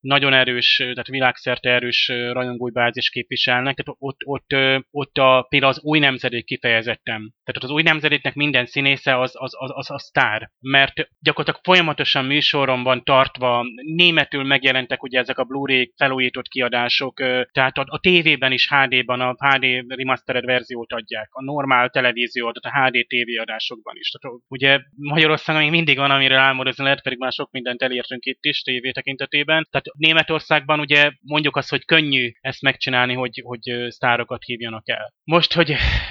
nagyon 0.00 0.32
erős, 0.32 0.76
tehát 0.76 1.06
világszerte 1.06 1.70
erős 1.70 2.08
rajongói 2.08 2.70
bázis 2.70 3.10
képviselnek, 3.10 3.76
tehát 3.76 3.98
ott, 4.00 4.20
ott, 4.24 4.80
ott 4.90 5.18
a, 5.18 5.46
például 5.48 5.72
az 5.72 5.82
új 5.82 5.98
nemzedék 5.98 6.44
kifejezettem. 6.44 7.32
Tehát 7.44 7.62
az 7.62 7.70
új 7.70 7.82
nemzedéknek 7.82 8.34
minden 8.34 8.66
színésze 8.66 9.20
az, 9.20 9.32
az, 9.34 9.52
az, 9.58 9.70
az 9.74 9.90
a 9.90 9.98
sztár, 9.98 10.50
mert 10.60 11.08
gyakorlatilag 11.20 11.60
folyamatosan 11.64 12.24
műsoron 12.24 12.82
van 12.82 13.02
tartva, 13.04 13.64
németül 13.94 14.44
megjelentek 14.44 15.02
ugye 15.02 15.18
ezek 15.18 15.38
a 15.38 15.44
Blu-ray 15.44 15.92
felújított 15.96 16.48
kiadások, 16.48 17.14
tehát 17.52 17.78
a, 17.78 17.84
a 17.86 17.98
tévében 17.98 18.52
is 18.52 18.68
HD-ban 18.68 19.20
a 19.20 19.34
HD 19.38 19.64
remastered 19.88 20.44
verziót 20.44 20.92
adják, 20.92 21.28
a 21.30 21.44
normál 21.44 21.88
televíziót, 21.90 22.56
a 22.56 22.80
HD 22.80 23.06
TV 23.06 23.40
adásokban 23.40 23.94
is. 23.96 24.10
Tehát 24.10 24.38
ugye 24.48 24.80
Magyarországon 24.96 25.62
még 25.62 25.70
mindig 25.84 26.02
van, 26.02 26.16
amire 26.16 26.38
álmodozni 26.38 26.84
lehet, 26.84 27.02
pedig 27.02 27.18
már 27.18 27.32
sok 27.32 27.50
mindent 27.50 27.82
elértünk 27.82 28.24
itt 28.24 28.44
is 28.44 28.62
tévé 28.62 28.90
tekintetében. 28.90 29.66
Tehát 29.70 29.86
Németországban 29.96 30.80
ugye 30.80 31.10
mondjuk 31.20 31.56
azt, 31.56 31.70
hogy 31.70 31.84
könnyű 31.84 32.32
ezt 32.40 32.62
megcsinálni, 32.62 33.14
hogy, 33.14 33.42
hogy 33.44 33.86
sztárokat 33.88 34.44
hívjanak 34.44 34.88
el. 34.88 35.12
Most, 35.24 35.52
hogy 35.52 35.66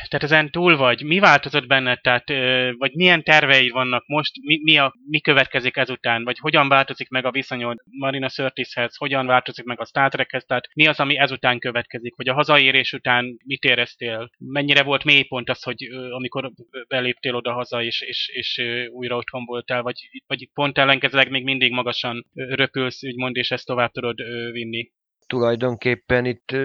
tehát 0.08 0.24
ezen 0.24 0.52
túl 0.52 0.78
vagy, 0.78 1.04
mi 1.04 1.20
változott 1.20 1.68
benned, 1.68 2.02
tehát, 2.02 2.30
vagy 2.78 2.92
milyen 2.94 3.24
terveid 3.24 3.72
vannak 3.72 4.04
most, 4.08 4.32
mi, 4.42 4.60
mi, 4.64 4.78
a, 4.78 4.94
mi 5.10 5.20
következik 5.20 5.78
ezután, 5.78 6.24
vagy 6.24 6.38
hogyan 6.40 6.68
változik 6.68 7.10
meg 7.10 7.26
a 7.26 7.32
viszonyod 7.32 7.78
Marina 7.90 8.30
Sörtishez, 8.30 8.96
hogyan 8.96 9.26
változik 9.26 9.66
meg 9.66 9.80
a 9.80 9.86
Star 9.86 10.10
Trekhez, 10.10 10.46
tehát 10.46 10.68
mi 10.74 10.88
az, 10.88 11.00
ami 11.00 11.18
ezután 11.18 11.60
következik, 11.60 12.16
vagy 12.16 12.30
a 12.30 12.34
hazaérés 12.34 12.94
után 12.94 13.38
mit 13.46 13.64
éreztél, 13.64 14.30
mennyire 14.38 14.84
volt 14.84 15.04
mélypont 15.04 15.50
az, 15.50 15.64
hogy 15.64 15.84
amikor 16.10 16.52
beléptél 16.88 17.36
oda 17.36 17.54
haza, 17.54 17.84
és, 17.84 18.02
és, 18.02 18.30
és 18.34 18.62
újra 18.92 19.16
otthon 19.16 19.46
voltál, 19.54 19.82
vagy, 19.82 20.10
vagy 20.28 20.50
pont 20.54 20.78
ellenkezőleg 20.78 21.30
még 21.30 21.44
mindig 21.44 21.72
magasan 21.72 22.26
röpülsz, 22.34 23.04
úgymond, 23.04 23.36
és 23.36 23.52
ezt 23.52 23.66
tovább 23.66 23.92
tudod 23.92 24.18
vinni? 24.52 24.92
Tulajdonképpen 25.26 26.26
itt, 26.26 26.56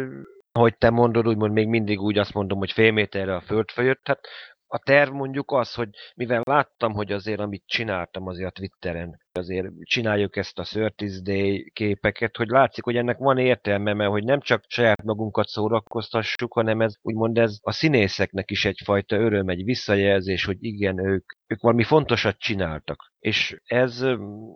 ahogy 0.52 0.76
te 0.76 0.90
mondod, 0.90 1.28
úgymond 1.28 1.52
még 1.52 1.66
mindig 1.66 2.00
úgy 2.00 2.18
azt 2.18 2.34
mondom, 2.34 2.58
hogy 2.58 2.72
fél 2.72 2.92
méterre 2.92 3.34
a 3.34 3.40
föld 3.40 3.70
fölött, 3.70 4.06
hát 4.06 4.20
a 4.66 4.78
terv 4.78 5.12
mondjuk 5.12 5.52
az, 5.52 5.74
hogy 5.74 5.88
mivel 6.14 6.42
láttam, 6.44 6.92
hogy 6.92 7.12
azért 7.12 7.40
amit 7.40 7.62
csináltam 7.66 8.26
azért 8.26 8.48
a 8.48 8.52
Twitteren, 8.52 9.20
azért 9.32 9.66
csináljuk 9.82 10.36
ezt 10.36 10.58
a 10.58 10.64
30 10.72 11.22
Day 11.22 11.70
képeket, 11.74 12.36
hogy 12.36 12.48
látszik, 12.48 12.84
hogy 12.84 12.96
ennek 12.96 13.18
van 13.18 13.38
értelme, 13.38 13.92
mert 13.92 14.10
hogy 14.10 14.24
nem 14.24 14.40
csak 14.40 14.64
saját 14.66 15.02
magunkat 15.02 15.48
szórakoztassuk, 15.48 16.52
hanem 16.52 16.80
ez 16.80 16.94
úgymond 17.02 17.38
ez 17.38 17.58
a 17.60 17.72
színészeknek 17.72 18.50
is 18.50 18.64
egyfajta 18.64 19.16
öröm, 19.16 19.48
egy 19.48 19.64
visszajelzés, 19.64 20.44
hogy 20.44 20.56
igen, 20.60 21.06
ők, 21.06 21.24
ők 21.46 21.60
valami 21.60 21.82
fontosat 21.82 22.38
csináltak. 22.38 23.12
És 23.18 23.60
ez 23.64 24.04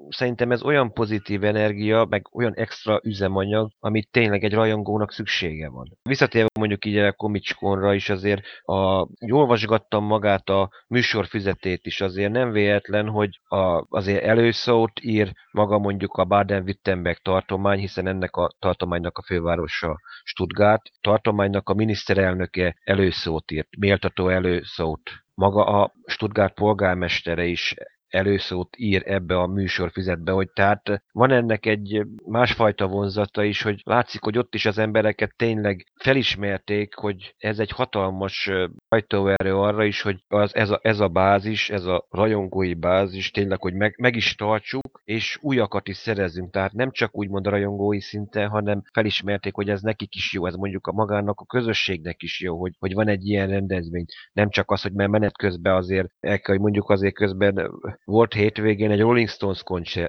szerintem 0.08 0.50
ez 0.50 0.62
olyan 0.62 0.92
pozitív 0.92 1.44
energia, 1.44 2.06
meg 2.08 2.28
olyan 2.32 2.54
extra 2.54 3.00
üzemanyag, 3.02 3.70
amit 3.78 4.10
tényleg 4.10 4.44
egy 4.44 4.52
rajongónak 4.52 5.12
szüksége 5.12 5.68
van. 5.68 5.98
Visszatérve 6.02 6.48
mondjuk 6.58 6.84
így 6.84 6.96
a 6.96 7.12
komicskonra 7.12 7.94
is 7.94 8.10
azért, 8.10 8.42
a, 8.62 9.08
olvasgattam 9.30 10.04
magát 10.04 10.48
a 10.48 10.70
műsorfüzetét 10.88 11.86
is, 11.86 12.00
azért 12.00 12.32
nem 12.32 12.50
véletlen, 12.50 13.08
hogy 13.08 13.40
a, 13.44 13.86
azért 13.88 14.22
előszót 14.66 15.00
ír 15.00 15.32
maga 15.50 15.78
mondjuk 15.78 16.12
a 16.12 16.24
Baden-Württemberg 16.24 17.16
tartomány, 17.22 17.78
hiszen 17.78 18.06
ennek 18.06 18.36
a 18.36 18.50
tartománynak 18.58 19.18
a 19.18 19.22
fővárosa 19.22 20.00
Stuttgart, 20.24 20.90
tartománynak 21.00 21.68
a 21.68 21.74
miniszterelnöke 21.74 22.76
előszót 22.84 23.50
írt, 23.50 23.76
méltató 23.78 24.28
előszót. 24.28 25.10
Maga 25.34 25.64
a 25.64 25.92
Stuttgart 26.06 26.54
polgármestere 26.54 27.44
is 27.44 27.74
előszót 28.12 28.76
ír 28.76 29.02
ebbe 29.06 29.38
a 29.38 29.46
műsorfüzetbe, 29.46 30.32
hogy 30.32 30.50
tehát 30.52 31.02
van 31.12 31.30
ennek 31.30 31.66
egy 31.66 32.02
másfajta 32.26 32.86
vonzata 32.86 33.44
is, 33.44 33.62
hogy 33.62 33.80
látszik, 33.84 34.22
hogy 34.22 34.38
ott 34.38 34.54
is 34.54 34.66
az 34.66 34.78
embereket 34.78 35.34
tényleg 35.36 35.86
felismerték, 35.94 36.94
hogy 36.94 37.34
ez 37.38 37.58
egy 37.58 37.70
hatalmas 37.70 38.50
hajtóerő 38.88 39.56
arra 39.56 39.84
is, 39.84 40.02
hogy 40.02 40.24
az, 40.28 40.54
ez, 40.54 40.70
a, 40.70 40.80
ez 40.82 41.00
a 41.00 41.08
bázis, 41.08 41.70
ez 41.70 41.84
a 41.84 42.06
rajongói 42.10 42.74
bázis 42.74 43.30
tényleg, 43.30 43.60
hogy 43.60 43.74
meg, 43.74 43.94
meg 43.98 44.16
is 44.16 44.34
tartsuk, 44.34 45.00
és 45.04 45.38
újakat 45.40 45.88
is 45.88 45.96
szerezünk. 45.96 46.52
Tehát 46.52 46.72
nem 46.72 46.90
csak 46.90 47.16
úgymond 47.16 47.46
a 47.46 47.50
rajongói 47.50 48.00
szinten, 48.00 48.48
hanem 48.48 48.82
felismerték, 48.92 49.54
hogy 49.54 49.68
ez 49.68 49.80
nekik 49.82 50.14
is 50.14 50.32
jó, 50.32 50.46
ez 50.46 50.54
mondjuk 50.54 50.86
a 50.86 50.92
magának 50.92 51.40
a 51.40 51.44
közösségnek 51.44 52.22
is 52.22 52.40
jó, 52.40 52.58
hogy, 52.58 52.72
hogy 52.78 52.94
van 52.94 53.08
egy 53.08 53.26
ilyen 53.26 53.48
rendezvény. 53.48 54.04
Nem 54.32 54.50
csak 54.50 54.70
az, 54.70 54.82
hogy 54.82 54.92
mert 54.92 55.10
menet 55.10 55.36
közben 55.36 55.74
azért 55.74 56.08
el 56.20 56.40
kell, 56.40 56.54
hogy 56.54 56.62
mondjuk 56.62 56.90
azért 56.90 57.14
közben 57.14 57.70
volt 58.04 58.34
hétvégén 58.34 58.90
egy 58.90 59.00
Rolling 59.00 59.28
Stones 59.28 59.62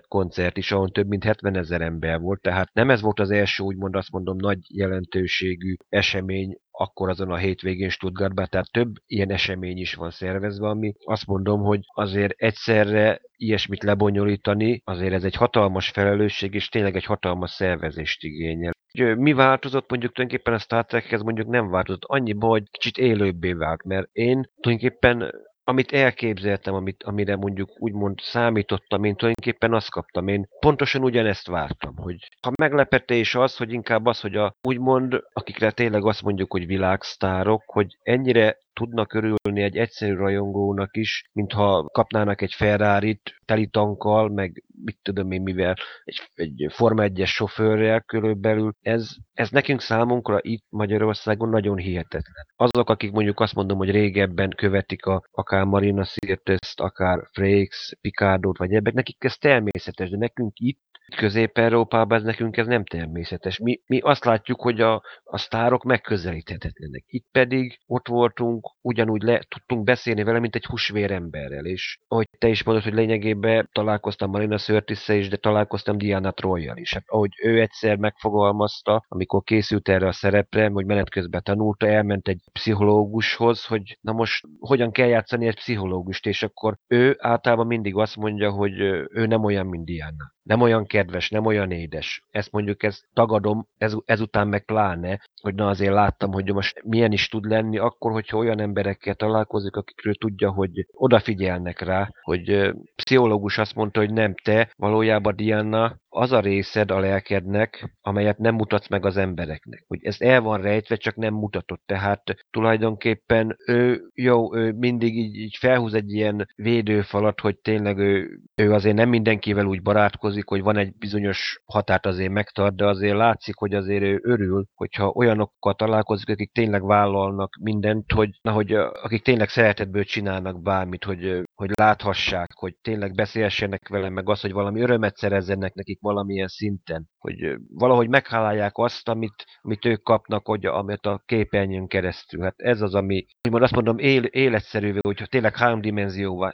koncert 0.07 0.57
is, 0.57 0.71
ahol 0.71 0.89
több 0.89 1.07
mint 1.07 1.23
70 1.23 1.57
ezer 1.57 1.81
ember 1.81 2.19
volt, 2.19 2.41
tehát 2.41 2.73
nem 2.73 2.89
ez 2.89 3.01
volt 3.01 3.19
az 3.19 3.31
első, 3.31 3.63
úgymond 3.63 3.95
azt 3.95 4.11
mondom, 4.11 4.37
nagy 4.37 4.59
jelentőségű 4.67 5.75
esemény 5.89 6.57
akkor 6.75 7.09
azon 7.09 7.31
a 7.31 7.37
hétvégén 7.37 7.89
Stuttgartban, 7.89 8.47
tehát 8.49 8.71
több 8.71 8.93
ilyen 9.05 9.31
esemény 9.31 9.77
is 9.77 9.93
van 9.93 10.09
szervezve, 10.09 10.67
ami 10.67 10.93
azt 11.03 11.25
mondom, 11.25 11.61
hogy 11.61 11.79
azért 11.93 12.33
egyszerre 12.37 13.21
ilyesmit 13.35 13.83
lebonyolítani, 13.83 14.81
azért 14.83 15.13
ez 15.13 15.23
egy 15.23 15.35
hatalmas 15.35 15.89
felelősség, 15.89 16.53
és 16.53 16.69
tényleg 16.69 16.95
egy 16.95 17.05
hatalmas 17.05 17.51
szervezést 17.51 18.23
igényel. 18.23 18.71
Mi 19.17 19.33
változott 19.33 19.89
mondjuk 19.89 20.13
tulajdonképpen 20.13 20.53
a 20.53 20.57
Star 20.57 20.85
Trekhez 20.85 21.21
mondjuk 21.21 21.47
nem 21.47 21.69
változott, 21.69 22.03
annyiban, 22.03 22.49
hogy 22.49 22.63
kicsit 22.71 22.97
élőbbé 22.97 23.53
vált, 23.53 23.83
mert 23.83 24.07
én 24.11 24.49
tulajdonképpen 24.61 25.31
amit 25.63 25.91
elképzeltem, 25.91 26.73
amit, 26.73 27.03
amire 27.03 27.35
mondjuk 27.35 27.69
úgymond 27.81 28.19
számítottam, 28.21 29.03
én 29.03 29.15
tulajdonképpen 29.15 29.73
azt 29.73 29.89
kaptam. 29.89 30.27
Én 30.27 30.47
pontosan 30.59 31.03
ugyanezt 31.03 31.47
vártam, 31.47 31.95
hogy 31.95 32.27
ha 32.41 32.51
meglepetés 32.55 33.35
az, 33.35 33.57
hogy 33.57 33.73
inkább 33.73 34.05
az, 34.05 34.19
hogy 34.19 34.35
a, 34.35 34.55
úgymond, 34.67 35.23
akikre 35.33 35.71
tényleg 35.71 36.05
azt 36.05 36.21
mondjuk, 36.21 36.51
hogy 36.51 36.65
világsztárok, 36.65 37.63
hogy 37.65 37.97
ennyire 38.03 38.57
tudnak 38.73 39.13
örülni 39.13 39.61
egy 39.61 39.77
egyszerű 39.77 40.13
rajongónak 40.13 40.97
is, 40.97 41.29
mintha 41.33 41.89
kapnának 41.91 42.41
egy 42.41 42.53
Ferrari-t 42.53 43.35
teli 43.45 43.67
tankkal, 43.67 44.29
meg 44.29 44.63
mit 44.83 44.97
tudom 45.01 45.31
én 45.31 45.41
mivel, 45.41 45.75
egy, 46.03 46.21
egy 46.35 46.65
Forma 46.69 47.03
1-es 47.07 47.27
sofőrrel 47.27 48.01
körülbelül. 48.01 48.73
Ez, 48.81 49.09
ez 49.33 49.49
nekünk 49.49 49.81
számunkra 49.81 50.37
itt 50.41 50.65
Magyarországon 50.69 51.49
nagyon 51.49 51.77
hihetetlen. 51.77 52.45
Azok, 52.55 52.89
akik 52.89 53.11
mondjuk 53.11 53.39
azt 53.39 53.55
mondom, 53.55 53.77
hogy 53.77 53.91
régebben 53.91 54.49
követik 54.49 55.05
a, 55.05 55.23
akár 55.31 55.63
Marina 55.63 56.03
Sirtest, 56.03 56.79
akár 56.79 57.27
Frakes, 57.31 57.97
Picardot, 58.01 58.57
vagy 58.57 58.73
ebbek, 58.73 58.93
nekik 58.93 59.23
ez 59.23 59.37
természetes, 59.37 60.09
de 60.09 60.17
nekünk 60.17 60.51
itt 60.59 60.81
Közép-Európában 61.15 62.17
ez 62.17 62.23
nekünk 62.23 62.57
ez 62.57 62.67
nem 62.67 62.85
természetes. 62.85 63.59
Mi, 63.59 63.79
mi 63.85 63.99
azt 63.99 64.25
látjuk, 64.25 64.61
hogy 64.61 64.81
a, 64.81 65.01
a 65.23 65.37
sztárok 65.37 65.83
megközelíthetetlenek. 65.83 67.03
Itt 67.07 67.27
pedig 67.31 67.79
ott 67.85 68.07
voltunk, 68.07 68.71
ugyanúgy 68.81 69.21
le 69.21 69.41
tudtunk 69.47 69.83
beszélni 69.83 70.23
vele, 70.23 70.39
mint 70.39 70.55
egy 70.55 70.65
húsvéremberrel. 70.65 71.65
És 71.65 71.99
ahogy 72.07 72.29
te 72.37 72.47
is 72.47 72.63
mondod, 72.63 72.83
hogy 72.83 72.93
lényegében 72.93 73.69
találkoztam 73.71 74.29
Marina 74.29 74.57
sörtis 74.57 75.07
is, 75.07 75.29
de 75.29 75.37
találkoztam 75.37 75.97
Diana 75.97 76.31
Troyjal 76.31 76.77
is. 76.77 76.93
Hát, 76.93 77.03
ahogy 77.07 77.31
ő 77.43 77.61
egyszer 77.61 77.97
megfogalmazta, 77.97 79.05
amikor 79.07 79.43
készült 79.43 79.89
erre 79.89 80.07
a 80.07 80.11
szerepre, 80.11 80.67
hogy 80.67 80.85
menet 80.85 81.09
közben 81.09 81.43
tanulta, 81.43 81.87
elment 81.87 82.27
egy 82.27 82.41
pszichológushoz, 82.51 83.65
hogy 83.65 83.97
na 84.01 84.11
most 84.11 84.45
hogyan 84.59 84.91
kell 84.91 85.07
játszani 85.07 85.47
egy 85.47 85.55
pszichológust, 85.55 86.25
és 86.25 86.43
akkor 86.43 86.77
ő 86.87 87.17
általában 87.19 87.67
mindig 87.67 87.95
azt 87.95 88.15
mondja, 88.15 88.51
hogy 88.51 88.79
ő 89.09 89.25
nem 89.25 89.43
olyan, 89.43 89.65
mint 89.65 89.85
Diana 89.85 90.33
nem 90.43 90.61
olyan 90.61 90.85
kedves, 91.03 91.29
nem 91.29 91.45
olyan 91.45 91.71
édes. 91.71 92.23
Ezt 92.29 92.51
mondjuk 92.51 92.83
ezt 92.83 93.07
tagadom, 93.13 93.67
ez, 93.77 93.95
ezután 94.05 94.47
meg 94.47 94.65
pláne, 94.65 95.19
hogy 95.41 95.55
na 95.55 95.67
azért 95.67 95.93
láttam, 95.93 96.31
hogy 96.31 96.53
most 96.53 96.83
milyen 96.83 97.11
is 97.11 97.27
tud 97.27 97.45
lenni, 97.45 97.77
akkor, 97.77 98.11
hogyha 98.11 98.37
olyan 98.37 98.59
emberekkel 98.59 99.15
találkozik, 99.15 99.75
akikről 99.75 100.13
tudja, 100.13 100.51
hogy 100.51 100.85
odafigyelnek 100.91 101.79
rá, 101.79 102.09
hogy 102.21 102.73
pszichológus 102.95 103.57
azt 103.57 103.75
mondta, 103.75 103.99
hogy 103.99 104.13
nem 104.13 104.35
te, 104.43 104.73
valójában 104.75 105.35
Diana, 105.35 106.01
az 106.15 106.31
a 106.31 106.39
részed 106.39 106.91
a 106.91 106.99
lelkednek, 106.99 107.95
amelyet 108.01 108.37
nem 108.37 108.55
mutatsz 108.55 108.87
meg 108.87 109.05
az 109.05 109.17
embereknek. 109.17 109.83
Hogy 109.87 109.99
ez 110.01 110.15
el 110.19 110.41
van 110.41 110.61
rejtve, 110.61 110.95
csak 110.95 111.15
nem 111.15 111.33
mutatott. 111.33 111.81
Tehát 111.85 112.23
tulajdonképpen 112.51 113.57
ő, 113.67 114.01
jó, 114.13 114.55
ő 114.55 114.71
mindig 114.71 115.17
így, 115.17 115.35
így 115.35 115.55
felhúz 115.59 115.93
egy 115.93 116.11
ilyen 116.11 116.47
védőfalat, 116.55 117.39
hogy 117.39 117.57
tényleg 117.57 117.97
ő, 117.97 118.39
ő 118.55 118.73
azért 118.73 118.95
nem 118.95 119.09
mindenkivel 119.09 119.65
úgy 119.65 119.81
barátkozik, 119.81 120.47
hogy 120.47 120.61
van 120.61 120.77
egy 120.77 120.82
bizonyos 120.97 121.61
határt 121.65 122.05
azért 122.05 122.31
megtart, 122.31 122.75
de 122.75 122.85
azért 122.85 123.15
látszik, 123.15 123.55
hogy 123.55 123.73
azért 123.73 124.03
ő 124.03 124.19
örül, 124.23 124.65
hogyha 124.75 125.09
olyanokkal 125.15 125.73
találkozik, 125.73 126.29
akik 126.29 126.51
tényleg 126.51 126.85
vállalnak 126.85 127.57
mindent, 127.61 128.11
hogy, 128.11 128.29
na, 128.41 128.51
hogy 128.51 128.73
akik 128.73 129.23
tényleg 129.23 129.49
szeretetből 129.49 130.03
csinálnak 130.03 130.61
bármit, 130.61 131.03
hogy, 131.03 131.43
hogy 131.55 131.71
láthassák, 131.73 132.49
hogy 132.53 132.75
tényleg 132.81 133.13
beszélhessenek 133.13 133.87
velem, 133.87 134.13
meg 134.13 134.29
az, 134.29 134.41
hogy 134.41 134.51
valami 134.51 134.81
örömet 134.81 135.15
szerezzenek 135.15 135.73
nekik 135.73 135.99
valamilyen 136.01 136.47
szinten, 136.47 137.09
hogy 137.17 137.55
valahogy 137.67 138.09
meghálálják 138.09 138.77
azt, 138.77 139.09
amit, 139.09 139.45
amit 139.61 139.85
ők 139.85 140.03
kapnak, 140.03 140.47
hogy, 140.47 140.65
amit 140.65 141.05
a 141.05 141.21
képernyőn 141.25 141.87
keresztül. 141.87 142.41
Hát 142.41 142.53
ez 142.57 142.81
az, 142.81 142.95
ami, 142.95 143.25
úgymond 143.47 143.63
azt 143.63 143.75
mondom, 143.75 143.97
él, 143.97 144.23
életszerűvé, 144.23 144.99
hogy 145.01 145.23
tényleg 145.29 145.55
háromdimenzióvá 145.55 146.53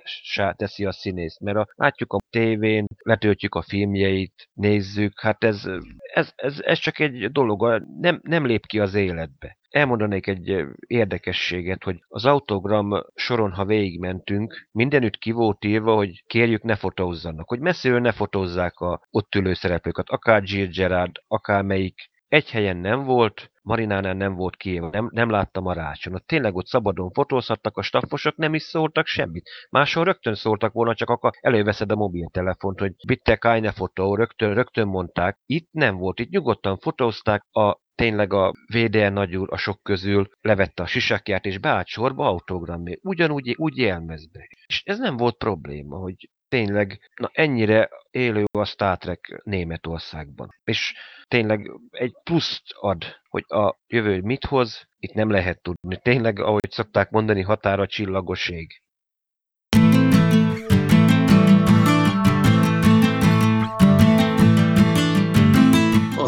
teszi 0.56 0.86
a 0.86 0.92
színészt, 0.92 1.40
mert 1.40 1.58
a, 1.58 1.68
látjuk 1.76 2.14
a 2.14 2.18
tévén, 2.30 2.86
letöltjük 3.04 3.56
a 3.56 3.62
filmjeit, 3.62 4.19
nézzük, 4.54 5.20
hát 5.20 5.44
ez, 5.44 5.66
ez, 6.14 6.32
ez, 6.36 6.60
ez 6.60 6.80
csak 6.80 7.00
egy 7.00 7.32
dolog, 7.32 7.84
nem, 8.00 8.20
nem 8.24 8.46
lép 8.46 8.66
ki 8.66 8.80
az 8.80 8.94
életbe. 8.94 9.58
Elmondanék 9.70 10.28
egy 10.28 10.66
érdekességet, 10.88 11.84
hogy 11.84 12.00
az 12.08 12.26
autogram 12.26 13.04
soron, 13.16 13.52
ha 13.52 13.66
végigmentünk, 13.66 14.68
mindenütt 14.72 15.18
ki 15.18 15.32
volt 15.32 15.66
írva, 15.66 15.96
hogy 15.96 16.24
kérjük 16.28 16.64
ne 16.64 16.76
fotózzanak, 16.76 17.50
hogy 17.50 17.60
messziről 17.60 18.00
ne 18.00 18.12
fotózzák 18.12 18.80
a 18.80 19.02
ott 19.12 19.36
ülő 19.36 19.54
szereplőket, 19.54 20.10
akár 20.10 20.44
Jill 20.46 20.68
Gerard, 20.68 21.12
akár 21.28 21.64
melyik. 21.64 22.10
Egy 22.30 22.50
helyen 22.50 22.78
nem 22.78 23.04
volt, 23.04 23.52
Marinánál 23.62 24.14
nem 24.14 24.36
volt 24.36 24.56
kiírva, 24.56 24.90
nem, 24.90 25.10
nem 25.12 25.30
láttam 25.30 25.66
a 25.66 25.74
rácson. 25.74 26.14
Ott 26.14 26.28
tényleg 26.28 26.56
ott 26.56 26.68
szabadon 26.68 27.12
fotózhattak 27.12 27.78
a 27.78 27.82
staffosok, 27.82 28.36
nem 28.36 28.54
is 28.54 28.64
szóltak 28.64 29.06
semmit. 29.06 29.50
Máshol 29.70 30.04
rögtön 30.04 30.36
szóltak 30.36 30.74
volna, 30.74 30.96
csak 30.96 31.10
akkor 31.10 31.32
előveszed 31.42 31.92
a 31.92 31.96
mobiltelefont, 31.96 32.80
hogy 32.80 32.94
bitte 33.08 33.36
keine 33.36 33.72
fotó, 33.72 34.16
rögtön, 34.16 34.54
rögtön 34.54 34.88
mondták. 34.88 35.40
Itt 35.46 35.68
nem 35.72 35.98
volt, 35.98 36.20
itt 36.20 36.30
nyugodtan 36.30 36.78
fotózták, 36.78 37.46
a 37.52 37.78
tényleg 37.96 38.34
a 38.34 38.54
VDN 38.74 39.14
nagyúr 39.14 39.54
a 39.54 39.58
sok 39.58 39.84
közül 39.84 40.30
levette 40.42 40.84
a 40.84 40.88
sisakját, 40.88 41.46
és 41.46 41.58
beállt 41.58 41.88
sorba 41.88 42.28
autogramért. 42.28 43.00
Ugyanúgy 43.04 43.56
úgy 43.58 43.78
jelmezbe. 43.78 44.48
És 44.68 44.82
ez 44.86 45.00
nem 45.00 45.18
volt 45.18 45.38
probléma, 45.38 45.98
hogy 45.98 46.30
tényleg 46.50 47.10
na 47.16 47.30
ennyire 47.34 47.90
élő 48.12 48.44
a 48.52 48.66
Star 48.66 48.98
Trek 48.98 49.42
Németországban. 49.44 50.56
És 50.64 50.94
tényleg 51.28 51.72
egy 51.90 52.16
pluszt 52.24 52.64
ad, 52.80 53.06
hogy 53.30 53.44
a 53.48 53.78
jövő 53.88 54.22
mit 54.22 54.46
hoz, 54.46 54.88
itt 55.00 55.14
nem 55.14 55.30
lehet 55.30 55.62
tudni. 55.62 56.00
Tényleg, 56.02 56.40
ahogy 56.40 56.70
szokták 56.70 57.10
mondani, 57.10 57.42
határa 57.42 57.88
csillagoség. 57.88 58.82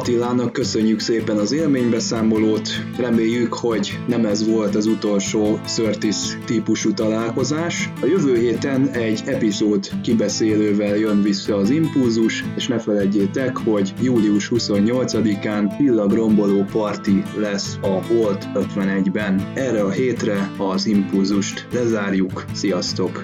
Attilának 0.02 0.54
köszönjük 0.54 1.00
szépen 1.00 1.38
az 1.38 1.52
élménybeszámolót, 1.52 2.70
reméljük, 2.98 3.54
hogy 3.54 4.00
nem 4.08 4.26
ez 4.26 4.48
volt 4.48 4.76
az 4.76 4.86
utolsó 4.86 5.60
Surtis 5.68 6.16
típusú 6.46 6.94
találkozás. 6.94 7.90
A 8.02 8.06
jövő 8.06 8.38
héten 8.38 8.90
egy 8.90 9.22
epizód 9.26 9.90
kibeszélővel 10.04 10.96
jön 10.96 11.22
vissza 11.22 11.56
az 11.56 11.70
impulzus, 11.70 12.44
és 12.56 12.68
ne 12.68 12.80
felejtjétek, 12.80 13.58
hogy 13.58 13.94
július 14.02 14.52
28-án 14.56 15.74
pillagromboló 15.78 16.64
parti 16.72 17.24
lesz 17.38 17.78
a 17.82 18.14
Volt 18.14 18.48
51-ben. 18.54 19.52
Erre 19.56 19.82
a 19.84 19.90
hétre 19.90 20.52
az 20.58 20.86
impulzust 20.86 21.68
lezárjuk. 21.74 22.46
Sziasztok! 22.54 23.24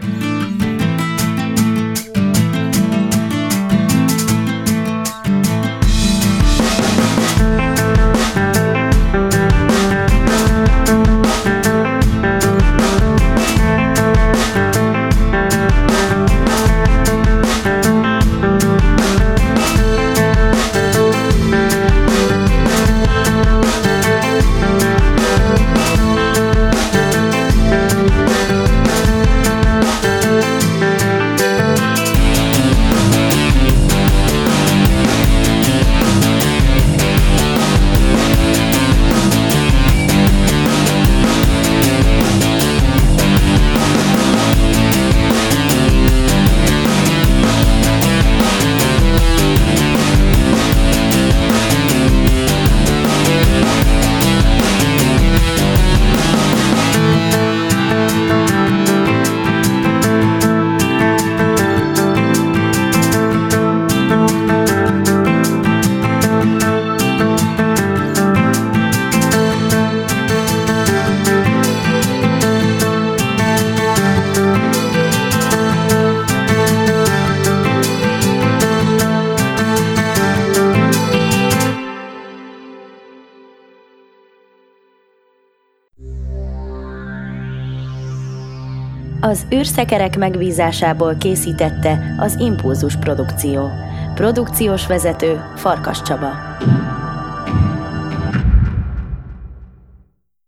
Az 89.68 89.74
űrszekerek 89.74 90.18
megbízásából 90.18 91.16
készítette 91.16 92.16
az 92.18 92.36
Impulzus 92.40 92.96
Produkció. 92.96 93.70
Produkciós 94.14 94.88
vezető 94.88 95.42
Farkas 95.56 96.02
Csaba. 96.02 96.32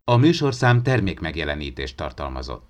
A 0.04 0.16
műsorszám 0.16 0.82
termékmegjelenítést 0.82 1.96
tartalmazott. 1.96 2.69